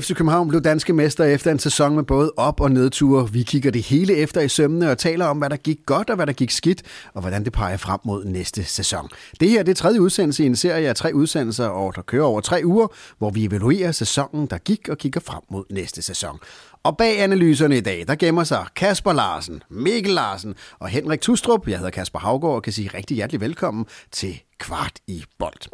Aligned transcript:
FC 0.00 0.14
København 0.14 0.48
blev 0.48 0.60
danske 0.60 0.92
mester 0.92 1.24
efter 1.24 1.50
en 1.50 1.58
sæson 1.58 1.94
med 1.94 2.02
både 2.02 2.32
op- 2.36 2.60
og 2.60 2.70
nedture. 2.70 3.32
Vi 3.32 3.42
kigger 3.42 3.70
det 3.70 3.82
hele 3.82 4.16
efter 4.16 4.40
i 4.40 4.48
sømmene 4.48 4.90
og 4.90 4.98
taler 4.98 5.26
om, 5.26 5.38
hvad 5.38 5.50
der 5.50 5.56
gik 5.56 5.78
godt 5.86 6.10
og 6.10 6.16
hvad 6.16 6.26
der 6.26 6.32
gik 6.32 6.50
skidt, 6.50 6.82
og 7.14 7.20
hvordan 7.20 7.44
det 7.44 7.52
peger 7.52 7.76
frem 7.76 8.00
mod 8.04 8.24
næste 8.24 8.64
sæson. 8.64 9.08
Det 9.40 9.50
her 9.50 9.62
det 9.62 9.70
er 9.70 9.74
tredje 9.74 10.00
udsendelse 10.00 10.42
i 10.42 10.46
en 10.46 10.56
serie 10.56 10.88
af 10.88 10.96
tre 10.96 11.14
udsendelser, 11.14 11.66
og 11.66 11.96
der 11.96 12.02
kører 12.02 12.24
over 12.24 12.40
tre 12.40 12.60
uger, 12.64 12.86
hvor 13.18 13.30
vi 13.30 13.44
evaluerer 13.44 13.92
sæsonen, 13.92 14.46
der 14.46 14.58
gik 14.58 14.88
og 14.88 14.98
kigger 14.98 15.20
frem 15.20 15.40
mod 15.50 15.64
næste 15.70 16.02
sæson. 16.02 16.38
Og 16.82 16.96
bag 16.96 17.20
analyserne 17.20 17.76
i 17.76 17.80
dag, 17.80 18.04
der 18.08 18.14
gemmer 18.14 18.44
sig 18.44 18.66
Kasper 18.76 19.12
Larsen, 19.12 19.62
Mikkel 19.70 20.12
Larsen 20.12 20.54
og 20.78 20.88
Henrik 20.88 21.20
Tustrup. 21.20 21.68
Jeg 21.68 21.78
hedder 21.78 21.90
Kasper 21.90 22.18
Havgård 22.18 22.54
og 22.54 22.62
kan 22.62 22.72
sige 22.72 22.90
rigtig 22.94 23.14
hjertelig 23.14 23.40
velkommen 23.40 23.86
til 24.12 24.40
Kvart 24.58 24.98
i 25.06 25.24
Bold. 25.38 25.70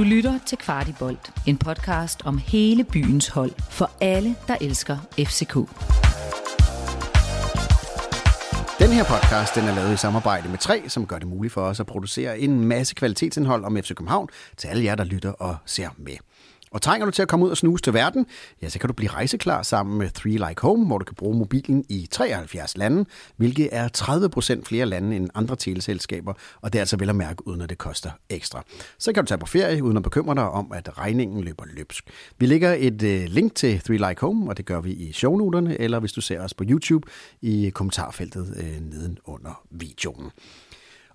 Du 0.00 0.04
lytter 0.04 0.38
til 0.46 0.58
Kvartibolt, 0.58 1.32
en 1.46 1.58
podcast 1.58 2.22
om 2.24 2.38
hele 2.38 2.84
byens 2.84 3.28
hold 3.28 3.50
for 3.70 3.90
alle, 4.00 4.36
der 4.48 4.56
elsker 4.60 4.96
FCK. 5.18 5.54
Den 8.78 8.90
her 8.90 9.04
podcast 9.04 9.54
den 9.54 9.64
er 9.64 9.74
lavet 9.74 9.94
i 9.94 9.96
samarbejde 9.96 10.48
med 10.48 10.58
tre, 10.58 10.88
som 10.88 11.06
gør 11.06 11.18
det 11.18 11.28
muligt 11.28 11.54
for 11.54 11.60
os 11.60 11.80
at 11.80 11.86
producere 11.86 12.38
en 12.38 12.64
masse 12.64 12.94
kvalitetsindhold 12.94 13.64
om 13.64 13.76
FC 13.76 13.94
København 13.94 14.28
til 14.56 14.68
alle 14.68 14.84
jer, 14.84 14.94
der 14.94 15.04
lytter 15.04 15.32
og 15.32 15.56
ser 15.66 15.88
med. 15.98 16.16
Og 16.72 16.82
trænger 16.82 17.04
du 17.04 17.10
til 17.10 17.22
at 17.22 17.28
komme 17.28 17.46
ud 17.46 17.50
og 17.50 17.56
snuse 17.56 17.82
til 17.82 17.94
verden, 17.94 18.26
ja, 18.62 18.68
så 18.68 18.78
kan 18.78 18.88
du 18.88 18.94
blive 18.94 19.10
rejseklar 19.10 19.62
sammen 19.62 19.98
med 19.98 20.10
Three 20.10 20.48
Like 20.48 20.62
Home, 20.62 20.86
hvor 20.86 20.98
du 20.98 21.04
kan 21.04 21.14
bruge 21.14 21.38
mobilen 21.38 21.84
i 21.88 22.08
73 22.10 22.76
lande, 22.76 23.04
hvilket 23.36 23.68
er 23.72 23.88
30% 24.58 24.64
flere 24.64 24.86
lande 24.86 25.16
end 25.16 25.30
andre 25.34 25.56
teleselskaber, 25.56 26.32
og 26.60 26.72
det 26.72 26.78
er 26.78 26.82
altså 26.82 26.96
vel 26.96 27.08
at 27.08 27.16
mærke, 27.16 27.48
uden 27.48 27.60
at 27.60 27.70
det 27.70 27.78
koster 27.78 28.10
ekstra. 28.28 28.64
Så 28.98 29.12
kan 29.12 29.24
du 29.24 29.28
tage 29.28 29.38
på 29.38 29.46
ferie, 29.46 29.84
uden 29.84 29.96
at 29.96 30.02
bekymre 30.02 30.34
dig 30.34 30.48
om, 30.50 30.72
at 30.72 30.98
regningen 30.98 31.44
løber 31.44 31.64
løbsk. 31.76 32.04
Vi 32.38 32.46
lægger 32.46 32.74
et 32.78 33.02
øh, 33.02 33.24
link 33.24 33.54
til 33.54 33.80
Three 33.80 34.08
Like 34.08 34.20
Home, 34.20 34.50
og 34.50 34.56
det 34.56 34.66
gør 34.66 34.80
vi 34.80 34.92
i 34.92 35.12
shownoterne, 35.12 35.80
eller 35.80 36.00
hvis 36.00 36.12
du 36.12 36.20
ser 36.20 36.40
os 36.40 36.54
på 36.54 36.64
YouTube 36.68 37.08
i 37.42 37.70
kommentarfeltet 37.74 38.54
øh, 38.56 39.40
videoen. 39.70 40.30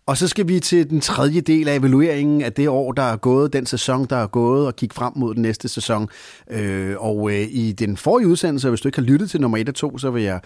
Og 0.08 0.18
så 0.18 0.28
skal 0.28 0.48
vi 0.48 0.60
til 0.60 0.90
den 0.90 1.02
tredje 1.02 1.42
del 1.42 1.68
af 1.68 1.76
evalueringen 1.76 2.42
af 2.42 2.54
det 2.54 2.70
år, 2.70 2.92
der 2.92 3.04
er 3.04 3.18
gået, 3.18 3.54
den 3.54 3.66
sæson, 3.66 4.06
der 4.06 4.16
er 4.16 4.28
gået, 4.28 4.68
og 4.68 4.76
kigge 4.76 4.96
frem 4.96 5.14
mod 5.16 5.34
den 5.34 5.42
næste 5.42 5.70
sæson. 5.70 6.10
Øh, 6.52 6.96
og 6.98 7.32
øh, 7.32 7.48
i 7.50 7.72
den 7.72 7.98
forrige 7.98 8.28
udsendelse, 8.28 8.70
hvis 8.70 8.82
du 8.82 8.88
ikke 8.88 8.98
har 8.98 9.06
lyttet 9.06 9.30
til 9.30 9.42
nummer 9.42 9.58
1 9.58 9.70
og 9.70 9.76
2, 9.76 9.98
så 9.98 10.12
vil 10.12 10.24
jeg 10.24 10.40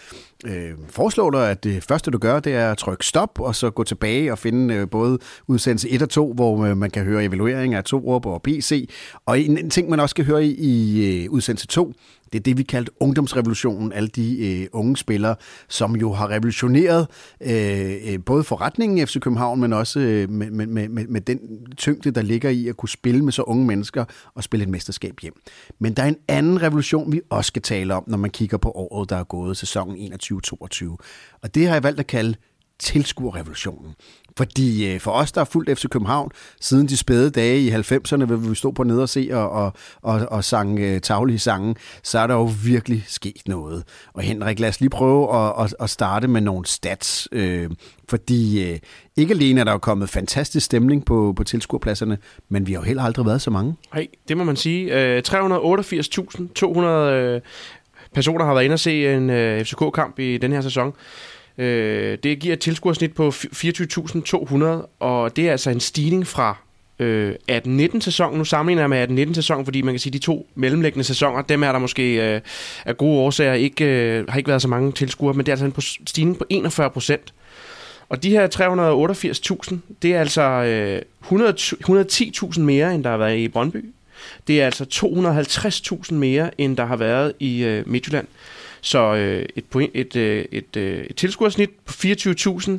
øh, 0.46 0.72
foreslå 0.90 1.30
dig, 1.30 1.50
at 1.50 1.64
det 1.64 1.84
første, 1.84 2.12
du 2.12 2.18
gør, 2.18 2.40
det 2.40 2.54
er 2.54 2.72
at 2.72 2.78
trykke 2.78 3.06
stop, 3.06 3.40
og 3.40 3.56
så 3.56 3.70
gå 3.70 3.84
tilbage 3.84 4.32
og 4.32 4.38
finde 4.38 4.74
øh, 4.74 4.90
både 4.90 5.20
udsendelse 5.48 5.90
1 5.90 6.02
og 6.02 6.10
2, 6.10 6.34
hvor 6.34 6.66
øh, 6.66 6.78
man 6.78 6.92
kan 6.92 7.04
høre 7.04 7.24
evaluering 7.24 7.74
af 7.74 7.84
to 7.84 8.08
og 8.08 8.42
BC. 8.42 8.90
Og 9.26 9.40
en, 9.40 9.58
en 9.58 9.70
ting, 9.70 9.90
man 9.90 10.00
også 10.00 10.14
skal 10.14 10.26
høre 10.26 10.46
i, 10.46 10.52
i 10.52 11.24
øh, 11.24 11.32
udsendelse 11.32 11.68
2, 11.68 11.94
det 12.34 12.40
er 12.40 12.44
det, 12.44 12.58
vi 12.58 12.64
kaldte 12.64 12.92
ungdomsrevolutionen. 13.00 13.94
Alle 13.94 14.10
de 14.10 14.48
øh, 14.48 14.68
unge 14.72 14.98
spillere, 14.98 15.36
som 15.68 15.96
jo 15.96 16.14
har 16.14 16.30
revolutioneret 16.30 17.08
øh, 17.42 18.14
øh 18.14 18.20
både 18.26 18.44
forretningen 18.44 18.98
i 18.98 19.06
FC 19.06 19.20
København, 19.20 19.60
men 19.60 19.74
også 19.74 20.00
øh, 20.00 20.30
med, 20.30 20.52
med, 20.52 20.68
med, 20.68 21.08
med 21.08 21.22
den 21.22 21.40
tyngde, 21.78 22.12
der 22.12 22.22
ligger 22.22 22.50
i 22.50 22.68
at 22.68 22.78
kunne 22.78 22.90
spille 22.90 23.26
med 23.26 23.32
så 23.32 23.42
unge 23.42 23.66
mennesker 23.66 24.06
og 24.36 24.44
spille 24.44 24.64
et 24.64 24.70
mesterskab 24.70 25.20
hjem. 25.22 25.34
Men 25.80 25.94
der 25.94 26.04
er 26.04 26.08
en 26.08 26.18
anden 26.28 26.62
revolution, 26.62 27.12
vi 27.12 27.22
også 27.30 27.48
skal 27.48 27.62
tale 27.62 27.96
om, 27.96 28.04
når 28.08 28.18
man 28.18 28.30
kigger 28.30 28.58
på 28.58 28.72
året, 28.72 29.10
der 29.10 29.16
er 29.16 29.24
gået, 29.24 29.58
sæsonen 29.58 30.14
21-22. 30.14 30.98
Og 31.42 31.56
det 31.56 31.68
har 31.68 31.74
jeg 31.74 31.84
valgt 31.84 32.00
at 32.00 32.08
kalde 32.08 32.36
tilskuerrevolutionen. 32.80 33.96
Fordi 34.38 34.94
øh, 34.94 35.00
for 35.00 35.12
os, 35.12 35.32
der 35.32 35.42
har 35.42 35.46
fulgt 35.46 35.80
FC 35.80 35.86
København 35.90 36.32
siden 36.62 36.88
de 36.88 36.98
spæde 36.98 37.30
dage 37.30 37.62
i 37.62 37.72
90'erne, 37.72 38.26
hvor 38.26 38.36
vi 38.36 38.56
stod 38.56 38.74
på 38.74 38.84
ned 38.84 39.00
og 39.00 39.10
se 39.10 39.30
og, 39.32 39.50
og, 39.50 39.74
og, 40.02 40.28
og 40.32 40.44
sang 40.44 40.80
øh, 40.80 41.02
taglige 41.02 41.40
sange, 41.40 41.76
så 42.04 42.20
er 42.20 42.28
der 42.28 42.34
jo 42.34 42.50
virkelig 42.64 43.06
sket 43.08 43.42
noget. 43.48 43.84
Og 44.14 44.22
Henrik, 44.22 44.60
lad 44.60 44.70
os 44.70 44.80
lige 44.80 44.90
prøve 44.90 45.36
at, 45.36 45.64
at, 45.64 45.76
at 45.80 45.90
starte 45.90 46.28
med 46.28 46.42
nogle 46.42 46.66
stats. 46.66 47.28
Øh, 47.32 47.70
fordi 48.10 48.70
øh, 48.70 48.80
ikke 49.18 49.34
alene 49.34 49.60
er 49.60 49.64
der 49.64 49.72
jo 49.72 49.78
kommet 49.78 50.10
fantastisk 50.10 50.66
stemning 50.66 51.06
på, 51.06 51.34
på 51.36 51.44
tilskuerpladserne, 51.44 52.18
men 52.50 52.68
vi 52.68 52.74
har 52.74 52.80
jo 52.80 52.86
heller 52.86 53.04
aldrig 53.04 53.26
været 53.26 53.42
så 53.42 53.52
mange. 53.52 53.76
Nej, 53.94 54.08
det 54.28 54.38
må 54.38 54.44
man 54.44 54.56
sige. 54.56 55.16
Øh, 55.16 55.24
388.200 55.28 56.86
øh, 56.86 57.42
personer 58.14 58.46
har 58.46 58.54
været 58.54 58.66
inde 58.66 58.74
og 58.74 58.80
se 58.80 59.14
en 59.14 59.30
øh, 59.30 59.66
FCK-kamp 59.66 60.20
i 60.20 60.38
den 60.38 60.52
her 60.52 60.62
sæson. 60.62 60.94
Øh, 61.60 62.18
det 62.24 62.40
giver 62.40 62.54
et 62.54 62.60
tilskuersnit 62.60 63.14
på 63.14 63.30
24.200, 63.30 64.66
og 65.00 65.36
det 65.36 65.48
er 65.48 65.52
altså 65.52 65.70
en 65.70 65.80
stigning 65.80 66.28
fra 66.28 66.58
øh, 67.00 67.36
18-19 67.52 68.00
sæson. 68.00 68.38
Nu 68.38 68.46
sammenligner 68.46 68.96
jeg 68.96 69.10
med 69.10 69.28
18-19 69.28 69.34
sæson, 69.34 69.66
fordi 69.66 69.82
man 69.82 69.94
kan 69.94 70.00
sige, 70.00 70.10
at 70.10 70.14
de 70.14 70.20
to 70.20 70.48
mellemliggende 70.56 71.04
sæsoner, 71.04 71.42
dem 71.42 71.64
er 71.64 71.72
der 71.72 71.80
måske 71.80 72.34
øh, 72.34 72.42
af 72.86 72.98
gode 72.98 73.20
årsager 73.20 73.54
ikke, 73.54 73.86
øh, 73.86 74.28
har 74.30 74.38
ikke 74.38 74.48
været 74.48 74.62
så 74.62 74.68
mange 74.68 74.92
tilskuere, 74.92 75.34
men 75.34 75.46
det 75.46 75.52
er 75.52 75.64
altså 75.64 75.66
en 75.66 76.08
stigning 76.08 76.38
på 76.38 76.46
41 76.50 76.90
procent. 76.90 77.34
Og 78.10 78.24
de 78.24 78.30
her 78.30 78.48
388.000, 79.70 79.76
det 80.02 80.16
er 80.16 80.20
altså 80.20 80.42
øh, 80.42 81.02
110.000 81.24 82.62
mere, 82.62 82.96
end 82.96 83.04
der 83.04 83.10
har 83.10 83.18
været 83.18 83.38
i 83.38 83.48
Brøndby. 83.48 83.86
Det 84.48 84.62
er 84.62 84.66
altså 84.66 84.86
250.000 86.10 86.14
mere, 86.14 86.62
end 86.62 86.78
der 86.78 86.86
har 86.86 86.96
været 86.96 87.34
i 87.40 87.64
øh, 87.64 87.90
Midtjylland. 87.90 88.28
Så 88.82 89.16
øh, 89.16 89.46
et, 89.56 89.66
point, 89.66 89.92
et, 89.94 90.16
øh, 90.16 90.46
et, 90.52 90.78
øh, 90.78 91.06
et 91.10 91.16
tilskuersnit 91.16 91.70
på 91.86 91.94
24.000, 91.94 92.72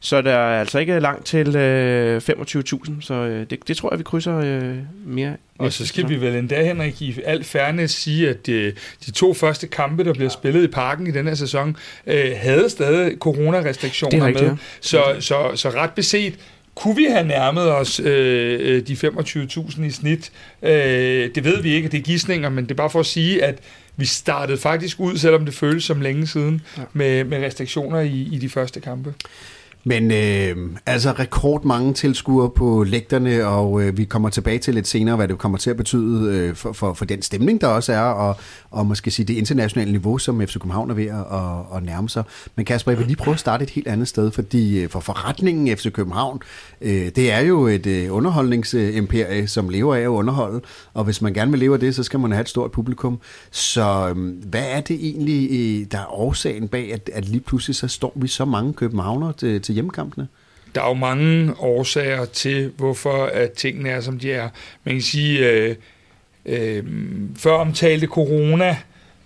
så 0.00 0.22
der 0.22 0.32
er 0.32 0.60
altså 0.60 0.78
ikke 0.78 1.00
langt 1.00 1.26
til 1.26 1.56
øh, 1.56 2.22
25.000, 2.30 3.00
så 3.00 3.14
øh, 3.14 3.46
det, 3.50 3.68
det 3.68 3.76
tror 3.76 3.92
jeg, 3.92 3.98
vi 3.98 4.04
krydser 4.04 4.36
øh, 4.36 4.76
mere. 5.06 5.36
Og 5.58 5.72
så 5.72 5.86
skal 5.86 6.08
vi 6.08 6.20
vel 6.20 6.36
endda, 6.36 6.64
Henrik, 6.64 7.02
i 7.02 7.20
alt 7.24 7.46
færne 7.46 7.88
sige, 7.88 8.28
at 8.28 8.46
de, 8.46 8.72
de 9.06 9.10
to 9.10 9.34
første 9.34 9.66
kampe, 9.66 10.04
der 10.04 10.12
bliver 10.12 10.28
spillet 10.28 10.64
i 10.64 10.66
parken 10.66 11.06
i 11.06 11.10
den 11.10 11.26
her 11.26 11.34
sæson, 11.34 11.76
øh, 12.06 12.32
havde 12.36 12.70
stadig 12.70 13.16
coronarestriktioner 13.18 14.26
rigtigt, 14.26 14.44
med. 14.44 14.50
Ja. 14.50 14.56
Så, 14.80 15.02
så, 15.20 15.50
så 15.54 15.70
ret 15.70 15.90
beset, 15.90 16.34
kunne 16.76 16.96
vi 16.96 17.04
have 17.10 17.26
nærmet 17.26 17.72
os 17.72 18.00
øh, 18.00 18.58
øh 18.62 18.86
de 18.86 18.92
25.000 18.92 19.82
i 19.82 19.90
snit? 19.90 20.32
Øh, 20.62 21.30
det 21.34 21.44
ved 21.44 21.62
vi 21.62 21.74
ikke, 21.74 21.88
det 21.88 21.98
er 21.98 22.02
gissninger, 22.02 22.48
men 22.48 22.64
det 22.64 22.70
er 22.70 22.74
bare 22.74 22.90
for 22.90 23.00
at 23.00 23.06
sige, 23.06 23.44
at 23.44 23.58
vi 23.96 24.04
startede 24.06 24.58
faktisk 24.58 25.00
ud, 25.00 25.16
selvom 25.16 25.44
det 25.44 25.54
føles 25.54 25.84
som 25.84 26.00
længe 26.00 26.26
siden, 26.26 26.60
ja. 26.78 26.82
med, 26.92 27.24
med 27.24 27.44
restriktioner 27.44 28.00
i, 28.00 28.28
i 28.32 28.38
de 28.38 28.48
første 28.48 28.80
kampe. 28.80 29.14
Men 29.88 30.10
øh, 30.10 30.56
altså 30.86 31.12
rekordmange 31.12 31.92
tilskuere 31.92 32.50
på 32.50 32.84
lægterne, 32.84 33.46
og 33.46 33.82
øh, 33.82 33.96
vi 33.96 34.04
kommer 34.04 34.28
tilbage 34.28 34.58
til 34.58 34.74
lidt 34.74 34.88
senere, 34.88 35.16
hvad 35.16 35.28
det 35.28 35.38
kommer 35.38 35.58
til 35.58 35.70
at 35.70 35.76
betyde 35.76 36.34
øh, 36.34 36.54
for, 36.54 36.72
for, 36.72 36.92
for 36.92 37.04
den 37.04 37.22
stemning, 37.22 37.60
der 37.60 37.66
også 37.66 37.92
er, 37.92 38.00
og, 38.00 38.36
og 38.70 38.86
måske 38.86 39.10
sige 39.10 39.26
det 39.26 39.34
internationale 39.34 39.90
niveau, 39.90 40.18
som 40.18 40.46
FC 40.46 40.52
København 40.52 40.90
er 40.90 40.94
ved 40.94 41.06
at, 41.06 41.14
at, 41.14 41.76
at 41.76 41.82
nærme 41.82 42.08
sig. 42.08 42.24
Men 42.56 42.64
Kasper, 42.64 42.92
jeg 42.92 42.98
vil 42.98 43.06
lige 43.06 43.16
prøve 43.16 43.34
at 43.34 43.40
starte 43.40 43.62
et 43.62 43.70
helt 43.70 43.88
andet 43.88 44.08
sted, 44.08 44.30
fordi 44.30 44.78
øh, 44.82 44.88
for 44.88 45.00
forretningen 45.00 45.76
FC 45.76 45.92
København, 45.92 46.42
øh, 46.80 47.08
det 47.16 47.32
er 47.32 47.40
jo 47.40 47.66
et 47.66 47.86
øh, 47.86 48.14
underholdningsimperie, 48.14 49.46
som 49.46 49.68
lever 49.68 49.94
af 49.94 50.00
at 50.00 50.06
underholde, 50.06 50.60
og 50.94 51.04
hvis 51.04 51.22
man 51.22 51.34
gerne 51.34 51.50
vil 51.50 51.60
leve 51.60 51.74
af 51.74 51.80
det, 51.80 51.94
så 51.94 52.02
skal 52.02 52.20
man 52.20 52.32
have 52.32 52.40
et 52.40 52.48
stort 52.48 52.72
publikum. 52.72 53.18
Så 53.50 54.14
øh, 54.16 54.48
hvad 54.50 54.64
er 54.70 54.80
det 54.80 54.96
egentlig, 55.06 55.48
øh, 55.50 55.86
der 55.92 55.98
er 55.98 56.14
årsagen 56.20 56.68
bag, 56.68 56.92
at, 56.92 57.10
at 57.12 57.28
lige 57.28 57.40
pludselig 57.40 57.76
så 57.76 57.88
står 57.88 58.12
vi 58.16 58.28
så 58.28 58.44
mange 58.44 58.72
københavner 58.72 59.32
til, 59.32 59.60
til 59.60 59.75
hjemmekampene? 59.76 60.28
Der 60.74 60.82
er 60.82 60.88
jo 60.88 60.94
mange 60.94 61.54
årsager 61.58 62.24
til, 62.24 62.72
hvorfor 62.76 63.24
at 63.24 63.52
tingene 63.52 63.90
er, 63.90 64.00
som 64.00 64.18
de 64.18 64.32
er. 64.32 64.48
Man 64.84 64.94
kan 64.94 65.02
sige, 65.02 65.50
øh, 65.50 65.76
øh, 66.46 66.84
før 67.36 67.52
omtalte 67.52 68.06
corona, 68.06 68.76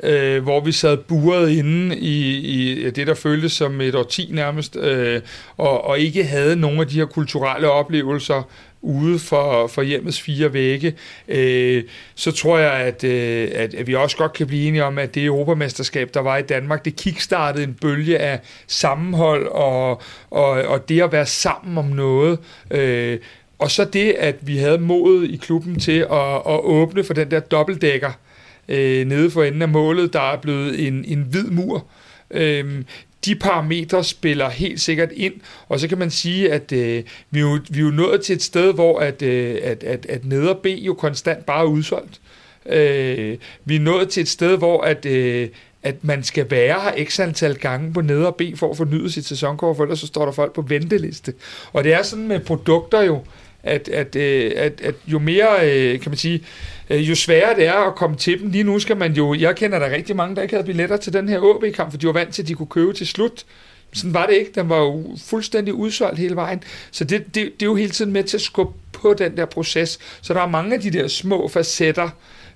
øh, 0.03 0.43
hvor 0.43 0.61
vi 0.61 0.73
sad 0.73 0.97
buret 0.97 1.51
inde 1.51 1.97
i, 1.97 2.37
i 2.37 2.91
det, 2.91 3.07
der 3.07 3.15
føltes 3.15 3.53
som 3.53 3.81
et 3.81 3.95
årti 3.95 4.29
nærmest, 4.33 4.77
øh, 4.77 5.21
og, 5.57 5.85
og 5.85 5.99
ikke 5.99 6.25
havde 6.25 6.57
nogen 6.57 6.81
af 6.81 6.87
de 6.87 6.95
her 6.99 7.07
kulturelle 7.07 7.71
oplevelser 7.71 8.43
ude 8.83 9.19
for, 9.19 9.67
for 9.67 9.83
hjemmets 9.83 10.21
fire 10.21 10.53
vægge, 10.53 10.95
øh, 11.29 11.85
så 12.15 12.33
tror 12.33 12.59
jeg, 12.59 12.73
at, 12.73 13.05
øh, 13.05 13.49
at, 13.55 13.75
at 13.75 13.87
vi 13.87 13.95
også 13.95 14.17
godt 14.17 14.33
kan 14.33 14.47
blive 14.47 14.69
enige 14.69 14.85
om, 14.85 14.99
at 14.99 15.15
det 15.15 15.25
europamesterskab, 15.25 16.11
der 16.15 16.21
var 16.21 16.37
i 16.37 16.43
Danmark, 16.43 16.85
det 16.85 16.97
kickstartede 16.97 17.65
en 17.65 17.75
bølge 17.75 18.19
af 18.19 18.41
sammenhold 18.67 19.47
og, 19.47 20.03
og, 20.31 20.49
og 20.49 20.89
det 20.89 21.03
at 21.03 21.13
være 21.13 21.27
sammen 21.27 21.79
om 21.79 21.85
noget. 21.85 22.39
Øh, 22.71 23.19
og 23.59 23.71
så 23.71 23.85
det, 23.85 24.15
at 24.19 24.37
vi 24.41 24.57
havde 24.57 24.79
modet 24.79 25.31
i 25.31 25.37
klubben 25.37 25.81
til 25.81 26.07
at, 26.11 26.35
at 26.35 26.61
åbne 26.65 27.05
for 27.05 27.15
den 27.15 27.31
der 27.31 27.41
dobbeltdækker 27.41 28.09
øh, 28.09 28.30
Øh, 28.71 29.07
nede 29.07 29.31
for 29.31 29.43
enden 29.43 29.63
af 29.63 29.69
målet, 29.69 30.13
der 30.13 30.33
er 30.33 30.37
blevet 30.37 30.87
en, 30.87 31.05
en 31.05 31.23
hvid 31.23 31.45
mur. 31.45 31.87
Øh, 32.31 32.85
de 33.25 33.35
parametre 33.35 34.05
spiller 34.05 34.49
helt 34.49 34.81
sikkert 34.81 35.13
ind, 35.13 35.35
og 35.69 35.81
så 35.81 35.89
kan 35.89 35.99
man 35.99 36.11
sige, 36.11 36.53
at 36.53 36.73
øh, 36.73 37.03
vi, 37.31 37.39
er 37.39 37.43
jo, 37.43 37.59
vi 37.71 37.79
er 37.79 37.85
jo 37.85 37.91
nået 37.91 38.21
til 38.21 38.35
et 38.35 38.43
sted, 38.43 38.75
hvor 38.75 38.99
at, 38.99 39.23
øh, 39.23 39.59
at, 39.63 39.85
at, 39.85 40.07
at 40.07 40.25
neder 40.25 40.55
B 40.55 40.67
jo 40.67 40.95
konstant 40.95 41.47
bare 41.47 41.61
er 41.61 41.69
udsolgt. 41.69 42.21
Øh, 42.67 43.39
vi 43.65 43.77
er 43.77 43.81
nået 43.81 44.09
til 44.09 44.21
et 44.21 44.29
sted, 44.29 44.59
hvor 44.59 44.81
at, 44.83 45.07
øh, 45.07 45.49
at 45.83 46.05
man 46.05 46.23
skal 46.23 46.51
være 46.51 46.81
her 46.81 47.05
x 47.05 47.21
antal 47.21 47.55
gange 47.55 47.93
på 47.93 48.01
neder 48.01 48.31
B 48.31 48.43
for 48.57 48.71
at 48.71 48.77
fornyde 48.77 49.13
sit 49.13 49.27
sæsonkort, 49.27 49.77
for 49.77 49.85
ellers 49.85 50.01
så 50.01 50.07
står 50.07 50.25
der 50.25 50.33
folk 50.33 50.53
på 50.53 50.63
venteliste. 50.63 51.35
Og 51.73 51.85
det 51.85 51.93
er 51.93 52.03
sådan 52.03 52.29
med 52.29 52.41
produkter 52.41 53.03
jo, 53.03 53.23
at, 53.63 53.89
at, 53.89 54.17
øh, 54.17 54.53
at, 54.57 54.81
at 54.81 54.95
jo 55.07 55.19
mere, 55.19 55.49
øh, 55.63 56.01
kan 56.01 56.11
man 56.11 56.19
sige, 56.19 56.45
øh, 56.91 57.09
jo 57.09 57.15
sværere 57.15 57.57
det 57.57 57.67
er 57.67 57.89
at 57.89 57.95
komme 57.95 58.17
til 58.17 58.41
dem. 58.41 58.51
Lige 58.51 58.65
nu 58.65 58.79
skal 58.79 58.97
man 58.97 59.13
jo, 59.13 59.35
jeg 59.35 59.57
kender 59.57 59.79
der 59.79 59.91
rigtig 59.91 60.17
mange, 60.17 60.37
der 60.37 60.43
ikke 60.43 60.55
havde 60.55 60.67
billetter 60.67 60.97
til 60.97 61.13
den 61.13 61.29
her 61.29 61.55
AB-kamp, 61.55 61.91
for 61.91 61.99
de 61.99 62.07
var 62.07 62.13
vant 62.13 62.35
til, 62.35 62.43
at 62.43 62.49
de 62.49 62.55
kunne 62.55 62.67
købe 62.67 62.93
til 62.93 63.07
slut. 63.07 63.45
Sådan 63.93 64.15
var 64.15 64.27
det 64.27 64.35
ikke. 64.35 64.53
Den 64.55 64.69
var 64.69 64.79
jo 64.79 65.17
fuldstændig 65.25 65.75
udsolgt 65.75 66.19
hele 66.19 66.37
vejen. 66.37 66.63
Så 66.91 67.05
det, 67.05 67.25
det, 67.27 67.35
det 67.35 67.63
er 67.63 67.67
jo 67.67 67.75
hele 67.75 67.91
tiden 67.91 68.13
med 68.13 68.25
til 68.25 68.37
at 68.37 68.41
skubbe 68.41 68.73
på 68.93 69.15
den 69.19 69.37
der 69.37 69.45
proces. 69.45 69.99
Så 70.23 70.35
der 70.35 70.41
er 70.41 70.49
mange 70.49 70.75
af 70.75 70.81
de 70.81 70.91
der 70.91 71.09
små 71.09 71.49
facetter, 71.49 72.09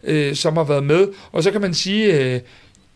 øh, 0.03 0.35
som 0.35 0.57
har 0.57 0.65
været 0.65 0.85
med. 0.85 1.09
Og 1.33 1.43
så 1.43 1.51
kan 1.51 1.61
man 1.61 1.75
sige, 1.75 2.21
øh, 2.21 2.41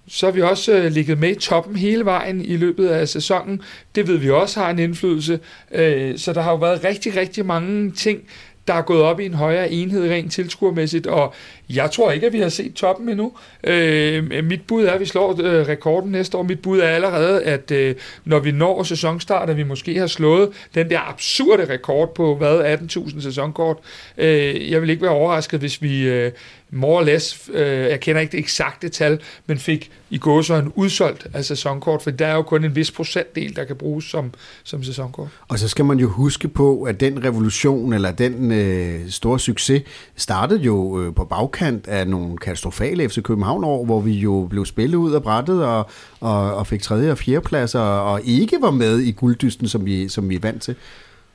så 0.09 0.27
har 0.27 0.33
vi 0.33 0.43
også 0.43 0.73
øh, 0.73 0.93
ligget 0.93 1.19
med 1.19 1.31
i 1.31 1.35
toppen 1.35 1.77
hele 1.77 2.05
vejen 2.05 2.45
i 2.45 2.57
løbet 2.57 2.89
af 2.89 3.09
sæsonen. 3.09 3.63
Det 3.95 4.09
ved 4.09 4.17
vi 4.17 4.31
også 4.31 4.61
har 4.61 4.71
en 4.71 4.79
indflydelse. 4.79 5.41
Øh, 5.73 6.19
så 6.19 6.33
der 6.33 6.41
har 6.41 6.51
jo 6.51 6.57
været 6.57 6.85
rigtig, 6.85 7.17
rigtig 7.17 7.47
mange 7.47 7.91
ting, 7.91 8.23
der 8.69 8.75
er 8.75 8.83
gået 8.83 9.03
op 9.03 9.21
i 9.21 9.27
en 9.27 9.35
højere 9.35 9.71
enhed 9.71 10.11
rent 10.11 10.33
tilskuermæssigt, 10.33 11.07
og 11.07 11.35
jeg 11.71 11.91
tror 11.91 12.11
ikke, 12.11 12.27
at 12.27 12.33
vi 12.33 12.41
har 12.41 12.49
set 12.49 12.75
toppen 12.75 13.09
endnu. 13.09 13.33
Øh, 13.65 14.45
mit 14.45 14.63
bud 14.67 14.85
er, 14.85 14.93
at 14.93 15.01
vi 15.01 15.07
slår 15.07 15.31
øh, 15.43 15.69
rekorden 15.69 16.13
næste 16.13 16.37
år. 16.37 16.43
Mit 16.43 16.63
bud 16.63 16.79
er 16.79 16.89
allerede, 16.89 17.43
at 17.43 17.71
øh, 17.71 17.95
når 18.25 18.39
vi 18.39 18.53
når 18.53 18.83
sæsonstart, 18.83 19.51
at 19.51 19.57
vi 19.57 19.63
måske 19.63 19.99
har 19.99 20.07
slået 20.07 20.51
den 20.75 20.91
der 20.91 21.01
absurde 21.09 21.73
rekord 21.73 22.15
på, 22.15 22.37
hvad, 22.37 22.79
18.000 22.97 23.21
sæsonkort. 23.23 23.77
Øh, 24.19 24.71
jeg 24.71 24.83
vil 24.83 24.91
ikke 24.91 25.03
være 25.03 25.13
overrasket, 25.13 25.61
hvis 25.61 25.83
vi 25.83 26.09
øh, 26.09 26.33
more 26.71 26.99
or 26.99 27.05
less, 27.05 27.51
øh, 27.53 27.67
jeg 27.67 28.01
kender 28.01 28.21
ikke 28.21 28.33
det 28.33 28.41
eksakte 28.41 28.89
tal, 28.89 29.21
men 29.47 29.59
fik 29.59 29.91
i 30.11 30.19
går 30.19 30.43
så 30.43 30.55
en 30.55 30.73
udsolgt 30.75 31.27
af 31.35 31.45
sæsonkort, 31.45 32.03
for 32.03 32.11
der 32.11 32.27
er 32.27 32.35
jo 32.35 32.43
kun 32.43 32.65
en 32.65 32.77
vis 32.77 32.91
procentdel, 32.91 33.57
der 33.57 33.65
kan 33.65 33.77
bruges 33.77 34.05
som, 34.05 34.33
som 34.65 34.83
sæsonkort. 34.83 35.29
Og 35.49 35.59
så 35.59 35.69
skal 35.69 35.85
man 35.85 35.99
jo 35.99 36.09
huske 36.09 36.49
på, 36.49 36.83
at 36.83 37.01
den 37.01 37.25
revolution, 37.25 37.93
eller 37.93 38.11
den 38.11 38.53
øh, 38.53 39.11
store 39.11 39.39
succes, 39.39 39.83
startede 40.17 40.61
jo 40.61 41.03
øh, 41.03 41.15
på 41.15 41.25
bagkant 41.59 41.89
af 41.89 42.07
nogle 42.07 42.37
katastrofale 42.37 43.09
FC 43.09 43.23
København-år, 43.23 43.85
hvor 43.85 44.01
vi 44.01 44.13
jo 44.13 44.47
blev 44.51 44.67
spillet 44.67 44.99
ud 44.99 45.13
af 45.13 45.23
brættet 45.23 45.65
og, 45.65 45.91
og, 46.21 46.55
og 46.57 46.67
fik 46.67 46.83
tredje 46.83 47.11
og 47.11 47.19
fjerde 47.19 47.41
pladser, 47.41 47.81
og 47.81 48.21
ikke 48.25 48.57
var 48.61 48.71
med 48.71 48.99
i 48.99 49.13
gulddysten, 49.13 49.69
som 49.69 49.85
vi, 49.87 50.09
som 50.09 50.29
vi 50.29 50.35
er 50.35 50.41
vant 50.41 50.63
til. 50.63 50.75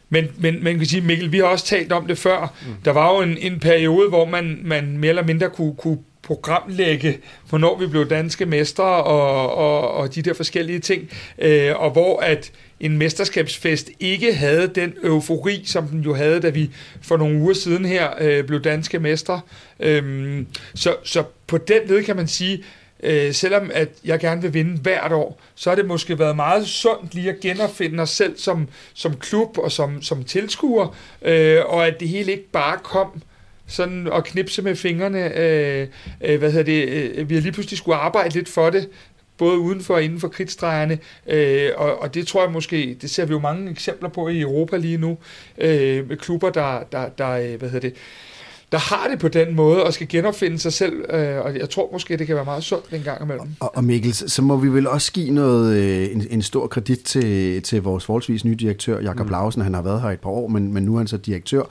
Men, 0.10 0.28
men 0.38 0.64
man 0.64 0.78
kan 0.78 0.86
sige, 0.86 1.02
Mikkel, 1.02 1.32
vi 1.32 1.38
har 1.38 1.46
også 1.46 1.66
talt 1.66 1.92
om 1.92 2.08
det 2.08 2.18
før. 2.18 2.54
Mm. 2.68 2.74
Der 2.86 2.92
var 2.92 3.14
jo 3.14 3.22
en, 3.22 3.38
en 3.38 3.60
periode, 3.60 4.10
hvor 4.10 4.26
man, 4.26 4.60
man 4.64 4.98
mere 4.98 5.10
eller 5.10 5.26
mindre 5.26 5.50
kunne, 5.50 5.76
kunne 5.76 5.98
programlægge, 6.24 7.20
hvornår 7.50 7.80
vi 7.80 7.88
blev 7.88 8.10
danske 8.10 8.46
mestre 8.46 8.84
og, 8.84 9.56
og, 9.56 9.92
og 9.92 10.16
de 10.16 10.22
der 10.22 10.34
forskellige 10.34 10.80
ting, 10.80 11.10
øh, 11.40 11.72
og 11.76 11.92
hvor 11.92 12.20
at 12.20 12.52
en 12.80 12.98
mesterskabsfest 12.98 13.90
ikke 14.00 14.34
havde 14.34 14.68
den 14.68 14.94
eufori, 15.04 15.64
som 15.66 15.88
den 15.88 16.02
jo 16.02 16.14
havde, 16.14 16.40
da 16.40 16.50
vi 16.50 16.70
for 17.02 17.18
nogle 17.18 17.40
uger 17.40 17.54
siden 17.54 17.86
her 17.86 18.10
øh, 18.20 18.44
blev 18.44 18.62
danske 18.62 19.00
mestre. 19.00 19.42
Øhm, 19.80 20.48
så, 20.76 20.96
så 21.04 21.24
på 21.48 21.58
den 21.58 21.82
led 21.88 22.04
kan 22.04 22.16
man 22.16 22.28
sige, 22.28 22.64
øh, 23.04 23.34
selvom 23.34 23.72
at 23.74 23.90
jeg 24.06 24.20
gerne 24.20 24.42
vil 24.42 24.54
vinde 24.54 24.82
hvert 24.82 25.12
år, 25.12 25.42
så 25.56 25.70
har 25.70 25.76
det 25.76 25.86
måske 25.86 26.20
været 26.20 26.36
meget 26.36 26.68
sundt 26.68 27.16
lige 27.16 27.30
at 27.30 27.40
genopfinde 27.40 28.04
os 28.04 28.10
selv 28.10 28.38
som, 28.38 28.68
som 28.94 29.16
klub 29.16 29.58
og 29.58 29.72
som, 29.72 30.02
som 30.02 30.24
tilskuer, 30.24 30.96
øh, 31.22 31.60
og 31.66 31.88
at 31.88 32.00
det 32.00 32.08
hele 32.08 32.32
ikke 32.32 32.52
bare 32.52 32.78
kom 32.84 33.22
sådan 33.68 34.10
at 34.14 34.24
knipse 34.24 34.62
med 34.62 34.76
fingrene. 34.76 35.38
Øh, 35.38 35.88
øh, 36.22 36.40
hvad 36.40 36.52
hedder 36.52 36.66
det? 36.66 36.90
Øh, 36.90 37.30
vi 37.30 37.36
har 37.36 37.42
lige 37.42 37.52
pludselig 37.52 37.78
skulle 37.78 37.98
arbejde 37.98 38.34
lidt 38.34 38.50
for 38.50 38.70
det, 38.70 38.90
både 39.38 39.60
udenfor 39.60 39.94
og 39.94 40.04
inden 40.04 40.20
for 40.20 40.28
kridtstregerne, 40.28 41.00
øh, 41.28 41.70
og, 41.78 42.02
og 42.02 42.14
det 42.14 42.28
tror 42.28 42.44
jeg 42.44 42.52
måske, 42.52 42.98
det 43.02 43.10
ser 43.10 43.26
vi 43.26 43.32
jo 43.32 43.40
mange 43.40 43.72
eksempler 43.72 44.10
på 44.10 44.28
i 44.28 44.42
Europa 44.42 44.78
lige 44.78 44.98
nu, 44.98 45.18
øh, 45.58 46.10
med 46.10 46.18
klubber, 46.18 46.50
der, 46.50 46.84
der, 46.92 47.10
der 47.10 47.30
øh, 47.30 47.60
hvad 47.60 47.70
hedder 47.70 47.90
det, 47.90 47.98
der 48.72 48.80
har 48.80 49.08
det 49.12 49.20
på 49.20 49.28
den 49.28 49.56
måde 49.56 49.84
og 49.84 49.94
skal 49.94 50.08
genopfinde 50.08 50.60
sig 50.60 50.74
selv, 50.74 51.14
øh, 51.14 51.40
og 51.40 51.58
jeg 51.58 51.70
tror 51.70 51.90
måske, 51.92 52.18
det 52.18 52.28
kan 52.28 52.36
være 52.36 52.46
meget 52.46 52.64
sundt 52.64 52.94
en 52.94 53.02
gang 53.04 53.24
imellem. 53.24 53.48
Og, 53.60 53.78
og 53.78 53.84
Mikkel, 53.84 54.14
så 54.14 54.42
må 54.42 54.58
vi 54.58 54.68
vel 54.68 54.88
også 54.88 55.12
give 55.12 55.32
noget, 55.32 55.76
øh, 55.76 56.12
en, 56.12 56.28
en 56.30 56.42
stor 56.42 56.68
kredit 56.68 57.00
til, 57.00 57.62
til 57.62 57.82
vores 57.82 58.06
forholdsvis 58.06 58.46
nye 58.46 58.56
direktør, 58.56 59.00
Jakob 59.00 59.26
mm. 59.26 59.32
Lausen. 59.32 59.62
Han 59.62 59.74
har 59.74 59.82
været 59.82 60.02
her 60.02 60.10
et 60.10 60.20
par 60.20 60.30
år, 60.30 60.48
men, 60.48 60.74
men 60.74 60.84
nu 60.84 60.94
er 60.94 60.98
han 60.98 61.08
så 61.08 61.18
direktør 61.18 61.64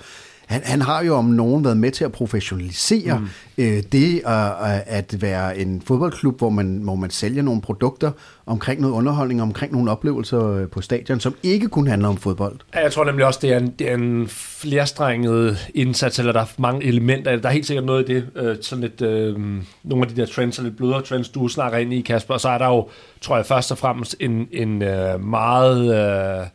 han, 0.52 0.62
han 0.64 0.80
har 0.80 1.04
jo 1.04 1.14
om 1.14 1.24
nogen 1.24 1.64
været 1.64 1.76
med 1.76 1.90
til 1.90 2.04
at 2.04 2.12
professionalisere 2.12 3.18
mm. 3.18 3.28
øh, 3.58 3.82
det 3.92 4.22
at, 4.26 4.82
at 4.86 5.22
være 5.22 5.58
en 5.58 5.82
fodboldklub, 5.86 6.38
hvor 6.38 6.50
man, 6.50 6.80
hvor 6.82 6.94
man 6.94 7.10
sælger 7.10 7.42
nogle 7.42 7.60
produkter 7.60 8.10
omkring 8.46 8.80
noget 8.80 8.94
underholdning, 8.94 9.42
omkring 9.42 9.72
nogle 9.72 9.90
oplevelser 9.90 10.46
øh, 10.46 10.68
på 10.68 10.80
stadion, 10.80 11.20
som 11.20 11.34
ikke 11.42 11.68
kun 11.68 11.86
handler 11.86 12.08
om 12.08 12.16
fodbold. 12.16 12.56
Jeg 12.74 12.92
tror 12.92 13.04
nemlig 13.04 13.26
også, 13.26 13.38
det 13.42 13.52
er 13.52 13.58
en, 13.58 13.74
det 13.78 13.90
er 13.90 13.94
en 13.94 14.28
flerstrenget 14.28 15.70
indsats, 15.74 16.18
eller 16.18 16.32
der 16.32 16.40
er 16.40 16.46
mange 16.58 16.86
elementer. 16.86 17.36
Der 17.36 17.48
er 17.48 17.52
helt 17.52 17.66
sikkert 17.66 17.84
noget 17.84 18.08
i 18.08 18.14
det, 18.14 18.26
øh, 18.36 18.56
sådan 18.60 18.82
lidt, 18.82 19.02
øh, 19.02 19.38
nogle 19.82 20.06
af 20.06 20.14
de 20.14 20.20
der 20.20 20.26
trends, 20.26 20.60
lidt 20.60 20.76
blødere 20.76 21.02
trends, 21.02 21.28
du 21.28 21.48
snakker 21.48 21.78
ind 21.78 21.94
i, 21.94 22.00
Kasper, 22.00 22.34
og 22.34 22.40
så 22.40 22.48
er 22.48 22.58
der 22.58 22.66
jo, 22.66 22.88
tror 23.20 23.36
jeg 23.36 23.46
først 23.46 23.72
og 23.72 23.78
fremmest, 23.78 24.16
en, 24.20 24.48
en 24.52 24.82
øh, 24.82 25.24
meget 25.24 25.94
øh, 26.40 26.46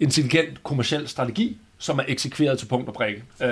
intelligent 0.00 0.62
kommersiel 0.62 1.08
strategi, 1.08 1.58
som 1.78 1.98
er 1.98 2.02
eksekveret 2.08 2.58
til 2.58 2.66
punkt 2.66 2.88
og 2.88 2.94
prikke. 2.94 3.22
Øh, 3.42 3.48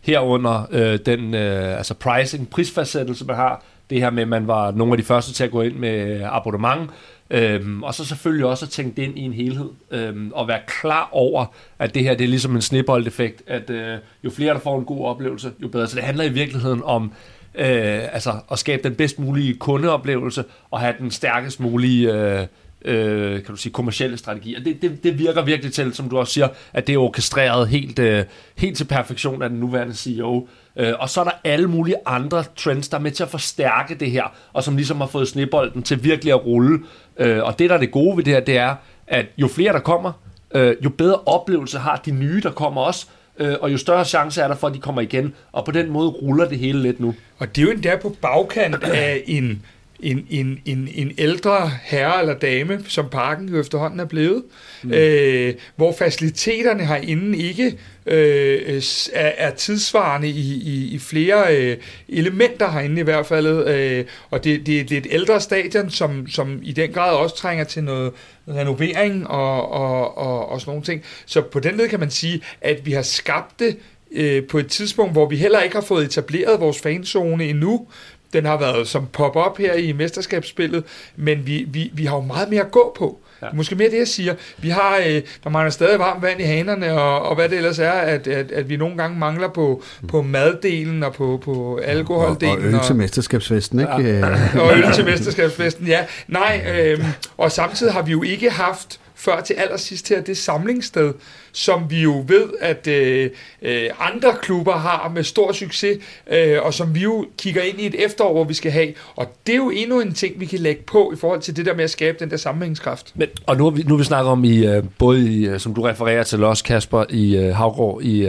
herunder 0.00 0.66
øh, 0.70 0.98
den 1.06 1.34
øh, 1.34 1.76
altså 1.76 1.94
pricing, 1.94 2.50
prisfastsættelse, 2.50 3.24
man 3.24 3.36
har. 3.36 3.62
Det 3.90 4.00
her 4.00 4.10
med, 4.10 4.22
at 4.22 4.28
man 4.28 4.46
var 4.46 4.70
nogle 4.70 4.92
af 4.92 4.98
de 4.98 5.04
første 5.04 5.32
til 5.32 5.44
at 5.44 5.50
gå 5.50 5.62
ind 5.62 5.76
med 5.76 6.22
abonnement. 6.24 6.90
Øhm, 7.30 7.82
og 7.82 7.94
så 7.94 8.04
selvfølgelig 8.04 8.46
også 8.46 8.64
at 8.64 8.70
tænke 8.70 8.96
det 8.96 9.02
ind 9.02 9.18
i 9.18 9.22
en 9.22 9.32
helhed. 9.32 9.70
Øhm, 9.90 10.32
og 10.34 10.48
være 10.48 10.60
klar 10.66 11.08
over, 11.12 11.46
at 11.78 11.94
det 11.94 12.02
her 12.02 12.14
det 12.14 12.24
er 12.24 12.28
ligesom 12.28 12.56
en 12.56 12.62
snibboldeffekt. 12.62 13.42
At 13.46 13.70
øh, 13.70 13.98
jo 14.24 14.30
flere 14.30 14.54
der 14.54 14.60
får 14.60 14.78
en 14.78 14.84
god 14.84 15.06
oplevelse, 15.06 15.52
jo 15.62 15.68
bedre. 15.68 15.86
Så 15.86 15.96
det 15.96 16.04
handler 16.04 16.24
i 16.24 16.28
virkeligheden 16.28 16.82
om 16.84 17.12
øh, 17.54 18.14
altså 18.14 18.32
at 18.50 18.58
skabe 18.58 18.82
den 18.82 18.94
bedst 18.94 19.18
mulige 19.18 19.54
kundeoplevelse 19.54 20.44
og 20.70 20.80
have 20.80 20.94
den 20.98 21.10
stærkest 21.10 21.60
mulige 21.60 22.12
øh, 22.14 22.46
øh, 22.84 23.32
kan 23.32 23.54
du 23.54 23.56
sige, 23.56 23.72
kommersielle 23.72 24.16
strategier. 24.16 24.60
Det, 24.60 24.82
det, 24.82 25.04
det 25.04 25.18
virker 25.18 25.42
virkelig 25.42 25.72
til, 25.72 25.94
som 25.94 26.08
du 26.08 26.18
også 26.18 26.32
siger, 26.32 26.48
at 26.72 26.86
det 26.86 26.94
er 26.94 26.98
orkestreret 26.98 27.68
helt, 27.68 27.98
øh, 27.98 28.24
helt 28.56 28.76
til 28.76 28.84
perfektion 28.84 29.42
af 29.42 29.48
den 29.48 29.60
nuværende 29.60 29.94
CEO. 29.94 30.48
Øh, 30.76 30.94
og 30.98 31.10
så 31.10 31.20
er 31.20 31.24
der 31.24 31.32
alle 31.44 31.66
mulige 31.66 31.96
andre 32.06 32.44
trends, 32.56 32.88
der 32.88 32.96
er 32.96 33.02
med 33.02 33.10
til 33.10 33.22
at 33.22 33.30
forstærke 33.30 33.94
det 33.94 34.10
her, 34.10 34.24
og 34.52 34.64
som 34.64 34.76
ligesom 34.76 35.00
har 35.00 35.06
fået 35.06 35.28
snebolden 35.28 35.82
til 35.82 36.04
virkelig 36.04 36.32
at 36.32 36.46
rulle. 36.46 36.78
Øh, 37.18 37.42
og 37.42 37.58
det, 37.58 37.70
der 37.70 37.76
er 37.76 37.80
det 37.80 37.90
gode 37.90 38.16
ved 38.16 38.24
det 38.24 38.32
her, 38.32 38.40
det 38.40 38.56
er, 38.56 38.74
at 39.06 39.26
jo 39.38 39.48
flere 39.48 39.72
der 39.72 39.80
kommer, 39.80 40.12
øh, 40.54 40.76
jo 40.84 40.90
bedre 40.90 41.16
oplevelse 41.26 41.78
har 41.78 42.02
de 42.06 42.10
nye, 42.10 42.40
der 42.40 42.50
kommer 42.50 42.80
også, 42.80 43.06
øh, 43.38 43.56
og 43.60 43.72
jo 43.72 43.78
større 43.78 44.04
chance 44.04 44.42
er 44.42 44.48
der 44.48 44.54
for, 44.54 44.66
at 44.66 44.74
de 44.74 44.78
kommer 44.78 45.00
igen. 45.00 45.34
Og 45.52 45.64
på 45.64 45.70
den 45.70 45.90
måde 45.90 46.08
ruller 46.08 46.48
det 46.48 46.58
hele 46.58 46.82
lidt 46.82 47.00
nu. 47.00 47.14
Og 47.38 47.56
det 47.56 47.62
er 47.62 47.66
jo 47.66 47.72
endda 47.72 47.96
på 47.96 48.16
bagkant 48.20 48.84
af 48.84 49.22
en 49.26 49.62
en, 50.02 50.26
en, 50.30 50.60
en, 50.64 50.88
en 50.94 51.12
ældre 51.18 51.70
herre 51.82 52.20
eller 52.20 52.34
dame, 52.34 52.80
som 52.88 53.08
parken 53.08 53.48
jo 53.48 53.60
efterhånden 53.60 54.00
er 54.00 54.04
blevet, 54.04 54.42
mm. 54.82 54.92
øh, 54.92 55.54
hvor 55.76 55.94
faciliteterne 55.98 56.86
herinde 56.86 57.38
ikke 57.38 57.78
øh, 58.06 58.82
er, 59.12 59.32
er 59.36 59.50
tidsvarende 59.50 60.28
i, 60.28 60.62
i, 60.62 60.94
i 60.94 60.98
flere 60.98 61.56
øh, 61.56 61.76
elementer 62.08 62.70
herinde 62.70 63.00
i 63.00 63.04
hvert 63.04 63.26
fald, 63.26 63.68
øh, 63.68 64.04
og 64.30 64.44
det, 64.44 64.66
det, 64.66 64.88
det 64.88 64.96
er 64.96 65.00
et 65.00 65.06
ældre 65.10 65.40
stadion, 65.40 65.90
som, 65.90 66.26
som 66.28 66.58
i 66.62 66.72
den 66.72 66.92
grad 66.92 67.14
også 67.16 67.36
trænger 67.36 67.64
til 67.64 67.84
noget 67.84 68.12
renovering 68.48 69.28
og, 69.28 69.72
og, 69.72 70.18
og, 70.18 70.48
og 70.48 70.60
sådan 70.60 70.70
nogle 70.70 70.84
ting. 70.84 71.02
Så 71.26 71.40
på 71.40 71.60
den 71.60 71.76
led 71.76 71.88
kan 71.88 72.00
man 72.00 72.10
sige, 72.10 72.40
at 72.60 72.86
vi 72.86 72.92
har 72.92 73.02
skabt 73.02 73.60
det 73.60 73.76
øh, 74.12 74.46
på 74.46 74.58
et 74.58 74.66
tidspunkt, 74.66 75.12
hvor 75.12 75.28
vi 75.28 75.36
heller 75.36 75.60
ikke 75.60 75.74
har 75.74 75.82
fået 75.82 76.04
etableret 76.04 76.60
vores 76.60 76.80
fanzone 76.80 77.44
endnu, 77.44 77.86
den 78.32 78.44
har 78.46 78.58
været 78.58 78.88
som 78.88 79.06
pop-up 79.12 79.58
her 79.58 79.74
i 79.74 79.92
mesterskabsspillet, 79.92 80.84
men 81.16 81.46
vi, 81.46 81.66
vi, 81.68 81.90
vi 81.94 82.04
har 82.04 82.16
jo 82.16 82.22
meget 82.22 82.50
mere 82.50 82.60
at 82.60 82.70
gå 82.70 82.96
på. 82.98 83.20
Ja. 83.42 83.46
Måske 83.52 83.74
mere 83.74 83.90
det, 83.90 83.98
jeg 83.98 84.08
siger. 84.08 84.34
Vi 84.58 84.68
har, 84.68 84.96
øh, 85.06 85.22
der 85.44 85.50
mangler 85.50 85.70
stadig 85.70 85.98
varmt 85.98 86.22
vand 86.22 86.40
i 86.40 86.44
hanerne, 86.44 86.92
og, 86.92 87.22
og 87.22 87.34
hvad 87.34 87.48
det 87.48 87.56
ellers 87.56 87.78
er, 87.78 87.90
at, 87.90 88.26
at, 88.26 88.52
at 88.52 88.68
vi 88.68 88.76
nogle 88.76 88.96
gange 88.96 89.18
mangler 89.18 89.48
på, 89.48 89.82
på 90.08 90.22
maddelen 90.22 91.02
og 91.02 91.12
på, 91.12 91.40
på 91.44 91.80
alkoholdelen. 91.84 92.56
Og, 92.56 92.70
og 92.70 92.74
øl 92.74 92.80
til 92.86 92.96
mesterskabsfesten, 92.96 93.80
ikke? 93.80 93.92
Ja. 93.92 94.60
og 94.60 94.72
øl 94.76 94.84
til 94.94 95.04
mesterskabsfesten, 95.04 95.86
ja. 95.86 96.04
Nej, 96.28 96.66
øh, 96.76 97.04
og 97.36 97.52
samtidig 97.52 97.92
har 97.92 98.02
vi 98.02 98.10
jo 98.10 98.22
ikke 98.22 98.50
haft 98.50 99.00
før 99.20 99.40
til 99.40 99.54
allersidst 99.54 100.08
her, 100.08 100.20
det 100.20 100.36
samlingssted, 100.36 101.12
som 101.52 101.90
vi 101.90 102.02
jo 102.02 102.24
ved, 102.26 102.48
at 102.60 102.86
øh, 102.86 103.30
øh, 103.62 103.90
andre 104.00 104.34
klubber 104.42 104.72
har 104.72 105.10
med 105.14 105.24
stor 105.24 105.52
succes, 105.52 105.98
øh, 106.30 106.62
og 106.62 106.74
som 106.74 106.94
vi 106.94 107.00
jo 107.00 107.26
kigger 107.38 107.62
ind 107.62 107.80
i 107.80 107.86
et 107.86 108.04
efterår, 108.04 108.32
hvor 108.32 108.44
vi 108.44 108.54
skal 108.54 108.72
have. 108.72 108.92
Og 109.16 109.26
det 109.46 109.52
er 109.52 109.56
jo 109.56 109.70
endnu 109.70 110.00
en 110.00 110.14
ting, 110.14 110.40
vi 110.40 110.46
kan 110.46 110.58
lægge 110.58 110.82
på 110.82 111.12
i 111.12 111.16
forhold 111.16 111.40
til 111.40 111.56
det 111.56 111.66
der 111.66 111.74
med 111.74 111.84
at 111.84 111.90
skabe 111.90 112.16
den 112.20 112.30
der 112.30 112.36
sammenhængskraft. 112.36 113.12
Men, 113.14 113.28
og 113.46 113.56
nu 113.56 113.64
har 113.64 113.70
vi, 113.70 113.82
nu 113.82 113.94
har 113.94 113.98
vi 113.98 114.04
snakket 114.04 114.30
om, 114.30 114.44
i, 114.44 114.66
øh, 114.66 114.84
både 114.98 115.32
i, 115.32 115.46
øh, 115.46 115.60
som 115.60 115.74
du 115.74 115.82
refererer 115.82 116.22
til 116.22 116.44
også, 116.44 116.64
Kasper, 116.64 117.04
i 117.10 117.48
uh, 117.48 117.54
Havgård, 117.54 118.02
i, 118.02 118.28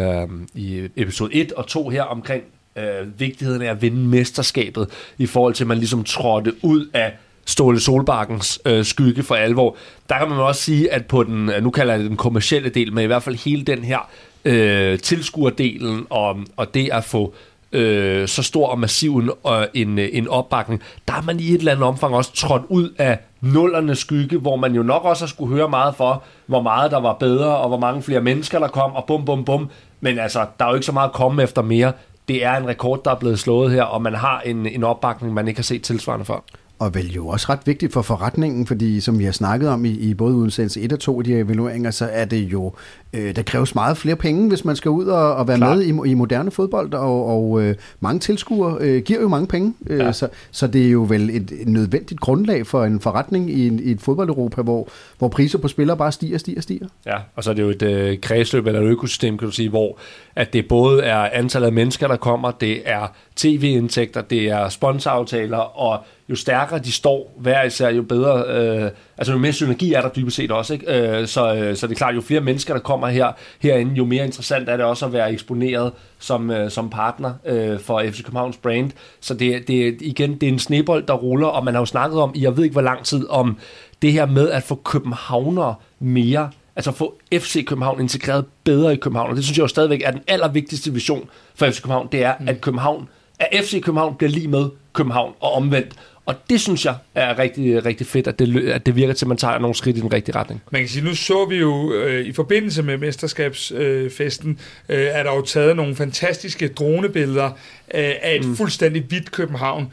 i 0.55 0.89
episode 0.95 1.33
1 1.33 1.51
og 1.51 1.67
2 1.67 1.89
her 1.89 2.03
omkring 2.03 2.43
øh, 2.77 3.19
vigtigheden 3.19 3.61
af 3.61 3.71
at 3.71 3.81
vinde 3.81 3.97
mesterskabet, 3.97 4.87
i 5.17 5.25
forhold 5.25 5.53
til, 5.53 5.63
at 5.63 5.67
man 5.67 5.77
ligesom 5.77 6.03
trådte 6.03 6.53
ud 6.63 6.89
af 6.93 7.13
Ståle 7.45 7.79
Solbakkens 7.79 8.59
øh, 8.65 8.85
skygge 8.85 9.23
for 9.23 9.35
alvor. 9.35 9.75
Der 10.09 10.17
kan 10.17 10.29
man 10.29 10.39
også 10.39 10.61
sige, 10.61 10.93
at 10.93 11.05
på 11.05 11.23
den, 11.23 11.51
nu 11.61 11.69
kalder 11.69 11.93
jeg 11.93 11.99
det 11.99 12.09
den 12.09 12.17
kommercielle 12.17 12.69
del, 12.69 12.93
men 12.93 13.03
i 13.03 13.07
hvert 13.07 13.23
fald 13.23 13.35
hele 13.35 13.63
den 13.63 13.83
her 13.83 14.09
øh, 14.45 14.99
tilskuerdelen 14.99 16.05
og, 16.09 16.37
og 16.57 16.73
det 16.73 16.89
at 16.91 17.03
få 17.03 17.33
øh, 17.71 18.27
så 18.27 18.43
stor 18.43 18.67
og 18.67 18.79
massiv 18.79 19.17
en, 19.17 19.29
en, 19.73 19.99
øh, 19.99 20.09
en 20.13 20.27
opbakning, 20.27 20.81
der 21.07 21.13
er 21.13 21.21
man 21.21 21.39
i 21.39 21.47
et 21.47 21.57
eller 21.57 21.71
andet 21.71 21.87
omfang 21.87 22.15
også 22.15 22.33
trådt 22.33 22.63
ud 22.69 22.89
af 22.97 23.19
nullernes 23.41 23.97
skygge, 23.97 24.37
hvor 24.37 24.55
man 24.55 24.75
jo 24.75 24.83
nok 24.83 25.05
også 25.05 25.23
har 25.23 25.27
skulle 25.27 25.55
høre 25.55 25.69
meget 25.69 25.95
for, 25.95 26.23
hvor 26.45 26.61
meget 26.61 26.91
der 26.91 26.99
var 26.99 27.13
bedre, 27.13 27.57
og 27.57 27.67
hvor 27.67 27.79
mange 27.79 28.01
flere 28.01 28.21
mennesker 28.21 28.59
der 28.59 28.67
kom, 28.67 28.91
og 28.91 29.05
bum, 29.05 29.25
bum, 29.25 29.45
bum. 29.45 29.69
Men 30.01 30.19
altså, 30.19 30.45
der 30.59 30.65
er 30.65 30.69
jo 30.69 30.75
ikke 30.75 30.85
så 30.85 30.91
meget 30.91 31.07
at 31.07 31.13
komme 31.13 31.43
efter 31.43 31.61
mere. 31.61 31.93
Det 32.27 32.45
er 32.45 32.57
en 32.57 32.67
rekord, 32.67 33.03
der 33.03 33.11
er 33.11 33.15
blevet 33.15 33.39
slået 33.39 33.71
her, 33.71 33.83
og 33.83 34.01
man 34.01 34.15
har 34.15 34.41
en, 34.45 34.65
en 34.65 34.83
opbakning, 34.83 35.33
man 35.33 35.47
ikke 35.47 35.57
har 35.57 35.63
set 35.63 35.81
tilsvarende 35.81 36.25
for 36.25 36.43
og 36.81 36.95
vel 36.95 37.13
jo 37.13 37.27
også 37.27 37.45
ret 37.49 37.59
vigtigt 37.65 37.93
for 37.93 38.01
forretningen, 38.01 38.67
fordi 38.67 38.99
som 39.01 39.19
vi 39.19 39.23
har 39.23 39.31
snakket 39.31 39.69
om 39.69 39.85
i, 39.85 39.89
i 39.89 40.13
både 40.13 40.35
udsendelse 40.35 40.81
1 40.81 40.93
og 40.93 40.99
2 40.99 41.19
af 41.19 41.23
de 41.23 41.33
her 41.33 41.43
evalueringer, 41.43 41.91
så 41.91 42.09
er 42.11 42.25
det 42.25 42.37
jo, 42.37 42.73
øh, 43.13 43.35
der 43.35 43.41
kræves 43.41 43.75
meget 43.75 43.97
flere 43.97 44.15
penge, 44.15 44.49
hvis 44.49 44.65
man 44.65 44.75
skal 44.75 44.91
ud 44.91 45.05
og, 45.05 45.35
og 45.35 45.47
være 45.47 45.57
Klar. 45.57 45.75
med 45.75 45.83
i, 45.83 46.11
i 46.11 46.13
moderne 46.13 46.51
fodbold, 46.51 46.93
og, 46.93 47.25
og 47.25 47.61
øh, 47.61 47.75
mange 47.99 48.19
tilskuere 48.19 48.77
øh, 48.79 49.01
giver 49.01 49.21
jo 49.21 49.27
mange 49.27 49.47
penge, 49.47 49.73
øh, 49.87 49.99
ja. 49.99 50.11
så, 50.11 50.27
så 50.51 50.67
det 50.67 50.85
er 50.85 50.89
jo 50.89 51.05
vel 51.09 51.29
et, 51.29 51.51
et 51.51 51.67
nødvendigt 51.67 52.19
grundlag 52.19 52.67
for 52.67 52.83
en 52.85 52.99
forretning 52.99 53.51
i, 53.51 53.67
en, 53.67 53.79
i 53.79 53.91
et 53.91 54.01
fodbold-Europa, 54.01 54.61
hvor, 54.61 54.87
hvor 55.17 55.27
priser 55.27 55.57
på 55.57 55.67
spillere 55.67 55.97
bare 55.97 56.11
stiger, 56.11 56.37
stiger, 56.37 56.61
stiger. 56.61 56.87
Ja, 57.05 57.17
og 57.35 57.43
så 57.43 57.49
er 57.49 57.53
det 57.53 57.61
jo 57.61 57.69
et 57.69 57.81
øh, 57.81 58.17
kredsløb 58.21 58.67
eller 58.67 58.81
et 58.81 58.85
økosystem, 58.85 59.37
kan 59.37 59.45
du 59.45 59.51
sige, 59.51 59.69
hvor 59.69 59.97
at 60.35 60.53
det 60.53 60.67
både 60.67 61.03
er 61.03 61.29
antallet 61.33 61.67
af 61.67 61.73
mennesker, 61.73 62.07
der 62.07 62.15
kommer, 62.15 62.51
det 62.51 62.81
er 62.85 63.07
tv-indtægter, 63.35 64.21
det 64.21 64.49
er 64.49 64.69
sponsoraftaler, 64.69 65.57
og 65.57 66.03
jo 66.29 66.35
stærkere 66.35 66.79
de 66.79 66.91
står 66.91 67.33
hver 67.37 67.63
især, 67.63 67.89
jo 67.89 68.01
bedre, 68.01 68.43
øh, 68.47 68.91
altså 69.17 69.33
jo 69.33 69.39
mere 69.39 69.53
synergi 69.53 69.93
er 69.93 70.01
der 70.01 70.09
dybest 70.09 70.37
set 70.37 70.51
også, 70.51 70.73
ikke? 70.73 71.19
Øh, 71.19 71.27
så, 71.27 71.55
øh, 71.55 71.75
så 71.75 71.87
det 71.87 71.93
er 71.93 71.97
klart, 71.97 72.15
jo 72.15 72.21
flere 72.21 72.41
mennesker, 72.41 72.73
der 72.73 72.81
kommer 72.81 73.07
her 73.07 73.31
herinde, 73.59 73.93
jo 73.93 74.05
mere 74.05 74.25
interessant 74.25 74.69
er 74.69 74.77
det 74.77 74.85
også 74.85 75.05
at 75.05 75.13
være 75.13 75.31
eksponeret 75.31 75.91
som, 76.19 76.51
øh, 76.51 76.71
som 76.71 76.89
partner 76.89 77.33
øh, 77.45 77.79
for 77.79 78.03
FC 78.11 78.23
Københavns 78.23 78.57
brand. 78.57 78.91
Så 79.19 79.33
det, 79.33 79.67
det, 79.67 79.97
igen, 80.01 80.33
det 80.33 80.43
er 80.43 80.53
en 80.53 80.59
snebold, 80.59 81.03
der 81.07 81.13
ruller, 81.13 81.47
og 81.47 81.65
man 81.65 81.73
har 81.73 81.81
jo 81.81 81.85
snakket 81.85 82.19
om, 82.19 82.31
i 82.35 82.43
jeg 82.43 82.57
ved 82.57 82.63
ikke 82.63 82.73
hvor 82.73 82.81
lang 82.81 83.03
tid, 83.03 83.29
om 83.29 83.57
det 84.01 84.11
her 84.11 84.25
med 84.25 84.49
at 84.49 84.63
få 84.63 84.75
københavner 84.75 85.73
mere 85.99 86.49
altså 86.75 86.91
få 86.91 87.19
FC 87.33 87.65
København 87.65 88.01
integreret 88.01 88.45
bedre 88.63 88.93
i 88.93 88.95
København, 88.95 89.29
og 89.29 89.35
det 89.35 89.43
synes 89.43 89.57
jeg 89.57 89.63
jo 89.63 89.67
stadigvæk 89.67 90.01
er 90.05 90.11
den 90.11 90.21
allervigtigste 90.27 90.93
vision 90.93 91.29
for 91.55 91.65
FC 91.65 91.81
København, 91.81 92.07
det 92.11 92.23
er, 92.23 92.33
mm. 92.39 92.47
at 92.47 92.61
København, 92.61 93.09
at 93.39 93.65
FC 93.65 93.81
København 93.83 94.15
bliver 94.15 94.31
lige 94.31 94.47
med 94.47 94.69
København 94.93 95.33
og 95.39 95.53
omvendt. 95.53 95.95
Og 96.25 96.35
det 96.49 96.61
synes 96.61 96.85
jeg 96.85 96.95
er 97.15 97.39
rigtig, 97.39 97.85
rigtig 97.85 98.07
fedt, 98.07 98.27
at 98.27 98.39
det, 98.39 98.69
at 98.69 98.85
det 98.85 98.95
virker 98.95 99.13
til, 99.13 99.25
at 99.25 99.27
man 99.27 99.37
tager 99.37 99.59
nogle 99.59 99.75
skridt 99.75 99.97
i 99.97 99.99
den 99.99 100.13
rigtige 100.13 100.35
retning. 100.35 100.61
Man 100.71 100.81
kan 100.81 100.89
sige, 100.89 101.05
nu 101.05 101.15
så 101.15 101.45
vi 101.45 101.55
jo 101.55 101.93
øh, 101.93 102.25
i 102.25 102.31
forbindelse 102.31 102.83
med 102.83 102.97
mesterskabsfesten, 102.97 104.59
øh, 104.89 104.99
er 104.99 105.23
der 105.23 105.35
jo 105.35 105.41
taget 105.41 105.75
nogle 105.75 105.95
fantastiske 105.95 106.67
dronebilleder 106.67 107.45
øh, 107.45 108.11
af 108.21 108.35
et 108.35 108.47
mm. 108.47 108.55
fuldstændig 108.55 109.03
hvidt 109.03 109.31
København 109.31 109.87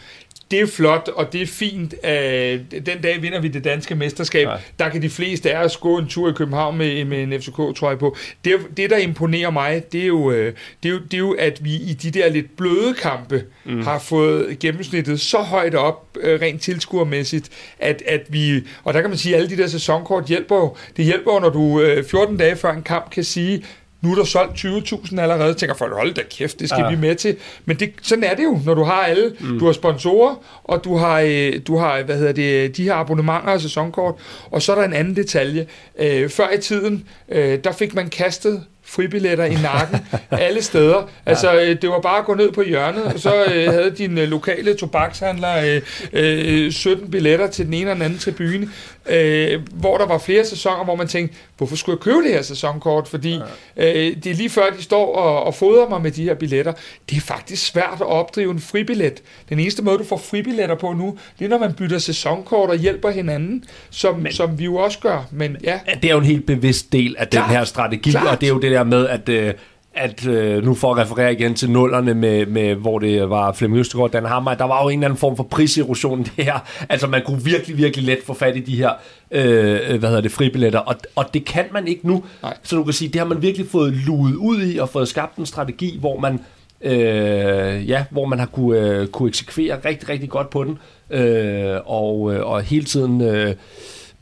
det 0.50 0.60
er 0.60 0.66
flot, 0.66 1.08
og 1.08 1.32
det 1.32 1.42
er 1.42 1.46
fint. 1.46 1.94
Øh, 2.04 2.60
den 2.86 3.00
dag 3.02 3.22
vinder 3.22 3.40
vi 3.40 3.48
det 3.48 3.64
danske 3.64 3.94
mesterskab. 3.94 4.46
Nej. 4.46 4.60
Der 4.78 4.88
kan 4.88 5.02
de 5.02 5.10
fleste 5.10 5.52
af 5.52 5.64
os 5.64 5.76
gå 5.76 5.98
en 5.98 6.06
tur 6.08 6.30
i 6.30 6.32
København 6.32 6.78
med, 6.78 7.04
med 7.04 7.22
en 7.22 7.40
FCK-trøje 7.40 7.96
på. 7.96 8.16
Det, 8.44 8.54
det, 8.76 8.90
der 8.90 8.96
imponerer 8.96 9.50
mig, 9.50 9.82
det 9.92 10.02
er, 10.02 10.06
jo, 10.06 10.30
øh, 10.30 10.54
det, 10.82 10.88
er 10.88 10.92
jo, 10.92 10.98
det 10.98 11.14
er 11.14 11.18
jo, 11.18 11.32
at 11.32 11.64
vi 11.64 11.74
i 11.74 11.92
de 11.92 12.10
der 12.10 12.28
lidt 12.28 12.56
bløde 12.56 12.94
kampe 12.94 13.44
mm. 13.64 13.82
har 13.82 13.98
fået 13.98 14.58
gennemsnittet 14.58 15.20
så 15.20 15.38
højt 15.38 15.74
op, 15.74 16.16
øh, 16.20 16.40
rent 16.40 16.62
tilskuermæssigt, 16.62 17.48
at, 17.78 18.02
at 18.06 18.22
vi... 18.28 18.62
Og 18.84 18.94
der 18.94 19.00
kan 19.00 19.10
man 19.10 19.18
sige, 19.18 19.34
at 19.34 19.42
alle 19.42 19.56
de 19.56 19.62
der 19.62 19.68
sæsonkort 19.68 20.24
hjælper 20.24 20.56
jo. 20.56 20.76
Det 20.96 21.04
hjælper 21.04 21.34
jo, 21.34 21.38
når 21.38 21.50
du 21.50 21.82
14 22.10 22.36
dage 22.36 22.56
før 22.56 22.72
en 22.72 22.82
kamp 22.82 23.10
kan 23.10 23.24
sige, 23.24 23.64
nu 24.00 24.10
er 24.10 24.14
der 24.14 24.24
solgt 24.24 24.64
20.000 24.64 25.20
allerede. 25.20 25.54
tænker 25.54 25.74
folk, 25.74 25.94
hold 25.94 26.14
da 26.14 26.22
kæft, 26.30 26.60
det 26.60 26.68
skal 26.68 26.82
ja. 26.82 26.90
vi 26.90 26.96
med 26.96 27.14
til. 27.14 27.36
Men 27.64 27.76
det, 27.76 27.92
sådan 28.02 28.24
er 28.24 28.34
det 28.34 28.44
jo, 28.44 28.60
når 28.64 28.74
du 28.74 28.82
har 28.82 29.02
alle. 29.02 29.32
Mm. 29.40 29.58
Du 29.58 29.66
har 29.66 29.72
sponsorer, 29.72 30.34
og 30.64 30.84
du 30.84 30.96
har, 30.96 31.20
øh, 31.20 31.52
du 31.66 31.76
har 31.76 32.02
hvad 32.02 32.16
hedder 32.18 32.32
det, 32.32 32.76
de 32.76 32.84
her 32.84 32.94
abonnementer 32.94 33.52
og 33.52 33.60
sæsonkort. 33.60 34.14
Og 34.50 34.62
så 34.62 34.72
er 34.72 34.76
der 34.76 34.84
en 34.84 34.92
anden 34.92 35.16
detalje. 35.16 35.66
Øh, 35.98 36.30
før 36.30 36.50
i 36.50 36.58
tiden, 36.58 37.08
øh, 37.28 37.58
der 37.64 37.72
fik 37.72 37.94
man 37.94 38.08
kastet 38.08 38.64
fribilletter 38.88 39.44
i 39.44 39.54
nakken 39.62 39.98
alle 40.30 40.62
steder. 40.62 41.08
Altså, 41.26 41.52
ja. 41.52 41.74
det 41.74 41.90
var 41.90 42.00
bare 42.00 42.18
at 42.18 42.24
gå 42.24 42.34
ned 42.34 42.52
på 42.52 42.62
hjørnet, 42.62 43.02
og 43.04 43.20
så 43.20 43.44
øh, 43.44 43.72
havde 43.72 43.94
din 43.98 44.18
øh, 44.18 44.28
lokale 44.28 44.74
tobakshandler 44.74 45.80
øh, 46.12 46.64
øh, 46.66 46.72
17 46.72 47.10
billetter 47.10 47.46
til 47.46 47.64
den 47.66 47.74
ene 47.74 47.90
og 47.90 47.94
den 47.94 48.02
anden 48.02 48.18
tribune, 48.18 48.68
øh, 49.08 49.60
hvor 49.72 49.98
der 49.98 50.06
var 50.06 50.18
flere 50.18 50.44
sæsoner, 50.44 50.84
hvor 50.84 50.94
man 50.96 51.08
tænkte, 51.08 51.36
hvorfor 51.56 51.76
skulle 51.76 51.96
jeg 51.96 52.02
købe 52.02 52.22
det 52.22 52.30
her 52.32 52.42
sæsonkort? 52.42 53.08
Fordi 53.08 53.40
ja. 53.76 54.08
øh, 54.08 54.16
det 54.24 54.26
er 54.26 54.34
lige 54.34 54.50
før, 54.50 54.70
de 54.78 54.82
står 54.82 55.16
og, 55.16 55.42
og 55.44 55.54
fodrer 55.54 55.88
mig 55.88 56.02
med 56.02 56.10
de 56.10 56.24
her 56.24 56.34
billetter. 56.34 56.72
Det 57.10 57.16
er 57.16 57.20
faktisk 57.20 57.66
svært 57.66 57.96
at 58.00 58.06
opdrive 58.06 58.50
en 58.50 58.60
fribillet. 58.60 59.22
Den 59.48 59.60
eneste 59.60 59.82
måde, 59.82 59.98
du 59.98 60.04
får 60.04 60.16
fribilletter 60.16 60.74
på 60.74 60.92
nu, 60.92 61.18
det 61.38 61.44
er, 61.44 61.48
når 61.48 61.58
man 61.58 61.74
bytter 61.74 61.98
sæsonkort 61.98 62.70
og 62.70 62.76
hjælper 62.76 63.10
hinanden, 63.10 63.64
som, 63.90 64.14
Men, 64.18 64.32
som 64.32 64.58
vi 64.58 64.64
jo 64.64 64.76
også 64.76 64.98
gør. 64.98 65.24
Men 65.30 65.56
ja. 65.64 65.80
Det 66.02 66.04
er 66.04 66.12
jo 66.12 66.18
en 66.18 66.24
helt 66.24 66.46
bevidst 66.46 66.92
del 66.92 67.16
af 67.18 67.30
Klart. 67.30 67.48
den 67.48 67.56
her 67.56 67.64
strategi, 67.64 68.10
Klart. 68.10 68.26
og 68.26 68.40
det 68.40 68.46
er 68.46 68.50
jo 68.50 68.58
det 68.58 68.70
der 68.70 68.77
med, 68.84 69.08
at... 69.08 69.28
Øh, 69.28 69.54
at 69.94 70.26
øh, 70.26 70.64
nu 70.64 70.74
for 70.74 70.94
at 70.94 70.98
referere 70.98 71.32
igen 71.32 71.54
til 71.54 71.70
nullerne, 71.70 72.14
med, 72.14 72.46
med, 72.46 72.74
hvor 72.74 72.98
det 72.98 73.30
var 73.30 73.52
Flemming 73.52 73.80
Østergaard, 73.80 74.10
Dan 74.10 74.24
Hammer, 74.24 74.54
der 74.54 74.64
var 74.64 74.82
jo 74.82 74.88
en 74.88 74.98
eller 74.98 75.06
anden 75.06 75.18
form 75.18 75.36
for 75.36 75.42
priserosion 75.42 76.26
der. 76.36 76.64
Altså 76.88 77.06
man 77.06 77.22
kunne 77.26 77.44
virkelig, 77.44 77.76
virkelig 77.76 78.06
let 78.06 78.18
få 78.26 78.34
fat 78.34 78.56
i 78.56 78.60
de 78.60 78.76
her 78.76 78.90
øh, 79.30 79.98
hvad 79.98 80.08
hedder 80.08 80.20
det, 80.20 80.32
fribilletter, 80.32 80.78
og, 80.78 80.94
og 81.16 81.34
det 81.34 81.44
kan 81.44 81.64
man 81.72 81.88
ikke 81.88 82.06
nu. 82.06 82.24
Nej. 82.42 82.56
Så 82.62 82.76
du 82.76 82.84
kan 82.84 82.92
sige, 82.92 83.08
det 83.08 83.20
har 83.20 83.28
man 83.28 83.42
virkelig 83.42 83.66
fået 83.68 83.92
luet 83.92 84.34
ud 84.34 84.62
i, 84.62 84.78
og 84.78 84.88
fået 84.88 85.08
skabt 85.08 85.36
en 85.36 85.46
strategi, 85.46 85.98
hvor 86.00 86.20
man 86.20 86.40
øh, 86.80 87.88
ja, 87.88 88.04
hvor 88.10 88.26
man 88.26 88.38
har 88.38 88.46
kunne, 88.46 88.78
øh, 88.78 89.06
kunne 89.06 89.28
eksekvere 89.28 89.78
rigtig, 89.84 90.08
rigtig 90.08 90.28
godt 90.28 90.50
på 90.50 90.64
den, 90.64 90.78
øh, 91.10 91.76
og, 91.84 92.34
øh, 92.34 92.46
og 92.46 92.62
hele 92.62 92.84
tiden... 92.84 93.20
Øh, 93.20 93.54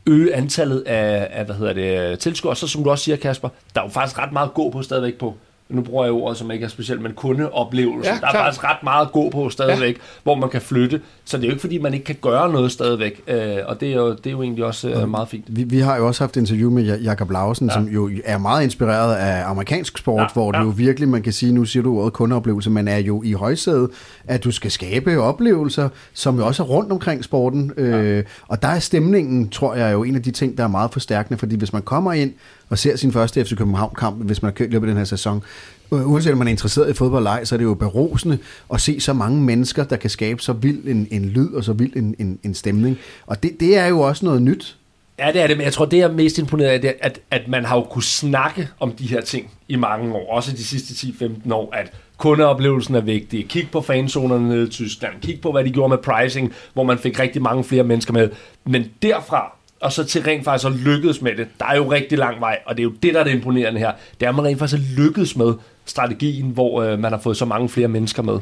øge 0.07 0.35
antallet 0.35 0.81
af, 0.81 1.27
af 1.31 1.45
hvad 1.45 1.55
hedder 1.55 1.73
det, 1.73 2.19
tilskuere. 2.19 2.55
Så 2.55 2.67
som 2.67 2.83
du 2.83 2.89
også 2.89 3.03
siger, 3.03 3.15
Kasper, 3.15 3.49
der 3.75 3.81
er 3.81 3.85
jo 3.85 3.91
faktisk 3.91 4.19
ret 4.19 4.31
meget 4.31 4.47
at 4.47 4.53
gå 4.53 4.69
på 4.69 4.81
stadigvæk 4.81 5.17
på 5.17 5.35
nu 5.69 5.81
bruger 5.81 6.03
jeg 6.05 6.13
ordet, 6.13 6.37
som 6.37 6.51
ikke 6.51 6.65
er 6.65 6.69
specielt, 6.69 7.01
men 7.01 7.13
kundeoplevelse. 7.13 8.09
Ja, 8.09 8.17
der 8.21 8.27
er 8.27 8.31
faktisk 8.31 8.63
ret 8.63 8.83
meget 8.83 9.05
at 9.05 9.11
gå 9.11 9.29
på 9.29 9.49
stadigvæk, 9.49 9.95
ja. 9.95 10.01
hvor 10.23 10.35
man 10.35 10.49
kan 10.49 10.61
flytte. 10.61 11.01
Så 11.25 11.37
det 11.37 11.43
er 11.43 11.47
jo 11.47 11.51
ikke, 11.51 11.61
fordi 11.61 11.77
man 11.77 11.93
ikke 11.93 12.05
kan 12.05 12.15
gøre 12.21 12.51
noget 12.51 12.71
stadigvæk. 12.71 13.21
Øh, 13.27 13.57
og 13.65 13.79
det 13.79 13.89
er, 13.89 13.95
jo, 13.95 14.09
det 14.09 14.27
er 14.27 14.31
jo 14.31 14.41
egentlig 14.41 14.65
også 14.65 14.89
øh, 14.89 15.09
meget 15.09 15.27
fint. 15.27 15.45
Vi, 15.47 15.63
vi 15.63 15.79
har 15.79 15.97
jo 15.97 16.07
også 16.07 16.23
haft 16.23 16.37
et 16.37 16.41
interview 16.41 16.71
med 16.71 16.99
Jakob 16.99 17.31
Lausen, 17.31 17.67
ja. 17.67 17.73
som 17.73 17.87
jo 17.87 18.09
er 18.25 18.37
meget 18.37 18.63
inspireret 18.63 19.15
af 19.15 19.49
amerikansk 19.49 19.97
sport, 19.97 20.21
ja, 20.21 20.27
hvor 20.33 20.55
ja. 20.55 20.59
det 20.59 20.65
jo 20.65 20.73
virkelig, 20.77 21.09
man 21.09 21.21
kan 21.21 21.33
sige, 21.33 21.53
nu 21.53 21.65
siger 21.65 21.83
du 21.83 21.99
ordet 21.99 22.13
kundeoplevelse, 22.13 22.69
men 22.69 22.87
er 22.87 22.97
jo 22.97 23.23
i 23.23 23.31
højsædet, 23.31 23.89
at 24.27 24.43
du 24.43 24.51
skal 24.51 24.71
skabe 24.71 25.19
oplevelser, 25.19 25.89
som 26.13 26.37
jo 26.37 26.45
også 26.45 26.63
er 26.63 26.67
rundt 26.67 26.91
omkring 26.91 27.23
sporten. 27.23 27.71
Ja. 27.77 27.83
Øh, 27.83 28.23
og 28.47 28.61
der 28.61 28.67
er 28.67 28.79
stemningen, 28.79 29.49
tror 29.49 29.75
jeg, 29.75 29.93
jo 29.93 30.03
en 30.03 30.15
af 30.15 30.23
de 30.23 30.31
ting, 30.31 30.57
der 30.57 30.63
er 30.63 30.67
meget 30.67 30.91
forstærkende, 30.91 31.37
fordi 31.37 31.55
hvis 31.55 31.73
man 31.73 31.81
kommer 31.81 32.13
ind 32.13 32.33
og 32.69 32.77
ser 32.77 32.95
sin 32.95 33.11
første 33.11 33.45
FC 33.45 33.55
København-kamp, 33.57 34.23
hvis 34.23 34.41
man 34.41 34.47
har 34.51 34.53
kørt 34.53 34.69
løbet 34.69 34.89
den 34.89 34.97
her 34.97 35.03
sæson, 35.03 35.43
uanset 35.91 36.31
om 36.31 36.37
man 36.37 36.47
er 36.47 36.51
interesseret 36.51 36.89
i 36.89 36.93
fodbold 36.93 37.21
eller 37.21 37.31
ej, 37.31 37.45
så 37.45 37.55
er 37.55 37.57
det 37.57 37.63
jo 37.63 37.73
berosende 37.73 38.37
at 38.73 38.81
se 38.81 38.99
så 38.99 39.13
mange 39.13 39.41
mennesker, 39.41 39.83
der 39.83 39.95
kan 39.95 40.09
skabe 40.09 40.41
så 40.41 40.53
vild 40.53 40.87
en, 40.87 41.07
en 41.11 41.25
lyd 41.25 41.53
og 41.53 41.63
så 41.63 41.73
vild 41.73 41.95
en, 41.95 42.15
en, 42.19 42.39
en 42.43 42.53
stemning. 42.53 42.97
Og 43.25 43.43
det, 43.43 43.59
det 43.59 43.77
er 43.77 43.87
jo 43.87 43.99
også 43.99 44.25
noget 44.25 44.41
nyt. 44.41 44.77
Ja, 45.19 45.31
det 45.33 45.41
er 45.41 45.47
det, 45.47 45.57
men 45.57 45.63
jeg 45.63 45.73
tror, 45.73 45.85
det 45.85 46.01
er 46.01 46.11
mest 46.11 46.37
imponeret 46.37 46.69
af, 46.69 46.81
det, 46.81 46.93
at, 47.01 47.19
at 47.31 47.47
man 47.47 47.65
har 47.65 47.75
jo 47.75 47.83
kunnet 47.83 48.03
snakke 48.03 48.69
om 48.79 48.91
de 48.91 49.07
her 49.07 49.21
ting 49.21 49.51
i 49.67 49.75
mange 49.75 50.13
år, 50.13 50.35
også 50.35 50.51
de 50.51 50.63
sidste 50.63 51.07
10-15 51.07 51.53
år, 51.53 51.75
at 51.75 51.91
kundeoplevelsen 52.17 52.95
er 52.95 53.01
vigtig. 53.01 53.47
Kig 53.47 53.67
på 53.71 53.81
fanzonerne 53.81 54.49
nede 54.49 54.67
i 54.67 54.69
Tyskland. 54.69 55.13
Kig 55.21 55.41
på, 55.41 55.51
hvad 55.51 55.63
de 55.63 55.71
gjorde 55.71 55.89
med 55.89 55.97
pricing, 55.97 56.53
hvor 56.73 56.83
man 56.83 56.97
fik 56.97 57.19
rigtig 57.19 57.41
mange 57.41 57.63
flere 57.63 57.83
mennesker 57.83 58.13
med. 58.13 58.29
Men 58.65 58.85
derfra 59.01 59.56
og 59.81 59.91
så 59.91 60.03
til 60.03 60.21
rent 60.21 60.43
faktisk 60.43 60.67
at 60.67 60.73
lykkedes 60.73 61.21
med 61.21 61.35
det. 61.37 61.47
Der 61.59 61.65
er 61.65 61.75
jo 61.75 61.91
rigtig 61.91 62.17
lang 62.17 62.41
vej, 62.41 62.59
og 62.65 62.77
det 62.77 62.81
er 62.81 62.83
jo 62.83 62.93
det, 63.03 63.13
der 63.13 63.19
er 63.19 63.23
det 63.23 63.31
imponerende 63.31 63.79
her. 63.79 63.91
Det 64.19 64.25
er, 64.25 64.29
at 64.29 64.35
man 64.35 64.45
rent 64.45 64.59
faktisk 64.59 64.81
har 64.81 65.03
lykkedes 65.03 65.35
med 65.35 65.53
strategien, 65.85 66.49
hvor 66.49 66.81
øh, 66.81 66.99
man 66.99 67.11
har 67.11 67.19
fået 67.19 67.37
så 67.37 67.45
mange 67.45 67.69
flere 67.69 67.87
mennesker 67.87 68.23
med. 68.23 68.39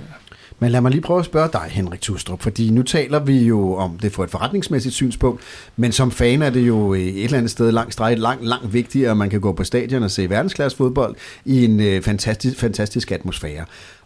Men 0.59 0.71
lad 0.71 0.81
mig 0.81 0.91
lige 0.91 1.01
prøve 1.01 1.19
at 1.19 1.25
spørge 1.25 1.49
dig, 1.53 1.61
Henrik 1.69 2.01
Tustrup, 2.01 2.41
fordi 2.41 2.69
nu 2.69 2.83
taler 2.83 3.19
vi 3.19 3.43
jo 3.43 3.75
om 3.75 3.99
det 4.01 4.11
fra 4.11 4.23
et 4.23 4.29
forretningsmæssigt 4.29 4.95
synspunkt, 4.95 5.41
men 5.75 5.91
som 5.91 6.11
fan 6.11 6.41
er 6.41 6.49
det 6.49 6.67
jo 6.67 6.93
øh, 6.93 6.99
et 6.99 7.23
eller 7.23 7.37
andet 7.37 7.51
sted 7.51 7.71
langt 7.71 7.93
streget, 7.93 8.19
langt, 8.19 8.45
langt 8.45 8.73
vigtigere, 8.73 9.11
at 9.11 9.17
man 9.17 9.29
kan 9.29 9.41
gå 9.41 9.53
på 9.53 9.63
stadion 9.63 10.03
og 10.03 10.11
se 10.11 10.29
verdensklasse 10.29 10.77
fodbold 10.77 11.15
i 11.45 11.65
en 11.65 11.79
øh, 11.79 12.01
fantastisk, 12.01 12.59
fantastisk 12.59 13.11
atmosfære. 13.11 13.65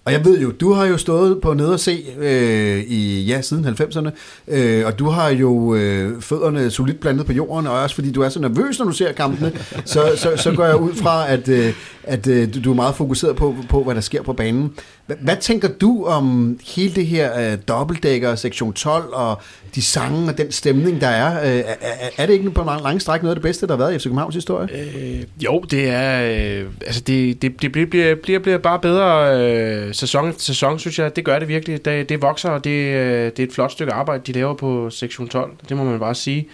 Og 0.09 0.13
jeg 0.13 0.25
ved 0.25 0.39
jo, 0.39 0.51
du 0.51 0.73
har 0.73 0.85
jo 0.85 0.97
stået 0.97 1.41
på 1.41 1.53
nede 1.53 1.73
og 1.73 1.79
se 1.79 2.05
øh, 2.19 2.83
i, 2.87 3.23
ja, 3.23 3.41
siden 3.41 3.65
90'erne, 3.65 4.09
øh, 4.47 4.85
og 4.85 4.99
du 4.99 5.09
har 5.09 5.29
jo 5.29 5.75
øh, 5.75 6.21
fødderne 6.21 6.71
solidt 6.71 6.99
blandet 6.99 7.25
på 7.25 7.33
jorden, 7.33 7.67
og 7.67 7.79
også 7.79 7.95
fordi 7.95 8.11
du 8.11 8.21
er 8.21 8.29
så 8.29 8.39
nervøs, 8.39 8.79
når 8.79 8.85
du 8.85 8.91
ser 8.91 9.11
kampene, 9.11 9.53
så, 9.85 10.11
så, 10.15 10.31
så 10.35 10.51
går 10.51 10.65
jeg 10.65 10.75
ud 10.75 10.93
fra, 10.93 11.31
at, 11.31 11.49
øh, 11.49 11.73
at 12.03 12.27
øh, 12.27 12.63
du 12.63 12.71
er 12.71 12.75
meget 12.75 12.95
fokuseret 12.95 13.35
på, 13.35 13.55
på, 13.69 13.83
hvad 13.83 13.95
der 13.95 14.01
sker 14.01 14.23
på 14.23 14.33
banen. 14.33 14.73
Hvad, 15.05 15.17
hvad 15.21 15.37
tænker 15.37 15.67
du 15.67 16.05
om 16.05 16.59
hele 16.75 16.95
det 16.95 17.05
her 17.05 17.51
øh, 17.51 17.57
dobbeltdækker, 17.67 18.35
sektion 18.35 18.73
12, 18.73 19.03
og 19.13 19.41
de 19.75 19.81
sange 19.81 20.29
og 20.29 20.37
den 20.37 20.51
stemning, 20.51 21.01
der 21.01 21.07
er? 21.07 21.57
Øh, 21.57 21.63
er, 21.81 22.09
er, 22.17 22.25
det 22.25 22.33
ikke 22.33 22.51
på 22.51 22.61
en 22.61 22.67
lang 22.83 23.01
stræk 23.01 23.21
noget 23.23 23.35
af 23.35 23.35
det 23.35 23.43
bedste, 23.43 23.67
der 23.67 23.73
har 23.73 23.77
været 23.77 23.95
i 23.95 23.99
FC 23.99 24.03
Københavns 24.03 24.35
historie? 24.35 24.67
Øh, 24.73 25.23
jo, 25.45 25.59
det 25.71 25.89
er... 25.89 26.21
Øh, 26.23 26.65
altså, 26.85 27.01
det, 27.01 27.41
det, 27.41 27.61
det 27.61 27.71
bliver, 27.71 28.15
bliver, 28.15 28.39
bliver 28.39 28.57
bare 28.57 28.79
bedre 28.79 29.39
øh, 29.41 29.93
sæson 29.99 30.33
til 30.33 30.41
sæson, 30.41 30.79
synes 30.79 30.99
jeg. 30.99 31.15
Det 31.15 31.25
gør 31.25 31.39
det 31.39 31.47
virkelig. 31.47 31.85
Det, 31.85 32.09
det 32.09 32.21
vokser, 32.21 32.49
og 32.49 32.63
det, 32.63 32.69
øh, 32.69 33.25
det 33.25 33.39
er 33.39 33.43
et 33.43 33.53
flot 33.53 33.71
stykke 33.71 33.93
arbejde, 33.93 34.23
de 34.27 34.31
laver 34.31 34.53
på 34.53 34.89
sektion 34.89 35.27
12. 35.27 35.51
Det 35.69 35.77
må 35.77 35.83
man 35.83 35.99
bare 35.99 36.15
sige. 36.15 36.47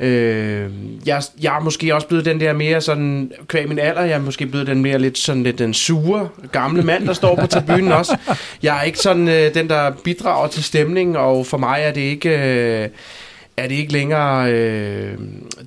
Øh, 0.00 0.70
jeg, 1.06 1.22
jeg 1.40 1.56
er 1.56 1.60
måske 1.60 1.94
også 1.94 2.06
blevet 2.06 2.24
den 2.24 2.40
der 2.40 2.52
mere 2.52 2.80
sådan, 2.80 3.32
kvæg 3.48 3.68
min 3.68 3.78
alder, 3.78 4.02
jeg 4.02 4.14
er 4.14 4.20
måske 4.20 4.46
blevet 4.46 4.66
den 4.66 4.82
mere 4.82 4.98
lidt 4.98 5.18
sådan 5.18 5.42
lidt 5.42 5.58
den 5.58 5.74
sure 5.74 6.28
gamle 6.52 6.82
mand, 6.82 7.06
der 7.06 7.12
står 7.12 7.36
på 7.36 7.46
tribunen 7.46 7.92
også. 7.92 8.16
Jeg 8.62 8.78
er 8.78 8.82
ikke 8.82 8.98
sådan 8.98 9.28
øh, 9.28 9.54
den, 9.54 9.68
der 9.68 9.90
bidrager 9.90 10.48
til 10.48 10.64
stemningen, 10.64 11.16
og 11.16 11.46
for 11.46 11.58
mig 11.58 11.80
er 11.82 11.92
det 11.92 12.00
ikke... 12.00 12.28
Øh, 12.28 12.88
er 13.56 13.68
det 13.68 13.74
ikke 13.74 13.92
længere 13.92 14.52
øh, 14.52 15.18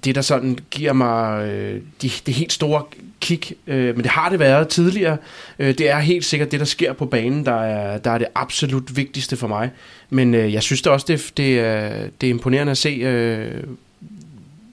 det, 0.04 0.16
der 0.16 0.22
sådan 0.22 0.60
giver 0.72 0.94
mig 0.94 1.48
øh, 1.48 1.82
de, 2.02 2.12
det 2.26 2.34
helt 2.34 2.54
store 2.54 2.84
kick, 3.28 3.54
øh, 3.68 3.96
men 3.96 4.04
det 4.04 4.12
har 4.12 4.30
det 4.30 4.40
været 4.40 4.68
tidligere. 4.68 5.18
Øh, 5.60 5.78
det 5.78 5.90
er 5.90 6.00
helt 6.00 6.26
sikkert 6.26 6.52
det, 6.52 6.60
der 6.60 6.66
sker 6.66 6.94
på 6.94 7.06
banen, 7.06 7.46
der 7.46 7.62
er, 7.62 7.98
der 7.98 8.12
er 8.12 8.18
det 8.18 8.28
absolut 8.36 8.98
vigtigste 8.98 9.38
for 9.38 9.48
mig. 9.48 9.70
Men 10.10 10.34
øh, 10.34 10.54
jeg 10.54 10.64
synes 10.64 10.82
det 10.82 10.92
også, 10.92 11.06
det, 11.10 11.32
det, 11.38 11.60
er, 11.60 12.08
det 12.22 12.28
er 12.28 12.32
imponerende 12.32 12.72
at 12.72 12.78
se 12.78 12.90
øh, 12.90 13.64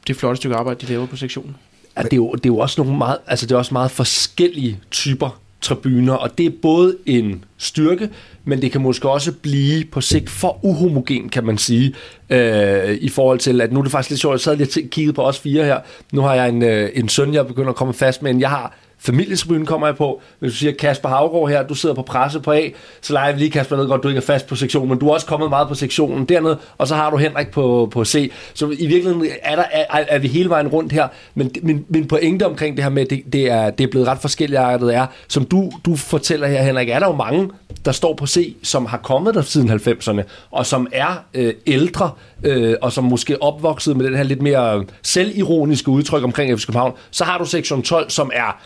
det 0.07 0.17
flotte 0.17 0.37
stykke 0.37 0.57
arbejde, 0.57 0.87
de 0.87 0.93
laver 0.93 1.07
på 1.07 1.17
sektionen. 1.17 1.57
Ja, 1.97 2.03
det, 2.03 2.13
er 2.13 2.17
jo, 2.17 2.33
det 2.33 2.47
er 2.47 2.51
jo 2.51 2.59
også 2.59 2.83
nogle 2.83 2.99
meget, 2.99 3.19
altså 3.27 3.47
det 3.47 3.55
er 3.55 3.59
også 3.59 3.75
meget 3.75 3.91
forskellige 3.91 4.81
typer 4.91 5.41
tribuner, 5.65 6.15
og 6.15 6.39
det 6.39 6.47
er 6.47 6.51
både 6.63 6.97
en 7.07 7.45
styrke, 7.59 8.09
men 8.45 8.63
det 8.63 8.73
kan 8.73 8.81
måske 8.81 9.11
også 9.11 9.33
blive 9.33 9.85
på 9.85 10.01
sigt 10.01 10.31
for 10.31 10.65
uhomogen, 10.65 11.29
kan 11.29 11.45
man 11.45 11.59
sige, 11.59 11.95
øh, 12.31 12.99
i 13.01 13.09
forhold 13.09 13.39
til, 13.39 13.61
at 13.61 13.73
nu 13.73 13.79
er 13.79 13.83
det 13.83 13.93
faktisk 13.93 14.11
lidt 14.11 14.21
sjovt, 14.21 14.33
jeg 14.33 14.41
sad 14.41 14.57
lige 14.57 14.85
og 14.85 14.91
kiggede 14.91 15.13
på 15.13 15.23
os 15.23 15.39
fire 15.39 15.65
her, 15.65 15.79
nu 16.13 16.21
har 16.21 16.35
jeg 16.35 16.49
en, 16.49 16.63
øh, 16.63 16.91
en 16.95 17.09
søn, 17.09 17.35
jeg 17.35 17.47
begynder 17.47 17.71
at 17.71 17.77
komme 17.77 17.95
fast 17.95 18.23
med, 18.23 18.31
en 18.31 18.41
jeg 18.41 18.51
har 18.51 18.79
Familietribunen 19.05 19.67
kommer 19.67 19.87
jeg 19.87 19.97
på. 19.97 20.21
Hvis 20.39 20.53
du 20.53 20.57
siger 20.57 20.73
Kasper 20.73 21.09
Havgaard 21.09 21.49
her, 21.49 21.63
du 21.63 21.75
sidder 21.75 21.95
på 21.95 22.03
presse 22.03 22.41
på 22.41 22.53
A, 22.53 22.69
så 23.01 23.13
leger 23.13 23.33
vi 23.33 23.39
lige 23.39 23.51
Kasper 23.51 23.77
ned 23.77 23.89
godt, 23.89 24.03
du 24.03 24.09
ikke 24.09 24.19
er 24.19 24.23
fast 24.23 24.47
på 24.47 24.57
sektionen, 24.57 24.89
men 24.89 24.99
du 24.99 25.09
er 25.09 25.13
også 25.13 25.27
kommet 25.27 25.51
meget 25.51 25.69
på 25.69 25.75
sektionen 25.75 26.25
dernede, 26.25 26.59
og 26.79 26.89
så 26.89 26.95
har 26.95 27.11
du 27.11 27.17
Henrik 27.17 27.51
på, 27.51 27.89
på 27.93 28.05
C. 28.05 28.33
Så 28.55 28.67
i 28.67 28.87
virkeligheden 28.87 29.27
er, 29.43 29.57
der, 29.57 29.65
er, 29.73 30.05
er 30.09 30.19
vi 30.19 30.29
hele 30.29 30.49
vejen 30.49 30.69
rundt 30.69 30.93
her, 30.93 31.09
men 31.35 31.51
min, 31.63 31.85
min 31.89 32.09
pointe 32.09 32.47
omkring 32.47 32.77
det 32.77 32.85
her 32.85 32.91
med, 32.91 33.07
det, 33.07 33.23
det, 33.33 33.51
er, 33.51 33.71
det 33.71 33.85
er 33.85 33.89
blevet 33.89 34.09
ret 34.09 34.19
forskelligt 34.19 34.61
er, 34.61 35.07
som 35.29 35.45
du, 35.45 35.71
du 35.85 35.97
fortæller 35.97 36.47
her, 36.47 36.63
Henrik, 36.63 36.89
er 36.89 36.99
der 36.99 37.07
jo 37.07 37.15
mange, 37.15 37.51
der 37.85 37.93
står 37.93 38.15
på 38.15 38.27
C, 38.27 38.57
som 38.63 38.87
har 38.87 38.99
kommet 38.99 39.35
der 39.35 39.43
siden 39.43 39.71
90'erne, 39.71 40.23
og 40.51 40.67
som 40.67 40.87
er 40.93 41.25
øh, 41.35 41.55
ældre, 41.67 42.11
øh, 42.45 42.75
og 42.83 42.93
som 42.93 43.05
måske 43.05 43.43
opvokset 43.43 43.97
med 43.97 44.07
den 44.07 44.17
her 44.17 44.23
lidt 44.23 44.43
mere 44.43 44.85
selvironiske 45.03 45.89
udtryk 45.89 46.25
omkring 46.25 46.59
FC 46.59 46.67
København, 46.67 46.93
så 47.11 47.25
har 47.25 47.39
du 47.39 47.45
sektion 47.45 47.83
12, 47.83 48.11
som 48.11 48.31
er 48.35 48.61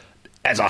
altså, 0.49 0.65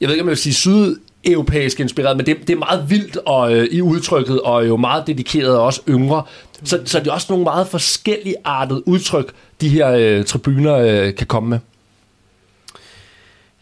jeg 0.00 0.08
ved 0.08 0.14
ikke, 0.14 0.22
om 0.22 0.28
jeg 0.28 0.30
vil 0.30 0.36
sige 0.36 0.54
sydeuropæisk 0.54 1.80
inspireret, 1.80 2.16
men 2.16 2.26
det, 2.26 2.36
det 2.40 2.50
er 2.50 2.58
meget 2.58 2.90
vildt 2.90 3.16
og, 3.16 3.54
øh, 3.54 3.68
i 3.70 3.80
udtrykket, 3.80 4.40
og 4.40 4.68
jo 4.68 4.76
meget 4.76 5.06
dedikeret 5.06 5.56
og 5.56 5.64
også 5.64 5.80
yngre. 5.88 6.22
Så, 6.64 6.80
så 6.84 6.98
det 6.98 7.06
er 7.06 7.12
også 7.12 7.26
nogle 7.30 7.44
meget 7.44 7.68
forskellige 7.68 8.34
artede 8.44 8.88
udtryk, 8.88 9.32
de 9.60 9.68
her 9.68 9.90
øh, 9.90 10.24
tribuner 10.24 10.74
øh, 10.74 11.14
kan 11.14 11.26
komme 11.26 11.48
med. 11.48 11.58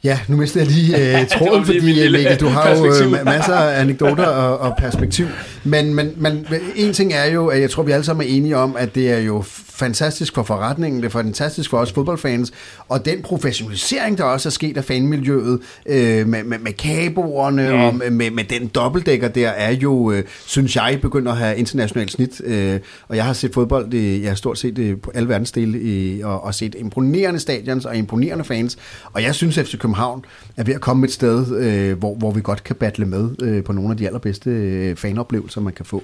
Ja, 0.04 0.18
nu 0.28 0.36
mister 0.36 0.60
jeg 0.60 0.68
lige 0.70 1.20
øh, 1.20 1.26
tråden, 1.38 1.64
fordi 1.64 2.10
Mikkel, 2.10 2.40
du 2.40 2.48
har 2.48 2.70
jo 2.70 2.86
øh, 2.86 3.24
masser 3.24 3.54
af 3.54 3.80
anekdoter 3.82 4.26
og, 4.26 4.58
og 4.58 4.76
perspektiv. 4.78 5.26
Men, 5.64 5.94
men, 5.94 6.14
men 6.16 6.46
en 6.76 6.92
ting 6.92 7.12
er 7.12 7.24
jo, 7.24 7.46
at 7.46 7.60
jeg 7.60 7.70
tror, 7.70 7.82
vi 7.82 7.92
alle 7.92 8.04
sammen 8.04 8.26
er 8.26 8.30
enige 8.30 8.56
om, 8.56 8.76
at 8.76 8.94
det 8.94 9.10
er 9.10 9.18
jo 9.18 9.44
fantastisk 9.78 10.34
for 10.34 10.42
forretningen, 10.42 11.00
det 11.00 11.06
er 11.06 11.10
fantastisk 11.10 11.70
for 11.70 11.78
os 11.78 11.92
fodboldfans, 11.92 12.52
og 12.88 13.04
den 13.04 13.22
professionalisering, 13.22 14.18
der 14.18 14.24
også 14.24 14.48
er 14.48 14.50
sket 14.50 14.76
af 14.76 14.84
fanmiljøet, 14.84 15.60
øh, 15.86 16.26
med, 16.28 16.44
med, 16.44 16.58
med 16.58 16.72
kaboerne 16.72 17.68
mm. 17.68 17.80
og 17.80 18.12
med, 18.12 18.30
med 18.30 18.44
den 18.44 18.66
dobbeltdækker 18.66 19.28
der, 19.28 19.48
er 19.48 19.70
jo, 19.70 20.12
øh, 20.12 20.24
synes 20.46 20.76
jeg, 20.76 20.98
begynder 21.02 21.32
at 21.32 21.38
have 21.38 21.56
internationalt 21.56 22.12
snit. 22.12 22.40
Øh, 22.44 22.80
og 23.08 23.16
jeg 23.16 23.24
har 23.24 23.32
set 23.32 23.54
fodbold, 23.54 23.90
det, 23.90 24.22
jeg 24.22 24.30
har 24.30 24.36
stort 24.36 24.58
set 24.58 24.76
det 24.76 25.02
på 25.02 25.10
alle 25.14 25.28
verdensdele, 25.28 25.80
i, 25.80 26.22
og, 26.22 26.44
og 26.44 26.54
set 26.54 26.74
imponerende 26.78 27.40
stadions 27.40 27.84
og 27.84 27.96
imponerende 27.96 28.44
fans, 28.44 28.78
og 29.12 29.22
jeg 29.22 29.34
synes, 29.34 29.58
at 29.58 29.66
FC 29.66 29.78
København 29.78 30.24
er 30.56 30.64
ved 30.64 30.74
at 30.74 30.80
komme 30.80 31.06
et 31.06 31.12
sted, 31.12 31.56
øh, 31.56 31.98
hvor, 31.98 32.14
hvor 32.14 32.30
vi 32.30 32.40
godt 32.40 32.64
kan 32.64 32.76
battle 32.76 33.06
med 33.06 33.30
øh, 33.42 33.64
på 33.64 33.72
nogle 33.72 33.90
af 33.90 33.96
de 33.96 34.06
allerbedste 34.06 34.50
øh, 34.50 34.96
fanoplevelser, 34.96 35.60
man 35.60 35.72
kan 35.72 35.84
få. 35.84 36.02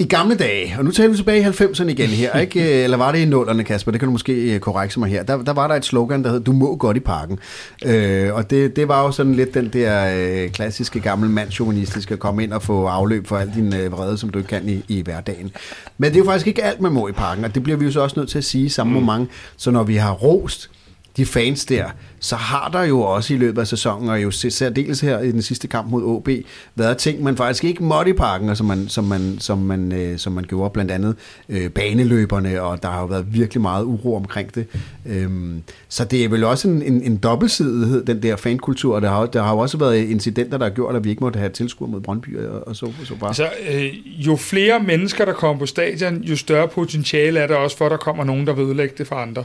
I 0.00 0.04
gamle 0.04 0.34
dage, 0.34 0.74
og 0.78 0.84
nu 0.84 0.90
taler 0.90 1.10
vi 1.10 1.16
tilbage 1.16 1.40
i 1.40 1.44
90'erne 1.44 1.88
igen 1.88 2.08
her, 2.08 2.38
ikke? 2.38 2.60
eller 2.84 2.96
var 2.96 3.12
det 3.12 3.18
i 3.18 3.24
nullerne, 3.24 3.64
Kasper? 3.64 3.92
Det 3.92 4.00
kan 4.00 4.06
du 4.06 4.12
måske 4.12 4.54
øh, 4.54 4.60
korrekse 4.60 5.00
mig 5.00 5.10
her. 5.10 5.22
Der, 5.22 5.42
der 5.42 5.52
var 5.52 5.68
der 5.68 5.74
et 5.74 5.84
slogan, 5.84 6.24
der 6.24 6.30
hed, 6.30 6.40
du 6.40 6.52
må 6.52 6.76
godt 6.76 6.96
i 6.96 7.00
parken. 7.00 7.38
Øh, 7.84 8.34
og 8.34 8.50
det, 8.50 8.76
det 8.76 8.88
var 8.88 9.02
jo 9.02 9.12
sådan 9.12 9.34
lidt 9.34 9.54
den 9.54 9.68
der 9.68 10.16
øh, 10.16 10.50
klassiske 10.50 11.00
gamle 11.00 11.28
mandsjuvenistiske, 11.28 12.14
at 12.14 12.18
komme 12.18 12.42
ind 12.42 12.52
og 12.52 12.62
få 12.62 12.86
afløb 12.86 13.26
for 13.26 13.36
al 13.36 13.52
din 13.54 13.74
øh, 13.74 13.92
vrede, 13.92 14.18
som 14.18 14.30
du 14.30 14.38
ikke 14.38 14.48
kan 14.48 14.68
i, 14.68 14.84
i 14.88 15.02
hverdagen. 15.02 15.50
Men 15.98 16.10
det 16.10 16.16
er 16.16 16.18
jo 16.18 16.24
faktisk 16.24 16.46
ikke 16.46 16.64
alt, 16.64 16.80
man 16.80 16.92
må 16.92 17.08
i 17.08 17.12
parken, 17.12 17.44
og 17.44 17.54
det 17.54 17.62
bliver 17.62 17.78
vi 17.78 17.84
jo 17.84 17.92
så 17.92 18.00
også 18.00 18.20
nødt 18.20 18.28
til 18.28 18.38
at 18.38 18.44
sige 18.44 18.70
samme 18.70 19.00
mm. 19.00 19.04
moment. 19.04 19.30
Så 19.56 19.70
når 19.70 19.82
vi 19.82 19.96
har 19.96 20.12
rost 20.12 20.70
de 21.16 21.26
fans 21.26 21.64
der, 21.64 21.84
så 22.20 22.36
har 22.36 22.68
der 22.68 22.82
jo 22.82 23.00
også 23.00 23.34
i 23.34 23.36
løbet 23.36 23.60
af 23.60 23.66
sæsonen, 23.66 24.08
og 24.08 24.22
jo 24.22 24.30
særdeles 24.30 25.00
her 25.00 25.20
i 25.20 25.32
den 25.32 25.42
sidste 25.42 25.68
kamp 25.68 25.90
mod 25.90 26.02
OB, 26.04 26.28
været 26.74 26.96
ting, 26.96 27.22
man 27.22 27.36
faktisk 27.36 27.64
ikke 27.64 27.84
måtte 27.84 28.10
i 28.10 28.14
parken, 28.14 28.48
og 28.48 28.56
som 28.56 28.66
man, 28.66 28.88
som 28.88 29.04
man, 29.04 29.36
som 29.40 29.58
man, 29.58 29.92
øh, 29.92 30.18
som 30.18 30.32
man 30.32 30.44
gjorde 30.44 30.70
blandt 30.70 30.90
andet 30.90 31.16
øh, 31.48 31.70
baneløberne, 31.70 32.62
og 32.62 32.82
der 32.82 32.90
har 32.90 33.00
jo 33.00 33.06
været 33.06 33.34
virkelig 33.34 33.60
meget 33.60 33.84
uro 33.84 34.16
omkring 34.16 34.54
det. 34.54 34.66
Øhm, 35.06 35.62
så 35.88 36.04
det 36.04 36.24
er 36.24 36.28
vel 36.28 36.44
også 36.44 36.68
en, 36.68 36.82
en, 36.82 37.02
en 37.02 37.16
dobbeltsidighed, 37.16 38.04
den 38.04 38.22
der 38.22 38.36
fankultur, 38.36 38.94
og 38.94 39.02
der 39.02 39.08
har, 39.08 39.26
der 39.26 39.42
har 39.42 39.52
jo 39.52 39.58
også 39.58 39.78
været 39.78 39.96
incidenter, 39.96 40.58
der 40.58 40.64
har 40.64 40.74
gjort, 40.74 40.96
at 40.96 41.04
vi 41.04 41.10
ikke 41.10 41.24
måtte 41.24 41.38
have 41.38 41.50
tilskuer 41.50 41.88
mod 41.88 42.00
Brøndby 42.00 42.38
og, 42.38 42.68
og 42.68 42.76
så, 42.76 42.92
så 43.04 43.14
bare. 43.14 43.30
Altså, 43.30 43.48
øh, 43.70 44.26
jo 44.26 44.36
flere 44.36 44.80
mennesker, 44.80 45.24
der 45.24 45.32
kommer 45.32 45.58
på 45.58 45.66
stadion, 45.66 46.22
jo 46.22 46.36
større 46.36 46.68
potentiale 46.68 47.40
er 47.40 47.46
der 47.46 47.56
også 47.56 47.76
for, 47.76 47.84
at 47.86 47.90
der 47.90 47.96
kommer 47.96 48.24
nogen, 48.24 48.46
der 48.46 48.52
vil 48.52 48.64
ødelægge 48.64 48.94
det 48.98 49.06
for 49.06 49.16
andre. 49.16 49.44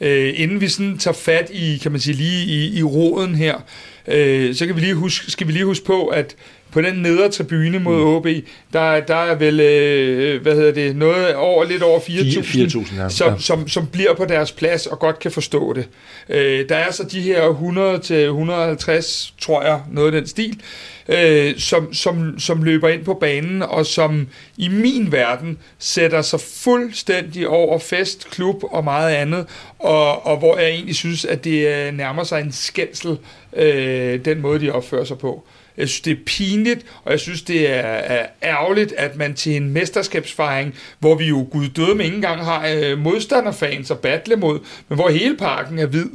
Øh, 0.00 0.32
inden 0.36 0.60
vi 0.60 0.68
sådan 0.68 0.98
tager 0.98 1.14
fat 1.14 1.50
i, 1.52 1.78
kan 1.82 1.92
man 1.92 2.00
sige, 2.00 2.13
lige 2.14 2.44
i, 2.44 2.78
i 2.78 2.82
roden 2.82 3.34
her, 3.34 3.60
øh, 4.08 4.54
så 4.54 4.66
kan 4.66 4.76
vi 4.76 4.80
lige 4.80 4.94
huske, 4.94 5.30
skal 5.30 5.46
vi 5.46 5.52
lige 5.52 5.64
huske 5.64 5.86
på, 5.86 6.06
at 6.06 6.36
på 6.74 6.80
den 6.80 6.94
nedre 6.94 7.28
tribune 7.28 7.78
mod 7.78 7.96
mm. 7.96 8.06
OB, 8.06 8.26
der, 8.72 9.00
der 9.00 9.16
er 9.16 9.34
vel, 9.34 9.60
øh, 9.60 10.42
hvad 10.42 10.54
hedder 10.54 10.72
det, 10.72 10.96
noget 10.96 11.34
over, 11.34 11.64
lidt 11.64 11.82
over 11.82 12.00
4.000, 12.00 12.96
ja. 12.96 13.08
som, 13.08 13.38
som, 13.38 13.68
som 13.68 13.86
bliver 13.86 14.14
på 14.14 14.24
deres 14.24 14.52
plads 14.52 14.86
og 14.86 14.98
godt 14.98 15.18
kan 15.18 15.30
forstå 15.30 15.72
det. 15.72 15.88
Øh, 16.28 16.68
der 16.68 16.76
er 16.76 16.92
så 16.92 17.04
de 17.04 17.20
her 17.20 17.42
100-150, 17.48 19.32
tror 19.40 19.62
jeg, 19.62 19.80
noget 19.92 20.14
af 20.14 20.20
den 20.20 20.28
stil, 20.28 20.60
øh, 21.08 21.58
som, 21.58 21.94
som, 21.94 22.38
som 22.38 22.62
løber 22.62 22.88
ind 22.88 23.04
på 23.04 23.14
banen, 23.14 23.62
og 23.62 23.86
som 23.86 24.28
i 24.56 24.68
min 24.68 25.12
verden 25.12 25.58
sætter 25.78 26.22
sig 26.22 26.40
fuldstændig 26.40 27.48
over 27.48 27.78
fest, 27.78 28.30
klub 28.30 28.62
og 28.62 28.84
meget 28.84 29.14
andet, 29.14 29.46
og, 29.78 30.26
og 30.26 30.38
hvor 30.38 30.58
jeg 30.58 30.68
egentlig 30.70 30.96
synes, 30.96 31.24
at 31.24 31.44
det 31.44 31.68
øh, 31.68 31.94
nærmer 31.94 32.24
sig 32.24 32.40
en 32.40 32.52
skændsel, 32.52 33.18
øh, 33.56 34.24
den 34.24 34.40
måde, 34.40 34.60
de 34.60 34.70
opfører 34.70 35.04
sig 35.04 35.18
på. 35.18 35.44
Jeg 35.76 35.88
synes, 35.88 36.00
det 36.00 36.12
er 36.12 36.24
pinligt, 36.26 36.86
og 37.04 37.12
jeg 37.12 37.20
synes, 37.20 37.42
det 37.42 37.70
er, 37.70 37.80
er 37.82 38.26
ærgerligt, 38.42 38.92
at 38.92 39.16
man 39.16 39.34
til 39.34 39.56
en 39.56 39.70
mesterskabsfejring, 39.70 40.74
hvor 40.98 41.14
vi 41.14 41.24
jo 41.24 41.48
gud 41.50 41.68
døde 41.68 41.94
med 41.94 42.04
ikke 42.04 42.16
engang 42.16 42.44
har 42.44 42.68
øh, 42.74 42.98
modstanderfans 42.98 43.90
at 43.90 43.98
battle 43.98 44.36
mod, 44.36 44.60
men 44.88 44.96
hvor 44.96 45.08
hele 45.08 45.36
parken 45.36 45.78
er 45.78 45.86
hvid, 45.86 46.10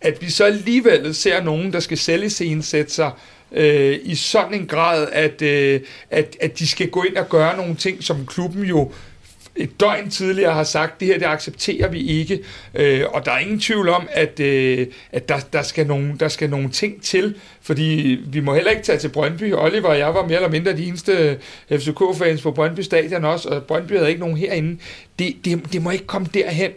at 0.00 0.22
vi 0.22 0.30
så 0.30 0.44
alligevel 0.44 1.14
ser 1.14 1.42
nogen, 1.42 1.72
der 1.72 1.80
skal 1.80 1.98
sælge 1.98 2.30
sætte 2.62 2.92
sig 2.92 3.10
øh, 3.52 3.98
i 4.02 4.14
sådan 4.14 4.54
en 4.54 4.66
grad, 4.66 5.08
at, 5.12 5.42
øh, 5.42 5.80
at, 6.10 6.36
at 6.40 6.58
de 6.58 6.68
skal 6.68 6.88
gå 6.88 7.02
ind 7.02 7.16
og 7.16 7.28
gøre 7.28 7.56
nogle 7.56 7.74
ting, 7.74 8.02
som 8.04 8.26
klubben 8.26 8.64
jo 8.64 8.92
et 9.56 9.80
døgn 9.80 10.10
tidligere 10.10 10.54
har 10.54 10.64
sagt, 10.64 11.00
det 11.00 11.08
her 11.08 11.18
det 11.18 11.26
accepterer 11.26 11.88
vi 11.88 12.06
ikke, 12.06 12.40
øh, 12.74 13.04
og 13.12 13.24
der 13.24 13.32
er 13.32 13.38
ingen 13.38 13.60
tvivl 13.60 13.88
om, 13.88 14.08
at, 14.10 14.40
øh, 14.40 14.86
at 15.12 15.28
der, 15.28 15.38
der, 15.52 15.62
skal 15.62 15.86
nogle, 15.86 16.14
der 16.20 16.28
skal 16.28 16.50
nogle 16.50 16.70
ting 16.70 17.02
til, 17.02 17.34
fordi 17.62 18.18
vi 18.26 18.40
må 18.40 18.54
heller 18.54 18.70
ikke 18.70 18.82
tage 18.82 18.98
til 18.98 19.08
Brøndby. 19.08 19.54
Oliver 19.54 19.88
og 19.88 19.98
jeg 19.98 20.14
var 20.14 20.26
mere 20.26 20.36
eller 20.36 20.50
mindre 20.50 20.76
de 20.76 20.86
eneste 20.86 21.38
øh, 21.70 21.78
FCK-fans 21.78 22.42
på 22.42 22.50
Brøndby 22.50 22.80
Stadion 22.80 23.24
også, 23.24 23.48
og 23.48 23.62
Brøndby 23.62 23.92
havde 23.92 24.08
ikke 24.08 24.20
nogen 24.20 24.36
herinde. 24.36 24.78
Det, 25.18 25.36
det, 25.44 25.72
det 25.72 25.82
må 25.82 25.90
ikke 25.90 26.06
komme 26.06 26.28
derhen, 26.34 26.70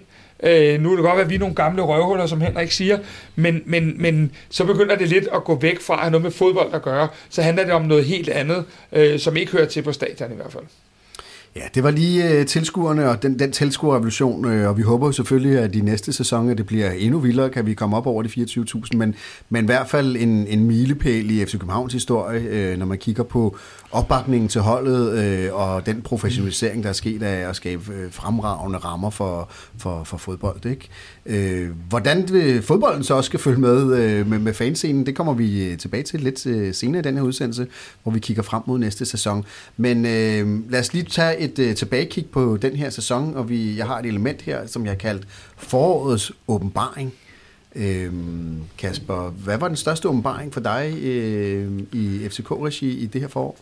Øh, 0.43 0.81
nu 0.81 0.91
er 0.91 0.95
det 0.95 1.03
godt 1.03 1.15
være, 1.15 1.23
at 1.23 1.29
vi 1.29 1.35
er 1.35 1.39
nogle 1.39 1.55
gamle 1.55 1.81
røvhuller, 1.81 2.25
som 2.25 2.41
Henrik 2.41 2.71
siger, 2.71 2.99
men, 3.35 3.63
men, 3.65 4.01
men 4.01 4.31
så 4.49 4.65
begynder 4.65 4.95
det 4.95 5.09
lidt 5.09 5.27
at 5.33 5.43
gå 5.43 5.55
væk 5.55 5.81
fra 5.81 5.93
at 5.93 5.99
have 5.99 6.11
noget 6.11 6.23
med 6.23 6.31
fodbold 6.31 6.73
at 6.73 6.81
gøre. 6.81 7.07
Så 7.29 7.41
handler 7.41 7.63
det 7.63 7.73
om 7.73 7.81
noget 7.81 8.05
helt 8.05 8.29
andet, 8.29 8.65
øh, 8.91 9.19
som 9.19 9.37
ikke 9.37 9.51
hører 9.51 9.65
til 9.65 9.81
på 9.81 9.91
stadion 9.91 10.31
i 10.31 10.35
hvert 10.35 10.51
fald. 10.51 10.63
Ja, 11.55 11.61
det 11.75 11.83
var 11.83 11.91
lige 11.91 12.29
øh, 12.29 12.45
tilskuerne 12.45 13.09
og 13.09 13.23
den, 13.23 13.39
den 13.39 13.51
tilskuerrevolution, 13.51 14.45
øh, 14.45 14.69
og 14.69 14.77
vi 14.77 14.81
håber 14.81 15.07
jo 15.07 15.11
selvfølgelig, 15.11 15.59
at 15.59 15.73
de 15.73 15.81
næste 15.81 16.13
sæsoner 16.13 16.53
det 16.53 16.65
bliver 16.65 16.91
endnu 16.91 17.19
vildere, 17.19 17.49
kan 17.49 17.65
vi 17.65 17.73
komme 17.73 17.97
op 17.97 18.07
over 18.07 18.23
de 18.23 18.29
24.000, 18.29 18.97
men, 18.97 19.15
men 19.49 19.63
i 19.63 19.65
hvert 19.65 19.89
fald 19.89 20.15
en, 20.15 20.47
en 20.47 20.63
milepæl 20.63 21.31
i 21.31 21.45
FC 21.45 21.51
Københavns 21.51 21.93
historie, 21.93 22.41
øh, 22.41 22.77
når 22.77 22.85
man 22.85 22.97
kigger 22.97 23.23
på 23.23 23.57
opbakningen 23.91 24.49
til 24.49 24.61
holdet 24.61 25.11
øh, 25.17 25.53
og 25.53 25.85
den 25.85 26.01
professionalisering, 26.01 26.83
der 26.83 26.89
er 26.89 26.93
sket 26.93 27.23
af 27.23 27.49
at 27.49 27.55
skabe 27.55 27.93
øh, 27.93 28.11
fremragende 28.11 28.79
rammer 28.79 29.09
for, 29.09 29.49
for, 29.77 30.03
for 30.03 30.17
fodbold. 30.17 30.65
Ikke? 30.65 30.89
Øh, 31.25 31.69
hvordan 31.89 32.29
vil 32.31 32.61
fodbolden 32.61 33.03
så 33.03 33.13
også 33.13 33.27
skal 33.27 33.39
følge 33.39 33.59
med, 33.59 33.97
øh, 33.97 34.27
med, 34.27 34.39
med 34.39 34.53
fanscenen, 34.53 35.05
det 35.05 35.15
kommer 35.15 35.33
vi 35.33 35.63
øh, 35.63 35.77
tilbage 35.77 36.03
til 36.03 36.19
lidt 36.19 36.45
øh, 36.45 36.73
senere 36.73 36.99
i 36.99 37.03
den 37.03 37.15
her 37.15 37.23
udsendelse, 37.23 37.67
hvor 38.03 38.11
vi 38.11 38.19
kigger 38.19 38.43
frem 38.43 38.63
mod 38.65 38.79
næste 38.79 39.05
sæson. 39.05 39.45
Men 39.77 40.05
øh, 40.05 40.71
lad 40.71 40.79
os 40.79 40.93
lige 40.93 41.05
tage 41.05 41.37
et 41.37 41.59
øh, 41.59 41.75
tilbagekig 41.75 42.25
på 42.25 42.57
den 42.61 42.75
her 42.75 42.89
sæson, 42.89 43.35
og 43.35 43.49
vi, 43.49 43.77
jeg 43.77 43.85
har 43.85 43.99
et 43.99 44.05
element 44.05 44.41
her, 44.41 44.67
som 44.67 44.85
jeg 44.85 44.91
har 44.91 44.97
kaldt 44.97 45.27
forårets 45.57 46.31
åbenbaring. 46.47 47.13
Øhm, 47.75 48.61
Kasper, 48.77 49.29
hvad 49.29 49.57
var 49.57 49.67
den 49.67 49.77
største 49.77 50.09
åbenbaring 50.09 50.53
for 50.53 50.59
dig 50.59 50.93
øh, 51.01 51.71
i 51.93 52.27
FCK-regi 52.29 52.97
i 52.97 53.05
det 53.05 53.21
her 53.21 53.27
forår? 53.27 53.57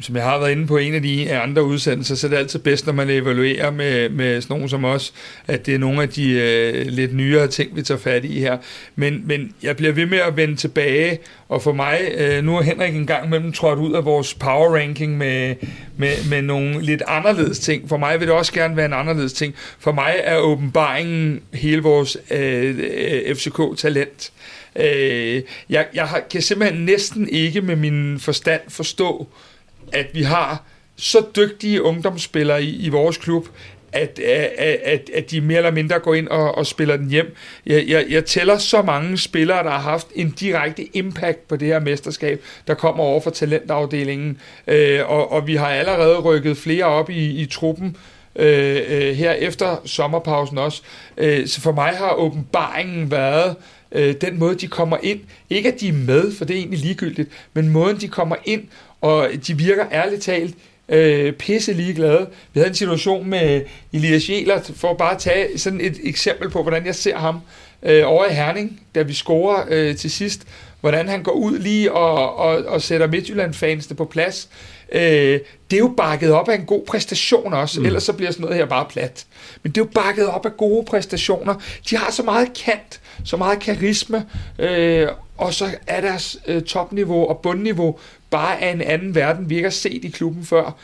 Som 0.00 0.16
jeg 0.16 0.24
har 0.24 0.38
været 0.38 0.52
inde 0.52 0.66
på 0.66 0.76
en 0.76 0.94
af 0.94 1.02
de 1.02 1.36
andre 1.36 1.64
udsendelser, 1.64 2.14
så 2.14 2.26
er 2.26 2.28
det 2.28 2.36
altid 2.36 2.58
bedst, 2.58 2.86
når 2.86 2.92
man 2.92 3.10
evaluerer 3.10 3.70
med, 3.70 4.08
med 4.08 4.40
sådan 4.40 4.54
nogen 4.54 4.68
som 4.68 4.84
os, 4.84 5.14
at 5.46 5.66
det 5.66 5.74
er 5.74 5.78
nogle 5.78 6.02
af 6.02 6.08
de 6.08 6.30
øh, 6.30 6.86
lidt 6.86 7.14
nyere 7.14 7.48
ting, 7.48 7.76
vi 7.76 7.82
tager 7.82 7.98
fat 8.00 8.24
i 8.24 8.40
her. 8.40 8.58
Men, 8.96 9.22
men 9.26 9.54
jeg 9.62 9.76
bliver 9.76 9.92
ved 9.92 10.06
med 10.06 10.18
at 10.18 10.36
vende 10.36 10.56
tilbage, 10.56 11.18
og 11.48 11.62
for 11.62 11.72
mig, 11.72 12.00
øh, 12.16 12.44
nu 12.44 12.56
er 12.56 12.62
Henrik 12.62 12.94
en 12.94 13.06
gang 13.06 13.30
mellem 13.30 13.52
trådt 13.52 13.78
ud 13.78 13.92
af 13.92 14.04
vores 14.04 14.34
power 14.34 14.76
ranking 14.76 15.18
med, 15.18 15.54
med, 15.96 16.30
med 16.30 16.42
nogle 16.42 16.82
lidt 16.82 17.02
anderledes 17.06 17.58
ting. 17.58 17.88
For 17.88 17.96
mig 17.96 18.20
vil 18.20 18.28
det 18.28 18.36
også 18.36 18.52
gerne 18.52 18.76
være 18.76 18.86
en 18.86 18.92
anderledes 18.92 19.32
ting. 19.32 19.54
For 19.78 19.92
mig 19.92 20.14
er 20.24 20.38
åbenbaringen 20.38 21.40
hele 21.52 21.82
vores 21.82 22.16
øh, 22.30 22.78
øh 22.78 23.36
FCK-talent. 23.36 24.32
Øh, 24.76 25.42
jeg 25.68 25.86
jeg 25.94 26.04
har, 26.04 26.22
kan 26.30 26.42
simpelthen 26.42 26.84
næsten 26.84 27.28
ikke 27.28 27.60
med 27.60 27.76
min 27.76 28.20
forstand 28.20 28.60
forstå, 28.68 29.28
at 29.92 30.06
vi 30.14 30.22
har 30.22 30.62
så 30.96 31.24
dygtige 31.36 31.82
ungdomsspillere 31.82 32.62
i, 32.62 32.86
i 32.86 32.88
vores 32.88 33.16
klub, 33.16 33.48
at, 33.92 34.18
at, 34.18 34.78
at, 34.84 35.10
at 35.14 35.30
de 35.30 35.40
mere 35.40 35.58
eller 35.58 35.70
mindre 35.70 35.98
går 35.98 36.14
ind 36.14 36.28
og, 36.28 36.54
og 36.54 36.66
spiller 36.66 36.96
den 36.96 37.10
hjem. 37.10 37.34
Jeg, 37.66 37.84
jeg, 37.88 38.06
jeg 38.10 38.24
tæller 38.24 38.58
så 38.58 38.82
mange 38.82 39.18
spillere, 39.18 39.62
der 39.62 39.70
har 39.70 39.80
haft 39.80 40.06
en 40.14 40.30
direkte 40.30 40.96
impact 40.96 41.48
på 41.48 41.56
det 41.56 41.68
her 41.68 41.80
mesterskab, 41.80 42.42
der 42.66 42.74
kommer 42.74 43.04
over 43.04 43.20
for 43.20 43.30
talentafdelingen, 43.30 44.38
øh, 44.66 45.10
og, 45.10 45.32
og 45.32 45.46
vi 45.46 45.54
har 45.54 45.68
allerede 45.68 46.18
rykket 46.18 46.56
flere 46.56 46.84
op 46.84 47.10
i, 47.10 47.42
i 47.42 47.46
truppen, 47.46 47.96
øh, 48.36 48.80
øh, 48.88 49.14
her 49.14 49.32
efter 49.32 49.76
sommerpausen 49.84 50.58
også. 50.58 50.82
Øh, 51.16 51.46
så 51.46 51.60
for 51.60 51.72
mig 51.72 51.92
har 51.96 52.12
åbenbaringen 52.12 53.10
været 53.10 53.56
øh, 53.92 54.14
den 54.20 54.38
måde, 54.38 54.54
de 54.54 54.66
kommer 54.66 54.96
ind. 55.02 55.20
Ikke 55.50 55.72
at 55.72 55.80
de 55.80 55.88
er 55.88 55.92
med, 55.92 56.32
for 56.32 56.44
det 56.44 56.54
er 56.54 56.58
egentlig 56.58 56.78
ligegyldigt, 56.78 57.28
men 57.54 57.68
måden, 57.68 58.00
de 58.00 58.08
kommer 58.08 58.36
ind 58.44 58.62
og 59.02 59.28
de 59.46 59.56
virker 59.56 59.84
ærligt 59.92 60.22
talt 60.22 60.54
øh, 60.88 61.32
pisse 61.32 61.72
ligeglade. 61.72 62.26
Vi 62.52 62.60
havde 62.60 62.68
en 62.68 62.74
situation 62.74 63.30
med 63.30 63.62
Elias 63.92 64.28
Jæler, 64.28 64.60
for 64.76 64.90
at 64.90 64.96
bare 64.96 65.18
tage 65.18 65.58
sådan 65.58 65.80
et 65.80 66.00
eksempel 66.02 66.50
på, 66.50 66.62
hvordan 66.62 66.86
jeg 66.86 66.94
ser 66.94 67.16
ham 67.16 67.40
øh, 67.82 68.02
over 68.06 68.26
i 68.26 68.34
Herning, 68.34 68.80
da 68.94 69.02
vi 69.02 69.12
scorer 69.12 69.64
øh, 69.68 69.96
til 69.96 70.10
sidst, 70.10 70.42
hvordan 70.80 71.08
han 71.08 71.22
går 71.22 71.32
ud 71.32 71.58
lige 71.58 71.92
og, 71.92 72.36
og, 72.36 72.64
og 72.64 72.82
sætter 72.82 73.06
Midtjylland-fansene 73.06 73.96
på 73.96 74.04
plads. 74.04 74.48
Øh, 74.92 75.40
det 75.70 75.76
er 75.76 75.78
jo 75.78 75.94
bakket 75.96 76.32
op 76.32 76.48
af 76.48 76.54
en 76.54 76.64
god 76.64 76.84
præstation 76.86 77.52
også, 77.52 77.80
mm. 77.80 77.86
ellers 77.86 78.02
så 78.02 78.12
bliver 78.12 78.30
sådan 78.30 78.42
noget 78.42 78.56
her 78.56 78.66
bare 78.66 78.86
plat. 78.90 79.26
Men 79.62 79.72
det 79.72 79.80
er 79.80 79.84
jo 79.84 79.90
bakket 79.94 80.26
op 80.26 80.46
af 80.46 80.56
gode 80.56 80.84
præstationer. 80.84 81.54
De 81.90 81.96
har 81.96 82.10
så 82.10 82.22
meget 82.22 82.48
kant, 82.64 83.00
så 83.24 83.36
meget 83.36 83.60
karisma, 83.60 84.22
øh, 84.58 85.08
og 85.38 85.54
så 85.54 85.70
er 85.86 86.00
deres 86.00 86.36
øh, 86.46 86.62
topniveau 86.62 87.28
og 87.28 87.40
bundniveau 87.42 87.98
bare 88.32 88.62
af 88.62 88.72
en 88.72 88.80
anden 88.80 89.14
verden, 89.14 89.50
vi 89.50 89.54
ikke 89.54 89.66
har 89.66 89.70
set 89.70 90.04
i 90.04 90.08
klubben 90.08 90.44
før. 90.44 90.76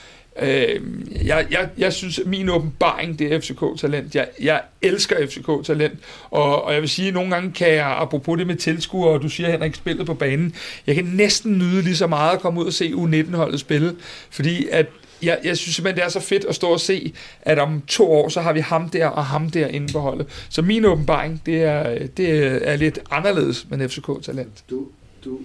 Øh, 0.42 0.80
jeg, 1.26 1.46
jeg, 1.50 1.68
jeg 1.78 1.92
synes, 1.92 2.18
at 2.18 2.26
min 2.26 2.48
åbenbaring, 2.48 3.18
det 3.18 3.32
er 3.32 3.40
FCK-talent. 3.40 4.14
Jeg, 4.14 4.28
jeg 4.40 4.62
elsker 4.82 5.16
FCK-talent, 5.26 5.98
og, 6.30 6.64
og 6.64 6.72
jeg 6.72 6.80
vil 6.80 6.88
sige, 6.88 7.08
at 7.08 7.14
nogle 7.14 7.30
gange 7.30 7.52
kan 7.52 7.68
jeg, 7.68 7.96
apropos 7.98 8.38
det 8.38 8.46
med 8.46 8.56
tilskuere, 8.56 9.10
og 9.10 9.22
du 9.22 9.28
siger, 9.28 9.50
Henrik, 9.50 9.74
spillet 9.74 10.06
på 10.06 10.14
banen, 10.14 10.54
jeg 10.86 10.94
kan 10.94 11.04
næsten 11.04 11.58
nyde 11.58 11.82
lige 11.82 11.96
så 11.96 12.06
meget 12.06 12.34
at 12.34 12.40
komme 12.40 12.60
ud 12.60 12.66
og 12.66 12.72
se 12.72 12.92
U19-holdet 12.92 13.60
spille, 13.60 13.96
fordi 14.30 14.68
at 14.72 14.86
jeg, 15.22 15.38
jeg 15.44 15.56
synes 15.56 15.74
simpelthen, 15.74 15.96
det 15.96 16.04
er 16.04 16.08
så 16.08 16.20
fedt 16.20 16.44
at 16.44 16.54
stå 16.54 16.66
og 16.66 16.80
se, 16.80 17.12
at 17.42 17.58
om 17.58 17.82
to 17.86 18.12
år, 18.12 18.28
så 18.28 18.40
har 18.40 18.52
vi 18.52 18.60
ham 18.60 18.88
der 18.88 19.06
og 19.06 19.26
ham 19.26 19.50
der 19.50 19.66
inde 19.66 19.92
på 19.92 19.98
holdet. 20.00 20.26
Så 20.48 20.62
min 20.62 20.84
åbenbaring, 20.84 21.42
det 21.46 21.62
er, 21.62 22.06
det 22.06 22.44
er 22.68 22.76
lidt 22.76 22.98
anderledes 23.10 23.66
med 23.70 23.88
FCK-talent. 23.88 24.64
Du, 24.70 24.86
du 25.24 25.38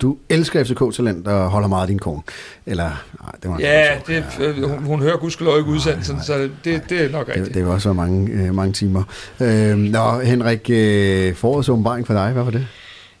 du 0.00 0.16
elsker 0.28 0.64
FCK-talent 0.64 1.28
og 1.28 1.50
holder 1.50 1.68
meget 1.68 1.82
af 1.82 1.88
din 1.88 1.98
kone. 1.98 2.22
Eller, 2.66 3.04
nej, 3.22 3.32
det 3.42 3.50
var 3.50 3.58
Ja, 3.58 3.88
det, 4.06 4.24
ja, 4.40 4.52
hun, 4.52 4.84
hun 4.84 5.02
hører 5.02 5.16
gudskelov 5.16 5.58
ikke 5.58 5.70
udsendelsen, 5.70 6.22
så 6.22 6.48
det, 6.64 6.82
det 6.88 7.04
er 7.04 7.10
nok 7.10 7.28
rigtigt. 7.28 7.46
Det, 7.46 7.54
det 7.54 7.66
var 7.66 7.72
også 7.72 7.92
mange, 7.92 8.30
øh, 8.32 8.54
mange 8.54 8.72
timer. 8.72 9.02
Øh, 9.40 9.76
nå, 9.76 10.20
Henrik, 10.20 10.70
øh, 10.70 11.34
forårets 11.34 11.68
åbenbaring 11.68 12.06
for 12.06 12.14
dig, 12.14 12.32
hvad 12.32 12.42
var 12.42 12.50
det? 12.50 12.66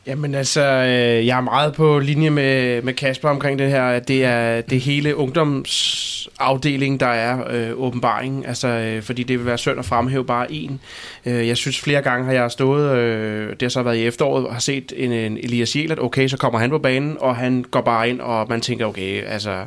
Jamen 0.06 0.34
altså, 0.34 0.60
øh, 0.60 1.26
jeg 1.26 1.36
er 1.36 1.40
meget 1.40 1.74
på 1.74 1.98
linje 1.98 2.30
med, 2.30 2.82
med 2.82 2.94
Kasper 2.94 3.28
omkring 3.28 3.58
det 3.58 3.70
her. 3.70 3.98
Det 3.98 4.24
er 4.24 4.60
det 4.60 4.80
hele 4.80 5.16
ungdomsafdeling, 5.16 7.00
der 7.00 7.06
er 7.06 7.44
øh, 7.50 7.70
åbenbaring. 7.80 8.46
Altså, 8.46 8.68
øh, 8.68 9.02
fordi 9.02 9.22
det 9.22 9.38
vil 9.38 9.46
være 9.46 9.58
synd 9.58 9.78
at 9.78 9.84
fremhæve 9.84 10.24
bare 10.24 10.52
en. 10.52 10.80
Øh, 11.26 11.48
jeg 11.48 11.56
synes 11.56 11.80
flere 11.80 12.02
gange 12.02 12.26
har 12.26 12.32
jeg 12.32 12.50
stået, 12.50 12.96
øh, 12.96 13.50
det 13.50 13.62
har 13.62 13.68
så 13.68 13.82
været 13.82 13.96
i 13.96 14.06
efteråret, 14.06 14.46
og 14.46 14.52
har 14.52 14.60
set 14.60 14.92
en, 14.96 15.12
en 15.12 15.36
Elias 15.36 15.76
Jelert. 15.76 15.98
Okay, 15.98 16.28
så 16.28 16.36
kommer 16.36 16.58
han 16.58 16.70
på 16.70 16.78
banen, 16.78 17.16
og 17.20 17.36
han 17.36 17.64
går 17.70 17.80
bare 17.80 18.08
ind, 18.08 18.20
og 18.20 18.46
man 18.48 18.60
tænker, 18.60 18.86
okay, 18.86 19.24
altså 19.26 19.64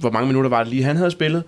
hvor 0.00 0.10
mange 0.10 0.26
minutter 0.26 0.50
var 0.50 0.58
det 0.58 0.68
lige, 0.68 0.84
han 0.84 0.96
havde 0.96 1.10
spillet. 1.10 1.42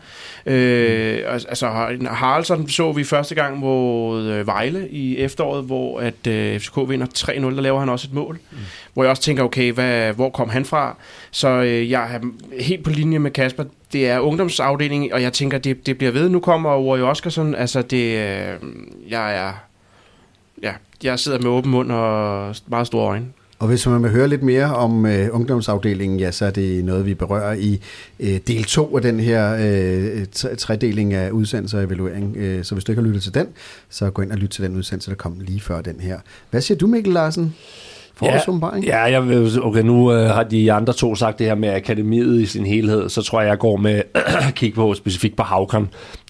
Øh, 0.47 1.19
altså, 1.27 1.67
Haraldsson 2.11 2.69
så 2.69 2.93
vi 2.93 3.05
første 3.05 3.35
gang 3.35 3.59
mod 3.59 4.25
øh, 4.25 4.47
Vejle 4.47 4.89
i 4.89 5.19
efteråret, 5.19 5.65
hvor 5.65 6.01
at 6.01 6.27
øh, 6.27 6.61
FCK 6.61 6.77
vinder 6.89 7.07
3-0, 7.07 7.31
der 7.33 7.51
laver 7.51 7.81
han 7.81 7.89
også 7.89 8.09
et 8.11 8.15
mål. 8.15 8.39
Mm. 8.51 8.59
Hvor 8.95 9.03
jeg 9.03 9.11
også 9.11 9.23
tænker, 9.23 9.43
okay, 9.43 9.73
hvad, 9.73 10.13
hvor 10.13 10.31
kom 10.31 10.49
han 10.49 10.65
fra? 10.65 10.97
Så 11.31 11.49
øh, 11.49 11.91
jeg 11.91 12.15
er 12.15 12.21
helt 12.61 12.85
på 12.85 12.91
linje 12.91 13.19
med 13.19 13.31
Kasper. 13.31 13.65
Det 13.93 14.09
er 14.09 14.19
ungdomsafdelingen, 14.19 15.13
og 15.13 15.23
jeg 15.23 15.33
tænker, 15.33 15.59
det, 15.59 15.87
det 15.87 15.99
bliver 15.99 16.13
ved. 16.13 16.29
Nu 16.29 16.41
kommer 16.41 16.75
Rory 16.77 17.01
Oskarsson. 17.01 17.55
Altså, 17.55 17.83
det, 17.83 18.19
øh, 18.19 18.57
jeg 19.09 19.37
er... 19.37 19.53
Ja, 20.63 20.73
jeg 21.03 21.19
sidder 21.19 21.39
med 21.39 21.51
åben 21.51 21.71
mund 21.71 21.93
og 21.93 22.55
meget 22.67 22.87
store 22.87 23.07
øjne. 23.09 23.27
Og 23.59 23.69
hvis 23.69 23.87
man 23.87 24.03
vil 24.03 24.11
høre 24.11 24.29
lidt 24.29 24.43
mere 24.43 24.75
om 24.75 25.05
uh, 25.05 25.11
ungdomsafdelingen, 25.31 26.21
ja, 26.21 26.31
så 26.31 26.47
er 26.47 26.51
det 26.51 26.85
noget, 26.85 27.07
vi 27.07 27.15
berører 27.15 27.55
i 27.55 27.81
uh, 28.21 28.27
del 28.27 28.65
2 28.65 28.97
af 28.97 29.03
den 29.03 29.21
her 29.21 29.55
uh, 29.55 30.23
tredeling 30.59 31.15
af 31.15 31.31
udsendelse 31.31 31.79
og 31.79 31.85
evaluering. 31.85 32.37
Uh, 32.37 32.63
så 32.63 32.75
hvis 32.75 32.85
du 32.85 32.93
ikke 32.93 33.03
har 33.03 33.07
lyttet 33.07 33.23
til 33.23 33.35
den, 33.35 33.47
så 33.91 34.11
gå 34.11 34.23
ind 34.23 34.33
og 34.33 34.39
lyt 34.39 34.51
til 34.51 34.65
den 34.65 34.77
udsendelse, 34.77 35.11
der 35.11 35.17
kom 35.17 35.41
lige 35.41 35.61
før 35.61 35.81
den 35.81 36.01
her. 36.01 36.19
Hvad 36.51 36.61
siger 36.61 36.79
du, 36.79 36.87
Mikkel 36.87 37.13
Larsen? 37.13 37.55
Ja, 38.87 38.99
ja 39.07 39.13
jeg 39.13 39.29
vil, 39.29 39.63
okay, 39.63 39.83
nu 39.83 40.13
uh, 40.13 40.17
har 40.17 40.43
de 40.43 40.73
andre 40.73 40.93
to 40.93 41.15
sagt 41.15 41.39
det 41.39 41.47
her 41.47 41.55
med 41.55 41.69
akademiet 41.69 42.41
i 42.41 42.47
sin 42.47 42.67
helhed, 42.67 43.09
så 43.09 43.23
tror 43.23 43.41
jeg, 43.41 43.49
jeg 43.49 43.59
går 43.59 43.77
med 43.77 44.03
at 44.49 44.55
kigge 44.55 44.75
på 44.75 44.95
specifikt 44.95 45.37
på 45.37 45.43
Havkon, 45.43 45.89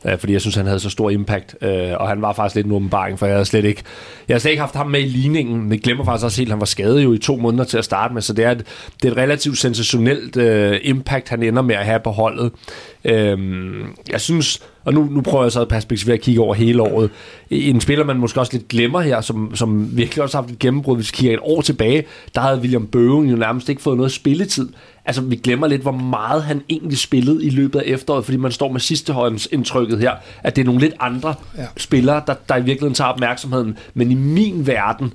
Øh, 0.09 0.19
fordi 0.19 0.33
jeg 0.33 0.41
synes, 0.41 0.55
han 0.57 0.67
havde 0.67 0.81
så 0.81 0.91
stor 0.91 1.11
impact, 1.11 1.57
øh, 1.63 1.93
og 2.01 2.09
han 2.09 2.23
var 2.23 2.33
faktisk 2.33 2.57
lidt 2.57 2.67
en 2.67 2.73
åbenbaring, 2.73 3.19
for 3.19 3.27
jeg 3.27 3.35
havde 3.35 3.45
slet 3.45 3.65
ikke, 3.65 3.83
jeg 4.29 4.35
havde 4.35 4.41
slet 4.41 4.51
ikke 4.51 4.61
haft 4.61 4.75
ham 4.75 4.87
med 4.87 5.01
i 5.01 5.05
ligningen, 5.07 5.69
men 5.69 5.79
glemmer 5.79 6.05
faktisk 6.05 6.25
også 6.25 6.41
helt, 6.41 6.49
at 6.49 6.53
han 6.53 6.61
var 6.61 6.67
skadet 6.67 7.05
jo 7.05 7.13
i 7.13 7.19
to 7.19 7.37
måneder 7.37 7.65
til 7.65 7.79
at 7.79 7.85
starte 7.85 8.15
med, 8.15 8.23
så 8.23 8.33
det 8.33 8.45
er 8.45 8.51
et, 8.51 8.67
det 9.03 9.09
er 9.09 9.13
et 9.13 9.19
relativt 9.19 9.59
sensationelt 9.59 10.37
øh, 10.37 10.79
impact, 10.83 11.29
han 11.29 11.43
ender 11.43 11.63
med 11.63 11.75
at 11.75 11.85
have 11.85 12.01
på 12.01 12.11
holdet. 12.11 12.53
Øh, 13.05 13.39
jeg 14.11 14.21
synes, 14.21 14.63
og 14.87 14.95
nu, 14.95 15.09
nu 15.11 15.21
prøver 15.21 15.45
jeg 15.45 15.53
så 15.53 15.61
at 15.61 15.69
perspektivere 15.69 16.15
at 16.15 16.21
kigge 16.21 16.41
over 16.41 16.55
hele 16.55 16.83
året. 16.83 17.11
En 17.51 17.81
spiller, 17.81 18.05
man 18.05 18.17
måske 18.17 18.41
også 18.41 18.53
lidt 18.53 18.69
glemmer 18.69 19.01
her, 19.01 19.21
som, 19.21 19.55
som 19.55 19.97
virkelig 19.97 20.23
også 20.23 20.37
har 20.37 20.43
haft 20.43 20.53
et 20.53 20.59
gennembrud, 20.59 20.97
hvis 20.97 21.13
vi 21.13 21.17
kigger 21.17 21.35
et 21.35 21.41
år 21.43 21.61
tilbage, 21.61 22.05
der 22.35 22.41
havde 22.41 22.61
William 22.61 22.87
Bøven 22.87 23.29
jo 23.29 23.37
nærmest 23.37 23.69
ikke 23.69 23.83
fået 23.83 23.97
noget 23.97 24.13
spilletid. 24.13 24.69
Altså, 25.07 25.23
vi 25.23 25.37
glemmer 25.37 25.67
lidt, 25.67 25.83
hvor 25.83 25.93
meget 25.93 26.43
han 26.43 26.63
egentlig 26.69 26.99
spillede 26.99 27.45
i 27.45 27.51
løbet 27.51 27.79
af 27.79 27.85
efteråret, 27.87 28.25
fordi 28.25 28.37
man 28.37 28.53
står 28.53 28.73
med 28.73 28.81
sidstehåndsindtrykket 28.81 29.99
her, 29.99 30.13
at 30.43 30.57
det 30.57 30.63
er 30.63 30.67
nogle 30.67 30.81
lidt 30.81 30.95
andre 31.01 31.35
ja. 31.59 31.67
spillere, 31.77 32.23
der, 32.27 32.35
der 32.49 32.57
i 32.57 32.63
virkeligheden 32.63 32.95
tager 32.95 33.09
opmærksomheden. 33.09 33.79
Men 33.95 34.11
i 34.11 34.15
min 34.15 34.67
verden, 34.67 35.13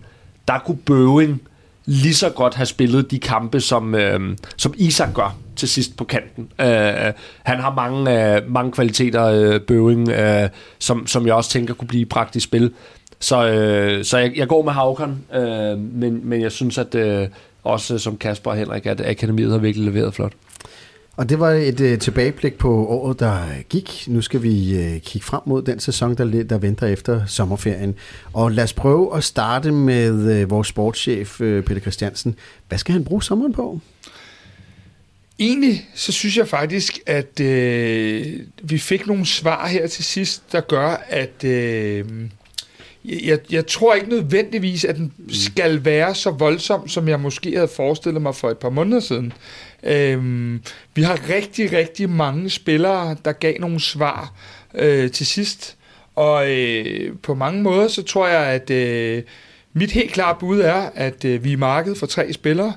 der 0.47 0.59
kunne 0.59 0.77
Bøving 0.77 1.41
lige 1.85 2.13
så 2.13 2.29
godt 2.29 2.55
have 2.55 2.65
spillet 2.65 3.11
de 3.11 3.19
kampe, 3.19 3.59
som, 3.59 3.95
øh, 3.95 4.37
som 4.57 4.73
Isak 4.77 5.13
gør 5.13 5.37
til 5.55 5.69
sidst 5.69 5.97
på 5.97 6.03
kanten. 6.03 6.43
Uh, 6.59 6.65
han 7.43 7.59
har 7.59 7.73
mange, 7.75 7.99
uh, 7.99 8.53
mange 8.53 8.71
kvaliteter, 8.71 9.53
uh, 9.55 9.61
Bøving, 9.61 10.07
uh, 10.07 10.49
som, 10.79 11.07
som 11.07 11.27
jeg 11.27 11.33
også 11.33 11.49
tænker 11.49 11.73
kunne 11.73 11.87
blive 11.87 12.05
praktisk 12.05 12.43
spil. 12.43 12.71
Så, 13.19 13.37
uh, 13.37 14.05
så 14.05 14.17
jeg, 14.17 14.31
jeg 14.35 14.47
går 14.47 14.63
med 14.63 14.71
Havkon, 14.71 15.25
uh, 15.37 15.79
men, 15.79 16.21
men 16.23 16.41
jeg 16.41 16.51
synes, 16.51 16.77
at 16.77 16.95
uh, 16.95 17.27
også 17.63 17.97
som 17.97 18.17
Kasper 18.17 18.51
og 18.51 18.57
Henrik, 18.57 18.85
at 18.85 19.01
akademiet 19.01 19.51
har 19.51 19.57
virkelig 19.57 19.85
leveret 19.85 20.13
flot. 20.13 20.33
Og 21.17 21.29
det 21.29 21.39
var 21.39 21.49
et 21.51 21.81
uh, 21.81 21.99
tilbageblik 21.99 22.57
på 22.57 22.87
året, 22.87 23.19
der 23.19 23.39
gik. 23.69 24.03
Nu 24.07 24.21
skal 24.21 24.43
vi 24.43 24.79
uh, 24.79 25.01
kigge 25.01 25.25
frem 25.25 25.41
mod 25.45 25.61
den 25.61 25.79
sæson, 25.79 26.15
der, 26.15 26.43
der 26.43 26.57
venter 26.57 26.87
efter 26.87 27.25
sommerferien. 27.25 27.95
Og 28.33 28.51
lad 28.51 28.63
os 28.63 28.73
prøve 28.73 29.17
at 29.17 29.23
starte 29.23 29.71
med 29.71 30.41
uh, 30.43 30.49
vores 30.49 30.67
sportschef, 30.67 31.41
uh, 31.41 31.63
Peter 31.63 31.79
Christiansen. 31.79 32.35
Hvad 32.67 32.77
skal 32.77 32.93
han 32.93 33.03
bruge 33.03 33.23
sommeren 33.23 33.53
på? 33.53 33.79
Egentlig 35.41 35.89
så 35.95 36.11
synes 36.11 36.37
jeg 36.37 36.47
faktisk, 36.47 36.99
at 37.05 37.39
øh, 37.39 38.39
vi 38.63 38.77
fik 38.77 39.07
nogle 39.07 39.25
svar 39.25 39.67
her 39.67 39.87
til 39.87 40.03
sidst, 40.03 40.43
der 40.51 40.61
gør, 40.61 41.03
at 41.09 41.43
øh, 41.43 42.05
jeg, 43.05 43.39
jeg 43.51 43.67
tror 43.67 43.93
ikke 43.93 44.09
nødvendigvis, 44.09 44.85
at 44.85 44.95
den 44.95 45.13
skal 45.29 45.85
være 45.85 46.15
så 46.15 46.31
voldsom, 46.31 46.87
som 46.87 47.07
jeg 47.07 47.19
måske 47.19 47.55
havde 47.55 47.67
forestillet 47.75 48.21
mig 48.21 48.35
for 48.35 48.49
et 48.49 48.57
par 48.57 48.69
måneder 48.69 48.99
siden. 48.99 49.33
Øhm, 49.83 50.61
vi 50.95 51.01
har 51.01 51.29
rigtig, 51.29 51.71
rigtig 51.73 52.09
mange 52.09 52.49
spillere, 52.49 53.15
der 53.25 53.31
gav 53.31 53.59
nogle 53.59 53.79
svar 53.79 54.33
øh, 54.75 55.11
til 55.11 55.25
sidst. 55.25 55.77
Og 56.15 56.51
øh, 56.51 57.13
på 57.23 57.33
mange 57.33 57.63
måder, 57.63 57.87
så 57.87 58.03
tror 58.03 58.27
jeg, 58.27 58.45
at 58.45 58.69
øh, 58.69 59.23
mit 59.73 59.91
helt 59.91 60.11
klare 60.11 60.35
bud 60.39 60.59
er, 60.59 60.89
at 60.95 61.25
øh, 61.25 61.43
vi 61.43 61.53
er 61.53 61.57
markedet 61.57 61.97
for 61.97 62.05
tre 62.05 62.33
spillere. 62.33 62.73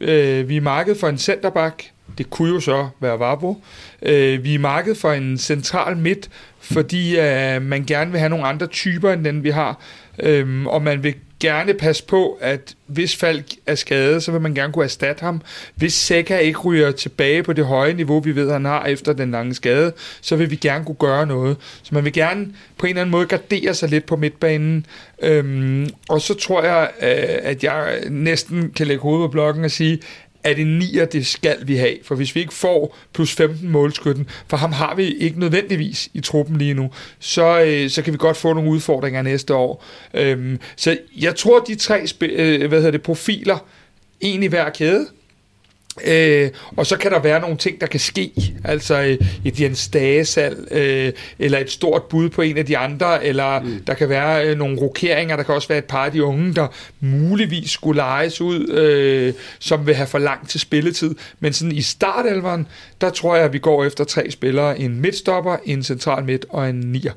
Øh, 0.00 0.48
vi 0.48 0.56
er 0.56 0.60
markedet 0.60 1.00
for 1.00 1.08
en 1.08 1.18
centerback. 1.18 1.90
Det 2.18 2.30
kunne 2.30 2.54
jo 2.54 2.60
så 2.60 2.88
være 3.00 3.18
Vabo. 3.18 3.62
Øh, 4.02 4.44
vi 4.44 4.54
er 4.54 4.58
markedet 4.58 4.98
for 4.98 5.12
en 5.12 5.38
central 5.38 5.96
midt, 5.96 6.28
fordi 6.72 7.18
øh, 7.18 7.62
man 7.62 7.84
gerne 7.84 8.10
vil 8.10 8.20
have 8.20 8.30
nogle 8.30 8.46
andre 8.46 8.66
typer, 8.66 9.12
end 9.12 9.24
den 9.24 9.44
vi 9.44 9.50
har. 9.50 9.80
øhm, 10.18 10.66
og 10.66 10.82
man 10.82 11.02
vil 11.02 11.14
gerne 11.40 11.74
passe 11.74 12.04
på, 12.04 12.38
at 12.40 12.74
hvis 12.86 13.16
Falk 13.16 13.44
er 13.66 13.74
skadet, 13.74 14.22
så 14.22 14.32
vil 14.32 14.40
man 14.40 14.54
gerne 14.54 14.72
kunne 14.72 14.84
erstatte 14.84 15.20
ham. 15.20 15.42
Hvis 15.74 15.94
Seca 15.94 16.36
ikke 16.38 16.58
ryger 16.58 16.90
tilbage 16.90 17.42
på 17.42 17.52
det 17.52 17.66
høje 17.66 17.92
niveau, 17.92 18.20
vi 18.20 18.36
ved, 18.36 18.52
han 18.52 18.64
har 18.64 18.84
efter 18.84 19.12
den 19.12 19.30
lange 19.30 19.54
skade, 19.54 19.92
så 20.20 20.36
vil 20.36 20.50
vi 20.50 20.56
gerne 20.56 20.84
kunne 20.84 20.94
gøre 20.94 21.26
noget. 21.26 21.56
Så 21.82 21.94
man 21.94 22.04
vil 22.04 22.12
gerne 22.12 22.48
på 22.78 22.86
en 22.86 22.90
eller 22.90 23.00
anden 23.00 23.10
måde 23.10 23.26
gardere 23.26 23.74
sig 23.74 23.88
lidt 23.88 24.06
på 24.06 24.16
midtbanen. 24.16 24.86
Øhm, 25.22 25.88
og 26.08 26.20
så 26.20 26.34
tror 26.34 26.62
jeg, 26.62 26.90
øh, 27.02 27.38
at 27.42 27.64
jeg 27.64 28.00
næsten 28.10 28.70
kan 28.76 28.86
lægge 28.86 29.02
hovedet 29.02 29.28
på 29.28 29.32
blokken 29.32 29.64
og 29.64 29.70
sige, 29.70 30.00
er 30.50 30.54
det 30.54 30.66
nier, 30.66 31.04
det 31.04 31.26
skal 31.26 31.56
vi 31.62 31.76
have. 31.76 31.96
For 32.02 32.14
hvis 32.14 32.34
vi 32.34 32.40
ikke 32.40 32.54
får 32.54 32.96
plus 33.12 33.32
15 33.32 33.68
målskytten, 33.68 34.28
for 34.48 34.56
ham 34.56 34.72
har 34.72 34.94
vi 34.94 35.14
ikke 35.14 35.40
nødvendigvis 35.40 36.08
i 36.14 36.20
truppen 36.20 36.56
lige 36.56 36.74
nu, 36.74 36.90
så, 37.18 37.60
øh, 37.60 37.90
så 37.90 38.02
kan 38.02 38.12
vi 38.12 38.18
godt 38.18 38.36
få 38.36 38.52
nogle 38.52 38.70
udfordringer 38.70 39.22
næste 39.22 39.54
år. 39.54 39.84
Øhm, 40.14 40.60
så 40.76 40.98
jeg 41.16 41.36
tror, 41.36 41.58
de 41.58 41.74
tre 41.74 42.06
øh, 42.20 42.68
hvad 42.68 42.78
hedder 42.78 42.90
det, 42.90 43.02
profiler, 43.02 43.58
egentlig 44.22 44.48
hver 44.48 44.70
kæde, 44.70 45.06
Øh, 46.06 46.50
og 46.76 46.86
så 46.86 46.96
kan 46.96 47.10
der 47.10 47.18
være 47.18 47.40
nogle 47.40 47.56
ting, 47.56 47.80
der 47.80 47.86
kan 47.86 48.00
ske, 48.00 48.32
altså 48.64 49.02
øh, 49.02 49.18
et 49.44 49.60
Jens 49.60 49.88
Dagesal, 49.88 50.56
øh, 50.70 51.12
eller 51.38 51.58
et 51.58 51.70
stort 51.70 52.02
bud 52.02 52.28
på 52.28 52.42
en 52.42 52.58
af 52.58 52.66
de 52.66 52.78
andre, 52.78 53.24
eller 53.24 53.60
mm. 53.60 53.82
der 53.86 53.94
kan 53.94 54.08
være 54.08 54.46
øh, 54.46 54.58
nogle 54.58 54.80
rokeringer, 54.80 55.36
der 55.36 55.42
kan 55.42 55.54
også 55.54 55.68
være 55.68 55.78
et 55.78 55.84
par 55.84 56.04
af 56.04 56.12
de 56.12 56.24
unge, 56.24 56.54
der 56.54 56.66
muligvis 57.00 57.70
skulle 57.70 57.96
lejes 57.96 58.40
ud, 58.40 58.68
øh, 58.68 59.34
som 59.58 59.86
vil 59.86 59.94
have 59.94 60.06
for 60.06 60.18
langt 60.18 60.50
til 60.50 60.60
spilletid. 60.60 61.14
Men 61.40 61.52
sådan 61.52 61.72
i 61.72 61.82
startelveren, 61.82 62.66
der 63.00 63.10
tror 63.10 63.36
jeg, 63.36 63.44
at 63.44 63.52
vi 63.52 63.58
går 63.58 63.84
efter 63.84 64.04
tre 64.04 64.30
spillere, 64.30 64.78
en 64.78 65.00
midtstopper, 65.00 65.56
en 65.64 65.82
central 65.82 66.24
midt 66.24 66.46
og 66.48 66.68
en 66.68 66.80
nier. 66.80 67.12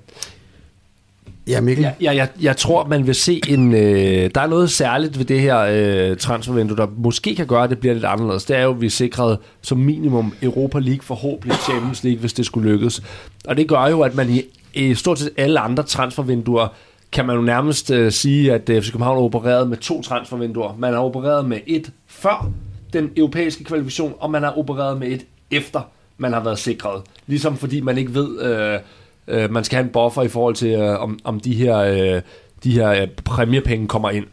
Ja, 1.51 1.61
Mikkel? 1.61 1.83
Ja, 1.83 1.91
jeg, 2.01 2.15
jeg, 2.15 2.29
jeg 2.41 2.57
tror, 2.57 2.87
man 2.87 3.07
vil 3.07 3.15
se 3.15 3.41
en... 3.47 3.73
Øh, 3.73 4.31
der 4.35 4.41
er 4.41 4.47
noget 4.47 4.71
særligt 4.71 5.17
ved 5.17 5.25
det 5.25 5.41
her 5.41 5.59
øh, 5.59 6.17
transfervindue, 6.17 6.77
der 6.77 6.87
måske 6.97 7.35
kan 7.35 7.47
gøre, 7.47 7.63
at 7.63 7.69
det 7.69 7.79
bliver 7.79 7.93
lidt 7.93 8.05
anderledes. 8.05 8.45
Det 8.45 8.57
er 8.57 8.61
jo, 8.61 8.71
at 8.71 8.81
vi 8.81 8.85
er 8.85 8.89
sikret 8.89 9.37
som 9.61 9.77
minimum 9.77 10.33
Europa 10.41 10.79
League, 10.79 11.01
forhåbentlig 11.03 11.57
Champions 11.57 12.03
League, 12.03 12.19
hvis 12.19 12.33
det 12.33 12.45
skulle 12.45 12.71
lykkes. 12.71 13.03
Og 13.47 13.57
det 13.57 13.67
gør 13.67 13.87
jo, 13.87 14.01
at 14.01 14.15
man 14.15 14.29
i, 14.29 14.41
i 14.73 14.95
stort 14.95 15.19
set 15.19 15.29
alle 15.37 15.59
andre 15.59 15.83
transfervinduer 15.83 16.67
kan 17.11 17.25
man 17.25 17.35
jo 17.35 17.41
nærmest 17.41 17.91
øh, 17.91 18.11
sige, 18.11 18.53
at 18.53 18.69
øh, 18.69 18.81
FC 18.81 18.91
København 18.91 19.17
har 19.17 19.23
opereret 19.23 19.69
med 19.69 19.77
to 19.77 20.01
transfervinduer. 20.01 20.75
Man 20.77 20.93
har 20.93 20.99
opereret 20.99 21.45
med 21.45 21.57
et 21.67 21.91
før 22.07 22.49
den 22.93 23.09
europæiske 23.17 23.63
kvalifikation, 23.63 24.13
og 24.19 24.31
man 24.31 24.43
har 24.43 24.57
opereret 24.57 24.99
med 24.99 25.07
et 25.07 25.25
efter 25.51 25.81
man 26.21 26.33
har 26.33 26.43
været 26.43 26.59
sikret. 26.59 27.01
Ligesom 27.27 27.57
fordi 27.57 27.81
man 27.81 27.97
ikke 27.97 28.13
ved... 28.13 28.41
Øh, 28.41 28.79
Øh, 29.27 29.51
man 29.51 29.63
skal 29.63 29.75
have 29.75 29.85
en 29.85 29.91
buffer 29.91 30.21
i 30.21 30.27
forhold 30.27 30.55
til, 30.55 30.69
øh, 30.69 31.01
om, 31.01 31.19
om 31.23 31.39
de 31.39 31.53
her, 31.53 31.77
øh, 31.77 32.21
de 32.63 32.71
her 32.71 32.89
øh, 32.89 33.07
præmiepenge 33.07 33.87
kommer 33.87 34.09
ind. 34.09 34.25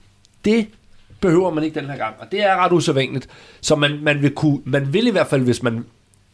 Det 0.45 0.67
behøver 1.21 1.51
man 1.51 1.65
ikke 1.65 1.81
den 1.81 1.89
her 1.89 1.97
gang, 1.97 2.15
og 2.19 2.27
det 2.33 2.45
er 2.45 2.57
ret 2.57 2.73
usædvanligt. 2.73 3.29
Så 3.61 3.77
man, 3.77 3.99
man, 4.03 4.23
vil 4.23 4.31
kunne, 4.31 4.59
man 4.65 4.93
vil 4.93 5.07
i 5.07 5.11
hvert 5.11 5.27
fald, 5.27 5.43
hvis 5.43 5.63
man, 5.63 5.85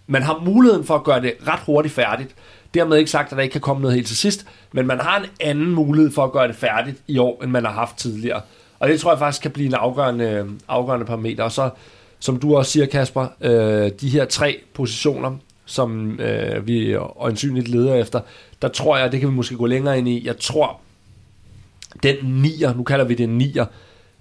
man 0.06 0.22
har 0.22 0.42
muligheden 0.44 0.84
for 0.84 0.94
at 0.94 1.04
gøre 1.04 1.22
det 1.22 1.34
ret 1.46 1.60
hurtigt 1.66 1.94
færdigt, 1.94 2.34
dermed 2.74 2.96
ikke 2.96 3.10
sagt, 3.10 3.32
at 3.32 3.36
der 3.36 3.42
ikke 3.42 3.52
kan 3.52 3.60
komme 3.60 3.82
noget 3.82 3.94
helt 3.94 4.06
til 4.06 4.16
sidst, 4.16 4.46
men 4.72 4.86
man 4.86 5.00
har 5.00 5.18
en 5.18 5.26
anden 5.40 5.70
mulighed 5.70 6.12
for 6.12 6.24
at 6.24 6.32
gøre 6.32 6.48
det 6.48 6.56
færdigt 6.56 6.96
i 7.08 7.18
år, 7.18 7.42
end 7.42 7.50
man 7.50 7.64
har 7.64 7.72
haft 7.72 7.96
tidligere. 7.96 8.40
Og 8.78 8.88
det 8.88 9.00
tror 9.00 9.10
jeg 9.10 9.18
faktisk 9.18 9.42
kan 9.42 9.50
blive 9.50 9.66
en 9.66 9.74
afgørende, 9.74 10.46
afgørende 10.68 11.06
parameter. 11.06 11.44
Og 11.44 11.52
så, 11.52 11.70
som 12.18 12.36
du 12.38 12.56
også 12.56 12.70
siger, 12.70 12.86
Kasper, 12.86 13.26
øh, 13.40 13.90
de 14.00 14.08
her 14.08 14.24
tre 14.24 14.60
positioner, 14.74 15.36
som 15.64 16.20
øh, 16.20 16.66
vi 16.66 16.94
øjensynligt 16.94 17.68
leder 17.68 17.94
efter, 17.94 18.20
der 18.62 18.68
tror 18.68 18.96
jeg, 18.96 19.12
det 19.12 19.20
kan 19.20 19.28
vi 19.28 19.34
måske 19.34 19.56
gå 19.56 19.66
længere 19.66 19.98
ind 19.98 20.08
i. 20.08 20.26
Jeg 20.26 20.38
tror, 20.38 20.80
den 22.02 22.16
nier, 22.24 22.74
nu 22.74 22.82
kalder 22.82 23.04
vi 23.04 23.14
det 23.14 23.28
nier, 23.28 23.66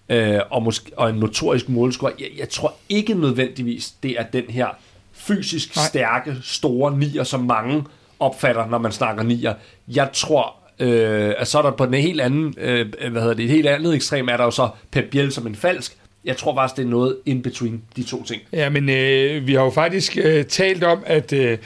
øh, 0.10 0.40
og, 0.50 0.64
måske, 0.64 0.92
og 0.98 1.10
en 1.10 1.16
notorisk 1.16 1.70
målscore, 1.70 2.12
jeg, 2.20 2.28
jeg 2.38 2.50
tror 2.50 2.74
ikke 2.90 3.14
nødvendigvis, 3.14 3.94
det 4.04 4.20
er 4.20 4.24
den 4.24 4.44
her 4.50 4.68
fysisk 5.14 5.76
Nej. 5.76 5.86
stærke, 5.88 6.36
store 6.42 6.98
nier, 6.98 7.24
som 7.24 7.40
mange 7.40 7.84
opfatter, 8.20 8.68
når 8.68 8.78
man 8.78 8.92
snakker 8.92 9.24
nier. 9.24 9.54
Jeg 9.88 10.10
tror, 10.14 10.56
øh, 10.80 11.34
at 11.38 11.48
så 11.48 11.58
er 11.58 11.62
der 11.62 11.72
på 11.72 11.86
den 11.86 11.94
helt 11.94 12.22
anden, 12.22 12.54
øh, 12.58 12.94
hvad 13.12 13.22
hedder 13.22 13.36
det, 13.36 13.46
et 13.46 13.52
helt 13.52 13.68
andet 13.68 13.96
ekstrem, 13.96 14.30
er 14.30 14.38
der 14.38 14.44
jo 14.44 14.52
så 14.52 14.70
Pep 14.92 15.06
Biel 15.12 15.32
som 15.32 15.48
en 15.48 15.56
falsk, 15.56 15.98
jeg 16.26 16.38
tror 16.38 16.56
faktisk, 16.56 16.78
det 16.78 16.86
er 16.86 16.90
noget 16.90 17.18
in 17.26 17.42
between 17.42 17.82
de 17.96 18.04
to 18.04 18.24
ting. 18.24 18.42
Ja, 18.54 18.70
men 18.70 18.90
øh, 18.90 19.48
vi 19.48 19.54
har 19.54 19.64
jo 19.64 19.70
faktisk 19.70 20.18
øh, 20.24 20.46
talt 20.46 20.84
om, 20.84 21.04
at 21.06 21.34
øh, 21.34 21.58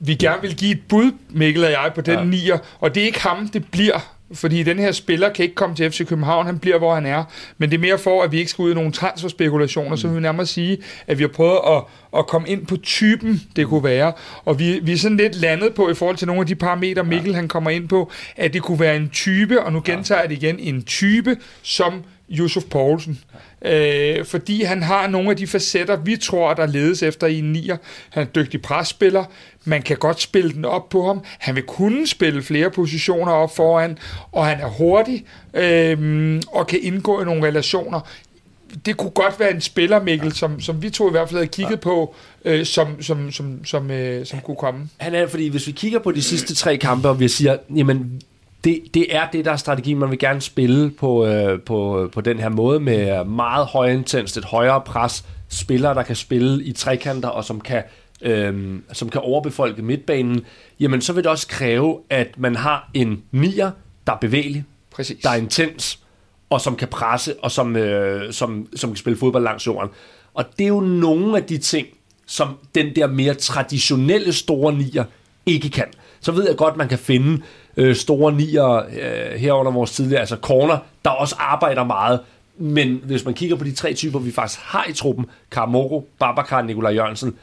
vi 0.00 0.14
gerne 0.14 0.42
vil 0.42 0.56
give 0.56 0.72
et 0.72 0.82
bud, 0.88 1.12
Mikkel 1.30 1.64
og 1.64 1.70
jeg, 1.70 1.92
på 1.94 2.00
den 2.00 2.18
ja. 2.18 2.24
nier, 2.24 2.58
og 2.80 2.94
det 2.94 3.00
er 3.00 3.06
ikke 3.06 3.20
ham, 3.20 3.48
det 3.48 3.70
bliver. 3.70 4.14
Fordi 4.32 4.62
den 4.62 4.78
her 4.78 4.92
spiller 4.92 5.32
kan 5.32 5.42
ikke 5.42 5.54
komme 5.54 5.76
til 5.76 5.90
FC 5.90 6.06
København, 6.06 6.46
han 6.46 6.58
bliver, 6.58 6.78
hvor 6.78 6.94
han 6.94 7.06
er. 7.06 7.24
Men 7.58 7.70
det 7.70 7.76
er 7.76 7.80
mere 7.80 7.98
for, 7.98 8.22
at 8.22 8.32
vi 8.32 8.38
ikke 8.38 8.50
skal 8.50 8.62
ud 8.62 8.70
i 8.70 8.74
nogle 8.74 8.92
transferspekulationer, 8.92 9.90
mm. 9.90 9.96
så 9.96 10.08
vil 10.08 10.16
vi 10.16 10.22
nærmere 10.22 10.46
sige, 10.46 10.78
at 11.06 11.18
vi 11.18 11.22
har 11.22 11.28
prøvet 11.28 11.58
at, 11.66 11.82
at 12.18 12.26
komme 12.26 12.48
ind 12.48 12.66
på 12.66 12.76
typen, 12.76 13.42
det 13.56 13.66
kunne 13.66 13.84
være. 13.84 14.12
Og 14.44 14.58
vi, 14.58 14.80
vi 14.82 14.92
er 14.92 14.96
sådan 14.96 15.16
lidt 15.16 15.36
landet 15.36 15.74
på, 15.74 15.90
i 15.90 15.94
forhold 15.94 16.16
til 16.16 16.26
nogle 16.26 16.40
af 16.40 16.46
de 16.46 16.54
parametre, 16.54 17.04
Mikkel 17.04 17.30
ja. 17.30 17.36
han 17.36 17.48
kommer 17.48 17.70
ind 17.70 17.88
på, 17.88 18.10
at 18.36 18.52
det 18.52 18.62
kunne 18.62 18.80
være 18.80 18.96
en 18.96 19.08
type, 19.08 19.62
og 19.62 19.72
nu 19.72 19.82
gentager 19.84 20.20
jeg 20.20 20.30
det 20.30 20.42
igen, 20.42 20.58
en 20.58 20.82
type 20.82 21.36
som 21.62 22.02
Josef 22.28 22.64
Poulsen. 22.64 23.20
Øh, 23.64 24.24
fordi 24.24 24.62
han 24.62 24.82
har 24.82 25.06
nogle 25.06 25.30
af 25.30 25.36
de 25.36 25.46
facetter, 25.46 25.96
vi 25.96 26.16
tror, 26.16 26.54
der 26.54 26.66
ledes 26.66 27.02
efter 27.02 27.26
i 27.26 27.38
en 27.38 27.52
nier. 27.52 27.76
Han 28.10 28.22
er 28.22 28.26
en 28.26 28.32
dygtig 28.34 28.62
presspiller. 28.62 29.24
Man 29.64 29.82
kan 29.82 29.96
godt 29.96 30.20
spille 30.20 30.52
den 30.52 30.64
op 30.64 30.88
på 30.88 31.06
ham. 31.06 31.20
Han 31.38 31.54
vil 31.54 31.62
kunne 31.62 32.06
spille 32.06 32.42
flere 32.42 32.70
positioner 32.70 33.32
op 33.32 33.56
foran, 33.56 33.98
og 34.32 34.46
han 34.46 34.60
er 34.60 34.68
hurtig 34.68 35.24
øh, 35.54 36.40
og 36.48 36.66
kan 36.66 36.78
indgå 36.82 37.22
i 37.22 37.24
nogle 37.24 37.46
relationer 37.46 38.00
det 38.86 38.96
kunne 38.96 39.10
godt 39.10 39.40
være 39.40 39.50
en 39.50 39.60
spiller, 39.60 40.02
Mikkel, 40.02 40.32
som, 40.32 40.60
som 40.60 40.82
vi 40.82 40.90
to 40.90 41.08
i 41.08 41.10
hvert 41.10 41.28
fald 41.28 41.38
havde 41.38 41.48
kigget 41.48 41.76
ja. 41.76 41.80
på, 41.80 42.14
øh, 42.44 42.66
som, 42.66 43.02
som, 43.02 43.32
som, 43.32 43.64
som, 43.64 43.90
øh, 43.90 44.26
som 44.26 44.40
kunne 44.40 44.56
komme. 44.56 44.88
Han 44.96 45.14
er, 45.14 45.26
fordi 45.26 45.48
hvis 45.48 45.66
vi 45.66 45.72
kigger 45.72 45.98
på 45.98 46.12
de 46.12 46.22
sidste 46.22 46.54
tre 46.54 46.76
kampe, 46.76 47.08
og 47.08 47.20
vi 47.20 47.28
siger, 47.28 47.56
jamen, 47.76 48.20
det, 48.64 48.82
det 48.94 49.16
er 49.16 49.30
det, 49.30 49.44
der 49.44 49.52
er 49.52 49.56
strategien. 49.56 49.98
Man 49.98 50.10
vil 50.10 50.18
gerne 50.18 50.40
spille 50.40 50.90
på, 50.90 51.26
øh, 51.26 51.60
på, 51.60 52.08
på 52.12 52.20
den 52.20 52.38
her 52.38 52.48
måde 52.48 52.80
med 52.80 53.24
meget 53.24 53.66
højintens, 53.66 54.36
et 54.36 54.44
højere 54.44 54.80
pres, 54.80 55.24
spillere, 55.48 55.94
der 55.94 56.02
kan 56.02 56.16
spille 56.16 56.64
i 56.64 56.72
trekanter, 56.72 57.28
og 57.28 57.44
som 57.44 57.60
kan, 57.60 57.82
øh, 58.22 58.78
som 58.92 59.08
kan 59.08 59.20
overbefolke 59.20 59.82
midtbanen, 59.82 60.44
jamen 60.80 61.00
så 61.00 61.12
vil 61.12 61.24
det 61.24 61.30
også 61.30 61.48
kræve, 61.48 62.00
at 62.10 62.38
man 62.38 62.56
har 62.56 62.90
en 62.94 63.22
nier, 63.32 63.70
der 64.06 64.12
er 64.12 64.18
bevægelig, 64.18 64.64
Præcis. 64.90 65.22
der 65.22 65.30
er 65.30 65.34
intens, 65.34 65.98
og 66.50 66.60
som 66.60 66.76
kan 66.76 66.88
presse, 66.88 67.34
og 67.42 67.50
som, 67.50 67.76
øh, 67.76 68.32
som, 68.32 68.66
som 68.76 68.90
kan 68.90 68.96
spille 68.96 69.18
fodbold 69.18 69.44
langs 69.44 69.66
jorden. 69.66 69.90
Og 70.34 70.44
det 70.58 70.64
er 70.64 70.68
jo 70.68 70.80
nogle 70.80 71.36
af 71.36 71.44
de 71.44 71.58
ting, 71.58 71.86
som 72.26 72.58
den 72.74 72.96
der 72.96 73.06
mere 73.06 73.34
traditionelle 73.34 74.32
store 74.32 74.72
nier 74.72 75.04
ikke 75.46 75.70
kan. 75.70 75.86
Så 76.20 76.32
ved 76.32 76.46
jeg 76.48 76.56
godt, 76.56 76.76
man 76.76 76.88
kan 76.88 76.98
finde 76.98 77.42
øh, 77.76 77.96
store 77.96 78.32
nier 78.32 78.76
øh, 78.76 79.40
herunder 79.40 79.72
vores 79.72 79.90
tidligere, 79.90 80.20
altså 80.20 80.36
corner, 80.36 80.78
der 81.04 81.10
også 81.10 81.36
arbejder 81.38 81.84
meget. 81.84 82.20
Men 82.58 83.00
hvis 83.04 83.24
man 83.24 83.34
kigger 83.34 83.56
på 83.56 83.64
de 83.64 83.72
tre 83.72 83.94
typer, 83.94 84.18
vi 84.18 84.32
faktisk 84.32 84.60
har 84.62 84.86
i 84.88 84.92
truppen, 84.92 85.26
Karamoko, 85.50 86.08
Babacar 86.18 86.58
og 86.58 86.66
Nikolaj 86.66 86.94
Jørgensen, 86.94 87.34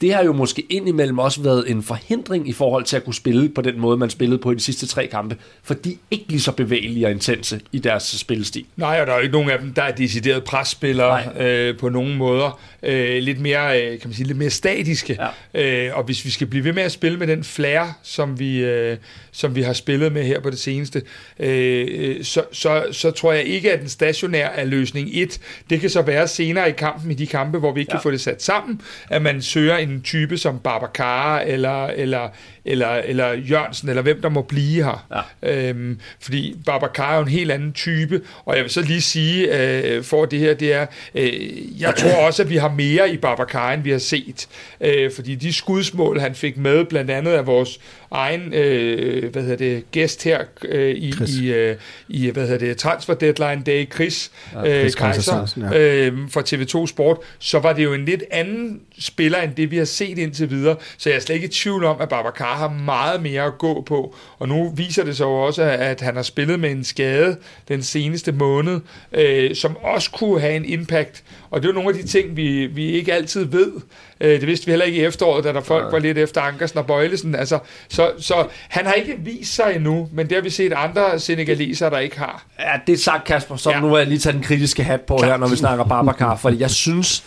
det 0.00 0.14
har 0.14 0.24
jo 0.24 0.32
måske 0.32 0.62
indimellem 0.70 1.18
også 1.18 1.42
været 1.42 1.70
en 1.70 1.82
forhindring 1.82 2.48
i 2.48 2.52
forhold 2.52 2.84
til 2.84 2.96
at 2.96 3.04
kunne 3.04 3.14
spille 3.14 3.48
på 3.48 3.60
den 3.60 3.80
måde, 3.80 3.96
man 3.96 4.10
spillede 4.10 4.38
på 4.38 4.50
i 4.50 4.54
de 4.54 4.60
sidste 4.60 4.86
tre 4.86 5.06
kampe, 5.06 5.36
for 5.62 5.74
de 5.74 5.92
er 5.92 5.96
ikke 6.10 6.24
lige 6.28 6.40
så 6.40 6.52
bevægelige 6.52 7.06
og 7.06 7.10
intense 7.10 7.60
i 7.72 7.78
deres 7.78 8.02
spillestil. 8.02 8.64
Nej, 8.76 9.00
og 9.00 9.06
der 9.06 9.12
er 9.12 9.16
jo 9.16 9.22
ikke 9.22 9.32
nogen 9.32 9.50
af 9.50 9.58
dem, 9.58 9.74
der 9.74 9.82
er 9.82 9.92
decideret 9.92 10.44
presspillere 10.44 11.20
øh, 11.38 11.78
på 11.78 11.88
nogen 11.88 12.16
måder. 12.16 12.60
Øh, 12.86 13.22
lidt 13.22 13.40
mere, 13.40 13.82
øh, 13.82 13.90
kan 13.90 14.08
man 14.08 14.14
sige, 14.14 14.26
lidt 14.26 14.38
mere 14.38 14.50
statiske. 14.50 15.18
Ja. 15.54 15.86
Øh, 15.88 15.96
og 15.98 16.04
hvis 16.04 16.24
vi 16.24 16.30
skal 16.30 16.46
blive 16.46 16.64
ved 16.64 16.72
med 16.72 16.82
at 16.82 16.92
spille 16.92 17.18
med 17.18 17.26
den 17.26 17.44
flair, 17.44 17.98
som 18.02 18.38
vi, 18.38 18.64
øh, 18.64 18.96
som 19.32 19.54
vi 19.54 19.62
har 19.62 19.72
spillet 19.72 20.12
med 20.12 20.24
her 20.24 20.40
på 20.40 20.50
det 20.50 20.58
seneste, 20.58 21.02
øh, 21.38 22.24
så, 22.24 22.42
så, 22.52 22.84
så 22.92 23.10
tror 23.10 23.32
jeg 23.32 23.44
ikke, 23.44 23.72
at 23.72 23.80
den 23.80 23.88
stationær 23.88 24.48
er 24.48 24.64
løsning 24.64 25.10
1. 25.12 25.40
Det 25.70 25.80
kan 25.80 25.90
så 25.90 26.02
være 26.02 26.28
senere 26.28 26.68
i 26.68 26.72
kampen, 26.72 27.10
i 27.10 27.14
de 27.14 27.26
kampe, 27.26 27.58
hvor 27.58 27.72
vi 27.72 27.80
ikke 27.80 27.92
ja. 27.92 27.98
kan 27.98 28.02
få 28.02 28.10
det 28.10 28.20
sat 28.20 28.42
sammen, 28.42 28.80
at 29.10 29.22
man 29.22 29.42
søger 29.42 29.76
en 29.76 30.02
type 30.02 30.38
som 30.38 30.58
Babacar 30.58 31.38
eller, 31.38 31.86
eller, 31.86 32.28
eller, 32.64 32.88
eller 32.88 33.32
Jørgensen, 33.32 33.88
eller 33.88 34.02
hvem 34.02 34.22
der 34.22 34.28
må 34.28 34.42
blive 34.42 34.84
her. 34.84 35.22
Ja. 35.42 35.68
Øhm, 35.68 36.00
fordi 36.20 36.56
Babacar 36.66 37.12
er 37.12 37.16
jo 37.16 37.22
en 37.22 37.28
helt 37.28 37.50
anden 37.50 37.72
type, 37.72 38.20
og 38.44 38.56
jeg 38.56 38.62
vil 38.62 38.70
så 38.70 38.82
lige 38.82 39.00
sige, 39.00 39.60
øh, 39.60 40.04
for 40.04 40.24
det 40.24 40.38
her, 40.38 40.54
det 40.54 40.72
er, 40.72 40.86
øh, 41.14 41.80
jeg 41.80 41.94
tror 42.00 42.26
også, 42.26 42.42
at 42.42 42.50
vi 42.50 42.56
har 42.56 42.75
mere 42.76 43.10
i 43.10 43.16
Babacar, 43.16 43.72
end 43.72 43.82
vi 43.82 43.90
har 43.90 43.98
set. 43.98 44.48
Øh, 44.80 45.12
fordi 45.12 45.34
de 45.34 45.52
skudsmål, 45.52 46.20
han 46.20 46.34
fik 46.34 46.56
med, 46.56 46.84
blandt 46.84 47.10
andet 47.10 47.32
af 47.32 47.46
vores 47.46 47.80
egen 48.16 48.54
øh, 48.54 49.32
hvad 49.32 49.42
hedder 49.42 49.56
det, 49.56 49.90
gæst 49.90 50.24
her 50.24 50.40
øh, 50.64 50.94
i, 50.94 51.14
i, 51.40 51.52
øh, 51.52 51.76
i 52.08 52.30
hvad 52.30 52.42
hedder 52.42 52.58
det, 52.58 52.76
Transfer 52.76 53.14
Deadline 53.14 53.62
Day, 53.66 53.92
Chris, 53.92 54.30
ja, 54.54 54.84
øh, 54.84 54.92
Kaiser, 54.92 55.68
ja. 55.72 55.78
øh, 55.78 56.18
fra 56.30 56.40
TV2 56.40 56.86
Sport, 56.86 57.18
så 57.38 57.58
var 57.58 57.72
det 57.72 57.84
jo 57.84 57.92
en 57.92 58.04
lidt 58.04 58.24
anden 58.30 58.80
spiller, 58.98 59.42
end 59.42 59.54
det 59.54 59.70
vi 59.70 59.76
har 59.76 59.84
set 59.84 60.18
indtil 60.18 60.50
videre, 60.50 60.76
så 60.98 61.10
jeg 61.10 61.16
er 61.16 61.20
slet 61.20 61.34
ikke 61.34 61.46
i 61.46 61.50
tvivl 61.50 61.84
om, 61.84 62.00
at 62.00 62.08
Babacar 62.08 62.56
har 62.56 62.68
meget 62.68 63.22
mere 63.22 63.42
at 63.42 63.58
gå 63.58 63.80
på, 63.80 64.14
og 64.38 64.48
nu 64.48 64.72
viser 64.76 65.04
det 65.04 65.16
sig 65.16 65.24
jo 65.24 65.34
også, 65.34 65.62
at 65.62 66.00
han 66.00 66.16
har 66.16 66.22
spillet 66.22 66.60
med 66.60 66.70
en 66.70 66.84
skade 66.84 67.36
den 67.68 67.82
seneste 67.82 68.32
måned, 68.32 68.80
øh, 69.12 69.54
som 69.54 69.76
også 69.76 70.10
kunne 70.10 70.40
have 70.40 70.56
en 70.56 70.64
impact, 70.64 71.24
og 71.50 71.62
det 71.62 71.68
er 71.68 71.72
jo 71.72 71.74
nogle 71.74 71.88
af 71.88 72.02
de 72.02 72.08
ting, 72.08 72.36
vi, 72.36 72.66
vi 72.66 72.90
ikke 72.90 73.12
altid 73.12 73.44
ved. 73.44 73.72
Øh, 74.20 74.40
det 74.40 74.46
vidste 74.46 74.66
vi 74.66 74.72
heller 74.72 74.86
ikke 74.86 74.98
i 74.98 75.04
efteråret, 75.04 75.44
da 75.44 75.52
der 75.52 75.60
folk 75.60 75.92
var 75.92 75.98
lidt 75.98 76.18
efter 76.18 76.40
Ankersen 76.40 76.78
og 76.78 76.86
Bøjlesen. 76.86 77.34
Altså, 77.34 77.58
så, 77.88 78.10
så 78.18 78.46
han 78.68 78.86
har 78.86 78.92
ikke 78.92 79.16
vist 79.18 79.54
sig 79.54 79.72
endnu, 79.76 80.08
men 80.12 80.28
det 80.28 80.36
har 80.36 80.42
vi 80.42 80.50
set 80.50 80.72
andre 80.72 81.18
senegaleser, 81.18 81.90
der 81.90 81.98
ikke 81.98 82.18
har. 82.18 82.44
Ja, 82.58 82.72
det 82.86 82.92
er 82.92 82.96
sagt, 82.96 83.24
Kasper. 83.24 83.56
Så 83.56 83.70
ja. 83.70 83.80
nu 83.80 83.88
vil 83.88 83.98
jeg 83.98 84.06
lige 84.06 84.18
tage 84.18 84.32
den 84.32 84.42
kritiske 84.42 84.84
hat 84.84 85.00
på 85.00 85.16
Klar. 85.16 85.28
her, 85.28 85.36
når 85.36 85.48
vi 85.48 85.56
snakker 85.56 85.84
Babacar, 85.84 86.36
fordi 86.36 86.60
jeg 86.60 86.70
synes, 86.70 87.24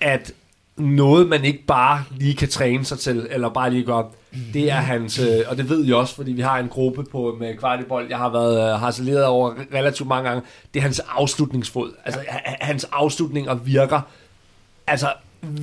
at 0.00 0.32
noget, 0.76 1.28
man 1.28 1.44
ikke 1.44 1.64
bare 1.66 2.04
lige 2.10 2.36
kan 2.36 2.48
træne 2.48 2.84
sig 2.84 2.98
til, 2.98 3.26
eller 3.30 3.48
bare 3.48 3.70
lige 3.70 3.84
gøre, 3.84 4.06
det 4.54 4.70
er 4.70 4.74
hans, 4.74 5.18
øh, 5.18 5.40
og 5.48 5.56
det 5.56 5.68
ved 5.68 5.84
jeg 5.84 5.94
også, 5.94 6.14
fordi 6.14 6.32
vi 6.32 6.42
har 6.42 6.58
en 6.58 6.68
gruppe 6.68 7.04
på 7.04 7.36
med 7.40 7.56
kvartibold, 7.56 8.06
jeg 8.08 8.18
har 8.18 8.28
været 8.28 8.72
øh, 8.74 8.80
harceleret 8.80 9.24
over 9.24 9.54
relativt 9.74 10.08
mange 10.08 10.28
gange, 10.28 10.42
det 10.74 10.80
er 10.80 10.82
hans 10.82 10.98
afslutningsfod. 10.98 11.92
Altså, 12.04 12.20
hans 12.44 12.86
afslutninger 12.92 13.54
virker 13.54 14.00
altså 14.86 15.12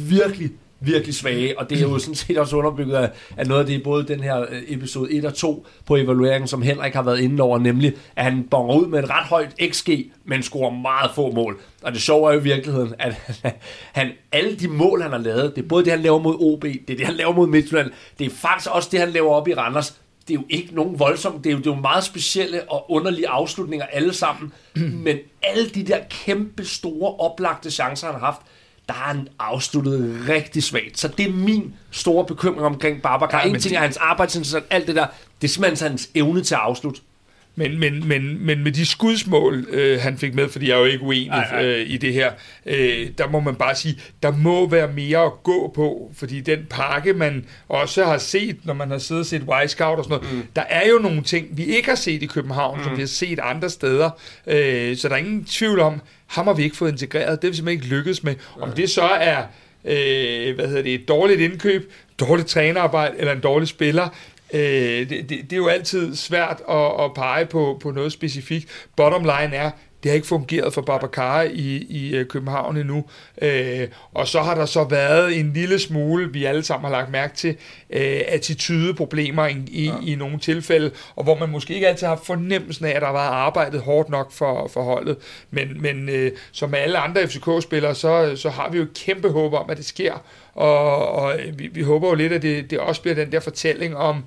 virkelig 0.10 0.52
virkelig 0.80 1.16
svage, 1.16 1.60
og 1.60 1.70
det 1.70 1.78
er 1.78 1.82
jo 1.82 2.00
sådan 2.00 2.16
set 2.16 2.38
også 2.38 2.56
underbygget 2.56 2.96
af, 2.96 3.10
af 3.38 3.48
noget 3.48 3.62
af 3.62 3.68
det, 3.68 3.84
både 3.84 4.08
den 4.08 4.20
her 4.20 4.42
øh, 4.42 4.62
episode 4.68 5.12
1 5.12 5.26
og 5.26 5.34
2 5.34 5.68
på 5.86 5.96
evalueringen, 5.96 6.48
som 6.48 6.62
Henrik 6.62 6.94
har 6.94 7.04
været 7.04 7.20
inde 7.20 7.44
over, 7.44 7.60
nemlig 7.60 7.94
at 8.16 8.24
han 8.24 8.44
bonger 8.52 8.76
ud 8.76 8.88
med 8.88 9.04
et 9.04 9.10
ret 9.10 9.26
højt 9.26 9.56
XG, 9.72 9.90
men 10.26 10.44
scorer 10.44 10.72
meget 10.72 11.12
få 11.16 11.32
mål. 11.32 11.60
Og 11.84 11.92
det 11.92 12.02
sjove 12.02 12.30
er 12.30 12.34
jo 12.34 12.40
i 12.40 12.44
virkeligheden, 12.44 12.94
at 13.00 13.16
han, 14.00 14.12
alle 14.32 14.56
de 14.56 14.68
mål, 14.68 15.02
han 15.02 15.12
har 15.12 15.20
lavet, 15.20 15.56
det 15.56 15.64
er 15.64 15.68
både 15.68 15.84
det, 15.84 15.92
han 15.92 16.02
laver 16.02 16.20
mod 16.20 16.36
OB, 16.40 16.64
det 16.64 16.90
er 16.90 16.96
det, 16.96 17.06
han 17.06 17.16
laver 17.16 17.34
mod 17.34 17.48
Midtjylland, 17.48 17.92
det 18.20 18.26
er 18.26 18.30
faktisk 18.30 18.72
også 18.72 18.90
det, 18.92 19.00
han 19.00 19.10
laver 19.10 19.32
op 19.32 19.48
i 19.48 19.54
Randers, 19.54 20.02
det 20.28 20.34
er 20.34 20.40
jo 20.40 20.46
ikke 20.50 20.76
nogen 20.76 21.00
voldsom, 21.00 21.42
det 21.42 21.50
er 21.50 21.54
jo, 21.54 21.58
det 21.58 21.68
er 21.68 21.76
jo 21.76 21.82
meget 21.82 22.04
specielle 22.04 22.72
og 22.72 22.92
underlige 22.92 23.28
afslutninger 23.28 23.86
alle 23.86 24.14
sammen, 24.14 24.54
men 25.06 25.18
alle 25.44 25.70
de 25.70 25.84
der 25.84 26.00
kæmpe 26.10 26.66
store 26.66 27.16
oplagte 27.16 27.72
chancer, 27.72 28.08
han 28.08 28.20
har 28.20 28.26
haft, 28.26 28.42
der 28.88 28.94
har 28.94 29.14
han 29.14 29.28
afsluttet 29.40 30.26
rigtig 30.30 30.64
svagt. 30.64 31.00
Så 31.00 31.08
det 31.08 31.28
er 31.28 31.32
min 31.32 31.74
store 31.92 32.26
bekymring 32.26 32.66
omkring 32.66 33.02
Babacar. 33.02 33.40
Ja, 33.40 33.46
en 33.48 33.54
ting 33.54 33.64
det... 33.64 33.74
er 33.74 33.80
hans 33.80 33.98
arbejdsindsats, 33.98 34.66
alt 34.70 34.88
det 34.88 34.96
der, 34.96 35.08
det 35.42 35.48
er 35.48 35.52
simpelthen 35.52 35.90
hans 35.90 36.10
evne 36.16 36.42
til 36.42 36.56
at 36.56 36.62
afslutte. 36.62 37.02
Men, 37.60 37.80
men, 37.80 38.08
men, 38.08 38.46
men 38.46 38.64
med 38.64 38.72
de 38.72 38.86
skudsmål, 38.86 39.68
øh, 39.70 40.00
han 40.00 40.18
fik 40.18 40.36
med, 40.36 40.50
fordi 40.50 40.70
jeg 40.70 40.76
er 40.76 40.80
jo 40.80 40.86
ikke 40.86 41.04
uenig 41.04 41.30
ej, 41.30 41.44
ej. 41.52 41.66
Øh, 41.66 41.90
i 41.90 41.98
det 41.98 42.14
her, 42.14 42.32
øh, 42.66 43.08
der 43.18 43.30
må 43.30 43.40
man 43.40 43.56
bare 43.56 43.76
sige, 43.76 44.00
der 44.24 44.32
må 44.32 44.70
være 44.70 44.92
mere 44.94 45.20
at 45.20 45.32
gå 45.44 45.72
på, 45.76 46.12
fordi 46.16 46.42
den 46.42 46.66
pakke, 46.70 47.14
man 47.14 47.46
også 47.70 48.06
har 48.06 48.18
set, 48.18 48.58
når 48.64 48.74
man 48.74 48.92
har 48.92 48.98
siddet 48.98 49.22
og 49.22 49.26
set 49.26 49.42
Y-Scout 49.42 49.98
og 49.98 50.04
sådan 50.04 50.18
noget, 50.18 50.34
mm. 50.34 50.44
der 50.56 50.62
er 50.62 50.88
jo 50.88 51.00
nogle 51.00 51.24
ting, 51.24 51.48
vi 51.52 51.66
ikke 51.66 51.90
har 51.90 51.96
set 51.96 52.24
i 52.24 52.26
København, 52.26 52.78
mm. 52.78 52.84
som 52.84 52.96
vi 52.96 53.02
har 53.02 53.08
set 53.08 53.40
andre 53.44 53.70
steder, 53.70 54.10
øh, 54.48 54.98
så 54.98 55.08
der 55.08 55.14
er 55.14 55.20
ingen 55.20 55.46
tvivl 55.46 55.80
om, 55.80 56.02
ham 56.28 56.48
har 56.48 56.54
vi 56.54 56.64
ikke 56.64 56.78
fået 56.78 56.92
integreret, 56.92 57.42
det 57.42 57.48
har 57.48 57.52
vi 57.52 57.56
simpelthen 57.56 57.84
ikke 57.84 57.96
lykkes 57.96 58.24
med. 58.24 58.36
Om 58.62 58.72
det 58.72 58.90
så 58.90 59.04
er 59.04 59.44
øh, 59.86 60.56
hvad 60.56 60.68
hedder 60.68 60.82
det, 60.82 60.94
et 60.94 61.08
dårligt 61.08 61.42
indkøb, 61.42 61.92
dårligt 62.20 62.48
trænerarbejde 62.48 63.16
eller 63.18 63.34
en 63.34 63.40
dårlig 63.40 63.68
spiller, 63.68 64.10
Øh, 64.54 65.10
det, 65.10 65.10
det, 65.10 65.30
det 65.30 65.54
er 65.54 65.58
jo 65.58 65.68
altid 65.68 66.16
svært 66.16 66.62
at, 66.70 67.04
at 67.06 67.14
pege 67.16 67.46
på, 67.46 67.80
på 67.82 67.92
noget 67.92 68.12
specifikt. 68.12 68.88
Bottom 68.96 69.24
line 69.24 69.56
er, 69.56 69.72
det 70.04 70.12
har 70.12 70.16
ikke 70.16 70.28
fungeret 70.28 70.74
for 70.74 70.82
Babacar 70.82 71.42
i, 71.42 71.78
i 71.90 72.16
øh, 72.16 72.26
København 72.26 72.78
endnu. 72.78 73.06
Øh, 73.42 73.88
og 74.14 74.28
så 74.28 74.42
har 74.42 74.56
der 74.56 74.66
så 74.66 74.84
været 74.84 75.40
en 75.40 75.54
lille 75.54 75.80
smule, 75.80 76.34
vi 76.34 76.46
alle 76.46 76.64
sammen 76.64 76.92
har 76.92 76.98
lagt 76.98 77.12
mærke 77.12 77.36
til, 77.36 77.50
øh, 77.90 78.22
attitydeproblemer 78.28 79.48
i, 79.48 79.56
i, 79.68 79.86
ja. 79.86 79.94
i 80.06 80.16
nogle 80.16 80.40
tilfælde, 80.40 80.92
og 81.16 81.24
hvor 81.24 81.38
man 81.38 81.50
måske 81.50 81.74
ikke 81.74 81.88
altid 81.88 82.08
har 82.08 82.22
fornemmelsen 82.24 82.86
af, 82.86 82.90
at 82.90 83.02
der 83.02 83.06
har 83.06 83.14
været 83.14 83.28
arbejdet 83.28 83.82
hårdt 83.82 84.10
nok 84.10 84.32
for, 84.32 84.68
for 84.68 84.84
holdet. 84.84 85.18
Men, 85.52 85.82
men 85.82 86.10
øh, 86.10 86.32
som 86.52 86.70
med 86.70 86.80
alle 86.80 86.98
andre 86.98 87.28
FCK-spillere, 87.28 87.96
så, 87.96 88.36
så 88.36 88.50
har 88.50 88.70
vi 88.70 88.78
jo 88.78 88.84
et 88.84 88.94
kæmpe 88.94 89.30
håb 89.30 89.54
om, 89.54 89.70
at 89.70 89.78
det 89.78 89.86
sker. 89.86 90.24
Og, 90.58 91.12
og 91.12 91.40
vi, 91.54 91.68
vi 91.68 91.82
håber 91.82 92.08
jo 92.08 92.16
lidt, 92.16 92.34
at 92.34 92.42
det, 92.42 92.72
det 92.72 92.80
også 92.80 93.02
bliver 93.02 93.16
den 93.16 93.32
der 93.32 93.40
fortælling 93.40 93.98
om, 93.98 94.24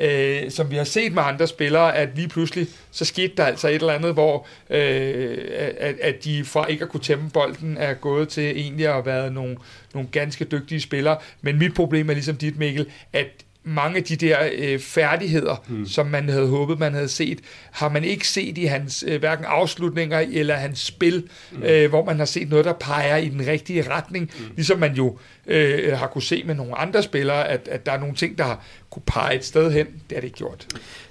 øh, 0.00 0.50
som 0.50 0.70
vi 0.70 0.76
har 0.76 0.84
set 0.84 1.12
med 1.12 1.22
andre 1.22 1.46
spillere, 1.46 1.96
at 1.96 2.08
lige 2.16 2.28
pludselig, 2.28 2.66
så 2.90 3.04
skete 3.04 3.32
der 3.36 3.44
altså 3.44 3.68
et 3.68 3.74
eller 3.74 3.92
andet, 3.92 4.12
hvor 4.12 4.46
øh, 4.70 5.38
at, 5.78 5.94
at 6.00 6.24
de 6.24 6.44
fra 6.44 6.66
ikke 6.66 6.84
at 6.84 6.90
kunne 6.90 7.02
tæmme 7.02 7.30
bolden, 7.30 7.76
er 7.76 7.94
gået 7.94 8.28
til 8.28 8.50
egentlig 8.60 8.86
at 8.86 8.92
have 8.92 9.06
været 9.06 9.32
nogle, 9.32 9.56
nogle 9.94 10.08
ganske 10.12 10.44
dygtige 10.44 10.80
spillere. 10.80 11.16
Men 11.42 11.58
mit 11.58 11.74
problem 11.74 12.10
er 12.10 12.14
ligesom 12.14 12.36
dit, 12.36 12.58
Mikkel, 12.58 12.86
at 13.12 13.26
mange 13.64 13.96
af 13.96 14.04
de 14.04 14.16
der 14.16 14.38
øh, 14.52 14.78
færdigheder, 14.78 15.64
mm. 15.68 15.86
som 15.86 16.06
man 16.06 16.28
havde 16.28 16.48
håbet, 16.48 16.78
man 16.78 16.94
havde 16.94 17.08
set, 17.08 17.38
har 17.70 17.88
man 17.88 18.04
ikke 18.04 18.28
set 18.28 18.58
i 18.58 18.64
hans 18.64 19.04
øh, 19.06 19.18
hverken 19.18 19.44
afslutninger 19.44 20.18
eller 20.18 20.54
hans 20.54 20.78
spil, 20.78 21.28
mm. 21.52 21.62
øh, 21.62 21.88
hvor 21.88 22.04
man 22.04 22.18
har 22.18 22.24
set 22.24 22.50
noget, 22.50 22.64
der 22.64 22.72
peger 22.72 23.16
i 23.16 23.28
den 23.28 23.46
rigtige 23.46 23.90
retning. 23.90 24.30
Mm. 24.38 24.44
Ligesom 24.54 24.78
man 24.78 24.94
jo 24.94 25.18
øh, 25.46 25.98
har 25.98 26.06
kunne 26.06 26.22
se 26.22 26.42
med 26.46 26.54
nogle 26.54 26.78
andre 26.78 27.02
spillere, 27.02 27.48
at, 27.48 27.68
at 27.70 27.86
der 27.86 27.92
er 27.92 27.98
nogle 27.98 28.14
ting, 28.14 28.38
der 28.38 28.44
har 28.44 28.64
kunne 28.90 29.02
pege 29.06 29.36
et 29.36 29.44
sted 29.44 29.70
hen. 29.70 29.86
Det 29.86 30.12
har 30.12 30.20
det 30.20 30.24
ikke 30.24 30.36
gjort. 30.36 30.66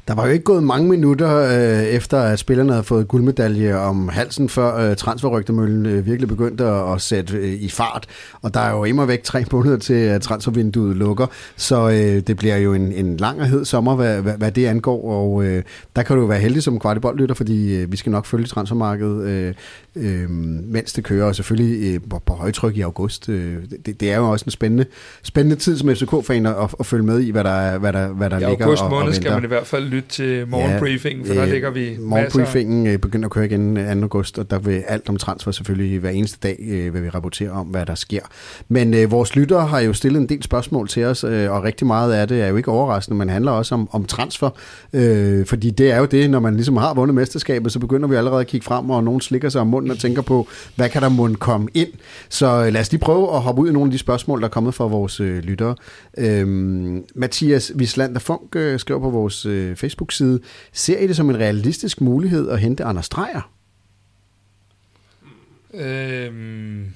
Der 0.08 0.13
var 0.13 0.26
jo 0.26 0.32
ikke 0.32 0.44
gået 0.44 0.63
mange 0.63 0.89
minutter 0.89 1.38
øh, 1.38 1.84
efter, 1.84 2.22
at 2.22 2.39
spillerne 2.39 2.72
havde 2.72 2.84
fået 2.84 3.08
guldmedalje 3.08 3.76
om 3.76 4.10
halsen, 4.10 4.50
før 4.50 4.76
øh, 4.76 4.96
transferrygtemøllen 4.96 5.86
øh, 5.86 6.06
virkelig 6.06 6.28
begyndte 6.28 6.65
at, 6.65 6.94
at 6.94 7.02
sætte 7.02 7.38
øh, 7.38 7.54
i 7.54 7.70
fart. 7.70 8.08
Og 8.41 8.54
der 8.54 8.60
er 8.60 8.72
jo 8.72 8.84
immer 8.84 9.06
væk 9.06 9.24
tre 9.24 9.44
måneder 9.52 9.78
til, 9.78 9.94
at 9.94 10.22
transfervinduet 10.22 10.96
lukker. 10.96 11.28
Så 11.56 11.89
øh, 11.89 12.20
det 12.28 12.38
bliver 12.38 12.58
jo 12.58 12.74
en, 12.74 12.94
en 12.94 13.17
lang 13.17 13.41
og 13.41 13.48
hed 13.48 13.65
sommer, 13.65 13.96
hvad, 13.96 14.22
hvad, 14.22 14.34
hvad 14.34 14.52
det 14.52 14.65
angår. 14.65 15.12
Og 15.12 15.44
øh, 15.44 15.63
der 15.96 16.04
kan 16.04 16.15
du 16.15 16.22
jo 16.22 16.28
være 16.28 16.39
heldig 16.39 16.63
som 16.63 16.80
kvartiboldlytter, 16.80 17.36
fordi 17.36 17.76
øh, 17.76 17.91
vi 17.91 17.98
skal 17.98 18.12
nok 18.12 18.26
følge 18.26 18.48
transfermarkedet, 18.48 19.28
øh, 19.28 19.54
øh, 19.96 20.30
mens 20.30 20.94
det 20.94 21.04
kører. 21.04 21.26
Og 21.26 21.36
selvfølgelig 21.36 21.94
øh, 21.94 22.02
på, 22.10 22.20
på 22.26 22.34
højtryk 22.34 22.78
i 22.78 22.82
august. 22.82 23.30
Øh, 23.30 23.58
det, 23.86 24.00
det 24.00 24.12
er 24.12 24.17
jo 24.21 24.31
også 24.31 24.45
en 24.45 24.51
spændende, 24.51 24.86
spændende 25.23 25.55
tid 25.55 25.77
som 25.77 25.95
FCK-fan 25.95 26.45
at, 26.45 26.55
at 26.79 26.86
følge 26.86 27.03
med 27.03 27.19
i, 27.19 27.31
hvad 27.31 27.43
der, 27.43 27.77
hvad 27.77 27.93
der, 27.93 28.07
hvad 28.07 28.29
der 28.29 28.39
ja, 28.39 28.49
ligger. 28.49 28.65
August 28.65 28.84
måned 28.84 29.01
og, 29.01 29.07
og 29.07 29.15
skal 29.15 29.31
man 29.31 29.43
i 29.43 29.47
hvert 29.47 29.67
fald 29.67 29.86
lytte 29.86 30.10
til 30.10 30.47
morgenbriefingen, 30.47 31.25
ja, 31.25 31.29
for 31.29 31.36
der 31.36 31.43
øh, 31.43 31.51
ligger 31.51 31.69
vi 31.69 31.97
Morgenbriefingen 31.99 32.84
masser. 32.84 32.97
begynder 32.97 33.27
at 33.27 33.31
køre 33.31 33.45
igen 33.45 33.75
2. 33.75 33.81
august, 34.01 34.39
og 34.39 34.51
der 34.51 34.60
vil 34.60 34.84
alt 34.88 35.10
om 35.10 35.17
transfer 35.17 35.51
selvfølgelig 35.51 35.99
hver 35.99 36.10
eneste 36.10 36.38
dag, 36.43 36.57
øh, 36.60 36.93
vil 36.93 37.03
vi 37.03 37.10
rapportere 37.10 37.49
om, 37.49 37.67
hvad 37.67 37.86
der 37.86 37.95
sker. 37.95 38.21
Men 38.69 38.93
øh, 38.93 39.12
vores 39.12 39.36
lyttere 39.36 39.67
har 39.67 39.79
jo 39.79 39.93
stillet 39.93 40.19
en 40.19 40.29
del 40.29 40.43
spørgsmål 40.43 40.88
til 40.88 41.03
os, 41.03 41.23
øh, 41.23 41.51
og 41.51 41.63
rigtig 41.63 41.88
meget 41.88 42.13
af 42.13 42.27
det 42.27 42.41
er 42.41 42.47
jo 42.47 42.57
ikke 42.57 42.71
overraskende, 42.71 43.17
men 43.17 43.29
handler 43.29 43.51
også 43.51 43.75
om, 43.75 43.89
om 43.91 44.05
transfer, 44.05 44.49
øh, 44.93 45.45
fordi 45.45 45.69
det 45.69 45.91
er 45.91 45.97
jo 45.97 46.05
det, 46.05 46.29
når 46.29 46.39
man 46.39 46.55
ligesom 46.55 46.77
har 46.77 46.93
vundet 46.93 47.15
mesterskabet, 47.15 47.71
så 47.71 47.79
begynder 47.79 48.07
vi 48.07 48.15
allerede 48.15 48.41
at 48.41 48.47
kigge 48.47 48.65
frem, 48.65 48.89
og 48.89 49.03
nogen 49.03 49.21
slikker 49.21 49.49
sig 49.49 49.62
om 49.62 49.67
munden 49.67 49.91
og 49.91 49.99
tænker 49.99 50.21
på, 50.21 50.47
hvad 50.75 50.89
kan 50.89 51.01
der 51.01 51.10
måtte 51.10 51.36
komme 51.36 51.67
ind? 51.73 51.89
Så 52.29 52.65
øh, 52.65 52.73
lad 52.73 52.81
os 52.81 52.91
lige 52.91 53.01
prøve 53.01 53.36
at 53.36 53.41
hoppe 53.41 53.62
ud 53.62 53.69
i 53.69 53.71
nogle 53.71 53.88
af 53.88 53.91
de 53.91 53.97
spørgsmål, 53.97 54.11
spørgsmål, 54.12 54.41
der 54.41 54.47
er 54.47 54.52
kommet 54.52 54.74
fra 54.74 54.86
vores 54.86 55.19
øh, 55.19 55.43
lyttere. 55.43 55.76
Øhm, 56.17 57.06
Mathias 57.15 57.74
Wislander 57.76 58.19
Funk 58.19 58.56
øh, 58.56 58.80
skriver 58.80 59.00
på 59.00 59.10
vores 59.10 59.45
øh, 59.45 59.76
Facebook-side, 59.76 60.39
ser 60.71 60.97
I 60.97 61.08
det 61.08 61.15
som 61.15 61.30
en 61.30 61.39
realistisk 61.39 62.02
mulighed 62.02 62.50
at 62.50 62.60
hente 62.60 62.83
Anders 62.83 63.10
Dreyer? 63.10 63.52
Øhm, 65.73 66.94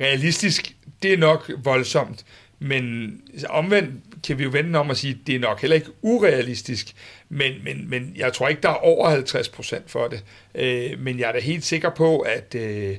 realistisk, 0.00 0.76
det 1.02 1.12
er 1.12 1.18
nok 1.18 1.50
voldsomt. 1.64 2.24
men 2.58 3.12
omvendt 3.48 3.94
kan 4.26 4.38
vi 4.38 4.44
jo 4.44 4.50
vende 4.50 4.78
om 4.78 4.90
og 4.90 4.96
sige, 4.96 5.10
at 5.10 5.26
det 5.26 5.34
er 5.34 5.38
nok 5.38 5.60
heller 5.60 5.74
ikke 5.74 5.90
urealistisk, 6.02 6.92
men, 7.28 7.52
men, 7.64 7.90
men 7.90 8.12
jeg 8.16 8.32
tror 8.32 8.48
ikke, 8.48 8.62
der 8.62 8.68
er 8.68 8.84
over 8.84 9.10
50 9.10 9.48
procent 9.48 9.90
for 9.90 10.08
det. 10.08 10.24
Øh, 10.54 10.98
men 10.98 11.18
jeg 11.18 11.28
er 11.28 11.32
da 11.32 11.40
helt 11.40 11.64
sikker 11.64 11.90
på, 11.90 12.18
at, 12.18 12.54
øh, 12.54 12.96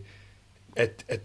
at, 0.75 1.05
at 1.07 1.19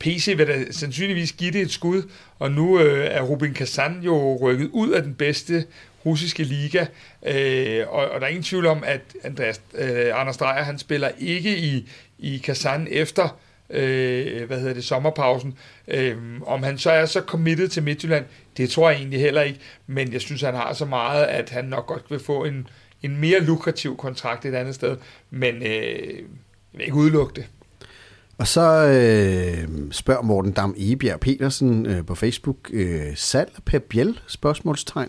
PC 0.00 0.34
vil 0.36 0.46
da 0.46 0.72
sandsynligvis 0.72 1.32
give 1.32 1.52
det 1.52 1.60
et 1.60 1.70
skud, 1.70 2.02
og 2.38 2.52
nu 2.52 2.80
øh, 2.80 3.06
er 3.10 3.22
Rubin 3.22 3.54
Kazan 3.54 4.00
jo 4.02 4.36
rykket 4.36 4.68
ud 4.72 4.90
af 4.90 5.02
den 5.02 5.14
bedste 5.14 5.64
russiske 6.06 6.42
liga, 6.42 6.86
øh, 7.22 7.88
og, 7.88 8.10
og 8.10 8.20
der 8.20 8.26
er 8.26 8.30
ingen 8.30 8.42
tvivl 8.42 8.66
om, 8.66 8.82
at 8.86 9.00
Andreas, 9.24 9.60
øh, 9.74 10.20
Anders 10.20 10.36
Dreyer, 10.36 10.62
han 10.62 10.78
spiller 10.78 11.10
ikke 11.18 11.58
i, 11.58 11.88
i 12.18 12.38
Kazan 12.38 12.88
efter 12.90 13.38
øh, 13.70 14.46
hvad 14.46 14.58
hedder 14.58 14.74
det, 14.74 14.84
sommerpausen. 14.84 15.58
Øh, 15.88 16.16
om 16.46 16.62
han 16.62 16.78
så 16.78 16.90
er 16.90 17.06
så 17.06 17.20
committed 17.20 17.68
til 17.68 17.82
Midtjylland, 17.82 18.24
det 18.56 18.70
tror 18.70 18.90
jeg 18.90 18.98
egentlig 18.98 19.20
heller 19.20 19.42
ikke, 19.42 19.60
men 19.86 20.12
jeg 20.12 20.20
synes, 20.20 20.40
han 20.42 20.54
har 20.54 20.72
så 20.72 20.84
meget, 20.84 21.24
at 21.24 21.50
han 21.50 21.64
nok 21.64 21.86
godt 21.86 22.10
vil 22.10 22.20
få 22.20 22.44
en, 22.44 22.68
en 23.02 23.16
mere 23.16 23.40
lukrativ 23.40 23.96
kontrakt 23.96 24.44
et 24.44 24.54
andet 24.54 24.74
sted, 24.74 24.96
men 25.30 25.54
øh, 25.54 25.62
jeg 25.62 26.78
vil 26.78 26.84
ikke 26.84 26.94
udelukke 26.94 27.34
det. 27.34 27.46
Og 28.40 28.46
så 28.46 28.86
øh, 28.86 29.68
spørger 29.90 30.22
Morten 30.22 30.52
Dam 30.52 30.74
Ebjerg 30.78 31.20
Petersen 31.20 31.86
øh, 31.86 32.06
på 32.06 32.14
Facebook, 32.14 32.56
øh, 32.72 33.00
salg 33.14 33.50
per 33.64 33.78
Biel? 33.78 34.20
Spørgsmålstegn. 34.26 35.08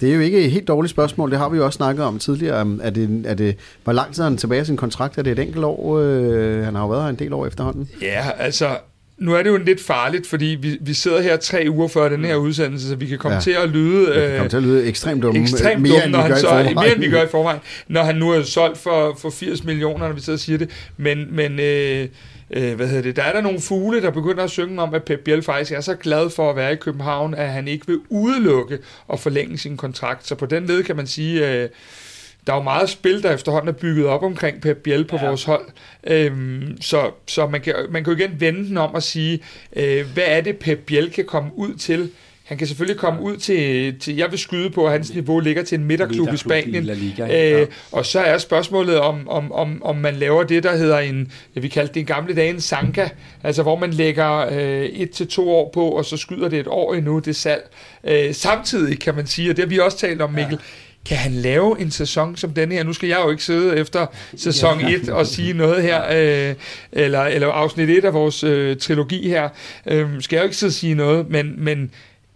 Det 0.00 0.10
er 0.10 0.14
jo 0.14 0.20
ikke 0.20 0.44
et 0.44 0.50
helt 0.50 0.68
dårligt 0.68 0.90
spørgsmål, 0.90 1.30
det 1.30 1.38
har 1.38 1.48
vi 1.48 1.56
jo 1.56 1.64
også 1.64 1.76
snakket 1.76 2.04
om 2.04 2.18
tidligere. 2.18 2.78
Er 2.82 2.90
det, 2.90 3.22
er 3.26 3.34
det, 3.34 3.56
hvor 3.84 3.92
lang 3.92 4.14
tid 4.14 4.22
er 4.22 4.28
han 4.28 4.36
tilbage 4.36 4.62
i 4.62 4.64
sin 4.64 4.76
kontrakt? 4.76 5.18
Er 5.18 5.22
det 5.22 5.32
et 5.32 5.38
enkelt 5.38 5.64
år? 5.64 5.98
Øh, 5.98 6.64
han 6.64 6.74
har 6.74 6.82
jo 6.82 6.88
været 6.88 7.02
her 7.02 7.10
en 7.10 7.18
del 7.18 7.32
år 7.32 7.46
efterhånden. 7.46 7.88
Ja, 8.02 8.30
altså, 8.38 8.78
nu 9.20 9.34
er 9.34 9.42
det 9.42 9.50
jo 9.50 9.56
lidt 9.56 9.82
farligt, 9.82 10.26
fordi 10.26 10.44
vi, 10.44 10.78
vi 10.80 10.94
sidder 10.94 11.20
her 11.20 11.36
tre 11.36 11.66
uger 11.70 11.88
før 11.88 12.08
den 12.08 12.24
her 12.24 12.36
udsendelse, 12.36 12.88
så 12.88 12.96
vi 12.96 13.06
kan 13.06 13.18
komme 13.18 13.34
ja. 13.34 13.40
til 13.40 13.50
at 13.50 13.68
lyde... 13.68 14.12
Kan 14.14 14.36
komme 14.36 14.48
til 14.48 14.56
at 14.56 14.62
lyde 14.62 14.86
ekstremt 14.86 15.22
dumme. 15.22 15.42
Ekstremt 15.42 15.82
mere, 15.82 15.92
dumme, 15.92 16.10
når 16.10 16.18
han 16.18 16.36
så, 16.36 16.72
mere 16.74 16.92
end 16.92 17.00
vi 17.00 17.10
gør 17.10 17.22
i 17.22 17.28
forvejen. 17.30 17.60
Når 17.88 18.02
han 18.02 18.16
nu 18.16 18.30
er 18.30 18.42
solgt 18.42 18.78
for, 18.78 19.16
for 19.20 19.30
80 19.30 19.64
millioner, 19.64 20.06
når 20.06 20.14
vi 20.14 20.20
sidder 20.20 20.36
og 20.36 20.40
siger 20.40 20.58
det. 20.58 20.70
Men, 20.96 21.36
men 21.36 21.60
øh, 21.60 22.08
øh, 22.50 22.74
hvad 22.74 22.86
hedder 22.86 23.02
det, 23.02 23.16
der 23.16 23.22
er 23.22 23.32
der 23.32 23.40
nogle 23.40 23.60
fugle, 23.60 24.02
der 24.02 24.10
begynder 24.10 24.44
at 24.44 24.50
synge 24.50 24.82
om, 24.82 24.94
at 24.94 25.04
Pep 25.04 25.20
Biel 25.20 25.42
faktisk 25.42 25.72
er 25.72 25.80
så 25.80 25.94
glad 25.94 26.30
for 26.30 26.50
at 26.50 26.56
være 26.56 26.72
i 26.72 26.76
København, 26.76 27.34
at 27.34 27.48
han 27.48 27.68
ikke 27.68 27.86
vil 27.86 27.98
udelukke 28.08 28.78
og 29.08 29.20
forlænge 29.20 29.58
sin 29.58 29.76
kontrakt. 29.76 30.26
Så 30.26 30.34
på 30.34 30.46
den 30.46 30.66
led 30.66 30.82
kan 30.82 30.96
man 30.96 31.06
sige, 31.06 31.52
øh, 31.52 31.68
der 32.46 32.52
er 32.52 32.56
jo 32.56 32.62
meget 32.62 32.90
spil, 32.90 33.22
der 33.22 33.34
efterhånden 33.34 33.68
er 33.68 33.72
bygget 33.72 34.06
op 34.06 34.22
omkring 34.22 34.60
Pep 34.60 34.76
Biel 34.76 35.04
på 35.04 35.16
ja. 35.16 35.26
vores 35.26 35.44
hold. 35.44 35.64
Øhm, 36.04 36.76
så 36.80 37.10
så 37.26 37.46
man, 37.46 37.60
kan, 37.60 37.74
man 37.90 38.04
kan 38.04 38.12
jo 38.12 38.18
igen 38.18 38.40
vende 38.40 38.68
den 38.68 38.76
om 38.76 38.94
og 38.94 39.02
sige, 39.02 39.40
øh, 39.76 40.06
hvad 40.14 40.24
er 40.26 40.40
det 40.40 40.56
Pep 40.56 40.78
Biel 40.78 41.10
kan 41.10 41.24
komme 41.24 41.50
ud 41.56 41.74
til, 41.74 42.10
han 42.50 42.58
kan 42.58 42.66
selvfølgelig 42.66 43.00
komme 43.00 43.22
ud 43.22 43.36
til, 43.36 43.94
til 43.98 44.16
jeg 44.16 44.30
vil 44.30 44.38
skyde 44.38 44.70
på, 44.70 44.86
at 44.86 44.92
hans 44.92 45.14
niveau 45.14 45.40
ligger 45.40 45.62
til 45.62 45.78
en 45.78 45.84
midterklub 45.84 46.32
i 46.32 46.36
Spanien. 46.36 46.84
I 46.84 46.94
Liga, 46.94 47.26
ja. 47.26 47.60
øh, 47.60 47.66
og 47.92 48.06
så 48.06 48.20
er 48.20 48.38
spørgsmålet, 48.38 48.98
om, 48.98 49.28
om, 49.28 49.52
om, 49.52 49.82
om 49.82 49.96
man 49.96 50.14
laver 50.14 50.42
det, 50.42 50.62
der 50.62 50.76
hedder 50.76 50.98
en, 50.98 51.32
vi 51.54 51.68
kaldte 51.68 51.94
det 51.94 52.00
en 52.00 52.06
gamle 52.06 52.34
dag, 52.34 52.50
en 52.50 52.60
sanka, 52.60 53.08
altså 53.42 53.62
hvor 53.62 53.76
man 53.76 53.90
lægger 53.90 54.36
øh, 54.36 54.84
et 54.84 55.10
til 55.10 55.28
to 55.28 55.50
år 55.50 55.70
på, 55.74 55.88
og 55.88 56.04
så 56.04 56.16
skyder 56.16 56.48
det 56.48 56.58
et 56.58 56.66
år 56.68 56.94
endnu, 56.94 57.18
det 57.18 57.36
salg. 57.36 57.70
Øh, 58.04 58.34
samtidig 58.34 59.00
kan 59.00 59.14
man 59.14 59.26
sige, 59.26 59.50
og 59.50 59.56
det 59.56 59.64
har 59.64 59.68
vi 59.68 59.78
også 59.78 59.98
talt 59.98 60.22
om, 60.22 60.32
Mikkel, 60.32 60.52
ja 60.52 60.89
kan 61.04 61.16
han 61.16 61.32
lave 61.32 61.80
en 61.80 61.90
sæson 61.90 62.36
som 62.36 62.54
denne 62.54 62.74
her? 62.74 62.84
Nu 62.84 62.92
skal 62.92 63.08
jeg 63.08 63.20
jo 63.24 63.30
ikke 63.30 63.44
sidde 63.44 63.76
efter 63.76 64.06
sæson 64.36 64.80
1 64.80 65.08
og 65.08 65.26
sige 65.26 65.52
noget 65.52 65.82
her, 65.82 66.04
øh, 66.50 66.54
eller, 66.92 67.20
eller 67.20 67.48
afsnit 67.48 67.90
1 67.90 68.04
af 68.04 68.14
vores 68.14 68.44
øh, 68.44 68.76
trilogi 68.76 69.28
her. 69.28 69.48
Øh, 69.86 70.08
skal 70.22 70.36
jeg 70.36 70.42
jo 70.42 70.44
ikke 70.44 70.56
sidde 70.56 70.70
og 70.70 70.74
sige 70.74 70.94
noget, 70.94 71.30
men, 71.30 71.64
men 71.64 71.90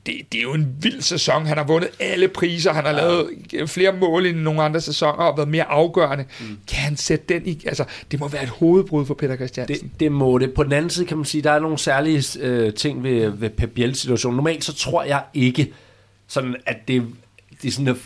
det, 0.06 0.14
det 0.32 0.38
er 0.38 0.42
jo 0.42 0.54
en 0.54 0.76
vild 0.80 1.00
sæson. 1.00 1.46
Han 1.46 1.56
har 1.56 1.64
vundet 1.64 1.90
alle 2.00 2.28
priser, 2.28 2.72
han 2.72 2.84
har 2.84 2.92
ja. 2.92 2.96
lavet 2.96 3.30
flere 3.70 3.92
mål 3.92 4.26
end 4.26 4.38
nogle 4.38 4.62
andre 4.62 4.80
sæsoner 4.80 5.24
og 5.24 5.36
været 5.36 5.48
mere 5.48 5.64
afgørende. 5.64 6.24
Mm. 6.40 6.58
Kan 6.68 6.78
han 6.78 6.96
sætte 6.96 7.34
den 7.34 7.46
i... 7.46 7.62
Altså, 7.66 7.84
det 8.10 8.20
må 8.20 8.28
være 8.28 8.42
et 8.42 8.48
hovedbrud 8.48 9.06
for 9.06 9.14
Peter 9.14 9.36
Christiansen. 9.36 9.76
Det, 9.76 10.00
det 10.00 10.12
må 10.12 10.38
det. 10.38 10.54
På 10.54 10.64
den 10.64 10.72
anden 10.72 10.90
side 10.90 11.06
kan 11.06 11.16
man 11.16 11.24
sige, 11.24 11.42
der 11.42 11.50
er 11.50 11.58
nogle 11.58 11.78
særlige 11.78 12.40
øh, 12.40 12.74
ting 12.74 13.02
ved, 13.02 13.28
ved 13.28 13.50
Pep 13.50 13.70
Biels 13.70 13.98
situation. 13.98 14.34
Normalt 14.36 14.64
så 14.64 14.74
tror 14.74 15.02
jeg 15.02 15.22
ikke, 15.34 15.72
sådan 16.28 16.56
at 16.66 16.88
det, 16.88 17.06
det 17.62 17.68
er 17.68 17.72
sådan 17.72 17.96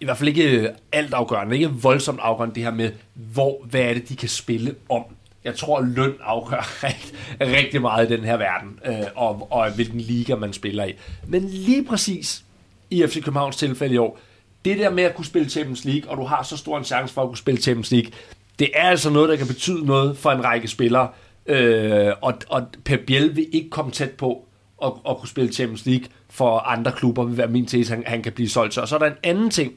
i 0.00 0.04
hvert 0.04 0.18
fald 0.18 0.28
ikke 0.28 0.58
øh, 0.58 0.68
alt 0.92 1.14
afgørende, 1.14 1.56
ikke 1.56 1.68
voldsomt 1.68 2.20
afgørende 2.22 2.54
det 2.54 2.62
her 2.62 2.70
med, 2.70 2.92
hvor, 3.14 3.66
hvad 3.70 3.80
er 3.80 3.94
det, 3.94 4.08
de 4.08 4.16
kan 4.16 4.28
spille 4.28 4.74
om. 4.88 5.04
Jeg 5.44 5.56
tror, 5.56 5.78
at 5.78 5.88
løn 5.88 6.14
afgør 6.22 6.68
rigt, 6.84 7.14
rigtig 7.40 7.80
meget 7.80 8.10
i 8.10 8.16
den 8.16 8.24
her 8.24 8.36
verden, 8.36 8.78
øh, 8.86 9.06
og, 9.14 9.48
og 9.50 9.70
hvilken 9.70 10.00
liga 10.00 10.34
man 10.34 10.52
spiller 10.52 10.84
i. 10.84 10.92
Men 11.26 11.44
lige 11.44 11.84
præcis 11.84 12.44
i 12.90 13.06
FC 13.06 13.24
Københavns 13.24 13.56
tilfælde 13.56 13.94
i 13.94 13.98
år, 13.98 14.18
det 14.64 14.78
der 14.78 14.90
med 14.90 15.04
at 15.04 15.14
kunne 15.14 15.24
spille 15.24 15.50
Champions 15.50 15.84
League, 15.84 16.10
og 16.10 16.16
du 16.16 16.24
har 16.24 16.42
så 16.42 16.56
stor 16.56 16.78
en 16.78 16.84
chance 16.84 17.14
for 17.14 17.22
at 17.22 17.28
kunne 17.28 17.38
spille 17.38 17.60
Champions 17.60 17.90
League, 17.90 18.10
det 18.58 18.70
er 18.74 18.88
altså 18.88 19.10
noget, 19.10 19.28
der 19.28 19.36
kan 19.36 19.46
betyde 19.46 19.86
noget 19.86 20.16
for 20.16 20.30
en 20.30 20.44
række 20.44 20.68
spillere. 20.68 21.08
Øh, 21.46 22.12
og, 22.20 22.34
og 22.48 22.66
Pep 22.84 23.00
Biel 23.06 23.36
vil 23.36 23.46
ikke 23.52 23.70
komme 23.70 23.90
tæt 23.90 24.10
på 24.10 24.44
at, 24.84 24.92
at 25.08 25.16
kunne 25.18 25.28
spille 25.28 25.52
Champions 25.52 25.86
League 25.86 26.06
for 26.30 26.58
andre 26.58 26.92
klubber, 26.92 27.24
vil 27.24 27.36
være 27.36 27.48
min 27.48 27.66
tese, 27.66 27.94
han, 27.94 28.04
han 28.06 28.22
kan 28.22 28.32
blive 28.32 28.48
solgt. 28.48 28.78
Og 28.78 28.88
så 28.88 28.94
er 28.94 28.98
der 28.98 29.06
en 29.06 29.16
anden 29.22 29.50
ting, 29.50 29.76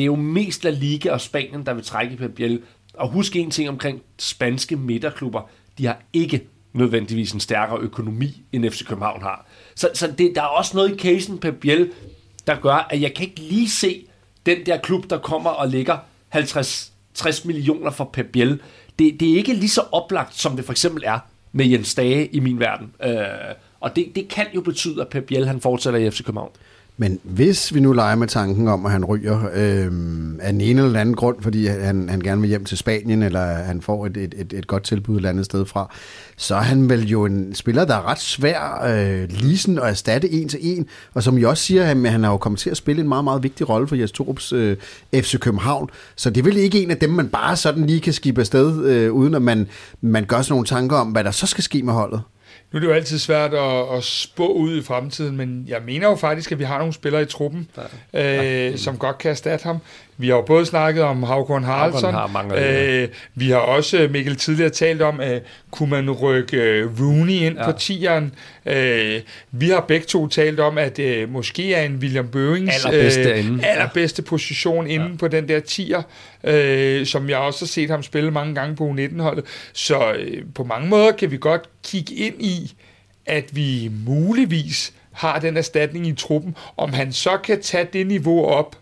det 0.00 0.04
er 0.04 0.06
jo 0.06 0.16
mest 0.16 0.64
La 0.64 0.70
Liga 0.70 1.10
og 1.10 1.20
Spanien, 1.20 1.66
der 1.66 1.74
vil 1.74 1.84
trække 1.84 2.16
Pep 2.16 2.40
Og 2.94 3.08
husk 3.08 3.36
en 3.36 3.50
ting 3.50 3.68
omkring 3.68 4.02
spanske 4.18 4.76
midterklubber. 4.76 5.50
De 5.78 5.86
har 5.86 5.98
ikke 6.12 6.46
nødvendigvis 6.72 7.32
en 7.32 7.40
stærkere 7.40 7.78
økonomi, 7.78 8.42
end 8.52 8.70
FC 8.70 8.86
København 8.86 9.22
har. 9.22 9.46
Så, 9.74 9.90
så 9.94 10.12
det, 10.18 10.32
der 10.34 10.42
er 10.42 10.46
også 10.46 10.76
noget 10.76 10.94
i 10.94 10.98
casen 10.98 11.38
Pep 11.38 11.64
der 12.46 12.60
gør, 12.60 12.86
at 12.90 13.00
jeg 13.00 13.14
kan 13.14 13.26
ikke 13.26 13.40
lige 13.40 13.68
se 13.68 14.06
den 14.46 14.66
der 14.66 14.76
klub, 14.76 15.10
der 15.10 15.18
kommer 15.18 15.50
og 15.50 15.68
lægger 15.68 15.98
50 16.28 16.92
60 17.14 17.44
millioner 17.44 17.90
for 17.90 18.10
Pep 18.12 18.34
Det, 18.34 19.20
det 19.20 19.30
er 19.32 19.36
ikke 19.36 19.54
lige 19.54 19.68
så 19.68 19.82
oplagt, 19.92 20.34
som 20.34 20.56
det 20.56 20.64
for 20.64 20.72
eksempel 20.72 21.02
er 21.06 21.18
med 21.52 21.66
Jens 21.66 21.94
Dage 21.94 22.26
i 22.26 22.40
min 22.40 22.60
verden. 22.60 22.92
Øh, 23.04 23.14
og 23.80 23.96
det, 23.96 24.12
det 24.14 24.28
kan 24.28 24.46
jo 24.54 24.60
betyde, 24.60 25.00
at 25.00 25.08
Pep 25.08 25.24
Biel 25.24 25.46
han 25.46 25.60
fortsætter 25.60 26.00
i 26.00 26.10
FC 26.10 26.24
København. 26.24 26.50
Men 27.00 27.20
hvis 27.22 27.74
vi 27.74 27.80
nu 27.80 27.92
leger 27.92 28.16
med 28.16 28.28
tanken 28.28 28.68
om, 28.68 28.86
at 28.86 28.92
han 28.92 29.04
ryger 29.04 29.38
øh, 29.54 29.92
af 30.40 30.50
en 30.50 30.60
ene 30.60 30.82
eller 30.82 31.00
anden 31.00 31.14
grund, 31.14 31.36
fordi 31.40 31.66
han, 31.66 32.08
han 32.08 32.20
gerne 32.20 32.40
vil 32.40 32.48
hjem 32.48 32.64
til 32.64 32.78
Spanien, 32.78 33.22
eller 33.22 33.40
han 33.40 33.80
får 33.82 34.06
et, 34.06 34.16
et, 34.16 34.34
et, 34.38 34.52
et 34.52 34.66
godt 34.66 34.82
tilbud 34.82 35.20
et 35.20 35.26
andet 35.26 35.44
sted 35.44 35.66
fra, 35.66 35.94
så 36.36 36.54
er 36.54 36.60
han 36.60 36.88
vel 36.88 37.08
jo 37.08 37.24
en 37.24 37.54
spiller, 37.54 37.84
der 37.84 37.94
er 37.94 38.10
ret 38.10 38.20
svær 38.20 38.84
øh, 38.88 39.28
lisen 39.30 39.78
at 39.78 39.84
erstatte 39.84 40.32
en 40.32 40.48
til 40.48 40.58
en. 40.62 40.86
Og 41.14 41.22
som 41.22 41.38
jeg 41.38 41.48
også 41.48 41.62
siger, 41.62 41.84
han, 41.84 42.04
han 42.04 42.24
har 42.24 42.30
jo 42.30 42.36
kommet 42.36 42.58
til 42.58 42.70
at 42.70 42.76
spille 42.76 43.02
en 43.02 43.08
meget, 43.08 43.24
meget 43.24 43.42
vigtig 43.42 43.68
rolle 43.68 43.88
for 43.88 43.96
Jes 43.96 44.12
Torups 44.12 44.52
øh, 44.52 44.76
FC 45.14 45.38
København. 45.38 45.90
Så 46.16 46.30
det 46.30 46.40
er 46.40 46.44
vel 46.44 46.56
ikke 46.56 46.82
en 46.82 46.90
af 46.90 46.96
dem, 46.96 47.10
man 47.10 47.28
bare 47.28 47.56
sådan 47.56 47.86
lige 47.86 48.00
kan 48.00 48.12
skibe 48.12 48.40
afsted, 48.40 48.84
øh, 48.84 49.12
uden 49.12 49.34
at 49.34 49.42
man, 49.42 49.68
man 50.00 50.24
gør 50.24 50.42
sådan 50.42 50.52
nogle 50.52 50.66
tanker 50.66 50.96
om, 50.96 51.08
hvad 51.08 51.24
der 51.24 51.30
så 51.30 51.46
skal 51.46 51.64
ske 51.64 51.82
med 51.82 51.92
holdet. 51.92 52.20
Nu 52.72 52.76
er 52.76 52.80
det 52.80 52.86
jo 52.88 52.92
altid 52.92 53.18
svært 53.18 53.54
at, 53.54 53.96
at 53.96 54.04
spå 54.04 54.46
ud 54.52 54.76
i 54.76 54.82
fremtiden, 54.82 55.36
men 55.36 55.64
jeg 55.68 55.82
mener 55.82 56.08
jo 56.08 56.14
faktisk, 56.14 56.52
at 56.52 56.58
vi 56.58 56.64
har 56.64 56.78
nogle 56.78 56.92
spillere 56.92 57.22
i 57.22 57.26
truppen, 57.26 57.68
ja. 58.12 58.70
øh, 58.70 58.78
som 58.78 58.98
godt 58.98 59.18
kan 59.18 59.30
erstatte 59.30 59.62
ham. 59.62 59.78
Vi 60.20 60.28
har 60.28 60.36
jo 60.36 60.42
både 60.42 60.66
snakket 60.66 61.02
om 61.02 61.22
Havgård 61.22 61.62
Haraldsson. 61.62 62.14
Har 62.14 62.50
øh, 63.02 63.08
vi 63.34 63.50
har 63.50 63.58
også, 63.58 64.08
Mikkel, 64.10 64.36
tidligere 64.36 64.70
talt 64.70 65.02
om, 65.02 65.20
at 65.20 65.42
kunne 65.70 65.90
man 65.90 66.10
rykke 66.10 66.56
øh, 66.56 67.00
Rooney 67.00 67.32
ind 67.32 67.58
ja. 67.58 67.64
på 67.64 67.78
tieren. 67.78 68.34
Øh, 68.66 69.20
vi 69.50 69.68
har 69.68 69.84
begge 69.88 70.06
to 70.06 70.28
talt 70.28 70.60
om, 70.60 70.78
at 70.78 70.98
øh, 70.98 71.32
måske 71.32 71.74
er 71.74 71.82
en 71.82 71.96
William 71.96 72.28
Bøings 72.28 72.84
allerbedste, 72.84 73.30
øh, 73.30 73.58
allerbedste 73.62 74.22
position 74.22 74.86
inde 74.86 75.06
ja. 75.06 75.16
på 75.18 75.28
den 75.28 75.48
der 75.48 75.60
tier, 75.60 76.02
øh, 76.44 77.06
som 77.06 77.30
jeg 77.30 77.38
også 77.38 77.64
har 77.64 77.66
set 77.66 77.90
ham 77.90 78.02
spille 78.02 78.30
mange 78.30 78.54
gange 78.54 78.76
på 78.76 78.90
U19-holdet. 78.90 79.44
Så 79.72 80.12
øh, 80.12 80.42
på 80.54 80.64
mange 80.64 80.88
måder 80.88 81.12
kan 81.12 81.30
vi 81.30 81.36
godt 81.36 81.62
kigge 81.84 82.14
ind 82.14 82.42
i, 82.42 82.72
at 83.26 83.56
vi 83.56 83.90
muligvis 84.06 84.92
har 85.12 85.38
den 85.38 85.56
erstatning 85.56 86.06
i 86.06 86.14
truppen. 86.14 86.56
Om 86.76 86.92
han 86.92 87.12
så 87.12 87.36
kan 87.44 87.62
tage 87.62 87.88
det 87.92 88.06
niveau 88.06 88.44
op, 88.44 88.76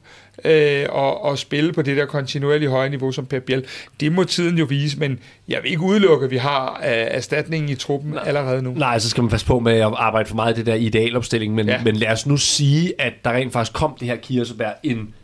øh, 0.45 0.87
og, 0.89 1.25
og 1.25 1.39
spille 1.39 1.73
på 1.73 1.83
det 1.83 1.97
der 1.97 2.07
kontinuerlige 2.07 2.69
høje 2.69 2.89
niveau 2.89 3.13
som 3.13 3.27
Pep 3.27 3.43
Biel. 3.43 3.65
Det 4.01 4.13
må 4.13 4.25
tiden 4.25 4.59
jo 4.59 4.65
vise, 4.65 4.99
men 4.99 5.19
jeg 5.49 5.59
vil 5.63 5.71
ikke 5.71 5.83
udelukke, 5.83 6.25
at 6.25 6.31
vi 6.31 6.37
har 6.37 6.81
øh, 6.85 6.91
erstatningen 6.91 7.71
i 7.71 7.75
truppen 7.75 8.11
Nej. 8.11 8.23
allerede 8.27 8.63
nu. 8.63 8.75
Nej, 8.77 8.99
så 8.99 9.11
skal 9.11 9.23
man 9.23 9.31
passe 9.31 9.47
på 9.47 9.61
med 9.61 9.73
at 9.73 9.93
arbejde 9.97 10.29
for 10.29 10.37
meget 10.37 10.49
af 10.49 10.55
det 10.55 10.67
der 10.67 10.75
idealopstilling, 10.75 11.55
men, 11.55 11.69
ja. 11.69 11.81
men 11.85 11.97
lad 11.97 12.13
os 12.13 12.27
nu 12.27 12.37
sige, 12.37 12.93
at 12.99 13.13
der 13.25 13.31
rent 13.31 13.53
faktisk 13.53 13.73
kom 13.73 13.97
det 14.01 14.09
her 14.09 14.17
Kirsebær 14.17 14.71
en 14.83 15.15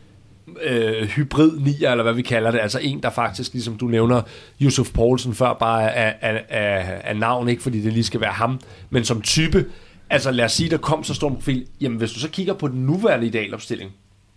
øh, 0.61 1.07
hybrid 1.07 1.51
nier, 1.59 1.91
eller 1.91 2.03
hvad 2.03 2.13
vi 2.13 2.21
kalder 2.21 2.51
det, 2.51 2.59
altså 2.59 2.79
en, 2.81 3.03
der 3.03 3.09
faktisk, 3.09 3.53
ligesom 3.53 3.77
du 3.77 3.85
nævner, 3.85 4.21
Yusuf 4.61 4.91
Poulsen 4.93 5.35
før, 5.35 5.53
bare 5.53 5.95
af, 5.95 6.15
af, 6.21 6.43
af, 6.49 7.01
af 7.03 7.17
navn, 7.17 7.49
ikke 7.49 7.63
fordi 7.63 7.81
det 7.81 7.93
lige 7.93 8.03
skal 8.03 8.21
være 8.21 8.31
ham, 8.31 8.59
men 8.89 9.05
som 9.05 9.21
type, 9.21 9.65
altså 10.09 10.31
lad 10.31 10.45
os 10.45 10.51
sige, 10.51 10.69
der 10.69 10.77
kom 10.77 11.03
så 11.03 11.13
stor 11.13 11.29
profil, 11.29 11.65
jamen 11.81 11.97
hvis 11.97 12.11
du 12.11 12.19
så 12.19 12.29
kigger 12.29 12.53
på 12.53 12.67
den 12.67 12.85
nuværende 12.85 13.27
idealopstilling, 13.27 13.91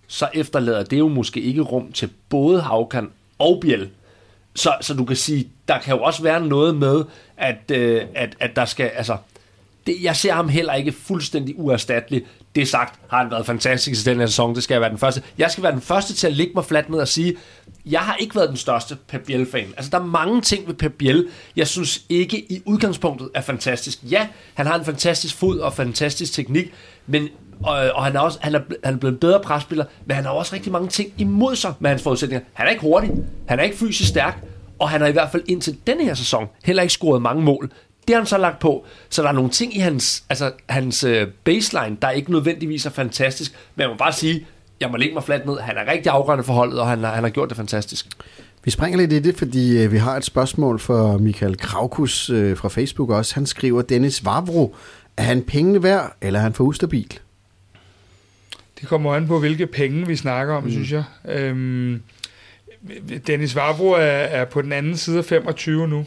så 0.09 0.29
efterlader 0.35 0.83
det 0.83 0.99
jo 0.99 1.09
måske 1.09 1.41
ikke 1.41 1.61
rum 1.61 1.93
til 1.93 2.11
både 2.29 2.61
Havkan 2.61 3.11
og 3.39 3.59
Biel. 3.61 3.91
Så, 4.55 4.75
så 4.81 4.95
du 4.95 5.05
kan 5.05 5.17
sige, 5.17 5.49
der 5.69 5.79
kan 5.79 5.97
jo 5.97 6.03
også 6.03 6.23
være 6.23 6.47
noget 6.47 6.77
med, 6.77 7.05
at, 7.37 7.71
øh, 7.71 8.03
at, 8.15 8.37
at 8.41 8.57
der 8.57 8.65
skal, 8.65 8.91
altså, 8.95 9.17
det, 9.87 9.97
jeg 10.03 10.17
ser 10.17 10.33
ham 10.33 10.49
heller 10.49 10.75
ikke 10.75 10.93
fuldstændig 10.93 11.59
uerstattelig. 11.59 12.27
Det 12.55 12.69
sagt, 12.69 13.01
har 13.09 13.23
han 13.23 13.31
været 13.31 13.47
fantastisk 13.47 14.07
i 14.07 14.11
den 14.11 14.21
her 14.21 14.27
sæson. 14.27 14.55
Det 14.55 14.63
skal 14.63 14.75
jeg 14.75 14.81
være 14.81 14.91
den 14.91 14.99
første. 14.99 15.23
Jeg 15.39 15.51
skal 15.51 15.63
være 15.63 15.73
den 15.73 15.81
første 15.81 16.15
til 16.15 16.27
at 16.27 16.33
ligge 16.33 16.53
mig 16.55 16.65
fladt 16.65 16.91
ned 16.91 16.99
og 16.99 17.09
sige, 17.09 17.37
jeg 17.87 18.01
har 18.01 18.17
ikke 18.17 18.35
været 18.37 18.49
den 18.49 18.57
største 18.57 18.97
Pep 19.09 19.21
Biel-fan. 19.27 19.75
Altså, 19.77 19.91
der 19.91 19.99
er 19.99 20.05
mange 20.05 20.41
ting 20.41 20.67
ved 20.67 20.75
Pep 20.75 20.93
Biel, 20.93 21.29
jeg 21.57 21.69
synes 21.69 22.03
ikke 22.09 22.53
i 22.53 22.63
udgangspunktet 22.65 23.31
er 23.35 23.41
fantastisk. 23.41 23.99
Ja, 24.11 24.29
han 24.55 24.67
har 24.67 24.79
en 24.79 24.85
fantastisk 24.85 25.37
fod 25.37 25.59
og 25.59 25.73
fantastisk 25.73 26.33
teknik, 26.33 26.73
men 27.07 27.29
og, 27.63 27.91
og 27.95 28.05
han, 28.05 28.17
er 28.17 28.21
også, 28.21 28.39
han, 28.41 28.55
er, 28.55 28.61
han 28.85 28.95
er 28.95 28.99
blevet 28.99 29.13
en 29.13 29.19
bedre 29.19 29.41
presspiller, 29.41 29.85
men 30.07 30.15
han 30.15 30.25
har 30.25 30.31
også 30.31 30.55
rigtig 30.55 30.73
mange 30.73 30.89
ting 30.89 31.13
imod 31.19 31.57
sig 31.57 31.75
med 31.79 31.91
hans 31.91 32.03
forudsætninger. 32.03 32.47
Han 32.53 32.67
er 32.67 32.71
ikke 32.71 32.83
hurtig, 32.83 33.11
han 33.49 33.59
er 33.59 33.63
ikke 33.63 33.77
fysisk 33.77 34.09
stærk, 34.09 34.45
og 34.79 34.89
han 34.89 35.01
har 35.01 35.09
i 35.09 35.13
hvert 35.13 35.31
fald 35.33 35.43
indtil 35.47 35.77
denne 35.87 36.05
her 36.05 36.15
sæson 36.15 36.47
heller 36.65 36.83
ikke 36.83 36.93
scoret 36.93 37.23
mange 37.23 37.43
mål. 37.43 37.71
Det 38.09 38.15
har 38.15 38.21
han 38.21 38.27
så 38.27 38.39
lagt 38.39 38.59
på. 38.59 38.85
Så 39.09 39.23
der 39.23 39.29
er 39.29 39.33
nogle 39.33 39.51
ting 39.51 39.77
i 39.77 39.79
hans, 39.79 40.25
altså, 40.29 40.53
hans 40.69 41.05
øh, 41.05 41.27
baseline, 41.45 41.97
der 42.03 42.11
ikke 42.11 42.31
nødvendigvis 42.33 42.87
er 42.87 42.91
fantastisk. 42.91 43.53
Men 43.75 43.83
jeg 43.83 43.89
må 43.91 43.97
bare 43.97 44.13
sige, 44.13 44.47
jeg 44.81 44.91
må 44.91 44.97
lægge 44.97 45.15
mig 45.15 45.23
fladt 45.23 45.47
ned. 45.47 45.59
Han 45.59 45.77
er 45.77 45.93
rigtig 45.93 46.13
afgørende 46.13 46.45
for 46.45 46.53
holdet, 46.53 46.81
og 46.81 46.89
han, 46.89 47.05
han 47.05 47.23
har 47.23 47.31
gjort 47.31 47.49
det 47.49 47.57
fantastisk. 47.57 48.07
Vi 48.65 48.71
springer 48.71 48.99
lidt 48.99 49.13
i 49.13 49.19
det, 49.19 49.37
fordi 49.37 49.83
øh, 49.83 49.93
vi 49.93 49.99
har 49.99 50.17
et 50.17 50.25
spørgsmål 50.25 50.79
fra 50.79 51.17
Michael 51.17 51.57
Kraukus 51.57 52.31
øh, 52.31 52.57
fra 52.57 52.69
Facebook 52.69 53.11
også. 53.11 53.35
Han 53.35 53.47
skriver, 53.47 53.83
Dennis 53.83 54.25
Vavro, 54.25 54.75
er 55.17 55.23
han 55.23 55.43
pengene 55.43 55.83
værd, 55.83 56.17
eller 56.21 56.39
er 56.39 56.43
han 56.43 56.55
for 56.55 56.65
ustabil? 56.65 57.19
Det 58.81 58.89
kommer 58.89 59.15
an 59.15 59.27
på, 59.27 59.39
hvilke 59.39 59.67
penge 59.67 60.07
vi 60.07 60.17
snakker 60.17 60.55
om, 60.55 60.65
mm. 60.65 60.71
synes 60.71 60.93
jeg. 60.93 61.05
Øhm, 61.29 62.03
Dennis 63.27 63.57
Vavro 63.57 63.91
er, 63.91 64.01
er 64.01 64.45
på 64.45 64.63
den 64.63 64.73
anden 64.73 64.97
side 64.97 65.19
af 65.19 65.25
25 65.25 65.89
nu. 65.89 66.07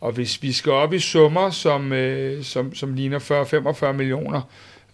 Og 0.00 0.12
hvis 0.12 0.42
vi 0.42 0.52
skal 0.52 0.72
op 0.72 0.92
i 0.92 0.98
summer, 0.98 1.50
som, 1.50 1.92
øh, 1.92 2.44
som, 2.44 2.74
som 2.74 2.94
ligner 2.94 3.18
40-45 3.90 3.92
millioner, 3.92 4.40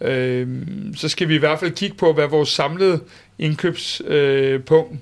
øh, 0.01 0.49
så 0.97 1.09
skal 1.09 1.29
vi 1.29 1.35
i 1.35 1.39
hvert 1.39 1.61
fald 1.61 1.71
kigge 1.71 1.97
på, 1.97 2.13
hvad 2.13 2.27
vores 2.27 2.49
samlede 2.49 3.01
indkøbspunkt 3.39 4.93
øh, 4.93 4.99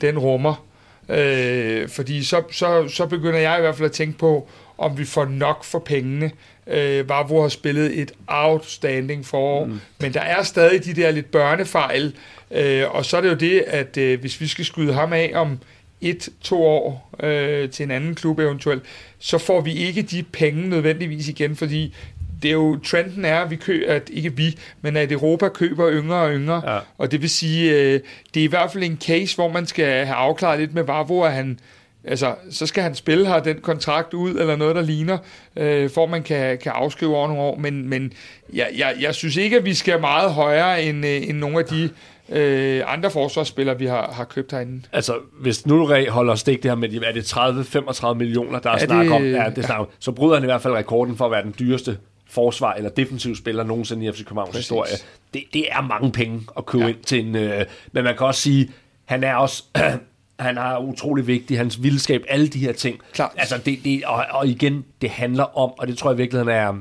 den 0.00 0.18
rummer. 0.18 0.64
Øh, 1.08 1.88
fordi 1.88 2.24
så, 2.24 2.42
så, 2.50 2.88
så 2.88 3.06
begynder 3.06 3.38
jeg 3.38 3.58
i 3.58 3.60
hvert 3.60 3.76
fald 3.76 3.86
at 3.86 3.92
tænke 3.92 4.18
på, 4.18 4.48
om 4.78 4.98
vi 4.98 5.04
får 5.04 5.24
nok 5.24 5.64
for 5.64 5.78
pengene. 5.78 6.30
Øh, 6.70 7.08
Vavro 7.08 7.42
har 7.42 7.48
spillet 7.48 7.98
et 8.00 8.12
outstanding 8.26 9.26
forår, 9.26 9.64
mm. 9.64 9.80
men 10.00 10.14
der 10.14 10.20
er 10.20 10.42
stadig 10.42 10.84
de 10.84 10.94
der 10.94 11.10
lidt 11.10 11.30
børnefejl, 11.30 12.14
øh, 12.50 12.94
og 12.94 13.04
så 13.04 13.16
er 13.16 13.20
det 13.20 13.28
jo 13.28 13.34
det, 13.34 13.60
at 13.66 13.96
øh, 13.96 14.20
hvis 14.20 14.40
vi 14.40 14.46
skal 14.46 14.64
skyde 14.64 14.92
ham 14.92 15.12
af 15.12 15.32
om 15.34 15.58
et, 16.00 16.28
to 16.40 16.62
år 16.62 17.10
øh, 17.22 17.70
til 17.70 17.82
en 17.82 17.90
anden 17.90 18.14
klub 18.14 18.38
eventuelt, 18.38 18.82
så 19.18 19.38
får 19.38 19.60
vi 19.60 19.72
ikke 19.72 20.02
de 20.02 20.22
penge 20.22 20.68
nødvendigvis 20.68 21.28
igen, 21.28 21.56
fordi 21.56 21.94
det 22.42 22.48
er 22.48 22.52
jo, 22.52 22.78
trenden 22.84 23.24
er, 23.24 23.40
at 23.40 23.50
vi 23.50 23.56
køber, 23.56 23.92
at 23.92 24.10
ikke 24.12 24.36
vi, 24.36 24.58
men 24.82 24.96
at 24.96 25.12
Europa 25.12 25.48
køber 25.48 25.90
yngre 25.92 26.16
og 26.16 26.32
yngre, 26.32 26.72
ja. 26.72 26.78
og 26.98 27.10
det 27.10 27.22
vil 27.22 27.30
sige, 27.30 27.72
øh, 27.72 28.00
det 28.34 28.40
er 28.40 28.44
i 28.44 28.46
hvert 28.46 28.72
fald 28.72 28.84
en 28.84 28.98
case, 29.06 29.34
hvor 29.34 29.48
man 29.48 29.66
skal 29.66 30.06
have 30.06 30.16
afklaret 30.16 30.60
lidt 30.60 30.74
med 30.74 30.82
Vavro, 30.82 31.22
at 31.22 31.32
han, 31.32 31.58
altså, 32.04 32.34
så 32.50 32.66
skal 32.66 32.82
han 32.82 32.94
spille 32.94 33.26
her 33.26 33.40
den 33.40 33.60
kontrakt 33.60 34.14
ud, 34.14 34.30
eller 34.30 34.56
noget, 34.56 34.76
der 34.76 34.82
ligner, 34.82 35.18
øh, 35.56 35.90
for 35.90 36.06
man 36.06 36.22
kan, 36.22 36.58
kan 36.58 36.72
afskrive 36.72 37.16
over 37.16 37.28
nogle 37.28 37.42
år, 37.42 37.56
men, 37.56 37.88
men 37.88 38.12
jeg, 38.52 38.68
jeg, 38.76 38.94
jeg 39.00 39.14
synes 39.14 39.36
ikke, 39.36 39.56
at 39.56 39.64
vi 39.64 39.74
skal 39.74 40.00
meget 40.00 40.32
højere 40.32 40.82
end, 40.82 41.06
øh, 41.06 41.28
end 41.28 41.38
nogle 41.38 41.58
af 41.58 41.64
de 41.64 41.90
øh, 42.28 42.82
andre 42.86 43.10
forsvarsspillere, 43.10 43.78
vi 43.78 43.86
har, 43.86 44.12
har 44.12 44.24
købt 44.24 44.52
herinde. 44.52 44.82
Altså, 44.92 45.14
hvis 45.40 45.66
nu 45.66 45.86
holder 46.08 46.34
stik 46.34 46.62
det 46.62 46.70
her 46.70 46.76
med, 46.76 46.94
er 46.94 47.12
det 47.12 47.32
30-35 47.32 48.14
millioner, 48.14 48.58
der 48.58 48.70
er, 48.70 48.74
er 48.74 48.78
snak 48.78 49.10
om, 49.10 49.24
ja, 49.24 49.50
det 49.56 49.64
snak, 49.64 49.78
ja. 49.78 49.84
så 49.98 50.12
bryder 50.12 50.34
han 50.34 50.42
i 50.42 50.46
hvert 50.46 50.62
fald 50.62 50.74
rekorden 50.74 51.16
for 51.16 51.24
at 51.24 51.30
være 51.30 51.42
den 51.42 51.54
dyreste 51.58 51.98
forsvar 52.30 52.72
eller 52.72 52.90
defensiv 52.90 53.36
spiller 53.36 53.64
nogensinde 53.64 54.06
i 54.06 54.12
FC 54.12 54.24
Københavns 54.24 54.50
Præcis. 54.50 54.66
historie. 54.66 54.92
Det, 55.34 55.42
det 55.52 55.72
er 55.72 55.80
mange 55.80 56.12
penge 56.12 56.40
at 56.56 56.66
købe 56.66 56.84
ja. 56.84 56.90
ind 56.90 56.98
til 57.06 57.26
en... 57.26 57.36
Øh, 57.36 57.64
men 57.92 58.04
man 58.04 58.16
kan 58.16 58.26
også 58.26 58.40
sige, 58.40 58.70
han 59.04 59.24
er 59.24 59.34
også... 59.34 59.62
han 60.40 60.58
er 60.58 60.78
utrolig 60.78 61.26
vigtig, 61.26 61.58
hans 61.58 61.82
vildskab, 61.82 62.22
alle 62.28 62.48
de 62.48 62.58
her 62.58 62.72
ting. 62.72 62.98
Klart. 63.12 63.32
Altså 63.36 63.58
det, 63.58 63.78
det, 63.84 64.04
og, 64.04 64.24
og 64.30 64.46
igen, 64.46 64.84
det 65.02 65.10
handler 65.10 65.58
om, 65.58 65.72
og 65.78 65.86
det 65.86 65.98
tror 65.98 66.10
jeg 66.10 66.18
virkelig, 66.18 66.40
han 66.40 66.48
er, 66.48 66.74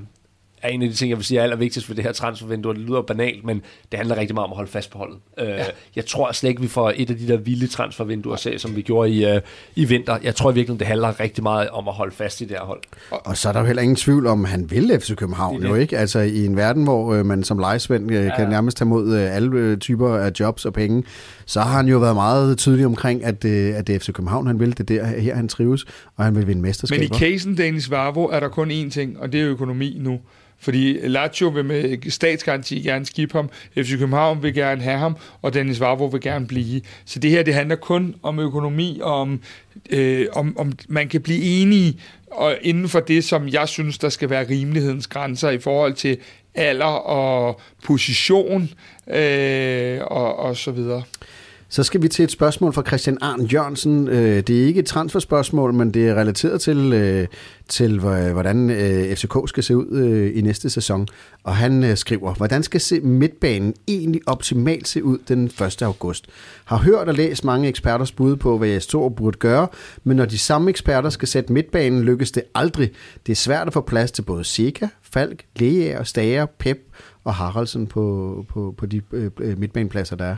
er 0.62 0.70
en 0.70 0.82
af 0.82 0.90
de 0.90 0.96
ting, 0.96 1.10
jeg 1.10 1.18
vil 1.18 1.26
sige 1.26 1.40
er 1.40 1.44
allervigtigst 1.44 1.90
ved 1.90 1.96
det 1.96 2.04
her 2.04 2.12
transfervindue. 2.12 2.74
Det 2.74 2.82
lyder 2.82 3.02
banalt, 3.02 3.46
men 3.46 3.62
det 3.92 3.98
handler 3.98 4.18
rigtig 4.18 4.36
meget 4.36 4.46
om 4.46 4.52
at 4.52 4.56
holde 4.56 4.72
fast 4.72 4.92
på 4.92 4.98
holdet. 4.98 5.18
Øh, 5.40 5.48
ja. 5.48 5.66
Jeg 5.96 6.06
tror 6.06 6.32
slet 6.32 6.50
ikke, 6.50 6.62
vi 6.62 6.68
får 6.68 6.94
et 6.96 7.10
af 7.10 7.18
de 7.18 7.28
der 7.28 7.38
vilde 7.38 7.68
transfervinduer 7.68 8.36
se, 8.36 8.60
som 8.60 8.76
vi 8.76 8.82
gjorde 8.82 9.10
i, 9.10 9.36
uh, 9.36 9.42
i 9.76 9.86
vinter. 9.86 10.18
Jeg 10.24 10.36
tror 10.36 10.52
virkelig, 10.52 10.80
det 10.80 10.88
handler 10.88 11.20
rigtig 11.20 11.44
meget 11.44 11.70
om 11.70 11.88
at 11.88 11.94
holde 11.94 12.16
fast 12.16 12.42
i 12.42 12.44
det 12.44 12.52
her 12.52 12.66
hold. 12.66 12.82
Og, 13.12 13.28
og 13.28 13.38
så 13.38 13.50
er 13.50 13.54
der 13.54 13.60
jo 13.60 13.66
heller 13.66 13.82
ingen 13.82 13.96
tvivl 13.96 14.28
om, 14.28 14.46
at 14.46 14.52
han 14.52 14.72
vil 14.72 15.00
FC 15.02 15.16
København, 15.16 15.64
jo 15.64 15.76
ikke? 15.76 15.98
Altså 15.98 16.20
i 16.20 16.46
en 16.46 16.56
verden, 16.56 16.84
hvor 16.84 17.20
uh, 17.20 17.26
man 17.26 17.44
som 17.44 17.60
lejesvend 17.60 18.12
uh, 18.12 18.16
ja. 18.16 18.36
kan 18.36 18.50
nærmest 18.50 18.78
tage 18.78 18.88
mod 18.88 19.16
alle 19.16 19.76
typer 19.76 20.10
af 20.10 20.32
jobs 20.40 20.66
og 20.66 20.74
penge, 20.74 21.04
så 21.46 21.62
har 21.62 21.78
han 21.78 21.88
jo 21.88 21.98
været 21.98 22.16
meget 22.16 22.58
tydelig 22.58 22.86
omkring, 22.86 23.24
at, 23.24 23.46
at 23.46 23.88
det 23.88 23.96
er 23.96 24.00
FC 24.00 24.14
København, 24.14 24.48
han 24.48 24.60
vil. 24.60 24.78
Det 24.78 24.90
der 24.90 25.06
her, 25.06 25.36
han 25.36 25.48
trives, 25.48 25.86
og 26.18 26.26
han 26.26 26.36
vil 26.36 26.48
vinde 26.48 26.62
mesterskaber. 26.62 27.04
Men 27.04 27.16
i 27.16 27.20
casen 27.20 27.58
Dennis 27.58 27.92
Varvo 27.92 28.26
er 28.26 28.40
der 28.40 28.48
kun 28.48 28.72
én 28.72 28.90
ting, 28.90 29.20
og 29.20 29.32
det 29.32 29.42
er 29.42 29.48
økonomi 29.48 29.98
nu. 30.02 30.20
Fordi 30.60 31.08
Lazio 31.08 31.48
vil 31.48 31.66
med 31.66 32.12
statsgaranti 32.12 32.82
gerne 32.82 33.06
skifte 33.06 33.36
ham, 33.36 33.50
FC 33.78 33.90
København 33.98 34.44
vil 34.44 34.54
gerne 34.54 34.82
have 34.82 34.98
ham, 34.98 35.18
og 35.42 35.54
Dennis 35.54 35.80
Vavro 35.80 36.06
vil 36.06 36.22
gerne 36.22 36.48
blive. 36.48 36.82
Så 37.06 37.20
det 37.20 37.32
her, 37.32 37.44
det 37.44 37.54
handler 37.54 37.76
kun 37.76 38.16
om 38.24 38.40
økonomi, 38.40 39.00
og 39.04 39.14
om, 39.14 39.42
øh, 39.90 40.28
om, 40.34 40.58
om 40.58 40.74
man 40.90 41.08
kan 41.08 41.22
blive 41.22 41.42
enige 41.42 42.00
og 42.32 42.58
inden 42.62 42.90
for 42.90 43.00
det, 43.00 43.24
som 43.24 43.48
jeg 43.48 43.68
synes, 43.68 43.98
der 43.98 44.10
skal 44.10 44.30
være 44.30 44.50
rimelighedens 44.50 45.08
grænser 45.08 45.50
i 45.50 45.60
forhold 45.60 45.94
til 45.94 46.18
alder 46.56 46.86
og 46.86 47.62
position 47.84 48.70
øh, 49.08 50.00
og, 50.02 50.36
og 50.40 50.58
så 50.58 50.72
videre. 50.72 51.04
Så 51.72 51.84
skal 51.84 52.02
vi 52.02 52.08
til 52.08 52.24
et 52.24 52.32
spørgsmål 52.32 52.74
fra 52.74 52.84
Christian 52.88 53.18
Arn 53.22 53.42
Jørgensen. 53.42 54.08
Øh, 54.08 54.42
det 54.42 54.62
er 54.62 54.66
ikke 54.66 54.80
et 54.80 54.86
transferspørgsmål, 54.86 55.74
men 55.74 55.94
det 55.94 56.08
er 56.08 56.16
relateret 56.16 56.62
til, 56.62 56.94
øh, 56.94 57.28
til 57.68 58.00
hvordan 58.00 58.70
øh, 58.70 59.16
FCK 59.16 59.34
skal 59.46 59.64
se 59.64 59.78
ud 59.78 60.02
i 60.36 60.42
næste 60.42 60.70
sæson. 60.70 61.08
Og 61.44 61.56
han 61.56 61.98
skriver, 61.98 62.34
hvordan 62.34 62.64
skal 62.64 62.82
se 62.82 63.00
midtbanen 63.00 63.74
egentlig 63.88 64.22
optimalt 64.26 64.88
se 64.88 65.04
ud 65.04 65.18
den 65.28 65.46
1. 65.46 65.82
august? 65.82 66.28
Har 66.66 66.78
hørt 66.78 67.08
og 67.08 67.14
læst 67.14 67.44
mange 67.44 67.68
eksperters 67.68 68.12
bud 68.12 68.36
på, 68.36 68.58
hvad 68.58 68.68
jeg 68.68 68.82
står 68.82 69.10
burde 69.10 69.38
gøre, 69.38 69.68
men 70.04 70.18
når 70.18 70.26
de 70.26 70.38
samme 70.38 70.70
eksperter 70.70 71.10
skal 71.10 71.28
sætte 71.28 71.54
midtbanen, 71.54 72.04
lykkes 72.04 72.32
det 72.32 72.44
aldrig. 72.56 72.92
Det 73.26 73.32
er 73.32 73.36
svært 73.36 73.68
at 73.68 73.74
få 73.74 73.82
plads 73.82 74.12
til 74.12 74.22
både 74.22 74.44
Sika, 74.44 74.88
Falk, 75.02 75.44
Leaer, 75.56 76.04
Stager, 76.04 76.46
Pep 76.46 76.78
og 77.24 77.36
Haraldsen 77.36 77.88
på, 77.88 78.46
på, 78.50 78.76
på 78.78 78.86
de 78.86 79.02
midtbanepladser, 79.58 80.16
der 80.16 80.26
er. 80.26 80.36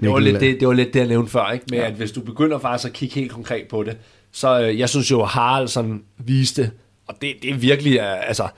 Det 0.00 0.10
var, 0.10 0.18
lidt 0.18 0.40
det, 0.40 0.60
det 0.60 0.68
var 0.68 0.74
lidt 0.74 0.94
det, 0.94 1.00
jeg 1.00 1.08
nævnte 1.08 1.32
før, 1.32 1.50
ikke? 1.50 1.64
med 1.70 1.78
ja. 1.78 1.86
at 1.86 1.92
hvis 1.92 2.12
du 2.12 2.20
begynder 2.20 2.58
faktisk 2.58 2.88
at 2.88 2.92
kigge 2.92 3.14
helt 3.14 3.32
konkret 3.32 3.68
på 3.68 3.82
det, 3.82 3.96
så 4.32 4.60
øh, 4.60 4.78
jeg 4.78 4.88
synes 4.88 5.10
jo, 5.10 5.24
Haraldsson 5.24 6.02
viste, 6.18 6.70
og 7.06 7.14
det, 7.22 7.34
det 7.42 7.50
er 7.50 7.54
virkelig, 7.54 8.00
altså, 8.00 8.48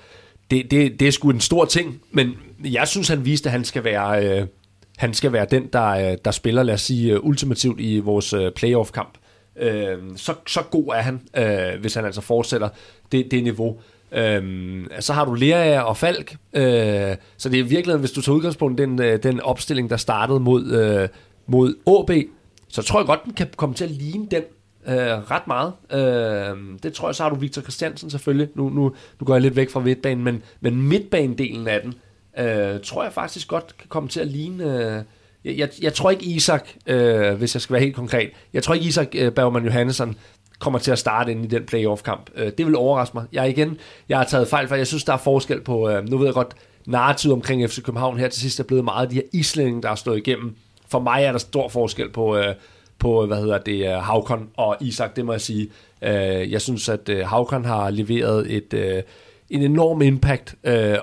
det, 0.51 0.71
det, 0.71 1.01
det 1.01 1.09
er 1.09 1.13
sgu 1.13 1.31
en 1.31 1.41
stor 1.41 1.65
ting, 1.65 2.01
men 2.11 2.35
jeg 2.65 2.89
synes, 2.89 3.09
han 3.09 3.25
viste, 3.25 3.49
at 3.49 3.53
han 3.53 3.65
skal 3.65 3.85
være, 3.85 4.27
øh, 4.27 4.47
han 4.97 5.15
skal 5.15 5.33
være 5.33 5.47
den, 5.51 5.67
der, 5.73 5.87
øh, 5.87 6.19
der 6.25 6.31
spiller, 6.31 6.63
lad 6.63 6.75
os 6.75 6.83
sige, 6.83 7.13
øh, 7.13 7.21
ultimativt 7.23 7.81
i 7.81 7.99
vores 7.99 8.33
øh, 8.33 8.53
playoff-kamp. 8.53 9.19
Øh, 9.57 9.99
så, 10.17 10.35
så 10.47 10.63
god 10.71 10.95
er 10.95 11.01
han, 11.01 11.21
øh, 11.37 11.81
hvis 11.81 11.95
han 11.95 12.05
altså 12.05 12.21
fortsætter 12.21 12.69
det, 13.13 13.31
det 13.31 13.43
niveau. 13.43 13.81
Øhm, 14.13 14.87
så 15.01 15.13
har 15.13 15.25
du 15.25 15.35
Lea 15.35 15.81
og 15.81 15.97
Falk, 15.97 16.37
øh, 16.53 17.17
så 17.37 17.49
det 17.49 17.61
er 17.61 17.65
virkelig, 17.65 17.97
hvis 17.97 18.11
du 18.11 18.21
tager 18.21 18.37
udgangspunkt 18.37 18.79
den, 18.79 19.03
øh, 19.03 19.23
den 19.23 19.41
opstilling, 19.41 19.91
der 19.91 19.97
startede 19.97 20.41
mod, 20.41 20.73
øh, 20.73 21.09
mod 21.47 21.75
AB, 21.87 22.27
så 22.69 22.83
tror 22.83 23.01
jeg 23.01 23.07
godt, 23.07 23.25
den 23.25 23.33
kan 23.33 23.49
komme 23.57 23.75
til 23.75 23.85
at 23.85 23.91
ligne 23.91 24.27
den 24.31 24.43
øh, 24.87 25.31
ret 25.31 25.47
meget. 25.47 25.73
Øh, 25.93 26.79
det 26.83 26.93
tror 26.93 27.09
jeg, 27.09 27.15
så 27.15 27.23
har 27.23 27.31
du 27.31 27.37
Victor 27.37 27.63
Christiansen 27.63 28.11
selvfølgelig. 28.11 28.49
Nu, 28.55 28.69
nu, 28.69 28.83
nu 29.21 29.25
går 29.25 29.35
jeg 29.35 29.43
lidt 29.43 29.57
væk 29.57 29.71
fra 29.71 29.81
midtbanen, 29.81 30.25
men, 30.25 30.43
men 30.61 30.83
midtbanedelen 30.83 31.69
af 31.69 31.81
den, 31.81 31.95
øh, 32.39 32.81
tror 32.81 33.03
jeg 33.03 33.13
faktisk 33.13 33.49
godt 33.49 33.75
kan 33.79 33.89
komme 33.89 34.09
til 34.09 34.21
at 34.21 34.27
ligne... 34.27 34.65
Øh, 34.65 35.03
jeg, 35.45 35.59
jeg, 35.59 35.69
jeg 35.83 35.95
tror 35.95 36.11
ikke 36.11 36.25
Isak, 36.25 36.69
øh, 36.87 37.35
hvis 37.35 37.55
jeg 37.55 37.63
skal 37.63 37.75
være 37.75 37.83
helt 37.83 37.97
konkret, 37.97 38.31
jeg 38.53 38.63
tror 38.63 38.75
ikke 38.75 38.87
Isak 38.87 39.09
øh, 39.15 39.33
Bergman 39.33 39.65
Johannesson 39.65 40.17
kommer 40.59 40.79
til 40.79 40.91
at 40.91 40.99
starte 40.99 41.33
ind 41.33 41.45
i 41.45 41.49
den 41.49 41.65
playoff-kamp. 41.65 42.31
Øh, 42.35 42.53
det 42.59 42.67
vil 42.67 42.77
overraske 42.77 43.17
mig. 43.17 43.25
Jeg 43.33 43.51
igen, 43.51 43.79
jeg 44.09 44.19
har 44.19 44.25
taget 44.25 44.49
fejl, 44.49 44.69
for 44.69 44.75
jeg 44.75 44.87
synes, 44.87 45.05
der 45.05 45.13
er 45.13 45.17
forskel 45.17 45.61
på, 45.61 45.91
øh, 45.91 46.09
nu 46.09 46.19
ved 46.19 46.27
jeg 46.27 46.35
godt, 46.35 46.55
narrativet 46.87 47.33
omkring 47.33 47.71
FC 47.71 47.83
København 47.83 48.19
her 48.19 48.29
til 48.29 48.41
sidst 48.41 48.61
er 48.61 48.65
blevet 48.65 48.85
meget 48.85 49.03
af 49.03 49.11
de 49.11 49.15
her 49.15 49.23
islændinge, 49.33 49.83
der 49.83 49.89
har 49.89 49.95
stået 49.95 50.17
igennem. 50.17 50.57
For 50.89 51.01
mig 51.01 51.25
er 51.25 51.33
der 51.33 51.39
stor 51.39 51.69
forskel 51.69 52.11
på, 52.11 52.37
øh, 52.37 52.55
på 52.99 53.27
hvad 53.27 53.37
hedder 53.37 53.59
det, 53.59 53.87
øh, 53.87 53.93
Havkon 53.93 54.49
og 54.57 54.77
Isak, 54.81 55.17
det 55.17 55.25
må 55.25 55.33
jeg 55.33 55.41
sige. 55.41 55.69
Øh, 56.03 56.53
jeg 56.53 56.61
synes, 56.61 56.89
at 56.89 57.09
øh, 57.09 57.27
Havkon 57.27 57.65
har 57.65 57.91
leveret 57.91 58.55
et, 58.57 59.05
en 59.51 59.63
enorm 59.63 60.03
impact 60.03 60.55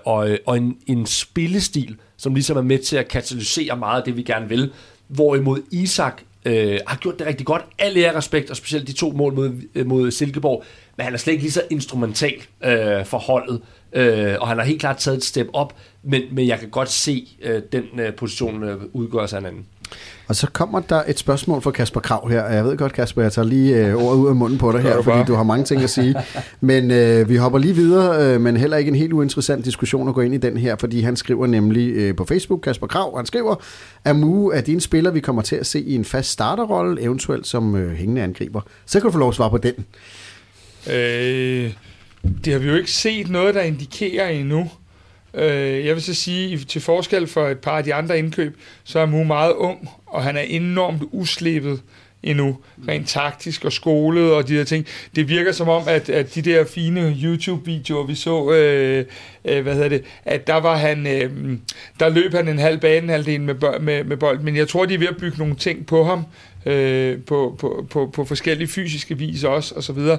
og, 0.06 0.38
og 0.46 0.58
en, 0.58 0.78
en 0.88 1.06
spillestil, 1.06 1.96
som 2.18 2.34
ligesom 2.34 2.58
er 2.58 2.62
med 2.62 2.80
til 2.80 2.98
at 2.98 3.08
katalysere 3.08 3.78
meget 3.78 3.98
af 3.98 4.06
det, 4.06 4.18
vi 4.18 4.24
gerne 4.24 4.50
vil. 4.50 4.72
Hvorimod 5.08 5.62
Isak 5.72 6.22
øh, 6.46 6.80
har 6.88 6.98
gjort 6.98 7.20
det 7.20 7.28
rigtig 7.28 7.46
godt. 7.46 7.66
Alle 7.80 8.06
er 8.06 8.16
respekt, 8.16 8.50
og 8.50 8.56
specielt 8.56 8.88
de 8.88 8.94
to 8.94 9.12
mål 9.12 9.34
mod, 9.34 9.84
mod 9.84 10.12
Silkeborg. 10.12 10.64
Men 10.98 11.04
han 11.04 11.14
er 11.14 11.18
slet 11.18 11.34
ikke 11.34 11.44
lige 11.44 11.52
så 11.52 11.64
instrumental 11.70 12.34
øh, 12.64 13.06
for 13.06 13.18
holdet, 13.18 13.62
øh, 13.94 14.36
og 14.40 14.48
han 14.48 14.58
har 14.58 14.66
helt 14.66 14.80
klart 14.80 14.98
taget 14.98 15.18
et 15.18 15.24
step 15.24 15.48
op, 15.54 15.76
men, 16.04 16.22
men 16.32 16.48
jeg 16.48 16.60
kan 16.60 16.70
godt 16.70 16.90
se 16.90 17.28
øh, 17.42 17.62
den 17.72 18.00
øh, 18.00 18.14
position 18.14 18.64
øh, 18.64 18.82
udgøre 18.94 19.28
sig 19.28 19.38
en 19.38 19.46
anden. 19.46 19.66
Og 20.28 20.36
så 20.36 20.48
kommer 20.54 20.80
der 20.80 21.04
et 21.08 21.20
spørgsmål 21.20 21.62
fra 21.62 21.72
Kasper 21.72 22.00
Krav 22.00 22.30
her. 22.30 22.46
Jeg 22.46 22.66
ved 22.66 22.78
godt, 22.78 22.94
Kasper, 22.94 23.22
jeg 23.22 23.32
tager 23.32 23.46
lige 23.46 23.76
øh, 23.76 23.96
ordet 23.96 24.18
ud 24.20 24.30
af 24.30 24.36
munden 24.36 24.58
på 24.58 24.72
dig 24.72 24.82
her, 24.82 25.02
fordi 25.02 25.24
du 25.28 25.36
har 25.36 25.44
mange 25.44 25.66
ting 25.66 25.82
at 25.82 25.90
sige. 25.90 26.16
Men 26.62 26.92
øh, 26.92 27.30
vi 27.30 27.36
hopper 27.36 27.60
lige 27.60 27.76
videre, 27.76 28.34
øh, 28.34 28.42
men 28.42 28.58
heller 28.58 28.78
ikke 28.78 28.90
en 28.90 28.96
helt 28.96 29.14
uinteressant 29.14 29.66
diskussion 29.66 30.08
at 30.08 30.14
gå 30.14 30.22
ind 30.22 30.34
i 30.34 30.38
den 30.38 30.58
her, 30.58 30.76
fordi 30.80 31.02
han 31.02 31.16
skriver 31.16 31.48
nemlig 31.48 31.90
øh, 31.90 32.16
på 32.16 32.26
Facebook, 32.26 32.62
Kasper 32.62 32.88
Krav, 32.88 33.18
han 33.18 33.26
skriver, 33.26 33.56
at 34.06 34.16
Mu 34.16 34.50
er 34.50 34.62
din 34.62 34.80
spiller, 34.80 35.12
vi 35.12 35.20
kommer 35.20 35.42
til 35.42 35.56
at 35.56 35.66
se 35.66 35.82
i 35.82 35.96
en 35.96 36.06
fast 36.06 36.32
starterrolle, 36.32 37.02
eventuelt 37.02 37.48
som 37.48 37.76
øh, 37.76 37.94
hængende 37.94 38.22
angriber. 38.22 38.62
Så 38.86 39.00
kan 39.00 39.08
du 39.08 39.12
få 39.12 39.20
lov 39.20 39.30
at 39.30 39.36
svare 39.36 39.50
på 39.50 39.58
den. 39.58 39.74
Øh, 40.88 41.74
det 42.46 42.54
har 42.54 42.60
vi 42.60 42.68
jo 42.68 42.76
ikke 42.76 42.92
set 42.92 43.30
noget, 43.30 43.56
der 43.56 43.62
indikerer 43.62 44.30
endnu. 44.30 44.70
Øh, 45.34 45.86
jeg 45.86 45.96
vil 45.96 46.04
så 46.04 46.14
sige, 46.14 46.58
til 46.58 46.82
forskel 46.82 47.28
for 47.28 47.48
et 47.48 47.60
par 47.60 47.78
af 47.78 47.84
de 47.84 47.94
andre 47.94 48.20
indkøb, 48.20 48.58
så 48.84 49.00
er 49.00 49.06
Mu 49.06 49.24
meget 49.24 49.54
ung, 49.54 49.90
og 50.06 50.24
han 50.24 50.38
er 50.38 50.42
enormt 50.42 51.04
uslippet 51.12 51.82
endnu, 52.24 52.58
rent 52.88 53.08
taktisk 53.08 53.66
og 53.66 53.74
skolet 53.74 54.34
og 54.34 54.48
de 54.48 54.58
der 54.58 54.64
ting. 54.64 54.86
Det 55.16 55.30
virker 55.30 55.52
som 55.52 55.70
om, 55.70 55.84
at, 55.88 56.10
at 56.10 56.36
de 56.36 56.42
der 56.42 56.66
fine 56.66 57.18
YouTube-videoer, 57.24 58.06
vi 58.06 58.16
så, 58.16 58.52
øh, 58.52 59.06
øh, 59.46 59.64
hvad 59.64 59.74
hedder 59.74 59.90
det, 59.90 60.04
at 60.26 60.48
der 60.48 60.56
var 60.56 60.76
han, 60.76 61.08
øh, 61.08 61.58
der 62.00 62.10
løb 62.10 62.34
han 62.34 62.48
en 62.48 62.60
halv 62.60 62.80
banehalvdel 62.80 63.42
med, 63.42 63.80
med, 63.80 64.04
med 64.04 64.18
bold, 64.18 64.40
men 64.40 64.56
jeg 64.56 64.68
tror, 64.68 64.86
de 64.86 64.94
er 64.94 64.98
ved 64.98 65.08
at 65.08 65.18
bygge 65.18 65.38
nogle 65.38 65.56
ting 65.56 65.86
på 65.86 66.04
ham, 66.04 66.26
øh, 66.66 67.18
på, 67.28 67.56
på, 67.60 67.86
på, 67.90 68.10
på 68.14 68.26
forskellige 68.26 68.68
fysiske 68.68 69.18
vis 69.18 69.44
også, 69.44 69.76
og 69.76 69.84
så 69.84 69.94
videre. 69.94 70.18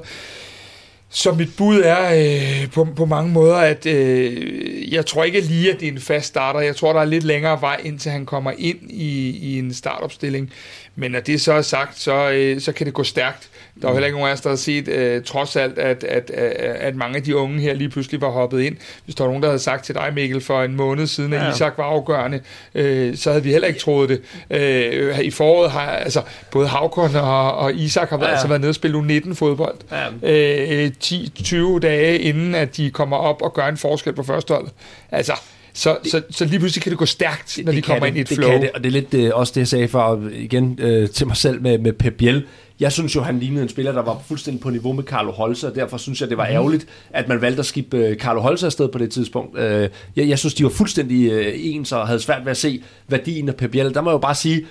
Så 1.15 1.33
mit 1.33 1.57
bud 1.57 1.81
er 1.85 2.15
øh, 2.15 2.71
på, 2.71 2.89
på 2.97 3.05
mange 3.07 3.33
måder, 3.33 3.57
at 3.57 3.87
øh, 3.87 4.93
jeg 4.95 5.07
tror 5.07 5.25
ikke 5.25 5.41
lige, 5.41 5.73
at 5.73 5.81
det 5.81 5.89
er 5.89 5.93
en 5.93 6.01
fast 6.01 6.27
starter. 6.27 6.61
Jeg 6.61 6.77
tror, 6.77 6.93
der 6.93 7.01
er 7.01 7.05
lidt 7.05 7.25
længere 7.25 7.61
vej, 7.61 7.81
indtil 7.85 8.11
han 8.11 8.27
kommer 8.27 8.53
ind 8.59 8.91
i, 8.91 9.31
i 9.31 9.59
en 9.59 9.75
startopstilling. 9.75 10.51
Men 10.97 11.11
når 11.11 11.21
det 11.21 11.41
så 11.41 11.53
er 11.53 11.63
sagt, 11.63 12.01
så, 12.01 12.31
øh, 12.31 12.61
så 12.61 12.73
kan 12.73 12.87
det 12.87 12.95
gå 12.95 13.05
stærkt. 13.05 13.49
Der 13.83 13.89
er 13.89 13.91
jo 13.91 13.95
heller 13.95 14.07
ikke 14.07 14.19
nogen 14.19 14.29
af 14.29 14.33
os, 14.33 14.41
der 14.41 14.49
har 14.49 14.57
set, 14.57 14.89
øh, 14.89 15.23
trods 15.23 15.57
alt, 15.57 15.79
at, 15.79 16.05
at, 16.05 16.31
at, 16.31 16.53
at 16.77 16.97
mange 16.97 17.17
af 17.17 17.23
de 17.23 17.37
unge 17.37 17.61
her 17.61 17.75
lige 17.75 17.89
pludselig 17.89 18.21
var 18.21 18.31
hoppet 18.31 18.61
ind. 18.61 18.77
Hvis 19.05 19.15
der 19.15 19.25
var 19.25 19.29
nogen, 19.29 19.43
der 19.43 19.49
havde 19.49 19.59
sagt 19.59 19.85
til 19.85 19.95
dig, 19.95 20.11
Mikkel, 20.15 20.41
for 20.41 20.63
en 20.63 20.77
måned 20.77 21.07
siden, 21.07 21.33
at 21.33 21.43
ja. 21.43 21.53
Isak 21.53 21.79
var 21.79 21.85
afgørende, 21.85 22.41
øh, 22.75 23.17
så 23.17 23.31
havde 23.31 23.43
vi 23.43 23.51
heller 23.53 23.69
ikke 23.69 23.81
troet 23.81 24.09
det. 24.09 24.23
Øh, 24.51 25.19
I 25.21 25.31
foråret 25.31 25.71
har 25.71 25.91
altså, 25.91 26.23
både 26.51 26.69
Havkon 26.69 27.17
og, 27.17 27.57
og 27.57 27.75
Isak 27.75 28.11
har 28.11 28.19
ja. 28.19 28.27
altså 28.27 28.49
været 28.49 28.61
nede 28.61 28.71
og 28.71 28.75
spille 28.75 28.99
U19-fodbold. 28.99 29.77
Ja. 30.23 30.85
Øh, 30.85 30.91
10-20 31.05 31.79
dage 31.79 32.19
inden, 32.19 32.55
at 32.55 32.77
de 32.77 32.91
kommer 32.91 33.17
op 33.17 33.43
og 33.43 33.55
gør 33.55 33.67
en 33.67 33.77
forskel 33.77 34.13
på 34.13 34.23
førsteholdet. 34.23 34.73
Altså, 35.11 35.33
så, 35.77 35.99
det, 36.03 36.11
så, 36.11 36.22
så 36.31 36.45
lige 36.45 36.59
pludselig 36.59 36.83
kan 36.83 36.91
det 36.91 36.99
gå 36.99 37.07
stærkt, 37.07 37.59
når 37.64 37.72
det 37.72 37.77
de 37.77 37.87
kommer 37.87 38.01
det, 38.01 38.09
ind 38.09 38.16
i 38.16 38.20
et 38.20 38.29
det 38.29 38.37
flow. 38.37 38.51
Kan 38.51 38.62
det, 38.62 38.70
og 38.70 38.85
det 38.85 38.87
er 38.87 38.93
lidt 38.93 39.14
øh, 39.14 39.31
også 39.35 39.53
det, 39.55 39.61
jeg 39.61 39.68
sagde 39.68 39.89
for 39.89 40.22
igen 40.33 40.79
øh, 40.81 41.11
til 41.11 41.27
mig 41.27 41.37
selv 41.37 41.62
med, 41.62 41.79
med 41.79 41.93
Pep 41.93 42.14
Biel. 42.14 42.47
Jeg 42.81 42.93
synes 42.93 43.14
jo, 43.16 43.22
han 43.22 43.39
lignede 43.39 43.62
en 43.62 43.68
spiller, 43.68 43.93
der 43.93 44.03
var 44.03 44.22
fuldstændig 44.27 44.61
på 44.62 44.70
niveau 44.70 44.93
med 44.93 45.05
Carlo 45.05 45.33
Holse, 45.33 45.66
og 45.66 45.75
derfor 45.75 45.97
synes 45.97 46.20
jeg, 46.20 46.29
det 46.29 46.39
var 46.39 46.45
mhm. 46.45 46.55
ærgerligt, 46.55 46.87
at 47.11 47.29
man 47.29 47.41
valgte 47.41 47.61
at 47.61 47.66
skifte 47.66 47.97
øh, 47.97 48.16
Carlo 48.16 48.41
Holse 48.41 48.66
afsted 48.66 48.89
på 48.89 48.99
det 48.99 49.11
tidspunkt. 49.11 49.59
Øh, 49.59 49.89
jeg, 50.16 50.29
jeg 50.29 50.39
synes, 50.39 50.55
de 50.55 50.64
var 50.64 50.70
fuldstændig 50.70 51.31
øh, 51.31 51.53
ens 51.57 51.93
og 51.93 52.07
havde 52.07 52.20
svært 52.20 52.45
ved 52.45 52.51
at 52.51 52.57
se 52.57 52.83
værdien 53.09 53.49
af 53.49 53.57
Pep 53.57 53.70
Biel. 53.70 53.95
Der 53.95 54.01
må 54.01 54.11
jeg 54.11 54.14
jo 54.14 54.18
bare 54.18 54.35
sige, 54.35 54.66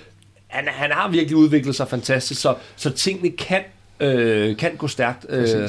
han, 0.46 0.64
han 0.68 0.90
har 0.92 1.08
virkelig 1.10 1.36
udviklet 1.36 1.76
sig 1.76 1.88
fantastisk, 1.88 2.40
så, 2.40 2.54
så 2.76 2.90
tingene 2.90 3.30
kan, 3.30 3.60
øh, 4.00 4.56
kan 4.56 4.70
gå 4.76 4.88
stærkt. 4.88 5.26
Øh, 5.28 5.68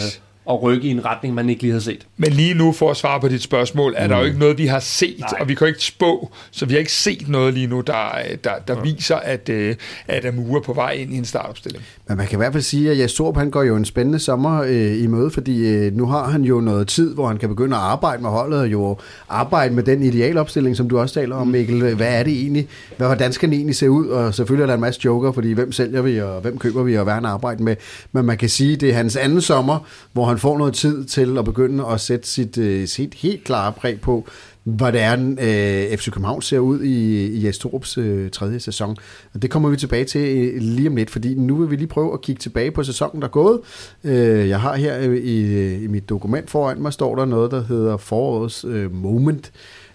at 0.50 0.64
rykke 0.64 0.88
i 0.88 0.92
en 0.92 1.06
retning, 1.06 1.34
man 1.34 1.50
ikke 1.50 1.62
lige 1.62 1.74
har 1.74 1.80
set. 1.80 2.08
Men 2.18 2.32
lige 2.32 2.54
nu, 2.54 2.72
for 2.72 2.92
at 2.92 2.98
svare 2.98 3.20
på 3.20 3.28
dit 3.28 3.42
spørgsmål, 3.42 3.94
er 3.98 4.04
mm. 4.04 4.10
der 4.10 4.18
jo 4.18 4.26
ikke 4.26 4.40
noget, 4.40 4.58
vi 4.58 4.66
har 4.66 4.80
set, 4.80 5.20
Nej. 5.20 5.30
og 5.40 5.48
vi 5.48 5.56
kan 5.56 5.68
ikke 5.68 5.84
spå, 5.84 6.32
så 6.52 6.66
vi 6.66 6.74
har 6.74 6.80
ikke 6.80 6.92
set 6.92 7.30
noget 7.30 7.54
lige 7.54 7.68
nu, 7.68 7.82
der, 7.82 8.10
der, 8.44 8.52
der 8.68 8.76
ja. 8.76 8.82
viser, 8.82 9.16
at, 9.16 9.50
øh, 9.50 9.76
at 10.08 10.26
Amur 10.26 10.58
er 10.58 10.62
på 10.62 10.74
vej 10.74 10.92
ind 10.92 11.14
i 11.14 11.18
en 11.18 11.26
startopstilling. 11.26 11.84
Men 12.08 12.18
man 12.18 12.28
kan 12.28 12.36
i 12.36 12.38
hvert 12.38 12.52
fald 12.52 12.64
sige, 12.64 12.92
at 12.92 12.98
Jastrup, 12.98 13.38
han 13.38 13.52
går 13.52 13.64
jo 13.64 13.76
en 13.76 13.86
spændende 13.86 14.20
sommer 14.20 14.64
øh, 14.64 15.04
i 15.04 15.08
møde, 15.08 15.32
fordi 15.32 15.68
øh, 15.68 15.94
nu 15.94 16.06
har 16.06 16.28
han 16.28 16.44
jo 16.44 16.62
noget 16.62 16.88
tid, 16.88 17.14
hvor 17.14 17.28
han 17.28 17.38
kan 17.38 17.50
begynde 17.50 17.76
at 17.76 17.82
arbejde 17.82 18.22
med 18.22 18.30
holdet, 18.30 18.60
og 18.60 18.72
jo 18.72 18.98
arbejde 19.30 19.74
med 19.74 19.84
den 19.84 20.04
idealopstilling, 20.04 20.78
som 20.78 20.90
du 20.90 21.00
også 21.00 21.14
taler 21.14 21.36
om, 21.36 21.48
Mikkel. 21.48 21.96
Hvad 21.96 22.20
er 22.20 22.24
det 22.24 22.34
egentlig? 22.34 22.68
Hvad, 22.98 23.08
hvordan 23.08 23.34
skal 23.34 23.50
den 23.50 23.54
egentlig 23.54 23.76
se 23.76 23.90
ud? 23.90 24.08
Og 24.08 24.34
selvfølgelig 24.34 24.64
er 24.64 24.68
der 24.68 24.74
en 24.74 24.82
masse 24.82 25.02
joker, 25.06 25.32
fordi 25.32 25.54
hvem 25.54 25.72
sælger 25.72 26.02
vi, 26.02 26.22
og 26.22 26.42
hvem 26.42 26.58
køber 26.58 26.84
vi, 26.84 26.98
og 26.98 27.04
hvad 27.04 27.14
han 27.14 27.26
arbejder 27.26 27.64
med. 27.64 27.76
Men 28.12 28.26
man 28.26 28.38
kan 28.38 28.50
sige, 28.50 28.74
at 28.74 28.82
det 28.82 28.90
er 28.90 28.94
hans 28.94 29.16
anden 29.16 29.42
sommer, 29.42 29.80
hvor 30.14 30.26
han 30.26 30.35
får 30.38 30.58
noget 30.58 30.74
tid 30.74 31.06
til 31.06 31.38
at 31.38 31.46
begynde 31.46 31.86
at 31.86 32.02
sætte 32.02 32.28
sit, 32.28 32.58
øh, 32.58 32.88
sit 32.88 33.14
helt 33.14 33.44
klare 33.44 33.72
præg 33.72 34.02
på, 34.02 34.28
hvordan 34.64 35.32
øh, 35.32 35.98
FC 35.98 36.12
København 36.12 36.42
ser 36.42 36.60
ud 36.60 36.82
i, 36.82 37.28
i 37.28 37.48
Astorups 37.48 37.98
øh, 37.98 38.32
tredje 38.32 38.60
sæson. 38.60 38.98
Og 39.34 39.42
det 39.42 39.52
kommer 39.52 39.70
vi 39.70 39.78
tilbage 39.78 40.06
til 40.06 40.22
øh, 40.22 40.62
lige 40.62 40.90
om 40.90 40.96
lidt, 40.96 41.10
fordi 41.10 41.36
nu 41.36 41.56
vil 41.56 41.72
vi 41.72 41.76
lige 41.76 41.88
prøve 41.88 42.14
at 42.14 42.22
kigge 42.22 42.40
tilbage 42.40 42.72
på 42.72 42.84
sæsonen, 42.84 43.22
der 43.22 43.28
er 43.28 43.32
gået. 43.32 43.60
Øh, 44.04 44.50
jeg 44.50 44.62
har 44.62 44.76
her 44.76 45.00
øh, 45.00 45.18
i, 45.18 45.74
i 45.84 45.88
mit 45.88 46.10
dokument 46.10 46.50
foran 46.50 46.82
mig, 46.82 46.94
står 46.94 47.16
der 47.16 47.26
noget, 47.26 47.52
der 47.52 47.64
hedder 47.64 47.98
forårets 47.98 48.66
øh, 48.68 48.96
moment. 48.96 49.52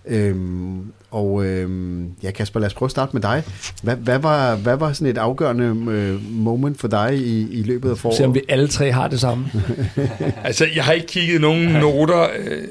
Øhm, 0.07 0.93
og 1.11 1.45
øhm, 1.47 2.11
ja, 2.23 2.31
Kasper, 2.31 2.61
lad 2.61 2.67
os 2.67 2.75
prøve 2.75 2.87
at 2.87 2.91
starte 2.91 3.13
med 3.13 3.23
dig. 3.23 3.43
Hvad, 3.83 3.97
hvad, 3.97 4.19
var, 4.19 4.57
hvad 4.57 4.77
var 4.77 4.93
sådan 4.93 5.07
et 5.07 5.19
afgørende 5.19 5.93
øh, 5.93 6.31
moment 6.31 6.81
for 6.81 6.89
dig 6.89 7.15
i, 7.15 7.61
i 7.61 7.63
løbet 7.63 7.91
af 7.91 7.99
foråret? 7.99 8.17
Se 8.17 8.25
om 8.25 8.35
vi 8.35 8.43
alle 8.49 8.69
tre 8.69 8.93
har 8.93 9.09
det 9.09 9.21
samme. 9.21 9.51
altså, 10.45 10.67
jeg 10.75 10.85
har 10.85 10.93
ikke 10.93 11.07
kigget 11.07 11.41
nogen 11.41 11.69
noter 11.69 12.23
øh, 12.39 12.65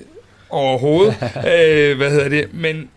overhovedet. 0.50 1.14
øh, 1.38 1.98
hvad 1.98 2.12
hedder 2.12 2.30
det? 2.30 2.46
Men 2.54 2.90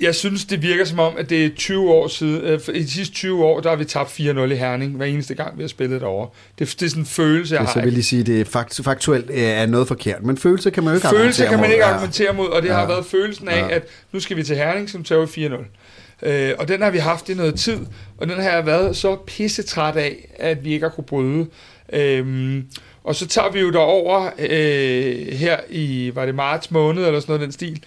jeg 0.00 0.14
synes, 0.14 0.44
det 0.44 0.62
virker 0.62 0.84
som 0.84 0.98
om, 0.98 1.14
at 1.18 1.30
det 1.30 1.44
er 1.44 1.50
20 1.56 1.90
år 1.90 2.08
siden. 2.08 2.40
Øh, 2.40 2.60
I 2.74 2.82
de 2.82 2.90
sidste 2.90 3.14
20 3.14 3.44
år, 3.44 3.60
der 3.60 3.68
har 3.68 3.76
vi 3.76 3.84
tabt 3.84 4.10
4-0 4.10 4.22
i 4.22 4.54
Herning, 4.54 4.96
hver 4.96 5.06
eneste 5.06 5.34
gang, 5.34 5.58
vi 5.58 5.62
har 5.62 5.68
spillet 5.68 6.00
derovre. 6.00 6.28
Det, 6.58 6.76
det 6.80 6.86
er 6.86 6.90
sådan 6.90 7.02
en 7.02 7.06
følelse, 7.06 7.54
jeg 7.54 7.60
det, 7.60 7.68
har. 7.68 7.80
Så 7.80 7.84
vil 7.84 7.94
jeg 7.94 8.04
sige, 8.04 8.22
det 8.22 8.40
er 8.40 8.44
fakt, 8.44 8.80
faktuelt 8.84 9.30
øh, 9.30 9.42
er 9.42 9.66
noget 9.66 9.88
forkert, 9.88 10.22
men 10.22 10.38
følelse 10.38 10.70
kan 10.70 10.84
man 10.84 10.92
jo 10.92 10.96
ikke 10.96 11.08
følelse 11.08 11.46
kan 11.46 11.60
man 11.60 11.70
ikke 11.70 11.84
argumentere 11.84 12.32
mod, 12.32 12.48
og 12.48 12.62
det 12.62 12.68
ja. 12.68 12.74
har 12.74 12.86
været 12.86 13.06
følelsen 13.06 13.48
af, 13.48 13.68
ja. 13.68 13.74
at 13.74 13.82
nu 14.12 14.20
skal 14.20 14.36
vi 14.36 14.42
til 14.42 14.56
Herning, 14.56 14.90
som 14.90 15.04
tager 15.04 15.26
4-0. 15.26 16.28
Øh, 16.28 16.52
og 16.58 16.68
den 16.68 16.82
har 16.82 16.90
vi 16.90 16.98
haft 16.98 17.28
i 17.28 17.34
noget 17.34 17.54
tid, 17.54 17.78
og 18.18 18.28
den 18.28 18.36
har 18.36 18.50
jeg 18.50 18.66
været 18.66 18.96
så 18.96 19.16
pissetræt 19.26 19.96
af, 19.96 20.28
at 20.38 20.64
vi 20.64 20.72
ikke 20.72 20.84
har 20.84 20.90
kunne 20.90 21.04
bryde. 21.04 21.46
Øh, 21.92 22.62
og 23.04 23.14
så 23.14 23.26
tager 23.26 23.50
vi 23.50 23.60
jo 23.60 23.70
derover 23.70 24.30
øh, 24.38 25.26
her 25.32 25.56
i, 25.70 26.10
var 26.14 26.26
det 26.26 26.34
marts 26.34 26.70
måned, 26.70 27.06
eller 27.06 27.20
sådan 27.20 27.32
noget 27.32 27.40
den 27.42 27.52
stil, 27.52 27.82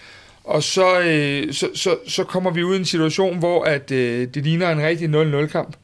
og 0.49 0.63
så, 0.63 0.99
øh, 0.99 1.53
så, 1.53 1.69
så, 1.73 1.97
så 2.07 2.23
kommer 2.23 2.51
vi 2.51 2.63
ud 2.63 2.75
i 2.75 2.79
en 2.79 2.85
situation, 2.85 3.37
hvor 3.37 3.63
at, 3.63 3.91
øh, 3.91 4.27
det 4.33 4.43
ligner 4.43 4.69
en 4.69 4.81
rigtig 4.81 5.09
0-0-kamp. 5.09 5.75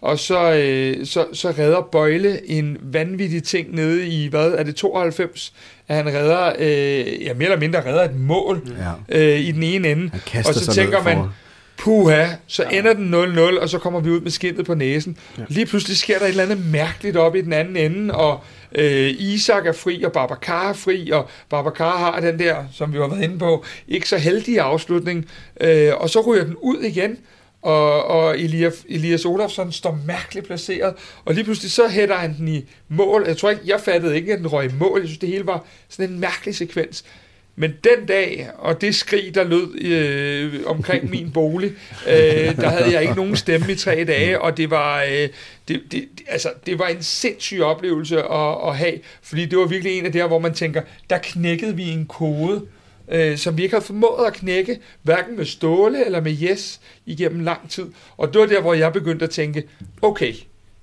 Og 0.00 0.18
så, 0.18 0.52
øh, 0.52 1.06
så, 1.06 1.26
så 1.32 1.50
redder 1.58 1.88
Bøjle 1.92 2.50
en 2.50 2.76
vanvittig 2.82 3.42
ting 3.42 3.74
nede 3.74 4.06
i, 4.06 4.28
hvad 4.28 4.52
er 4.52 4.62
det, 4.62 4.76
92? 4.76 5.52
At 5.88 5.96
han 5.96 6.06
redder, 6.06 6.52
øh, 6.58 7.22
ja 7.24 7.34
mere 7.34 7.44
eller 7.44 7.58
mindre 7.58 7.86
redder 7.86 8.04
et 8.04 8.16
mål 8.16 8.76
ja. 9.10 9.18
øh, 9.18 9.40
i 9.40 9.52
den 9.52 9.62
ene 9.62 9.88
ende. 9.88 10.10
Og 10.46 10.54
så 10.54 10.72
tænker 10.72 11.02
man, 11.02 11.18
puha, 11.80 12.26
så 12.46 12.62
ja. 12.70 12.78
ender 12.78 12.92
den 12.92 13.14
0-0, 13.14 13.60
og 13.60 13.68
så 13.68 13.78
kommer 13.78 14.00
vi 14.00 14.10
ud 14.10 14.20
med 14.20 14.30
skindet 14.30 14.66
på 14.66 14.74
næsen. 14.74 15.16
Ja. 15.38 15.42
Lige 15.48 15.66
pludselig 15.66 15.96
sker 15.96 16.18
der 16.18 16.24
et 16.24 16.30
eller 16.30 16.42
andet 16.42 16.66
mærkeligt 16.66 17.16
op 17.16 17.36
i 17.36 17.40
den 17.40 17.52
anden 17.52 17.76
ende, 17.76 18.14
og 18.14 18.40
øh, 18.72 19.10
Isak 19.18 19.66
er 19.66 19.72
fri, 19.72 20.02
og 20.02 20.12
Babacar 20.12 20.68
er 20.68 20.72
fri, 20.72 21.10
og 21.10 21.28
Babacar 21.50 21.98
har 21.98 22.20
den 22.20 22.38
der, 22.38 22.56
som 22.72 22.92
vi 22.92 22.98
har 22.98 23.08
været 23.08 23.22
inde 23.22 23.38
på, 23.38 23.64
ikke 23.88 24.08
så 24.08 24.16
heldige 24.16 24.60
afslutning, 24.60 25.28
øh, 25.60 25.92
og 25.96 26.10
så 26.10 26.20
ryger 26.20 26.44
den 26.44 26.56
ud 26.56 26.78
igen, 26.78 27.18
og, 27.62 28.04
og 28.04 28.38
Elias, 28.38 28.84
Elias 28.88 29.24
Olafsson 29.24 29.72
står 29.72 29.98
mærkeligt 30.06 30.46
placeret, 30.46 30.94
og 31.24 31.34
lige 31.34 31.44
pludselig 31.44 31.70
så 31.70 31.88
hætter 31.88 32.16
han 32.16 32.36
den 32.36 32.48
i 32.48 32.64
mål. 32.88 33.24
Jeg 33.26 33.36
tror 33.36 33.50
ikke, 33.50 33.62
jeg 33.66 33.80
fattede 33.80 34.16
ikke, 34.16 34.32
at 34.32 34.38
den 34.38 34.46
røg 34.46 34.70
i 34.70 34.74
mål. 34.78 35.00
Jeg 35.00 35.08
synes, 35.08 35.18
det 35.18 35.28
hele 35.28 35.46
var 35.46 35.64
sådan 35.88 36.12
en 36.12 36.20
mærkelig 36.20 36.56
sekvens. 36.56 37.04
Men 37.60 37.74
den 37.84 38.06
dag, 38.06 38.50
og 38.58 38.80
det 38.80 38.94
skrig, 38.94 39.34
der 39.34 39.44
lød 39.44 39.82
øh, 39.84 40.60
omkring 40.66 41.10
min 41.10 41.30
bolig, 41.32 41.72
øh, 42.08 42.56
der 42.56 42.68
havde 42.68 42.92
jeg 42.92 43.02
ikke 43.02 43.14
nogen 43.14 43.36
stemme 43.36 43.72
i 43.72 43.74
tre 43.74 44.04
dage, 44.04 44.40
og 44.40 44.56
det 44.56 44.70
var, 44.70 45.02
øh, 45.02 45.28
det, 45.68 45.82
det, 45.92 46.08
altså, 46.28 46.52
det 46.66 46.78
var 46.78 46.86
en 46.86 47.02
sindssyg 47.02 47.60
oplevelse 47.60 48.22
at, 48.22 48.56
at 48.66 48.76
have, 48.76 48.98
fordi 49.22 49.46
det 49.46 49.58
var 49.58 49.66
virkelig 49.66 49.98
en 49.98 50.06
af 50.06 50.12
der, 50.12 50.26
hvor 50.26 50.38
man 50.38 50.54
tænker, 50.54 50.82
der 51.10 51.18
knækkede 51.18 51.76
vi 51.76 51.88
en 51.88 52.06
kode, 52.06 52.62
øh, 53.08 53.36
som 53.38 53.56
vi 53.56 53.62
ikke 53.62 53.74
har 53.74 53.82
formået 53.82 54.26
at 54.26 54.32
knække, 54.32 54.78
hverken 55.02 55.36
med 55.36 55.44
Ståle 55.44 56.04
eller 56.04 56.20
med 56.20 56.36
Yes, 56.42 56.80
igennem 57.06 57.40
lang 57.40 57.70
tid. 57.70 57.86
Og 58.16 58.32
det 58.32 58.40
var 58.40 58.46
der, 58.46 58.60
hvor 58.60 58.74
jeg 58.74 58.92
begyndte 58.92 59.24
at 59.24 59.30
tænke, 59.30 59.62
okay, 60.02 60.34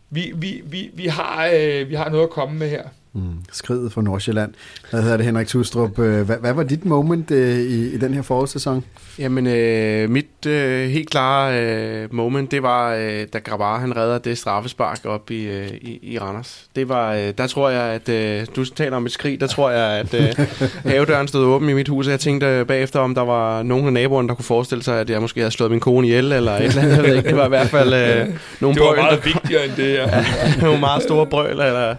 vi, 0.09 0.31
vi, 0.35 0.61
vi, 0.65 0.89
vi, 0.93 1.07
har, 1.07 1.49
øh, 1.53 1.89
vi 1.89 1.95
har 1.95 2.09
noget 2.09 2.23
at 2.23 2.29
komme 2.29 2.59
med 2.59 2.69
her. 2.69 2.83
Mm, 3.17 3.33
skridet 3.51 3.91
fra 3.91 4.01
Nordsjælland. 4.01 4.53
Hvad 4.89 5.01
hedder 5.01 5.17
det, 5.17 5.25
Henrik 5.25 5.47
Tustrup? 5.47 5.99
Øh, 5.99 6.25
hvad, 6.25 6.37
hvad 6.37 6.53
var 6.53 6.63
dit 6.63 6.85
moment 6.85 7.31
øh, 7.31 7.59
i, 7.59 7.93
i 7.93 7.97
den 7.97 8.13
her 8.13 8.21
forårssæson? 8.21 8.83
Jamen, 9.19 9.47
øh, 9.47 10.09
mit 10.09 10.45
øh, 10.47 10.89
helt 10.89 11.09
klare 11.09 11.61
øh, 11.61 12.13
moment, 12.13 12.51
det 12.51 12.63
var, 12.63 12.93
øh, 12.93 13.25
da 13.33 13.39
Grabar 13.39 13.79
han 13.79 13.97
redder 13.97 14.17
det 14.17 14.37
straffespark 14.37 15.05
op 15.05 15.31
i, 15.31 15.43
øh, 15.47 15.67
i, 15.67 15.99
i 16.01 16.19
Randers. 16.19 16.65
Det 16.75 16.89
var, 16.89 17.13
øh, 17.13 17.33
der 17.37 17.47
tror 17.47 17.69
jeg, 17.69 17.83
at 17.83 18.09
øh, 18.09 18.47
du 18.55 18.65
taler 18.65 18.97
om 18.97 19.05
et 19.05 19.11
skrig, 19.11 19.39
der 19.39 19.47
tror 19.47 19.69
jeg, 19.69 19.99
at 19.99 20.13
øh, 20.13 20.47
havedøren 20.91 21.27
stod 21.27 21.45
åben 21.45 21.69
i 21.69 21.73
mit 21.73 21.87
hus, 21.87 22.07
og 22.07 22.11
jeg 22.11 22.19
tænkte 22.19 22.65
bagefter, 22.67 22.99
om 22.99 23.15
der 23.15 23.21
var 23.21 23.63
nogen 23.63 23.87
af 23.87 23.93
naboerne, 23.93 24.27
der 24.27 24.35
kunne 24.35 24.45
forestille 24.45 24.83
sig, 24.83 24.99
at 24.99 25.09
jeg 25.09 25.21
måske 25.21 25.39
havde 25.39 25.51
slået 25.51 25.71
min 25.71 25.79
kone 25.79 26.07
ihjel, 26.07 26.31
eller 26.31 26.51
et 26.51 26.63
eller 26.63 26.81
andet, 26.81 26.95
jeg 26.95 27.03
ved 27.03 27.15
ikke. 27.15 27.29
Det 27.29 27.37
var 27.37 27.45
i 27.45 27.49
hvert 27.49 27.67
fald 27.67 27.93
øh, 27.93 28.27
nogle 28.61 28.75
Det 28.75 28.83
var 28.83 28.87
brøl, 28.87 28.97
meget 28.97 29.23
der, 29.23 29.31
vigtigere 29.33 29.65
end 29.65 29.73
det, 29.77 29.93
ja. 29.93 30.23
nogle 30.65 30.79
meget 30.79 31.03
store 31.03 31.25
brøl, 31.25 31.49
eller, 31.49 31.95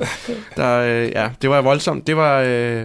der, 0.56 0.78
øh, 0.78 1.07
ja, 1.14 1.28
det 1.42 1.50
var 1.50 1.62
voldsomt. 1.62 2.06
Det 2.06 2.16
var... 2.16 2.40
Øh, 2.46 2.84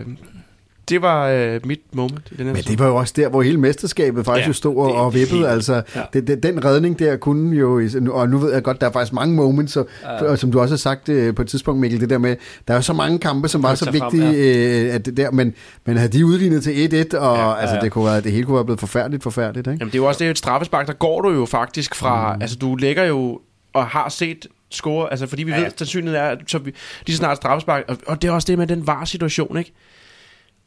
det 0.90 1.02
var 1.02 1.28
øh, 1.28 1.60
mit 1.66 1.80
moment 1.94 2.20
i 2.32 2.36
den 2.36 2.46
her 2.46 2.54
Men 2.54 2.64
det 2.64 2.80
var 2.80 2.88
jo 2.88 2.96
også 2.96 3.14
der, 3.16 3.30
hvor 3.30 3.42
hele 3.42 3.58
mesterskabet 3.60 4.26
faktisk 4.26 4.44
Ja, 4.46 4.48
jo 4.50 4.54
stod 4.54 4.76
og, 4.76 4.96
og 4.96 5.14
vippede. 5.14 5.38
helt- 5.38 5.48
Altså, 5.50 5.82
ja. 5.96 6.02
det, 6.14 6.28
det, 6.28 6.44
den 6.44 6.66
redning 6.66 7.00
der 7.00 7.16
kunne 7.18 7.56
jo, 7.58 7.82
og 8.12 8.30
nu 8.30 8.38
ved 8.38 8.54
jeg 8.54 8.64
godt, 8.64 8.82
der 8.82 8.88
er 8.88 8.92
faktisk 8.92 9.14
mange 9.14 9.36
moments, 9.36 9.78
og, 9.78 9.88
Ja. 10.04 10.26
og 10.26 10.38
som 10.40 10.52
du 10.52 10.60
også 10.60 10.74
har 10.74 10.78
sagt 10.78 11.10
øh, 11.10 11.36
på 11.36 11.42
et 11.42 11.48
tidspunkt, 11.48 11.82
Mikkel, 11.82 12.00
det 12.02 12.10
der 12.10 12.18
med, 12.18 12.36
der 12.68 12.74
er 12.74 12.78
jo 12.78 12.82
så 12.82 12.94
mange 12.94 13.20
kampe, 13.20 13.48
som 13.48 13.64
var 13.64 13.76
så 13.76 13.86
tage 13.86 14.00
frem, 14.00 14.12
vigtige, 14.14 14.88
øh, 14.90 14.96
at 14.96 15.06
det 15.06 15.18
der, 15.18 15.32
men, 15.32 15.54
men 15.86 15.98
havde 15.98 16.18
de 16.18 16.26
udlignet 16.26 16.64
til 16.64 16.72
1-1, 17.14 17.18
og 17.18 17.38
Ja, 17.38 17.50
ja, 17.50 17.56
altså, 17.56 17.76
ja. 17.76 17.82
det, 17.82 17.92
kunne 17.92 18.06
være, 18.06 18.22
det 18.22 18.32
hele 18.32 18.44
kunne 18.46 18.56
være 18.56 18.66
blevet 18.66 18.80
forfærdeligt, 18.80 19.24
forfærdeligt, 19.24 19.68
ikke? 19.68 19.78
Jamen, 19.80 19.92
det 19.92 19.96
er 19.98 20.02
jo 20.02 20.06
også 20.08 20.24
det, 20.24 20.30
et 20.32 20.38
straffespark, 20.38 20.88
der 20.88 20.94
går 20.94 21.22
du 21.22 21.30
jo 21.32 21.46
faktisk 21.46 21.96
fra, 21.96 22.36
mm. 22.36 22.42
altså 22.42 22.58
du 22.58 22.76
ligger 22.76 23.04
jo 23.04 23.40
og 23.74 23.86
har 23.86 24.10
set 24.10 24.48
score, 24.74 25.12
altså 25.12 25.28
fordi 25.28 25.44
vi 25.44 25.52
ja. 25.52 25.58
ved, 25.58 25.66
at 25.66 25.80
sandsynligheden 25.80 26.26
er, 26.26 26.30
at 26.30 26.40
så 26.48 26.58
vi, 26.58 26.74
lige 27.06 27.18
snart 27.18 27.38
straffespark, 27.38 27.84
og, 27.88 27.98
og 28.08 28.22
det 28.22 28.28
er 28.28 28.32
også 28.32 28.46
det 28.46 28.58
med 28.58 28.68
den 28.68 28.88
var-situation, 28.88 29.58
ikke? 29.58 29.74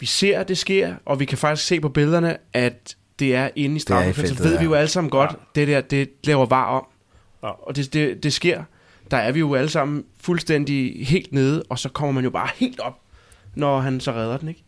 Vi 0.00 0.06
ser, 0.06 0.40
at 0.40 0.48
det 0.48 0.58
sker, 0.58 0.94
og 1.04 1.20
vi 1.20 1.24
kan 1.24 1.38
faktisk 1.38 1.66
se 1.66 1.80
på 1.80 1.88
billederne, 1.88 2.36
at 2.52 2.96
det 3.18 3.34
er 3.34 3.48
inde 3.56 3.76
i 3.76 3.78
straffespark, 3.78 4.26
så 4.26 4.42
ved 4.42 4.50
vi 4.50 4.56
ja. 4.56 4.64
jo 4.64 4.74
alle 4.74 4.88
sammen 4.88 5.10
godt, 5.10 5.30
ja. 5.30 5.60
det 5.60 5.68
der, 5.68 5.80
det 5.80 6.10
laver 6.24 6.46
var 6.46 6.64
om, 6.64 6.86
Ja. 7.42 7.48
og 7.68 7.76
det, 7.76 7.92
det, 7.92 8.22
det 8.22 8.32
sker. 8.32 8.62
Der 9.10 9.16
er 9.16 9.32
vi 9.32 9.38
jo 9.38 9.54
alle 9.54 9.68
sammen 9.68 10.04
fuldstændig 10.20 11.06
helt 11.06 11.32
nede, 11.32 11.62
og 11.68 11.78
så 11.78 11.88
kommer 11.88 12.12
man 12.12 12.24
jo 12.24 12.30
bare 12.30 12.48
helt 12.54 12.80
op, 12.80 13.00
når 13.54 13.80
han 13.80 14.00
så 14.00 14.12
redder 14.12 14.36
den, 14.36 14.48
ikke? 14.48 14.62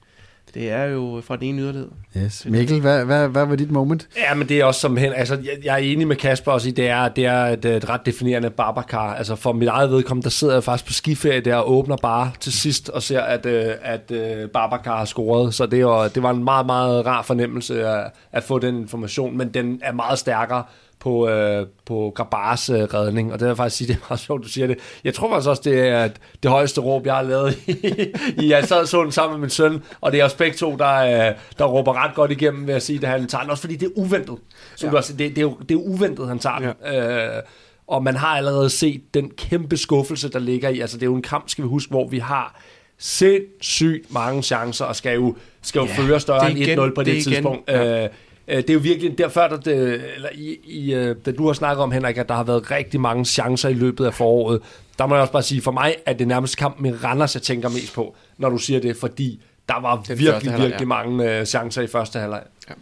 Det 0.59 0.71
er 0.71 0.85
jo 0.85 1.23
fra 1.25 1.37
den 1.37 1.45
ene 1.45 1.63
yderlighed. 1.63 1.89
Yes. 2.17 2.47
Mikkel, 2.49 2.81
hvad, 2.81 3.05
hvad, 3.05 3.29
hvad 3.29 3.47
var 3.47 3.57
dit 3.57 3.71
moment? 3.71 4.09
Ja, 4.17 4.35
men 4.35 4.49
det 4.49 4.61
er 4.61 4.65
også 4.65 4.81
som 4.81 4.97
hen, 4.97 5.13
altså 5.13 5.35
jeg, 5.35 5.65
jeg 5.65 5.75
er 5.75 5.79
enig 5.79 6.09
med 6.09 6.17
Kasper 6.17 6.53
også 6.53 6.69
i, 6.69 6.73
det 6.73 6.89
er, 6.89 7.09
det 7.09 7.27
er 7.27 7.45
et, 7.45 7.65
et 7.65 7.89
ret 7.89 8.07
definerende 8.07 8.51
Babacar. 8.51 9.15
Altså 9.15 9.37
for 9.37 9.53
mit 9.53 9.69
eget 9.69 9.91
vedkommende, 9.91 10.25
der 10.25 10.31
sidder 10.31 10.55
jeg 10.55 10.65
faktisk 10.65 10.87
på 10.87 10.93
skiferie 10.93 11.41
der 11.41 11.57
og 11.57 11.71
åbner 11.71 11.97
bare 11.97 12.31
til 12.41 12.53
sidst 12.53 12.89
og 12.89 13.03
ser, 13.03 13.21
at, 13.21 13.47
øh, 13.47 13.75
at 13.83 14.11
øh, 14.11 14.49
Babacar 14.49 14.97
har 14.97 15.05
scoret. 15.05 15.55
Så 15.55 15.67
det 15.67 15.87
var, 15.87 16.09
det 16.09 16.23
var 16.23 16.31
en 16.31 16.45
meget, 16.45 16.67
meget 16.67 17.07
rar 17.07 17.23
fornemmelse 17.23 17.87
at, 17.87 18.11
at 18.33 18.45
få 18.45 18.59
den 18.59 18.81
information, 18.81 19.39
men 19.39 19.49
den 19.49 19.81
er 19.83 19.93
meget 19.93 20.19
stærkere 20.19 20.65
på, 21.01 21.29
øh, 21.29 21.67
på 21.87 22.13
Grabars 22.15 22.71
øh, 22.71 22.77
redning, 22.83 23.33
og 23.33 23.39
det 23.39 23.45
vil 23.45 23.49
jeg 23.51 23.57
faktisk 23.57 23.77
sige, 23.77 23.89
det 23.93 23.95
er 23.95 24.07
meget 24.11 24.21
sjovt, 24.21 24.43
du 24.45 24.49
siger 24.49 24.67
det. 24.67 24.79
Jeg 25.05 25.15
tror 25.15 25.31
faktisk 25.31 25.49
også, 25.49 25.63
det 25.65 25.81
er 25.89 26.09
det 26.43 26.51
højeste 26.51 26.81
råb, 26.81 27.07
jeg 27.07 27.15
har 27.15 27.23
lavet 27.23 27.59
i, 28.43 28.49
jeg 28.51 28.65
sad 28.65 28.81
og 28.81 28.89
så 28.89 29.03
den 29.03 29.13
sammen 29.13 29.33
med 29.37 29.41
min 29.41 29.51
søn, 29.51 29.83
og 30.01 30.13
det 30.13 30.21
er 30.21 30.25
også 30.25 30.37
begge 30.37 30.57
to, 30.57 30.77
der, 30.77 31.29
øh, 31.29 31.35
der 31.59 31.65
råber 31.65 32.05
ret 32.05 32.15
godt 32.15 32.31
igennem 32.31 32.67
ved 32.67 32.75
at 32.75 32.83
sige, 32.83 33.01
at 33.07 33.09
han 33.09 33.27
tager 33.27 33.43
den, 33.43 33.51
også 33.51 33.61
fordi 33.61 33.77
det 33.77 33.87
er 33.87 33.93
uventet. 34.01 34.37
Som 34.77 34.87
ja. 34.87 34.91
du 34.91 34.97
også, 34.97 35.13
det, 35.13 35.19
det, 35.31 35.39
er 35.39 35.43
jo, 35.43 35.57
det 35.69 35.71
er 35.75 35.79
uventet, 35.79 36.29
han 36.29 36.39
tager 36.39 36.59
den. 36.59 36.71
Ja. 36.85 37.37
Øh, 37.37 37.43
og 37.87 38.03
man 38.03 38.17
har 38.17 38.37
allerede 38.37 38.71
set 38.71 39.15
den 39.15 39.31
kæmpe 39.31 39.77
skuffelse, 39.77 40.29
der 40.29 40.39
ligger 40.39 40.69
i, 40.69 40.81
altså 40.81 40.97
det 40.97 41.03
er 41.03 41.07
jo 41.11 41.15
en 41.17 41.23
kamp, 41.23 41.49
skal 41.49 41.65
vi 41.65 41.69
huske, 41.69 41.91
hvor 41.91 42.09
vi 42.09 42.19
har 42.19 42.61
sindssygt 42.99 44.13
mange 44.13 44.43
chancer, 44.43 44.85
og 44.85 44.97
skal 44.97 45.15
jo, 45.15 45.35
skal 45.63 45.81
jo 45.81 45.87
Ja, 45.87 45.95
føre 45.97 46.21
større 46.21 46.41
det 46.45 46.51
end 46.51 46.59
igen- 46.59 46.79
1-0 46.79 46.95
på 46.95 47.03
det, 47.03 47.07
det 47.07 47.13
igen- 47.13 47.23
tidspunkt. 47.33 47.69
ja. 47.69 48.05
Øh, 48.05 48.09
Det 48.49 48.71
er 48.71 48.75
jo 48.75 48.81
virkelig 48.81 49.19
derfor, 49.19 49.41
der 49.41 49.57
det, 49.57 50.03
eller 50.15 50.29
i, 50.35 50.59
i, 50.65 50.95
øh, 50.95 51.17
da 51.27 51.31
du 51.31 51.47
har 51.47 51.53
snakket 51.53 51.83
om, 51.83 51.93
Henrik, 51.93 52.19
at 52.19 52.29
der 52.29 52.35
har 52.35 52.45
været 52.45 52.71
rigtig 52.71 53.01
mange 53.01 53.25
chancer 53.25 53.69
i 53.69 53.75
løbet 53.75 54.07
af 54.07 54.15
foråret. 54.15 54.61
Der 54.99 55.07
må 55.07 55.15
jeg 55.15 55.23
også 55.23 55.33
bare 55.33 55.43
sige, 55.43 55.61
for 55.61 55.71
mig 55.71 55.97
er 56.07 56.13
det 56.13 56.29
nærmest 56.29 56.57
kampen 56.57 56.91
med 56.91 57.05
Randers, 57.05 57.35
jeg 57.35 57.43
tænker 57.43 57.69
mest 57.69 57.95
på, 57.95 58.15
når 58.39 58.49
du 58.51 58.59
siger 58.59 58.81
det, 58.81 58.97
fordi 58.97 59.41
der 59.69 59.81
var 59.81 59.97
Den 59.97 60.19
virkelig, 60.19 60.51
halvleg, 60.51 60.69
virkelig 60.69 60.89
mange 60.89 61.39
øh, 61.39 61.47
chancer 61.47 61.83
i 61.83 61.87
første 61.87 62.19
halvleg. 62.19 62.43
Ja, 62.69 62.75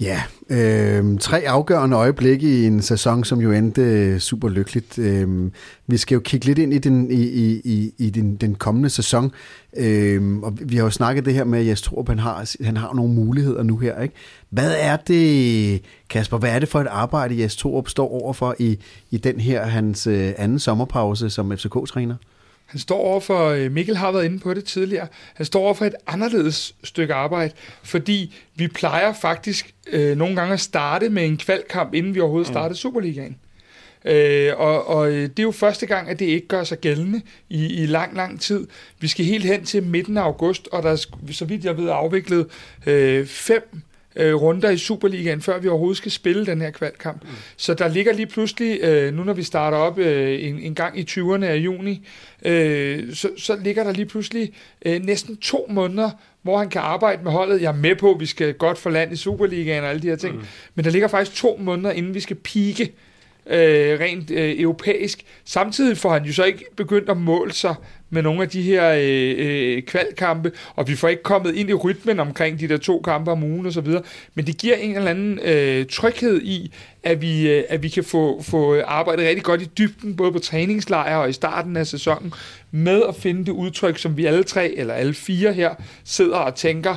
Ja, 0.00 0.22
øh, 0.50 1.18
tre 1.18 1.38
afgørende 1.46 1.96
øjeblikke 1.96 2.48
i 2.48 2.66
en 2.66 2.82
sæson, 2.82 3.24
som 3.24 3.40
jo 3.40 3.52
endte 3.52 3.82
øh, 3.82 4.18
super 4.18 4.48
lykkeligt. 4.48 4.98
Øh, 4.98 5.50
vi 5.86 5.96
skal 5.96 6.14
jo 6.14 6.20
kigge 6.20 6.46
lidt 6.46 6.58
ind 6.58 6.74
i 6.74 6.78
den, 6.78 7.10
i, 7.10 7.22
i, 7.64 7.92
i, 7.98 8.10
den, 8.10 8.36
den 8.36 8.54
kommende 8.54 8.90
sæson, 8.90 9.32
øh, 9.76 10.38
og 10.38 10.58
vi 10.62 10.76
har 10.76 10.84
jo 10.84 10.90
snakket 10.90 11.24
det 11.24 11.34
her 11.34 11.44
med, 11.44 11.58
at 11.58 11.66
jeg 11.66 11.78
tror, 11.78 12.00
at 12.00 12.08
han 12.08 12.18
har, 12.18 12.64
han 12.64 12.76
har 12.76 12.92
nogle 12.94 13.14
muligheder 13.14 13.62
nu 13.62 13.76
her. 13.76 14.00
Ikke? 14.02 14.14
Hvad 14.50 14.74
er 14.78 14.96
det, 14.96 15.82
Kasper, 16.10 16.38
hvad 16.38 16.50
er 16.50 16.58
det 16.58 16.68
for 16.68 16.80
et 16.80 16.86
arbejde, 16.86 17.42
Jes 17.42 17.56
Torup 17.56 17.88
står 17.88 18.22
overfor 18.22 18.56
i, 18.58 18.78
i 19.10 19.16
den 19.16 19.40
her 19.40 19.66
hans 19.66 20.06
øh, 20.06 20.32
anden 20.38 20.58
sommerpause 20.58 21.30
som 21.30 21.52
FCK-træner? 21.52 22.14
Han 22.66 22.80
står 22.80 22.98
over 22.98 23.20
for, 23.20 23.48
øh, 23.48 23.72
Mikkel 23.72 23.96
har 23.96 24.12
været 24.12 24.24
inde 24.24 24.38
på 24.38 24.54
det 24.54 24.64
tidligere, 24.64 25.06
han 25.34 25.46
står 25.46 25.60
over 25.60 25.74
for 25.74 25.84
et 25.84 25.94
anderledes 26.06 26.74
stykke 26.84 27.14
arbejde, 27.14 27.52
fordi 27.82 28.34
vi 28.54 28.68
plejer 28.68 29.12
faktisk 29.12 29.74
øh, 29.92 30.16
nogle 30.16 30.36
gange 30.36 30.52
at 30.52 30.60
starte 30.60 31.08
med 31.08 31.26
en 31.26 31.36
kvalkamp, 31.36 31.94
inden 31.94 32.14
vi 32.14 32.20
overhovedet 32.20 32.48
startede 32.48 32.78
Superligaen. 32.78 33.36
Øh, 34.04 34.52
og, 34.56 34.86
og 34.88 35.08
øh, 35.12 35.22
det 35.22 35.38
er 35.38 35.42
jo 35.42 35.50
første 35.50 35.86
gang, 35.86 36.08
at 36.08 36.18
det 36.18 36.26
ikke 36.26 36.48
gør 36.48 36.64
sig 36.64 36.78
gældende 36.78 37.20
i, 37.48 37.82
i 37.82 37.86
lang, 37.86 38.16
lang 38.16 38.40
tid. 38.40 38.66
Vi 39.00 39.08
skal 39.08 39.24
helt 39.24 39.44
hen 39.44 39.64
til 39.64 39.82
midten 39.82 40.16
af 40.16 40.22
august, 40.22 40.68
og 40.72 40.82
der 40.82 40.90
er, 40.90 41.06
så 41.32 41.44
vidt 41.44 41.64
jeg 41.64 41.76
ved, 41.76 41.88
afviklet 41.88 42.46
øh, 42.86 43.26
fem 43.26 43.82
øh, 44.16 44.34
runder 44.34 44.70
i 44.70 44.78
Superligaen, 44.78 45.40
før 45.40 45.58
vi 45.58 45.68
overhovedet 45.68 45.96
skal 45.96 46.10
spille 46.10 46.46
den 46.46 46.60
her 46.60 46.70
kvalkamp. 46.70 47.22
Mm. 47.22 47.28
Så 47.56 47.74
der 47.74 47.88
ligger 47.88 48.12
lige 48.12 48.26
pludselig, 48.26 48.80
øh, 48.82 49.14
nu 49.14 49.24
når 49.24 49.32
vi 49.32 49.42
starter 49.42 49.78
op 49.78 49.98
øh, 49.98 50.44
en, 50.44 50.58
en 50.58 50.74
gang 50.74 50.98
i 50.98 51.06
20'erne 51.10 51.44
af 51.44 51.56
juni, 51.56 52.06
øh, 52.44 53.14
så, 53.14 53.28
så 53.36 53.56
ligger 53.56 53.84
der 53.84 53.92
lige 53.92 54.06
pludselig 54.06 54.52
øh, 54.86 55.02
næsten 55.04 55.36
to 55.36 55.66
måneder, 55.70 56.10
hvor 56.42 56.58
han 56.58 56.68
kan 56.68 56.80
arbejde 56.80 57.24
med 57.24 57.32
holdet. 57.32 57.62
Jeg 57.62 57.68
er 57.68 57.76
med 57.76 57.96
på, 57.96 58.10
at 58.14 58.20
vi 58.20 58.26
skal 58.26 58.54
godt 58.54 58.78
for 58.78 58.90
land 58.90 59.12
i 59.12 59.16
Superligaen 59.16 59.84
og 59.84 59.90
alle 59.90 60.02
de 60.02 60.08
her 60.08 60.16
ting, 60.16 60.34
mm. 60.34 60.44
men 60.74 60.84
der 60.84 60.90
ligger 60.90 61.08
faktisk 61.08 61.36
to 61.36 61.56
måneder, 61.60 61.90
inden 61.90 62.14
vi 62.14 62.20
skal 62.20 62.36
pike 62.36 62.92
øh, 63.46 64.00
rent 64.00 64.30
øh, 64.30 64.60
europæisk. 64.60 65.24
Samtidig 65.44 65.98
får 65.98 66.12
han 66.12 66.24
jo 66.24 66.32
så 66.32 66.44
ikke 66.44 66.64
begyndt 66.76 67.08
at 67.10 67.16
måle 67.16 67.52
sig 67.52 67.74
med 68.10 68.22
nogle 68.22 68.42
af 68.42 68.48
de 68.48 68.62
her 68.62 68.90
øh, 68.90 69.34
øh, 69.38 69.82
kvalkampe, 69.82 70.52
og 70.76 70.88
vi 70.88 70.96
får 70.96 71.08
ikke 71.08 71.22
kommet 71.22 71.54
ind 71.54 71.70
i 71.70 71.74
rytmen 71.74 72.20
omkring 72.20 72.60
de 72.60 72.68
der 72.68 72.76
to 72.76 73.00
kampe 73.00 73.30
om 73.30 73.42
ugen 73.42 73.66
osv., 73.66 73.88
men 74.34 74.46
det 74.46 74.56
giver 74.56 74.76
en 74.76 74.96
eller 74.96 75.10
anden 75.10 75.38
øh, 75.38 75.86
tryghed 75.86 76.42
i, 76.42 76.72
at 77.02 77.20
vi, 77.20 77.50
øh, 77.50 77.64
at 77.68 77.82
vi 77.82 77.88
kan 77.88 78.04
få, 78.04 78.42
få 78.42 78.80
arbejdet 78.80 79.28
rigtig 79.28 79.44
godt 79.44 79.62
i 79.62 79.70
dybden, 79.78 80.16
både 80.16 80.32
på 80.32 80.38
træningslejre 80.38 81.20
og 81.20 81.28
i 81.28 81.32
starten 81.32 81.76
af 81.76 81.86
sæsonen, 81.86 82.32
med 82.70 83.02
at 83.08 83.16
finde 83.16 83.46
det 83.46 83.52
udtryk, 83.52 83.98
som 83.98 84.16
vi 84.16 84.26
alle 84.26 84.44
tre, 84.44 84.68
eller 84.68 84.94
alle 84.94 85.14
fire 85.14 85.52
her, 85.52 85.74
sidder 86.04 86.36
og 86.36 86.54
tænker, 86.54 86.96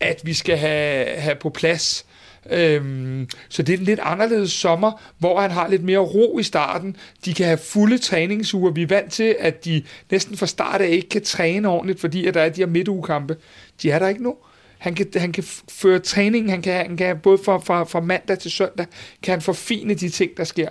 at 0.00 0.20
vi 0.24 0.34
skal 0.34 0.56
have, 0.56 1.06
have 1.06 1.34
på 1.34 1.50
plads. 1.50 2.06
Øhm, 2.50 3.28
så 3.48 3.62
det 3.62 3.72
er 3.74 3.78
en 3.78 3.84
lidt 3.84 4.00
anderledes 4.02 4.52
sommer, 4.52 5.02
hvor 5.18 5.40
han 5.40 5.50
har 5.50 5.68
lidt 5.68 5.84
mere 5.84 5.98
ro 5.98 6.38
i 6.38 6.42
starten. 6.42 6.96
De 7.24 7.34
kan 7.34 7.46
have 7.46 7.58
fulde 7.58 7.98
træningsuger. 7.98 8.70
Vi 8.72 8.82
er 8.82 8.86
vant 8.86 9.12
til, 9.12 9.36
at 9.38 9.64
de 9.64 9.82
næsten 10.10 10.36
fra 10.36 10.46
start 10.46 10.80
af 10.80 10.88
ikke 10.88 11.08
kan 11.08 11.22
træne 11.22 11.68
ordentligt, 11.68 12.00
fordi 12.00 12.26
at 12.26 12.34
der 12.34 12.40
er 12.40 12.48
de 12.48 12.60
her 12.60 12.66
midtugekampe. 12.66 13.36
De 13.82 13.90
er 13.90 13.98
der 13.98 14.08
ikke 14.08 14.22
nu. 14.22 14.36
Han 14.78 14.94
kan, 14.94 15.06
han 15.16 15.32
kan 15.32 15.44
føre 15.68 15.98
træningen, 15.98 16.50
han 16.50 16.62
kan, 16.62 16.72
han 16.72 16.96
kan 16.96 17.18
både 17.18 17.38
fra, 17.44 17.58
fra, 17.58 17.84
fra 17.84 18.00
mandag 18.00 18.38
til 18.38 18.50
søndag, 18.50 18.86
kan 19.22 19.32
han 19.32 19.40
forfine 19.40 19.94
de 19.94 20.08
ting, 20.08 20.30
der 20.36 20.44
sker. 20.44 20.68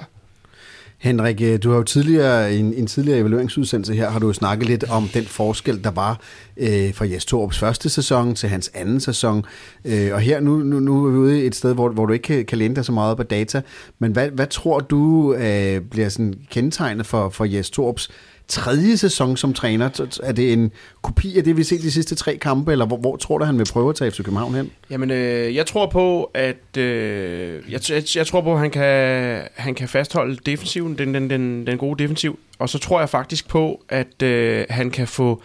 Henrik, 1.00 1.42
øh, 1.42 1.60
du 1.64 1.70
har 1.70 1.78
jo 1.78 1.84
tidligere, 1.84 2.56
i 2.56 2.60
en, 2.60 2.74
en 2.74 2.88
tidligere 2.88 3.20
evalueringsudsendelse 3.20 3.94
her, 3.94 4.10
har 4.10 4.20
du 4.20 4.28
jo 4.28 4.34
snakket 4.34 4.68
lidt 4.68 4.84
om 4.84 5.08
den 5.14 5.26
forskel, 5.26 5.84
der 5.84 5.92
var 5.92 6.20
øh, 6.58 6.94
fra 6.94 7.06
Jes 7.06 7.26
Torups 7.26 7.60
første 7.60 7.90
sæson 7.90 8.36
til 8.36 8.50
hans 8.50 8.72
anden 8.74 9.00
sæson. 9.00 9.46
Øh, 9.86 10.14
og 10.14 10.20
her, 10.20 10.40
nu, 10.40 10.58
nu, 10.58 10.80
nu 10.80 11.06
er 11.06 11.12
vi 11.12 11.18
ude 11.18 11.44
i 11.44 11.48
et 11.48 11.56
sted, 11.56 11.74
hvor, 11.74 11.90
hvor 11.90 12.06
du 12.06 12.14
ikke 12.14 12.24
kan, 12.24 12.46
kan 12.46 12.58
læne 12.58 12.76
dig 12.76 12.86
så 12.86 12.92
meget 12.92 13.18
på 13.18 13.24
data. 13.24 13.62
Men 14.00 14.12
hvad, 14.12 14.30
hvad 14.30 14.48
tror 14.48 14.80
du 14.80 15.34
øh, 15.34 15.82
bliver 15.82 16.10
sådan 16.10 16.34
kendetegnet 16.52 17.06
for, 17.06 17.30
for 17.30 17.46
Jes 17.46 17.70
Torups 17.70 18.10
tredje 18.50 18.98
sæson 18.98 19.38
som 19.38 19.54
træner? 19.54 20.20
Er 20.24 20.32
det 20.32 20.54
en 20.54 20.72
kopi 21.02 21.38
af 21.38 21.44
det, 21.44 21.58
vi 21.58 21.62
har 21.62 21.66
set 21.66 21.82
de 21.82 21.92
sidste 21.92 22.16
tre 22.16 22.38
kampe, 22.38 22.72
eller 22.72 22.86
hvor, 22.86 22.98
hvor 22.98 23.16
tror 23.16 23.38
du, 23.38 23.46
han 23.46 23.58
vil 23.58 23.68
prøve 23.72 23.90
at 23.90 23.96
tage 23.96 24.12
FC 24.12 24.18
København 24.18 24.56
hen? 24.56 24.72
Jamen, 24.90 25.12
øh, 25.12 25.56
jeg 25.56 25.66
tror 25.66 25.86
på, 25.88 26.32
at 26.34 26.78
øh, 26.78 27.72
jeg, 27.72 27.82
jeg, 27.90 28.04
jeg 28.16 28.28
tror 28.28 28.42
på, 28.42 28.54
at 28.54 28.60
han 28.60 28.72
kan, 28.72 29.42
han 29.56 29.76
kan 29.76 29.88
fastholde 29.88 30.36
defensiven, 30.46 30.98
den, 30.98 31.14
den, 31.14 31.30
den, 31.30 31.68
den 31.68 31.78
gode 31.78 32.04
defensiv. 32.04 32.40
Og 32.60 32.70
så 32.70 32.80
tror 32.80 33.00
jeg 33.00 33.10
faktisk 33.10 33.48
på, 33.48 33.84
at 33.90 34.22
øh, 34.22 34.66
han 34.70 34.92
kan 34.92 35.08
få, 35.08 35.42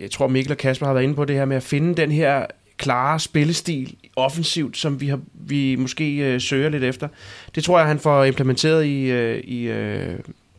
jeg 0.00 0.10
tror 0.10 0.28
Mikkel 0.28 0.52
og 0.52 0.58
Kasper 0.58 0.86
har 0.86 0.92
været 0.92 1.04
inde 1.04 1.14
på 1.14 1.24
det 1.24 1.36
her 1.36 1.44
med 1.44 1.56
at 1.56 1.62
finde 1.62 1.94
den 1.94 2.12
her 2.12 2.46
klare 2.76 3.20
spillestil 3.20 3.96
offensivt, 4.16 4.76
som 4.76 5.00
vi 5.00 5.08
har 5.08 5.20
vi 5.34 5.76
måske 5.76 6.16
øh, 6.16 6.40
søger 6.40 6.68
lidt 6.68 6.84
efter. 6.84 7.08
Det 7.54 7.64
tror 7.64 7.78
jeg, 7.78 7.88
han 7.88 7.98
får 7.98 8.24
implementeret 8.24 8.84
i, 8.84 9.10
øh, 9.10 9.38
i, 9.38 9.62
øh, 9.62 10.18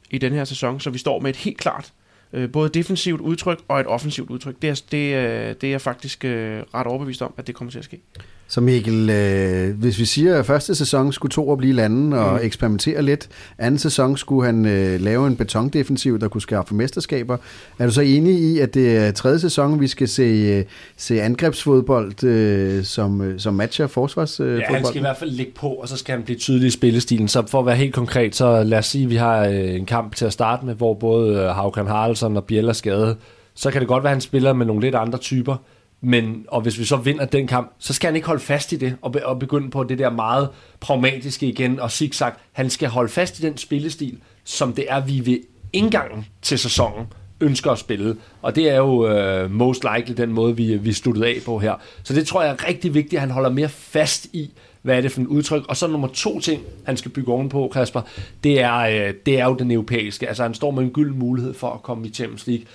i 0.10 0.18
den 0.18 0.34
her 0.34 0.46
sæson, 0.46 0.80
så 0.80 0.90
vi 0.90 0.98
står 0.98 1.20
med 1.20 1.30
et 1.30 1.36
helt 1.36 1.58
klart 1.58 1.94
Øh, 2.34 2.52
både 2.52 2.70
defensivt 2.70 3.22
udtryk 3.22 3.60
og 3.68 3.80
et 3.80 3.88
offensivt 3.88 4.30
udtryk. 4.30 4.56
Det 4.62 4.70
er, 4.70 4.82
det, 4.92 5.16
øh, 5.16 5.56
det 5.62 5.64
er 5.64 5.72
jeg 5.72 5.82
faktisk 5.82 6.26
øh, 6.26 6.64
ret 6.74 6.88
overbevist 6.88 7.22
om, 7.22 7.34
at 7.38 7.48
det 7.48 7.56
kommer 7.56 7.72
til 7.72 7.80
at 7.80 7.86
ske. 7.86 8.02
Så 8.50 8.62
Mikkel, 8.62 9.10
øh, 9.10 9.80
hvis 9.80 10.00
vi 10.00 10.06
siger, 10.06 10.40
at 10.40 10.46
første 10.46 10.76
sæson 10.76 11.14
skulle 11.14 11.32
to 11.32 11.56
blive 11.56 11.74
landen 11.74 12.14
og 12.14 12.34
mm. 12.34 12.40
eksperimentere 12.46 13.02
lidt, 13.02 13.30
anden 13.58 13.80
sæson 13.80 14.18
skulle 14.18 14.46
han 14.46 14.66
øh, 14.66 15.02
lave 15.02 15.28
en 15.28 15.36
betondefensiv, 15.36 16.20
der 16.20 16.28
kunne 16.28 16.42
skaffe 16.42 16.76
mesterskaber. 16.76 17.38
Er 17.80 17.86
du 17.86 17.92
så 17.92 18.02
enig 18.02 18.40
i, 18.40 18.60
at 18.60 18.74
det 18.74 18.98
er 18.98 19.12
tredje 19.12 19.40
sæson, 19.40 19.80
vi 19.80 19.88
skal 19.88 20.08
se, 20.08 20.24
øh, 20.24 20.64
se 20.98 21.22
angrebsfodbold, 21.22 22.24
øh, 22.24 22.84
som, 22.84 23.22
øh, 23.22 23.40
som 23.40 23.54
matcher 23.54 23.88
forsvarsfodbold? 23.88 24.60
ja, 24.60 24.76
han 24.76 24.86
skal 24.86 24.98
i 24.98 25.02
hvert 25.02 25.18
fald 25.18 25.32
ligge 25.32 25.52
på, 25.56 25.68
og 25.68 25.88
så 25.88 25.98
skal 25.98 26.16
han 26.16 26.24
blive 26.24 26.38
tydelig 26.38 26.68
i 26.68 26.72
spillestilen. 26.72 27.28
Så 27.28 27.48
for 27.48 27.60
at 27.60 27.66
være 27.66 27.76
helt 27.76 27.94
konkret, 27.94 28.36
så 28.36 28.64
lad 28.64 28.78
os 28.78 28.86
sige, 28.86 29.04
at 29.04 29.10
vi 29.10 29.16
har 29.16 29.46
øh, 29.46 29.76
en 29.76 29.86
kamp 29.86 30.16
til 30.16 30.26
at 30.26 30.34
starte 30.34 30.66
med, 30.66 30.76
hvor 30.76 30.94
både 30.94 31.38
øh, 31.38 31.48
Haukan 31.48 31.88
Haraldsson 31.88 32.38
og 32.38 32.44
Biel 32.44 32.68
er 32.68 32.74
skadet. 32.74 33.18
Så 33.56 33.72
kan 33.72 33.82
det 33.82 33.88
godt 33.88 34.04
være, 34.04 34.12
at 34.12 34.16
han 34.16 34.22
spiller 34.22 34.54
med 34.54 34.66
nogle 34.66 34.82
lidt 34.82 34.96
andre 34.96 35.18
typer. 35.18 35.56
Men, 36.02 36.46
og 36.48 36.62
hvis 36.62 36.80
vi 36.80 36.86
så 36.86 36.96
vinder 36.96 37.26
den 37.26 37.48
kamp, 37.48 37.74
så 37.80 37.94
skal 37.94 38.08
han 38.08 38.16
ikke 38.16 38.28
holde 38.28 38.42
fast 38.42 38.72
i 38.72 38.76
det, 38.76 38.96
og, 39.02 39.12
be, 39.12 39.26
og 39.26 39.40
begynde 39.40 39.70
på 39.70 39.84
det 39.84 40.00
der 40.00 40.10
meget 40.10 40.50
pragmatiske 40.80 41.48
igen, 41.48 41.80
og 41.80 41.92
zigzag. 41.92 42.32
Han 42.52 42.70
skal 42.70 42.90
holde 42.90 43.10
fast 43.10 43.40
i 43.40 43.42
den 43.42 43.58
spillestil, 43.58 44.18
som 44.44 44.74
det 44.74 44.86
er, 44.90 45.00
vi 45.00 45.26
ved 45.26 45.40
indgangen 45.74 46.26
til 46.42 46.60
sæsonen 46.60 47.06
ønsker 47.42 47.72
at 47.72 47.80
spille. 47.80 48.18
Og 48.42 48.56
det 48.56 48.70
er 48.70 48.76
jo 48.76 49.08
øh, 49.08 49.52
most 49.52 49.86
likely 49.96 50.16
den 50.18 50.34
måde, 50.34 50.56
vi, 50.56 50.78
vi 50.78 50.94
sluttede 50.94 51.28
af 51.28 51.36
på 51.46 51.60
her. 51.60 51.74
Så 52.04 52.14
det 52.14 52.28
tror 52.28 52.44
jeg 52.44 52.52
er 52.52 52.68
rigtig 52.68 52.94
vigtigt, 52.94 53.14
at 53.14 53.22
han 53.22 53.32
holder 53.32 53.50
mere 53.50 53.70
fast 53.70 54.26
i, 54.26 54.52
hvad 54.82 54.98
er 54.98 55.02
det 55.02 55.12
for 55.12 55.22
et 55.22 55.28
udtryk. 55.28 55.66
Og 55.68 55.78
så 55.78 55.88
nummer 55.88 56.08
to 56.08 56.40
ting, 56.40 56.62
han 56.84 56.98
skal 56.98 57.12
bygge 57.12 57.34
ovenpå, 57.34 57.72
Kasper, 57.74 58.02
det 58.44 58.62
er, 58.62 58.78
øh, 58.78 59.14
det 59.26 59.40
er 59.40 59.46
jo 59.46 59.56
den 59.56 59.72
europæiske. 59.72 60.28
Altså 60.28 60.44
han 60.44 60.54
står 60.54 60.72
med 60.72 60.84
en 60.84 60.90
gylden 60.90 61.20
mulighed 61.20 61.54
for 61.54 61.70
at 61.70 61.84
komme 61.84 62.08
i 62.08 62.10
Champions 62.10 62.48
League. 62.48 62.66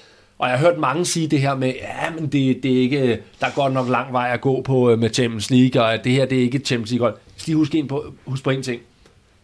Og 0.43 0.49
jeg 0.49 0.59
har 0.59 0.67
hørt 0.67 0.79
mange 0.79 1.05
sige 1.05 1.29
det 1.29 1.41
her 1.41 1.55
med, 1.55 1.75
ja, 1.75 2.11
men 2.11 2.23
det, 2.27 2.63
det 2.63 2.73
er 2.73 2.81
ikke, 2.81 3.23
der 3.41 3.47
er 3.47 3.51
godt 3.55 3.73
nok 3.73 3.89
lang 3.89 4.13
vej 4.13 4.31
at 4.33 4.41
gå 4.41 4.63
på 4.63 4.91
øh, 4.91 4.99
med 4.99 5.11
Champions 5.15 5.51
League, 5.51 5.83
og 5.83 6.05
det 6.05 6.13
her 6.13 6.27
det 6.27 6.39
er 6.39 6.43
ikke 6.43 6.59
Champions 6.59 6.91
League 6.91 7.07
hold. 7.07 7.15
Jeg 7.27 7.33
skal 7.37 7.51
lige 7.51 7.57
huske, 7.57 7.79
en 7.79 7.89
på, 7.89 8.15
huske 8.25 8.45
på 8.45 8.51
en 8.51 8.63
ting. 8.63 8.83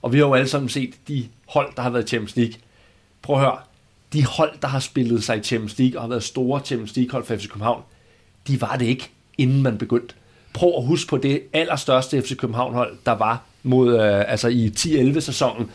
Og 0.02 0.12
vi 0.12 0.18
har 0.18 0.26
jo 0.26 0.34
alle 0.34 0.48
sammen 0.48 0.68
set 0.68 0.94
de 1.08 1.28
hold, 1.48 1.72
der 1.76 1.82
har 1.82 1.90
været 1.90 2.08
Champions 2.08 2.36
League. 2.36 2.54
Prøv 3.22 3.36
at 3.36 3.42
høre. 3.42 3.58
De 4.12 4.24
hold, 4.24 4.50
der 4.62 4.68
har 4.68 4.80
spillet 4.80 5.24
sig 5.24 5.38
i 5.38 5.42
Champions 5.42 5.78
League 5.78 5.98
og 5.98 6.02
har 6.02 6.08
været 6.08 6.22
store 6.22 6.60
Champions 6.64 6.96
League 6.96 7.12
hold 7.12 7.24
for 7.24 7.36
FC 7.36 7.48
København, 7.48 7.82
de 8.48 8.60
var 8.60 8.76
det 8.76 8.86
ikke, 8.86 9.10
inden 9.38 9.62
man 9.62 9.78
begyndte. 9.78 10.14
Prøv 10.52 10.72
at 10.78 10.86
huske 10.86 11.08
på 11.08 11.16
det 11.16 11.42
allerstørste 11.52 12.22
FC 12.22 12.36
København 12.36 12.74
hold, 12.74 12.96
der 13.06 13.12
var 13.12 13.42
mod, 13.62 14.00
øh, 14.00 14.24
altså 14.28 14.48
i 14.48 14.72
10-11 14.78 15.20
sæsonen. 15.20 15.70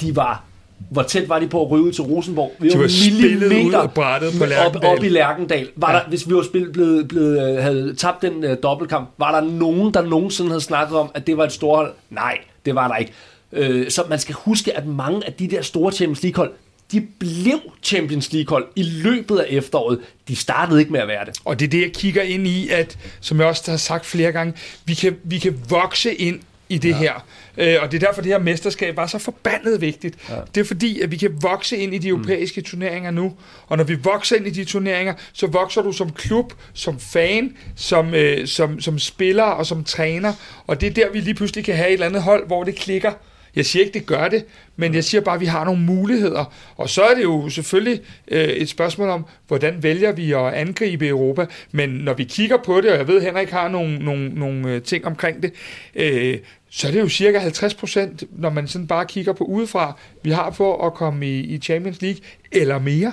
De 0.00 0.16
var 0.16 0.44
hvor 0.90 1.02
tæt 1.02 1.28
var 1.28 1.38
de 1.38 1.48
på 1.48 1.64
at 1.64 1.70
ryge 1.70 1.84
ud 1.84 1.92
til 1.92 2.04
Rosenborg? 2.04 2.52
Vi 2.58 2.68
de 2.68 2.78
var 2.78 2.88
spillet 2.88 3.64
ud 3.64 3.72
og 3.72 3.92
brættet 3.92 4.32
på 4.38 4.44
Lærkendal. 4.46 4.90
Op, 4.90 4.98
op 4.98 5.04
i 5.04 5.08
Lærkendal. 5.08 5.68
Var 5.76 5.92
ja. 5.92 5.98
der, 5.98 6.04
hvis 6.08 6.28
vi 6.28 6.34
var 6.34 6.42
spillet, 6.42 6.72
blevet, 6.72 7.08
blevet, 7.08 7.56
øh, 7.56 7.62
havde 7.62 7.94
tabt 7.94 8.22
den 8.22 8.44
uh, 8.44 8.50
dobbeltkamp, 8.62 9.08
var 9.18 9.40
der 9.40 9.48
nogen, 9.50 9.94
der 9.94 10.02
nogensinde 10.02 10.50
havde 10.50 10.60
snakket 10.60 10.98
om, 10.98 11.10
at 11.14 11.26
det 11.26 11.36
var 11.36 11.44
et 11.44 11.52
storhold? 11.52 11.92
Nej, 12.10 12.38
det 12.66 12.74
var 12.74 12.88
der 12.88 12.96
ikke. 12.96 13.12
Uh, 13.52 13.88
så 13.88 14.02
man 14.08 14.18
skal 14.18 14.34
huske, 14.34 14.76
at 14.76 14.86
mange 14.86 15.26
af 15.26 15.32
de 15.32 15.48
der 15.48 15.62
store 15.62 15.92
Champions 15.92 16.22
League-hold, 16.22 16.52
de 16.92 17.06
blev 17.18 17.60
Champions 17.82 18.32
League-hold 18.32 18.66
i 18.76 18.82
løbet 18.82 19.38
af 19.38 19.46
efteråret. 19.48 19.98
De 20.28 20.36
startede 20.36 20.80
ikke 20.80 20.92
med 20.92 21.00
at 21.00 21.08
være 21.08 21.24
det. 21.24 21.34
Og 21.44 21.60
det 21.60 21.66
er 21.66 21.70
det, 21.70 21.80
jeg 21.80 21.92
kigger 21.92 22.22
ind 22.22 22.46
i, 22.46 22.68
at 22.68 22.98
som 23.20 23.40
jeg 23.40 23.46
også 23.46 23.70
har 23.70 23.78
sagt 23.78 24.06
flere 24.06 24.32
gange, 24.32 24.54
vi 24.84 24.94
kan, 24.94 25.16
vi 25.24 25.38
kan 25.38 25.60
vokse 25.68 26.14
ind 26.14 26.40
i 26.74 26.78
det 26.78 26.88
ja. 26.88 26.96
her. 26.96 27.26
Øh, 27.58 27.76
og 27.82 27.92
det 27.92 28.02
er 28.02 28.06
derfor, 28.06 28.22
det 28.22 28.32
her 28.32 28.38
mesterskab 28.38 28.96
var 28.96 29.06
så 29.06 29.18
forbandet 29.18 29.80
vigtigt. 29.80 30.16
Ja. 30.28 30.34
Det 30.54 30.60
er 30.60 30.64
fordi, 30.64 31.00
at 31.00 31.10
vi 31.10 31.16
kan 31.16 31.42
vokse 31.42 31.76
ind 31.76 31.94
i 31.94 31.98
de 31.98 32.08
europæiske 32.08 32.60
mm. 32.60 32.64
turneringer 32.64 33.10
nu. 33.10 33.32
Og 33.66 33.76
når 33.76 33.84
vi 33.84 33.94
vokser 33.94 34.36
ind 34.36 34.46
i 34.46 34.50
de 34.50 34.64
turneringer, 34.64 35.14
så 35.32 35.46
vokser 35.46 35.82
du 35.82 35.92
som 35.92 36.12
klub, 36.12 36.52
som 36.72 37.00
fan, 37.00 37.56
som, 37.76 38.14
øh, 38.14 38.46
som, 38.46 38.80
som 38.80 38.98
spiller 38.98 39.44
og 39.44 39.66
som 39.66 39.84
træner. 39.84 40.32
Og 40.66 40.80
det 40.80 40.86
er 40.86 40.94
der, 40.94 41.12
vi 41.12 41.20
lige 41.20 41.34
pludselig 41.34 41.64
kan 41.64 41.76
have 41.76 41.88
et 41.88 41.92
eller 41.92 42.06
andet 42.06 42.22
hold, 42.22 42.46
hvor 42.46 42.64
det 42.64 42.74
klikker. 42.74 43.12
Jeg 43.56 43.66
siger 43.66 43.84
ikke, 43.84 43.98
det 43.98 44.06
gør 44.06 44.28
det, 44.28 44.44
men 44.76 44.94
jeg 44.94 45.04
siger 45.04 45.20
bare, 45.20 45.34
at 45.34 45.40
vi 45.40 45.46
har 45.46 45.64
nogle 45.64 45.80
muligheder. 45.80 46.52
Og 46.76 46.90
så 46.90 47.02
er 47.02 47.14
det 47.14 47.22
jo 47.22 47.48
selvfølgelig 47.48 48.00
øh, 48.28 48.48
et 48.48 48.68
spørgsmål 48.68 49.08
om, 49.08 49.26
hvordan 49.48 49.82
vælger 49.82 50.12
vi 50.12 50.32
at 50.32 50.54
angribe 50.54 51.08
Europa. 51.08 51.46
Men 51.72 51.90
når 51.90 52.14
vi 52.14 52.24
kigger 52.24 52.56
på 52.56 52.80
det, 52.80 52.90
og 52.90 52.98
jeg 52.98 53.08
ved, 53.08 53.16
at 53.16 53.22
Henrik 53.22 53.50
har 53.50 53.68
nogle, 53.68 53.98
nogle, 53.98 54.28
nogle 54.28 54.70
øh, 54.70 54.82
ting 54.82 55.06
omkring 55.06 55.42
det, 55.42 55.52
øh, 55.94 56.38
så 56.76 56.86
er 56.86 56.90
det 56.90 57.00
jo 57.00 57.08
cirka 57.08 57.38
50 57.38 57.74
procent, 57.74 58.24
når 58.38 58.50
man 58.50 58.68
sådan 58.68 58.86
bare 58.86 59.06
kigger 59.06 59.32
på 59.32 59.44
udefra, 59.44 59.96
vi 60.22 60.30
har 60.30 60.50
på 60.50 60.86
at 60.86 60.94
komme 60.94 61.26
i, 61.26 61.40
i 61.40 61.58
Champions 61.58 62.02
League, 62.02 62.20
eller 62.52 62.78
mere. 62.78 63.12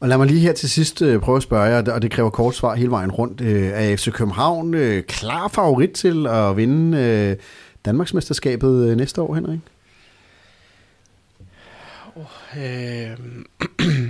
Og 0.00 0.08
lad 0.08 0.18
mig 0.18 0.26
lige 0.26 0.40
her 0.40 0.52
til 0.52 0.70
sidst 0.70 1.02
øh, 1.02 1.20
prøve 1.20 1.36
at 1.36 1.42
spørge 1.42 1.62
jer, 1.62 1.92
og 1.92 2.02
det 2.02 2.10
kræver 2.10 2.30
kort 2.30 2.54
svar 2.54 2.74
hele 2.74 2.90
vejen 2.90 3.10
rundt. 3.10 3.40
Øh, 3.40 3.66
er 3.66 3.96
FC 3.96 4.12
København 4.12 4.74
øh, 4.74 5.02
klar 5.02 5.48
favorit 5.48 5.90
til 5.90 6.26
at 6.26 6.56
vinde 6.56 7.36
Danmarksmesterskabet 7.84 8.96
næste 8.96 9.22
år, 9.22 9.34
Henrik? 9.34 9.60
Oh, 12.16 12.24
øh, 12.58 13.18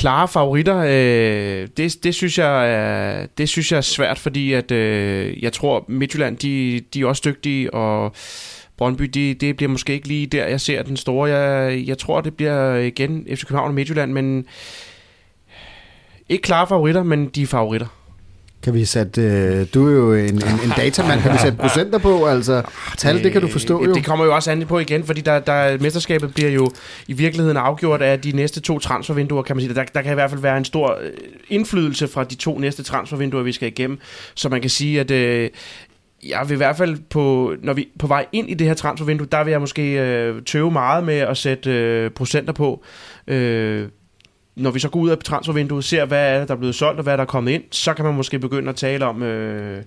klare 0.00 0.28
favoritter, 0.28 0.76
øh, 0.76 1.68
det, 1.76 2.04
det, 2.04 2.14
synes 2.14 2.38
jeg 2.38 2.72
er, 2.74 3.26
det 3.38 3.48
synes 3.48 3.72
jeg 3.72 3.76
er 3.76 3.80
svært, 3.80 4.18
fordi 4.18 4.52
at, 4.52 4.70
øh, 4.70 5.42
jeg 5.42 5.52
tror, 5.52 5.84
Midtjylland, 5.88 6.36
de, 6.36 6.80
de 6.94 7.00
er 7.00 7.06
også 7.06 7.22
dygtige, 7.24 7.74
og 7.74 8.12
Brøndby, 8.76 9.04
det, 9.04 9.40
det 9.40 9.56
bliver 9.56 9.70
måske 9.70 9.92
ikke 9.92 10.08
lige 10.08 10.26
der, 10.26 10.46
jeg 10.46 10.60
ser 10.60 10.82
den 10.82 10.96
store. 10.96 11.30
Jeg, 11.30 11.84
jeg 11.86 11.98
tror, 11.98 12.20
det 12.20 12.36
bliver 12.36 12.74
igen 12.74 13.26
FC 13.34 13.44
København 13.44 13.68
og 13.68 13.74
Midtjylland, 13.74 14.12
men 14.12 14.46
ikke 16.28 16.42
klare 16.42 16.66
favoritter, 16.66 17.02
men 17.02 17.28
de 17.28 17.42
er 17.42 17.46
favoritter. 17.46 17.99
Kan 18.62 18.74
vi 18.74 18.84
sætte, 18.84 19.22
øh, 19.22 19.66
du 19.74 19.88
er 19.88 19.92
jo 19.92 20.14
en, 20.14 20.34
en, 20.34 20.40
en 20.64 20.72
datamand, 20.76 21.20
kan 21.20 21.32
vi 21.32 21.38
sætte 21.38 21.58
procenter 21.58 21.98
på? 21.98 22.26
Altså, 22.26 22.62
tal, 22.98 23.24
det 23.24 23.32
kan 23.32 23.40
du 23.40 23.48
forstå 23.48 23.84
jo. 23.84 23.94
Det 23.94 24.04
kommer 24.04 24.24
jo 24.24 24.34
også 24.34 24.50
an 24.50 24.66
på 24.66 24.78
igen, 24.78 25.04
fordi 25.04 25.20
der, 25.20 25.38
der, 25.38 25.78
mesterskabet 25.80 26.34
bliver 26.34 26.50
jo 26.50 26.70
i 27.08 27.12
virkeligheden 27.12 27.56
afgjort 27.56 28.02
af 28.02 28.20
de 28.20 28.32
næste 28.32 28.60
to 28.60 28.78
transfervinduer, 28.78 29.42
kan 29.42 29.56
man 29.56 29.60
sige. 29.60 29.74
Der, 29.74 29.84
der 29.84 30.02
kan 30.02 30.12
i 30.12 30.14
hvert 30.14 30.30
fald 30.30 30.40
være 30.40 30.58
en 30.58 30.64
stor 30.64 30.98
øh, 31.02 31.10
indflydelse 31.48 32.08
fra 32.08 32.24
de 32.24 32.34
to 32.34 32.58
næste 32.58 32.82
transfervinduer, 32.82 33.42
vi 33.42 33.52
skal 33.52 33.68
igennem. 33.68 33.98
Så 34.34 34.48
man 34.48 34.60
kan 34.60 34.70
sige, 34.70 35.00
at 35.00 35.10
øh, 35.10 35.50
jeg 36.28 36.48
vil 36.48 36.54
i 36.54 36.56
hvert 36.56 36.76
fald 36.76 36.98
på, 37.10 37.54
når 37.62 37.72
vi 37.72 37.88
på 37.98 38.06
vej 38.06 38.26
ind 38.32 38.50
i 38.50 38.54
det 38.54 38.66
her 38.66 38.74
transfervindue, 38.74 39.26
der 39.32 39.44
vil 39.44 39.50
jeg 39.50 39.60
måske 39.60 39.92
øh, 39.92 40.42
tøve 40.42 40.70
meget 40.70 41.04
med 41.04 41.18
at 41.18 41.36
sætte 41.36 41.70
øh, 41.70 42.10
procenter 42.10 42.52
på. 42.52 42.84
Øh, 43.26 43.88
når 44.56 44.70
vi 44.70 44.78
så 44.78 44.88
går 44.88 45.00
ud 45.00 45.10
af 45.10 45.18
transfervinduet, 45.18 45.84
ser, 45.84 46.04
hvad 46.04 46.34
er 46.34 46.44
der 46.44 46.54
er 46.54 46.58
blevet 46.58 46.74
solgt, 46.74 46.98
og 46.98 47.02
hvad 47.02 47.12
er 47.12 47.16
der 47.16 47.24
er 47.24 47.26
kommet 47.26 47.52
ind, 47.52 47.62
så 47.70 47.94
kan 47.94 48.04
man 48.04 48.14
måske 48.14 48.38
begynde 48.38 48.68
at 48.68 48.76
tale 48.76 49.06
om, 49.06 49.22
øh, 49.22 49.82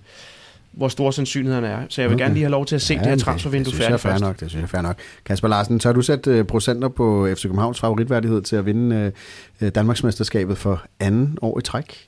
hvor 0.71 0.87
store 0.87 1.13
sandsynlighederne 1.13 1.67
er. 1.67 1.81
Så 1.89 2.01
jeg 2.01 2.09
vil 2.09 2.15
okay. 2.15 2.23
gerne 2.23 2.33
lige 2.33 2.43
have 2.43 2.51
lov 2.51 2.65
til 2.65 2.75
at 2.75 2.81
se 2.81 2.93
ja, 2.93 2.99
det 2.99 3.09
her 3.09 3.17
transfervindue 3.17 3.73
færdigt 3.73 4.01
først. 4.01 4.21
Nok, 4.21 4.39
det 4.39 4.49
synes 4.49 4.61
jeg 4.61 4.63
er 4.63 4.67
fair 4.67 4.81
nok. 4.81 4.97
Kasper 5.25 5.47
Larsen, 5.47 5.79
tør 5.79 5.91
du 5.91 6.01
sætte 6.01 6.39
uh, 6.39 6.45
procenter 6.45 6.87
på 6.87 7.27
FC 7.35 7.41
Københavns 7.41 7.79
favoritværdighed 7.79 8.41
til 8.41 8.55
at 8.55 8.65
vinde 8.65 9.11
uh, 9.61 9.67
Danmarksmesterskabet 9.67 10.57
for 10.57 10.83
anden 10.99 11.37
år 11.41 11.59
i 11.59 11.61
træk? 11.61 12.07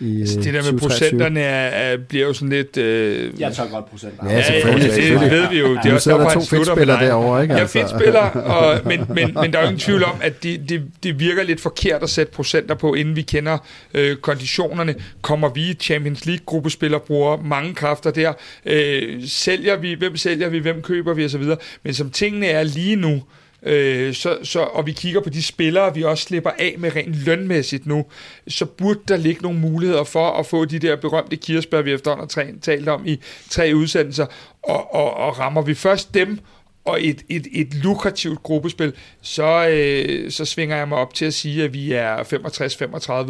I 0.00 0.20
altså, 0.20 0.40
Det 0.40 0.54
der 0.54 0.72
med 0.72 0.80
procenterne 0.80 1.40
er, 1.40 1.68
er, 1.68 1.96
bliver 1.96 2.26
jo 2.26 2.32
sådan 2.32 2.48
lidt... 2.48 2.76
Øh... 2.76 3.40
Jeg 3.40 3.52
tager 3.54 3.70
godt 3.70 3.90
procenter. 3.90 4.30
Ja, 4.30 4.42
selvfølgelig. 4.42 4.88
Ja, 4.88 4.96
det, 4.96 5.20
det 5.20 5.30
ved 5.30 5.48
vi 5.48 5.58
jo. 5.58 5.76
Det 5.76 5.90
er 5.90 5.94
også 5.94 6.10
derfor, 6.10 6.28
han 6.28 6.42
slutter 6.42 6.74
med 6.74 6.86
dig. 6.86 6.98
Derovre, 7.00 7.42
ikke? 7.42 7.54
Jeg 7.54 7.62
er 7.62 7.80
altså. 7.80 7.98
spiller, 7.98 8.20
og, 8.20 8.80
men, 8.88 9.06
men, 9.08 9.34
men 9.34 9.52
der 9.52 9.58
er 9.58 9.62
jo 9.62 9.68
ingen 9.68 9.80
tvivl 9.80 10.04
om, 10.04 10.14
at 10.20 10.42
det, 10.42 10.68
det, 10.68 10.82
det 11.02 11.20
virker 11.20 11.42
lidt 11.42 11.60
forkert 11.60 12.02
at 12.02 12.10
sætte 12.10 12.32
procenter 12.32 12.74
på, 12.74 12.94
inden 12.94 13.16
vi 13.16 13.22
kender 13.22 13.58
øh, 13.94 14.16
konditionerne. 14.16 14.94
Kommer 15.22 15.48
vi 15.48 15.60
i 15.60 15.74
Champions 15.74 16.26
League-gruppespiller, 16.26 16.98
bruger 16.98 17.42
mange 17.42 17.74
kræfter 17.74 18.10
der. 18.10 18.32
Øh, 18.66 19.22
sælger 19.26 19.76
vi? 19.76 19.94
Hvem 19.94 20.16
sælger 20.16 20.48
vi? 20.48 20.58
Hvem 20.58 20.82
køber 20.82 21.14
vi? 21.14 21.24
Og 21.24 21.30
så 21.30 21.38
videre. 21.38 21.56
Men 21.82 21.94
som 21.94 22.10
tingene 22.10 22.46
er 22.46 22.62
lige 22.62 22.96
nu, 22.96 23.22
Øh, 23.62 24.14
så, 24.14 24.38
så, 24.42 24.60
og 24.60 24.86
vi 24.86 24.92
kigger 24.92 25.20
på 25.20 25.30
de 25.30 25.42
spillere, 25.42 25.94
vi 25.94 26.02
også 26.02 26.24
slipper 26.24 26.50
af 26.58 26.74
med 26.78 26.96
rent 26.96 27.14
lønmæssigt 27.14 27.86
nu, 27.86 28.04
så 28.48 28.64
burde 28.64 29.00
der 29.08 29.16
ligge 29.16 29.42
nogle 29.42 29.58
muligheder 29.58 30.04
for 30.04 30.30
at 30.30 30.46
få 30.46 30.64
de 30.64 30.78
der 30.78 30.96
berømte 30.96 31.36
kirsebær, 31.36 31.82
vi 31.82 31.92
efterhånden 31.92 32.28
har 32.44 32.60
talt 32.60 32.88
om 32.88 33.06
i 33.06 33.20
tre 33.50 33.72
udsendelser, 33.74 34.26
og, 34.62 34.94
og, 34.94 35.14
og 35.14 35.38
rammer 35.38 35.62
vi 35.62 35.74
først 35.74 36.14
dem, 36.14 36.38
og 36.84 37.04
et, 37.04 37.22
et, 37.28 37.46
et 37.52 37.74
lukrativt 37.74 38.42
gruppespil, 38.42 38.92
så, 39.22 39.68
øh, 39.68 40.30
så 40.30 40.44
svinger 40.44 40.76
jeg 40.76 40.88
mig 40.88 40.98
op 40.98 41.14
til 41.14 41.24
at 41.24 41.34
sige, 41.34 41.64
at 41.64 41.72
vi 41.72 41.92
er 41.92 42.16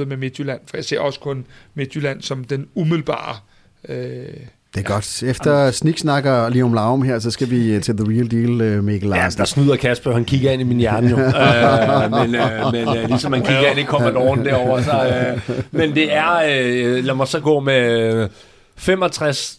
65-35 0.01 0.05
med 0.05 0.17
Midtjylland, 0.17 0.61
for 0.67 0.77
jeg 0.77 0.85
ser 0.85 1.01
også 1.01 1.21
kun 1.21 1.47
Midtjylland 1.75 2.23
som 2.23 2.45
den 2.45 2.69
umiddelbare 2.75 3.37
øh, 3.89 4.47
det 4.77 4.87
er 4.87 4.91
ja. 4.91 4.95
godt. 4.95 5.23
Efter 5.23 5.71
sniksnakker 5.71 6.49
lige 6.49 6.65
om 6.65 6.73
Laum 6.73 7.03
her, 7.03 7.19
så 7.19 7.31
skal 7.31 7.51
vi 7.51 7.71
øh, 7.71 7.83
til 7.83 7.97
The 7.97 8.07
Real 8.09 8.31
Deal, 8.31 8.61
øh, 8.61 8.85
Mikkel 8.85 9.11
Larsen. 9.11 9.39
Ja, 9.39 9.43
der 9.43 9.47
snyder 9.47 9.77
Kasper, 9.77 10.13
han 10.13 10.25
kigger 10.25 10.51
ind 10.51 10.61
i 10.61 10.65
min 10.65 10.79
hjerne 10.79 11.11
jo. 11.11 11.17
uh, 11.17 11.23
men 12.23 12.41
uh, 12.41 12.73
men 12.73 12.89
uh, 12.89 13.09
ligesom 13.09 13.31
man 13.31 13.43
kigger 13.43 13.71
ind 13.71 13.79
i 13.79 13.85
Commodore 13.85 14.45
derovre. 14.45 14.85
Så, 14.85 15.41
uh, 15.49 15.55
men 15.71 15.95
det 15.95 16.15
er, 16.15 16.33
uh, 16.37 17.05
lad 17.05 17.15
mig 17.15 17.29
så 17.29 17.41
gå 17.41 17.61
med 17.61 18.29
65 18.77 19.59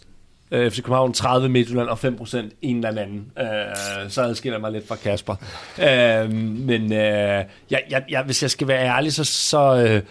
Øh, 0.52 0.72
FC 0.72 0.76
København 0.76 1.14
30 1.14 1.50
Midtjylland 1.50 1.90
og 1.90 2.00
5% 2.04 2.38
en 2.62 2.86
eller 2.86 3.02
anden. 3.02 3.32
Øh, 3.40 3.46
så 4.10 4.22
adskiller 4.22 4.56
jeg 4.56 4.62
mig 4.62 4.72
lidt 4.72 4.88
fra 4.88 4.96
Kasper. 4.96 5.36
Øh, 5.80 6.32
men 6.68 6.94
øh, 6.94 7.44
jeg, 7.72 7.82
jeg, 7.90 8.04
jeg, 8.10 8.24
hvis 8.24 8.42
jeg 8.42 8.52
skal 8.52 8.68
være 8.68 8.86
ærlig, 8.86 9.14
så, 9.14 9.24
så, 9.24 9.86
øh, 9.88 10.02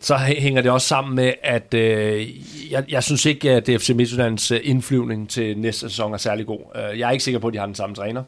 så 0.00 0.16
hænger 0.16 0.62
det 0.62 0.70
også 0.70 0.86
sammen 0.86 1.14
med, 1.14 1.32
at 1.42 1.74
øh, 1.74 2.28
jeg, 2.72 2.84
jeg 2.88 3.02
synes 3.02 3.26
ikke, 3.26 3.50
at 3.50 3.64
FC 3.66 3.90
Midtjyllands 3.90 4.50
øh, 4.50 4.60
indflyvning 4.62 5.30
til 5.30 5.58
næste 5.58 5.88
sæson 5.88 6.12
er 6.12 6.18
særlig 6.18 6.46
god. 6.46 6.60
Øh, 6.76 6.98
jeg 6.98 7.06
er 7.06 7.10
ikke 7.10 7.24
sikker 7.24 7.40
på, 7.40 7.46
at 7.46 7.54
de 7.54 7.58
har 7.58 7.66
den 7.66 7.74
samme 7.74 7.94
træner. 7.94 8.22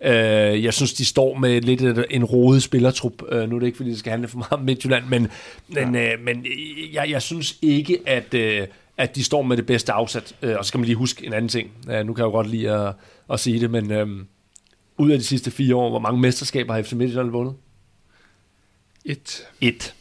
Øh, 0.00 0.64
jeg 0.64 0.74
synes, 0.74 0.92
de 0.92 1.04
står 1.04 1.34
med 1.34 1.60
lidt 1.60 2.06
en 2.10 2.24
rodet 2.24 2.62
spillertrup. 2.62 3.22
Øh, 3.28 3.50
nu 3.50 3.56
er 3.56 3.60
det 3.60 3.66
ikke, 3.66 3.76
fordi 3.76 3.90
det 3.90 3.98
skal 3.98 4.10
handle 4.10 4.28
for 4.28 4.38
meget 4.38 4.52
om 4.52 4.60
Midtjylland, 4.60 5.04
men, 5.06 5.28
men, 5.68 5.96
øh, 5.96 6.20
men 6.24 6.46
jeg, 6.92 7.10
jeg 7.10 7.22
synes 7.22 7.56
ikke, 7.62 7.98
at, 8.06 8.34
øh, 8.34 8.66
at 8.96 9.16
de 9.16 9.24
står 9.24 9.42
med 9.42 9.56
det 9.56 9.66
bedste 9.66 9.92
afsat. 9.92 10.34
Øh, 10.42 10.56
og 10.58 10.64
så 10.64 10.68
skal 10.68 10.78
man 10.78 10.84
lige 10.84 10.96
huske 10.96 11.26
en 11.26 11.32
anden 11.32 11.48
ting. 11.48 11.70
Øh, 11.90 12.06
nu 12.06 12.12
kan 12.14 12.22
jeg 12.22 12.26
jo 12.26 12.32
godt 12.32 12.50
lide 12.50 12.70
at, 12.70 12.94
at 13.32 13.40
sige 13.40 13.60
det, 13.60 13.70
men 13.70 13.92
øh, 13.92 14.08
ud 14.98 15.10
af 15.10 15.18
de 15.18 15.24
sidste 15.24 15.50
fire 15.50 15.76
år, 15.76 15.90
hvor 15.90 15.98
mange 15.98 16.20
mesterskaber 16.20 16.74
har 16.74 16.82
FC 16.82 16.92
Midtjylland 16.92 17.30
vundet? 17.30 17.54
Et. 19.04 19.46
Et. 19.60 19.94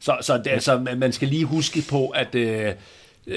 Så, 0.00 0.16
så 0.20 0.38
det, 0.38 0.46
altså, 0.46 0.80
man 0.96 1.12
skal 1.12 1.28
lige 1.28 1.44
huske 1.44 1.84
på, 1.90 2.08
at 2.08 2.34
øh, 2.34 2.72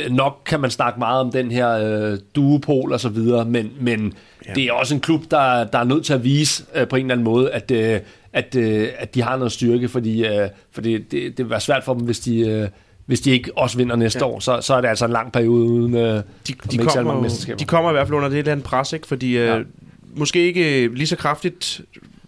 nok 0.10 0.42
kan 0.46 0.60
man 0.60 0.72
snakke 0.72 1.00
meget 1.00 1.20
om 1.20 1.32
den 1.32 1.52
her 1.52 1.70
øh, 1.70 2.18
duopol 2.36 2.92
og 2.92 3.00
så 3.00 3.10
videre, 3.10 3.46
men, 3.46 3.72
men 3.80 4.14
ja. 4.48 4.54
det 4.54 4.64
er 4.64 4.74
også 4.74 4.96
en 4.96 5.02
klub, 5.02 5.22
der, 5.32 5.64
der 5.64 5.80
er 5.80 5.84
nødt 5.84 6.06
til 6.06 6.14
at 6.14 6.24
vise 6.24 6.66
øh, 6.76 6.88
på 6.88 6.96
en 6.96 7.06
eller 7.06 7.14
anden 7.14 7.26
måde, 7.26 7.52
at, 7.52 7.72
øh, 7.72 8.00
at, 8.34 8.56
øh, 8.56 8.90
at 8.98 9.16
de 9.16 9.22
har 9.22 9.38
noget 9.38 9.52
styrke, 9.52 9.90
fordi, 9.90 10.26
øh, 10.26 10.50
fordi 10.72 10.98
det, 10.98 11.12
det 11.12 11.38
vil 11.38 11.50
være 11.50 11.62
svært 11.62 11.84
for 11.84 11.94
dem, 11.94 12.04
hvis 12.06 12.20
de... 12.20 12.40
Øh, 12.40 12.70
hvis 13.06 13.22
de 13.22 13.32
ikke 13.32 13.52
også 13.58 13.78
vinder 13.78 13.96
næste 13.96 14.20
ja. 14.20 14.26
år, 14.26 14.40
så, 14.40 14.62
så 14.62 14.74
er 14.74 14.82
det 14.82 14.88
altså 14.88 15.06
en 15.06 15.12
lang 15.12 15.32
periode 15.32 15.70
uden 15.70 15.96
øh, 15.96 16.02
de, 16.02 16.24
de, 16.72 16.78
kommer, 16.78 17.30
de 17.60 17.66
kommer 17.66 17.90
i 17.90 17.94
hvert 17.94 18.08
fald 18.08 18.16
under 18.16 18.30
det 18.30 18.38
eller 18.38 18.52
andet 18.52 18.66
pres, 18.66 18.94
ikke? 18.94 19.08
fordi 19.08 19.38
øh, 19.38 19.46
ja. 19.46 19.60
måske 20.16 20.40
ikke 20.40 20.88
lige 20.88 21.08
så 21.08 21.16
kraftigt 21.16 21.82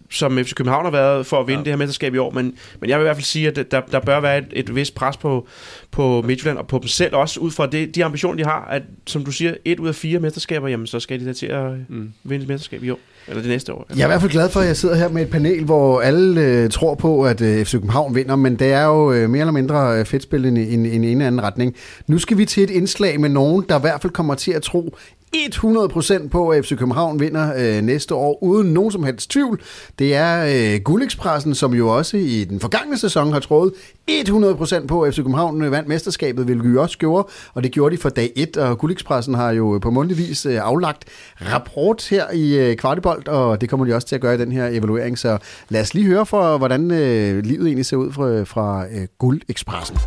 som 0.09 0.37
FC 0.37 0.53
København 0.53 0.85
har 0.85 0.91
været 0.91 1.25
for 1.25 1.39
at 1.39 1.47
vinde 1.47 1.59
ja. 1.59 1.63
det 1.63 1.71
her 1.71 1.77
mesterskab 1.77 2.15
i 2.15 2.17
år, 2.17 2.31
men, 2.31 2.57
men 2.81 2.89
jeg 2.89 2.99
vil 2.99 3.03
i 3.03 3.07
hvert 3.07 3.15
fald 3.15 3.25
sige, 3.25 3.47
at 3.47 3.71
der, 3.71 3.81
der 3.81 3.99
bør 3.99 4.19
være 4.19 4.37
et, 4.37 4.45
et 4.51 4.75
vist 4.75 4.95
pres 4.95 5.17
på, 5.17 5.47
på 5.91 6.21
Midtjylland 6.21 6.57
og 6.57 6.67
på 6.67 6.77
dem 6.77 6.87
selv 6.87 7.15
også, 7.15 7.39
ud 7.39 7.51
fra 7.51 7.65
det, 7.65 7.95
de 7.95 8.05
ambitioner, 8.05 8.43
de 8.43 8.49
har, 8.49 8.67
at 8.71 8.81
som 9.07 9.25
du 9.25 9.31
siger, 9.31 9.53
et 9.65 9.79
ud 9.79 9.87
af 9.87 9.95
fire 9.95 10.19
mesterskaber, 10.19 10.67
jamen 10.67 10.87
så 10.87 10.99
skal 10.99 11.19
de 11.19 11.25
da 11.25 11.33
til 11.33 11.45
at 11.45 11.71
mm. 11.89 12.13
vinde 12.23 12.43
et 12.43 12.49
mesterskab 12.49 12.83
i 12.83 12.89
år. 12.89 12.99
Eller 13.27 13.41
det 13.41 13.51
næste 13.51 13.73
år. 13.73 13.85
Jeg 13.89 14.01
er 14.01 14.05
i 14.05 14.07
hvert 14.07 14.21
fald 14.21 14.31
glad 14.31 14.49
for, 14.49 14.59
at 14.59 14.67
jeg 14.67 14.77
sidder 14.77 14.95
her 14.95 15.09
med 15.09 15.21
et 15.21 15.29
panel, 15.29 15.63
hvor 15.63 16.01
alle 16.01 16.41
øh, 16.41 16.69
tror 16.69 16.95
på, 16.95 17.25
at 17.25 17.41
øh, 17.41 17.65
FC 17.65 17.71
København 17.71 18.15
vinder, 18.15 18.35
men 18.35 18.59
det 18.59 18.73
er 18.73 18.85
jo 18.85 19.11
øh, 19.11 19.29
mere 19.29 19.39
eller 19.39 19.51
mindre 19.51 19.99
øh, 19.99 20.05
fedtspil 20.05 20.45
i 20.45 20.47
en, 20.47 20.57
en, 20.57 20.85
en 20.85 21.03
eller 21.03 21.27
anden 21.27 21.43
retning. 21.43 21.75
Nu 22.07 22.17
skal 22.17 22.37
vi 22.37 22.45
til 22.45 22.63
et 22.63 22.69
indslag 22.69 23.19
med 23.19 23.29
nogen, 23.29 23.65
der 23.69 23.77
i 23.77 23.81
hvert 23.81 24.01
fald 24.01 24.13
kommer 24.13 24.35
til 24.35 24.51
at 24.51 24.61
tro, 24.61 24.97
100% 25.35 26.27
på, 26.27 26.49
at 26.49 26.65
FC 26.65 26.69
København 26.77 27.19
vinder 27.19 27.53
øh, 27.57 27.81
næste 27.81 28.15
år, 28.15 28.43
uden 28.43 28.73
nogen 28.73 28.91
som 28.91 29.03
helst 29.03 29.29
tvivl. 29.29 29.61
Det 29.99 30.15
er 30.15 30.45
øh, 30.75 30.81
Guldekspressen, 30.81 31.55
som 31.55 31.73
jo 31.73 31.89
også 31.89 32.17
i 32.17 32.43
den 32.43 32.59
forgangne 32.59 32.97
sæson 32.97 33.33
har 33.33 33.39
troet 33.39 33.73
100% 34.11 34.87
på, 34.87 35.01
at 35.01 35.13
FC 35.13 35.17
København 35.17 35.63
øh, 35.63 35.71
vandt 35.71 35.87
mesterskabet, 35.89 36.45
hvilket 36.45 36.71
vi 36.71 36.77
også 36.77 36.97
gjorde, 36.97 37.27
og 37.53 37.63
det 37.63 37.71
gjorde 37.71 37.95
de 37.95 38.01
for 38.01 38.09
dag 38.09 38.31
1, 38.35 38.57
og 38.57 38.77
Guldekspressen 38.77 39.33
har 39.33 39.51
jo 39.51 39.75
øh, 39.75 39.81
på 39.81 39.91
mundtlig 39.91 40.17
vis 40.17 40.45
øh, 40.45 40.59
aflagt 40.61 41.05
rapport 41.41 42.07
her 42.09 42.31
i 42.31 42.57
øh, 42.57 42.77
Kvartibolt, 42.77 43.27
og 43.27 43.61
det 43.61 43.69
kommer 43.69 43.85
de 43.85 43.95
også 43.95 44.07
til 44.07 44.15
at 44.15 44.21
gøre 44.21 44.35
i 44.35 44.37
den 44.37 44.51
her 44.51 44.67
evaluering, 44.67 45.17
så 45.17 45.37
lad 45.69 45.81
os 45.81 45.93
lige 45.93 46.05
høre 46.05 46.25
for, 46.25 46.57
hvordan 46.57 46.91
øh, 46.91 47.43
livet 47.43 47.65
egentlig 47.65 47.85
ser 47.85 47.97
ud 47.97 48.11
fra, 48.11 48.29
øh, 48.29 48.47
fra 48.47 48.85
øh, 48.85 49.07
Guldekspressen. 49.19 49.97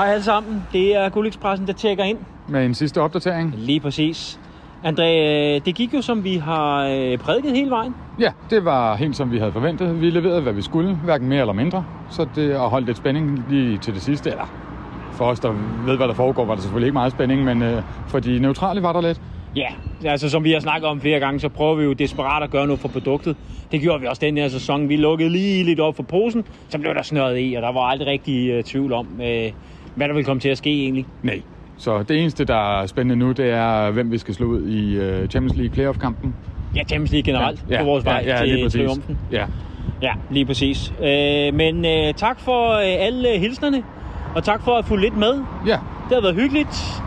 Hej 0.00 0.12
alle 0.12 0.24
sammen, 0.24 0.66
det 0.72 0.96
er 0.96 1.08
Guldekspressen, 1.08 1.66
der 1.66 1.72
tjekker 1.72 2.04
ind. 2.04 2.18
Med 2.48 2.66
en 2.66 2.74
sidste 2.74 3.00
opdatering. 3.00 3.54
Lige 3.56 3.80
præcis. 3.80 4.40
André, 4.84 5.02
øh, 5.02 5.60
det 5.64 5.74
gik 5.74 5.94
jo 5.94 6.02
som 6.02 6.24
vi 6.24 6.36
har 6.36 6.86
øh, 6.86 7.18
prædiket 7.18 7.52
hele 7.52 7.70
vejen. 7.70 7.94
Ja, 8.20 8.30
det 8.50 8.64
var 8.64 8.96
helt 8.96 9.16
som 9.16 9.32
vi 9.32 9.38
havde 9.38 9.52
forventet. 9.52 10.00
Vi 10.00 10.10
leverede, 10.10 10.40
hvad 10.40 10.52
vi 10.52 10.62
skulle, 10.62 10.96
hverken 10.96 11.28
mere 11.28 11.40
eller 11.40 11.52
mindre. 11.52 11.84
Så 12.10 12.26
det 12.34 12.52
har 12.58 12.66
holdt 12.66 12.86
lidt 12.86 12.96
spænding 12.96 13.44
lige 13.50 13.78
til 13.78 13.94
det 13.94 14.02
sidste. 14.02 14.30
Eller 14.30 14.52
for 15.12 15.24
os, 15.24 15.40
der 15.40 15.52
ved, 15.86 15.96
hvad 15.96 16.08
der 16.08 16.14
foregår, 16.14 16.44
var 16.44 16.54
der 16.54 16.62
selvfølgelig 16.62 16.86
ikke 16.86 16.94
meget 16.94 17.12
spænding, 17.12 17.44
men 17.44 17.62
øh, 17.62 17.82
for 18.08 18.18
de 18.18 18.38
neutrale 18.38 18.82
var 18.82 18.92
der 18.92 19.00
lidt. 19.00 19.20
Ja, 19.56 19.68
altså 20.04 20.28
som 20.28 20.44
vi 20.44 20.52
har 20.52 20.60
snakket 20.60 20.88
om 20.88 21.00
flere 21.00 21.20
gange, 21.20 21.40
så 21.40 21.48
prøver 21.48 21.74
vi 21.74 21.84
jo 21.84 21.92
desperat 21.92 22.42
at 22.42 22.50
gøre 22.50 22.66
noget 22.66 22.80
for 22.80 22.88
produktet. 22.88 23.36
Det 23.72 23.80
gjorde 23.80 24.00
vi 24.00 24.06
også 24.06 24.20
den 24.20 24.36
her 24.36 24.48
sæson. 24.48 24.88
Vi 24.88 24.96
lukkede 24.96 25.30
lige 25.30 25.64
lidt 25.64 25.80
op 25.80 25.96
for 25.96 26.02
posen, 26.02 26.44
så 26.68 26.78
blev 26.78 26.94
der 26.94 27.02
snøret 27.02 27.40
i, 27.40 27.54
og 27.54 27.62
der 27.62 27.72
var 27.72 27.80
aldrig 27.80 28.08
rigtig 28.08 28.58
uh, 28.58 28.64
tvivl 28.64 28.92
om, 28.92 29.06
uh, 29.18 29.26
hvad 29.94 30.08
der 30.08 30.14
vil 30.14 30.24
komme 30.24 30.40
til 30.40 30.48
at 30.48 30.58
ske 30.58 30.82
egentlig. 30.82 31.06
Nej. 31.22 31.42
Så 31.76 32.02
det 32.02 32.20
eneste, 32.20 32.44
der 32.44 32.80
er 32.80 32.86
spændende 32.86 33.16
nu, 33.16 33.32
det 33.32 33.50
er, 33.50 33.90
hvem 33.90 34.12
vi 34.12 34.18
skal 34.18 34.34
slå 34.34 34.46
ud 34.46 34.68
i 34.68 34.98
uh, 34.98 35.28
Champions 35.28 35.56
League 35.56 35.74
playoff-kampen. 35.74 36.34
Ja, 36.76 36.84
Champions 36.84 37.12
League 37.12 37.32
generelt 37.32 37.64
ja, 37.70 37.78
på 37.78 37.84
vores 37.84 38.04
vej 38.04 38.22
ja, 38.26 38.44
ja, 38.44 38.68
til 38.68 38.86
triumfen. 38.86 39.18
Ja. 39.32 39.44
ja, 40.02 40.12
lige 40.30 40.46
præcis. 40.46 40.92
Uh, 40.98 41.54
men 41.54 41.76
uh, 41.76 42.14
tak 42.16 42.40
for 42.40 42.68
uh, 42.68 42.80
alle 42.82 43.38
hilsnerne, 43.38 43.82
og 44.34 44.44
tak 44.44 44.62
for 44.62 44.72
at 44.72 44.84
få 44.84 44.96
lidt 44.96 45.16
med. 45.16 45.42
Ja. 45.66 45.78
Det 46.08 46.14
har 46.14 46.20
været 46.20 46.34
hyggeligt. 46.34 47.02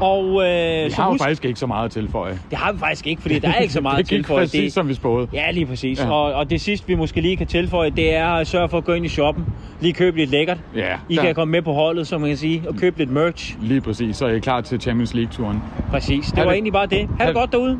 Og, 0.00 0.24
øh, 0.46 0.84
vi 0.84 0.90
så 0.90 1.02
har 1.02 1.10
husk, 1.10 1.22
faktisk 1.22 1.44
ikke 1.44 1.60
så 1.60 1.66
meget 1.66 1.84
at 1.84 1.90
tilføje. 1.90 2.38
Det 2.50 2.58
har 2.58 2.72
vi 2.72 2.78
faktisk 2.78 3.06
ikke, 3.06 3.22
fordi 3.22 3.38
der 3.38 3.48
er 3.48 3.58
ikke 3.58 3.72
så 3.72 3.80
meget 3.88 3.98
at 3.98 4.06
tilføje. 4.06 4.42
det 4.42 4.50
gik 4.50 4.58
præcis, 4.60 4.72
som 4.72 4.88
vi 4.88 4.94
spåede. 4.94 5.28
Ja, 5.32 5.50
lige 5.50 5.66
præcis. 5.66 6.00
Ja. 6.00 6.10
Og, 6.10 6.32
og 6.32 6.50
det 6.50 6.60
sidste, 6.60 6.86
vi 6.86 6.94
måske 6.94 7.20
lige 7.20 7.36
kan 7.36 7.46
tilføje, 7.46 7.90
det 7.90 8.14
er 8.14 8.26
at 8.28 8.46
sørge 8.46 8.68
for 8.68 8.78
at 8.78 8.84
gå 8.84 8.92
ind 8.92 9.04
i 9.04 9.08
shoppen. 9.08 9.44
Lige 9.80 9.92
købe 9.92 10.16
lidt 10.16 10.30
lækkert. 10.30 10.58
Ja, 10.76 10.96
I 11.08 11.16
der... 11.16 11.22
kan 11.22 11.34
komme 11.34 11.52
med 11.52 11.62
på 11.62 11.72
holdet, 11.72 12.06
som 12.06 12.20
man 12.20 12.30
kan 12.30 12.36
sige, 12.36 12.62
og 12.68 12.74
købe 12.76 12.98
lidt 12.98 13.10
merch. 13.10 13.56
Lige 13.62 13.80
præcis, 13.80 14.16
så 14.16 14.26
er 14.26 14.30
I 14.30 14.38
klar 14.38 14.60
til 14.60 14.80
Champions 14.80 15.14
League-turen. 15.14 15.62
Præcis, 15.90 16.26
det 16.26 16.34
ha 16.34 16.44
var 16.44 16.50
det... 16.50 16.54
egentlig 16.56 16.72
bare 16.72 16.86
det. 16.86 17.08
Ha' 17.20 17.26
det 17.26 17.34
godt 17.34 17.52
derude. 17.52 17.78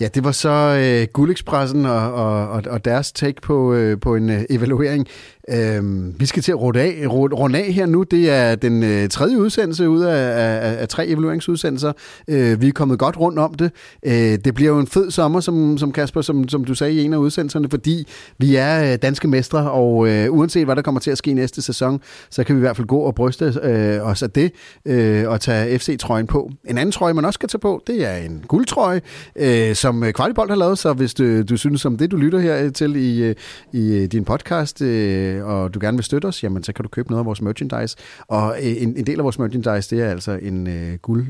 Ja, 0.00 0.08
det 0.08 0.24
var 0.24 0.32
så 0.32 0.78
øh, 0.82 1.08
Guldekspressen 1.12 1.86
og, 1.86 2.14
og, 2.14 2.62
og 2.70 2.84
deres 2.84 3.12
take 3.12 3.40
på, 3.42 3.74
øh, 3.74 4.00
på 4.00 4.14
en 4.14 4.30
øh, 4.30 4.40
evaluering. 4.50 5.06
Øhm, 5.50 6.14
vi 6.18 6.26
skal 6.26 6.42
til 6.42 6.52
at 6.52 6.60
runde 6.60 6.80
af, 6.80 7.06
runde 7.08 7.58
af 7.58 7.72
her 7.72 7.86
nu. 7.86 8.02
Det 8.02 8.30
er 8.30 8.54
den 8.54 8.82
øh, 8.82 9.08
tredje 9.08 9.38
udsendelse 9.38 9.88
ud 9.88 10.02
af, 10.02 10.16
af, 10.16 10.80
af 10.80 10.88
tre 10.88 11.06
evalueringsudsendelser. 11.06 11.92
Øh, 12.28 12.60
vi 12.60 12.68
er 12.68 12.72
kommet 12.72 12.98
godt 12.98 13.20
rundt 13.20 13.38
om 13.38 13.54
det. 13.54 13.70
Øh, 14.06 14.12
det 14.44 14.54
bliver 14.54 14.70
jo 14.70 14.78
en 14.78 14.86
fed 14.86 15.10
sommer, 15.10 15.40
som, 15.40 15.78
som 15.78 15.92
Kasper, 15.92 16.20
som, 16.20 16.48
som 16.48 16.64
du 16.64 16.74
sagde 16.74 16.94
i 16.94 17.04
en 17.04 17.12
af 17.12 17.16
udsendelserne, 17.16 17.70
fordi 17.70 18.08
vi 18.38 18.56
er 18.56 18.92
øh, 18.92 18.98
danske 19.02 19.28
mestre, 19.28 19.70
og 19.70 20.08
øh, 20.08 20.32
uanset 20.32 20.64
hvad 20.64 20.76
der 20.76 20.82
kommer 20.82 21.00
til 21.00 21.10
at 21.10 21.18
ske 21.18 21.34
næste 21.34 21.62
sæson, 21.62 22.00
så 22.30 22.44
kan 22.44 22.56
vi 22.56 22.58
i 22.58 22.60
hvert 22.60 22.76
fald 22.76 22.86
gå 22.86 22.98
og 22.98 23.14
bryste 23.14 23.54
øh, 23.62 24.06
os 24.06 24.22
af 24.22 24.30
det 24.30 24.52
øh, 24.86 25.28
og 25.28 25.40
tage 25.40 25.78
FC-trøjen 25.78 26.26
på. 26.26 26.50
En 26.64 26.78
anden 26.78 26.92
trøje, 26.92 27.14
man 27.14 27.24
også 27.24 27.38
kan 27.38 27.48
tage 27.48 27.58
på, 27.58 27.82
det 27.86 28.08
er 28.08 28.16
en 28.16 28.44
guldtrøje, 28.48 29.00
øh, 29.36 29.74
som 29.74 30.04
øh, 30.04 30.12
Kvartibold 30.12 30.48
har 30.48 30.56
lavet, 30.56 30.78
så 30.78 30.92
hvis 30.92 31.14
du, 31.14 31.42
du 31.42 31.56
synes 31.56 31.84
om 31.84 31.96
det, 31.96 32.10
du 32.10 32.16
lytter 32.16 32.38
her 32.38 32.70
til 32.70 32.96
i, 32.96 33.22
øh, 33.22 33.34
i 33.72 33.96
øh, 33.96 34.04
din 34.04 34.24
podcast, 34.24 34.82
øh, 34.82 35.31
øh, 35.32 35.46
og 35.46 35.74
du 35.74 35.78
gerne 35.82 35.96
vil 35.96 36.04
støtte 36.04 36.26
os, 36.26 36.44
jamen 36.44 36.62
så 36.62 36.72
kan 36.72 36.82
du 36.82 36.88
købe 36.88 37.10
noget 37.10 37.20
af 37.20 37.26
vores 37.26 37.42
merchandise. 37.42 37.96
Og 38.28 38.56
øh, 38.58 38.82
en, 38.82 38.96
en 38.96 39.06
del 39.06 39.18
af 39.18 39.24
vores 39.24 39.38
merchandise, 39.38 39.96
det 39.96 40.04
er 40.04 40.10
altså 40.10 40.32
en 40.32 40.66
øh, 40.66 40.98
guld 40.98 41.26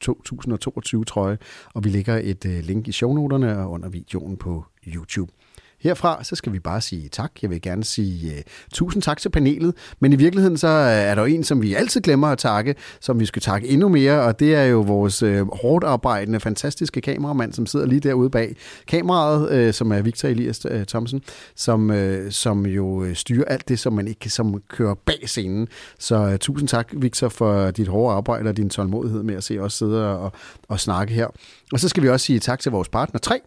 2022 0.00 1.04
trøje, 1.04 1.38
og 1.74 1.84
vi 1.84 1.88
lægger 1.88 2.20
et 2.22 2.46
øh, 2.46 2.64
link 2.64 2.88
i 2.88 2.92
shownoterne 2.92 3.58
og 3.58 3.70
under 3.70 3.88
videoen 3.88 4.36
på 4.36 4.64
YouTube. 4.86 5.32
Herfra, 5.80 6.24
så 6.24 6.36
skal 6.36 6.52
vi 6.52 6.58
bare 6.58 6.80
sige 6.80 7.08
tak. 7.08 7.32
Jeg 7.42 7.50
vil 7.50 7.62
gerne 7.62 7.84
sige 7.84 8.32
uh, 8.32 8.42
tusind 8.72 9.02
tak 9.02 9.20
til 9.20 9.28
panelet, 9.28 9.74
men 10.00 10.12
i 10.12 10.16
virkeligheden 10.16 10.58
så 10.58 10.68
øh, 10.68 10.90
er 10.90 11.14
der 11.14 11.22
jo 11.22 11.26
en, 11.26 11.44
som 11.44 11.62
vi 11.62 11.74
altid 11.74 12.00
glemmer 12.00 12.28
at 12.28 12.38
takke, 12.38 12.74
som 13.00 13.20
vi 13.20 13.26
skal 13.26 13.42
takke 13.42 13.68
endnu 13.68 13.88
mere, 13.88 14.22
og 14.22 14.40
det 14.40 14.54
er 14.54 14.64
jo 14.64 14.80
vores 14.80 15.22
uh, 15.22 15.56
hårdt 15.56 15.84
arbejdende, 15.84 16.40
fantastiske 16.40 17.00
kameramand, 17.00 17.52
som 17.52 17.66
sidder 17.66 17.86
lige 17.86 18.00
derude 18.00 18.30
bag 18.30 18.56
kameraet, 18.86 19.68
uh, 19.68 19.74
som 19.74 19.92
er 19.92 20.02
Victor 20.02 20.28
Elias 20.28 20.66
uh, 20.66 20.82
Thomsen, 20.82 21.22
som, 21.56 21.90
uh, 21.90 21.96
som 22.30 22.66
jo 22.66 23.14
styrer 23.14 23.44
alt 23.44 23.68
det, 23.68 23.78
som 23.78 23.92
man 23.92 24.08
ikke 24.08 24.30
som 24.30 24.62
kører 24.68 24.94
bag 24.94 25.22
scenen. 25.26 25.68
Så 25.98 26.26
uh, 26.26 26.36
tusind 26.36 26.68
tak, 26.68 26.88
Victor, 26.92 27.28
for 27.28 27.70
dit 27.70 27.88
hårde 27.88 28.16
arbejde 28.16 28.48
og 28.48 28.56
din 28.56 28.70
tålmodighed 28.70 29.22
med 29.22 29.34
at 29.34 29.44
se 29.44 29.58
os 29.58 29.72
sidde 29.74 30.18
og, 30.18 30.32
og 30.68 30.80
snakke 30.80 31.14
her. 31.14 31.26
Og 31.72 31.80
så 31.80 31.88
skal 31.88 32.02
vi 32.02 32.08
også 32.08 32.26
sige 32.26 32.38
tak 32.38 32.60
til 32.60 32.72
vores 32.72 32.88
partner 32.88 33.20
3, 33.20 33.40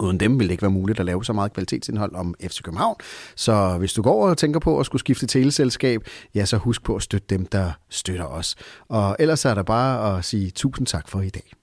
Uden 0.00 0.20
dem 0.20 0.38
ville 0.38 0.48
det 0.48 0.52
ikke 0.52 0.62
være 0.62 0.70
muligt 0.70 1.00
at 1.00 1.06
lave 1.06 1.24
så 1.24 1.32
meget 1.32 1.52
kvalitetsindhold 1.52 2.14
om 2.14 2.34
FC 2.42 2.62
København. 2.62 2.96
Så 3.36 3.76
hvis 3.78 3.92
du 3.92 4.02
går 4.02 4.28
og 4.28 4.38
tænker 4.38 4.60
på 4.60 4.80
at 4.80 4.86
skulle 4.86 5.00
skifte 5.00 5.26
teleselskab, 5.26 6.00
ja, 6.34 6.44
så 6.44 6.56
husk 6.56 6.82
på 6.82 6.96
at 6.96 7.02
støtte 7.02 7.26
dem, 7.30 7.46
der 7.46 7.72
støtter 7.88 8.24
os. 8.24 8.56
Og 8.88 9.16
ellers 9.18 9.44
er 9.44 9.54
der 9.54 9.62
bare 9.62 10.18
at 10.18 10.24
sige 10.24 10.50
tusind 10.50 10.86
tak 10.86 11.08
for 11.08 11.20
i 11.20 11.28
dag. 11.28 11.57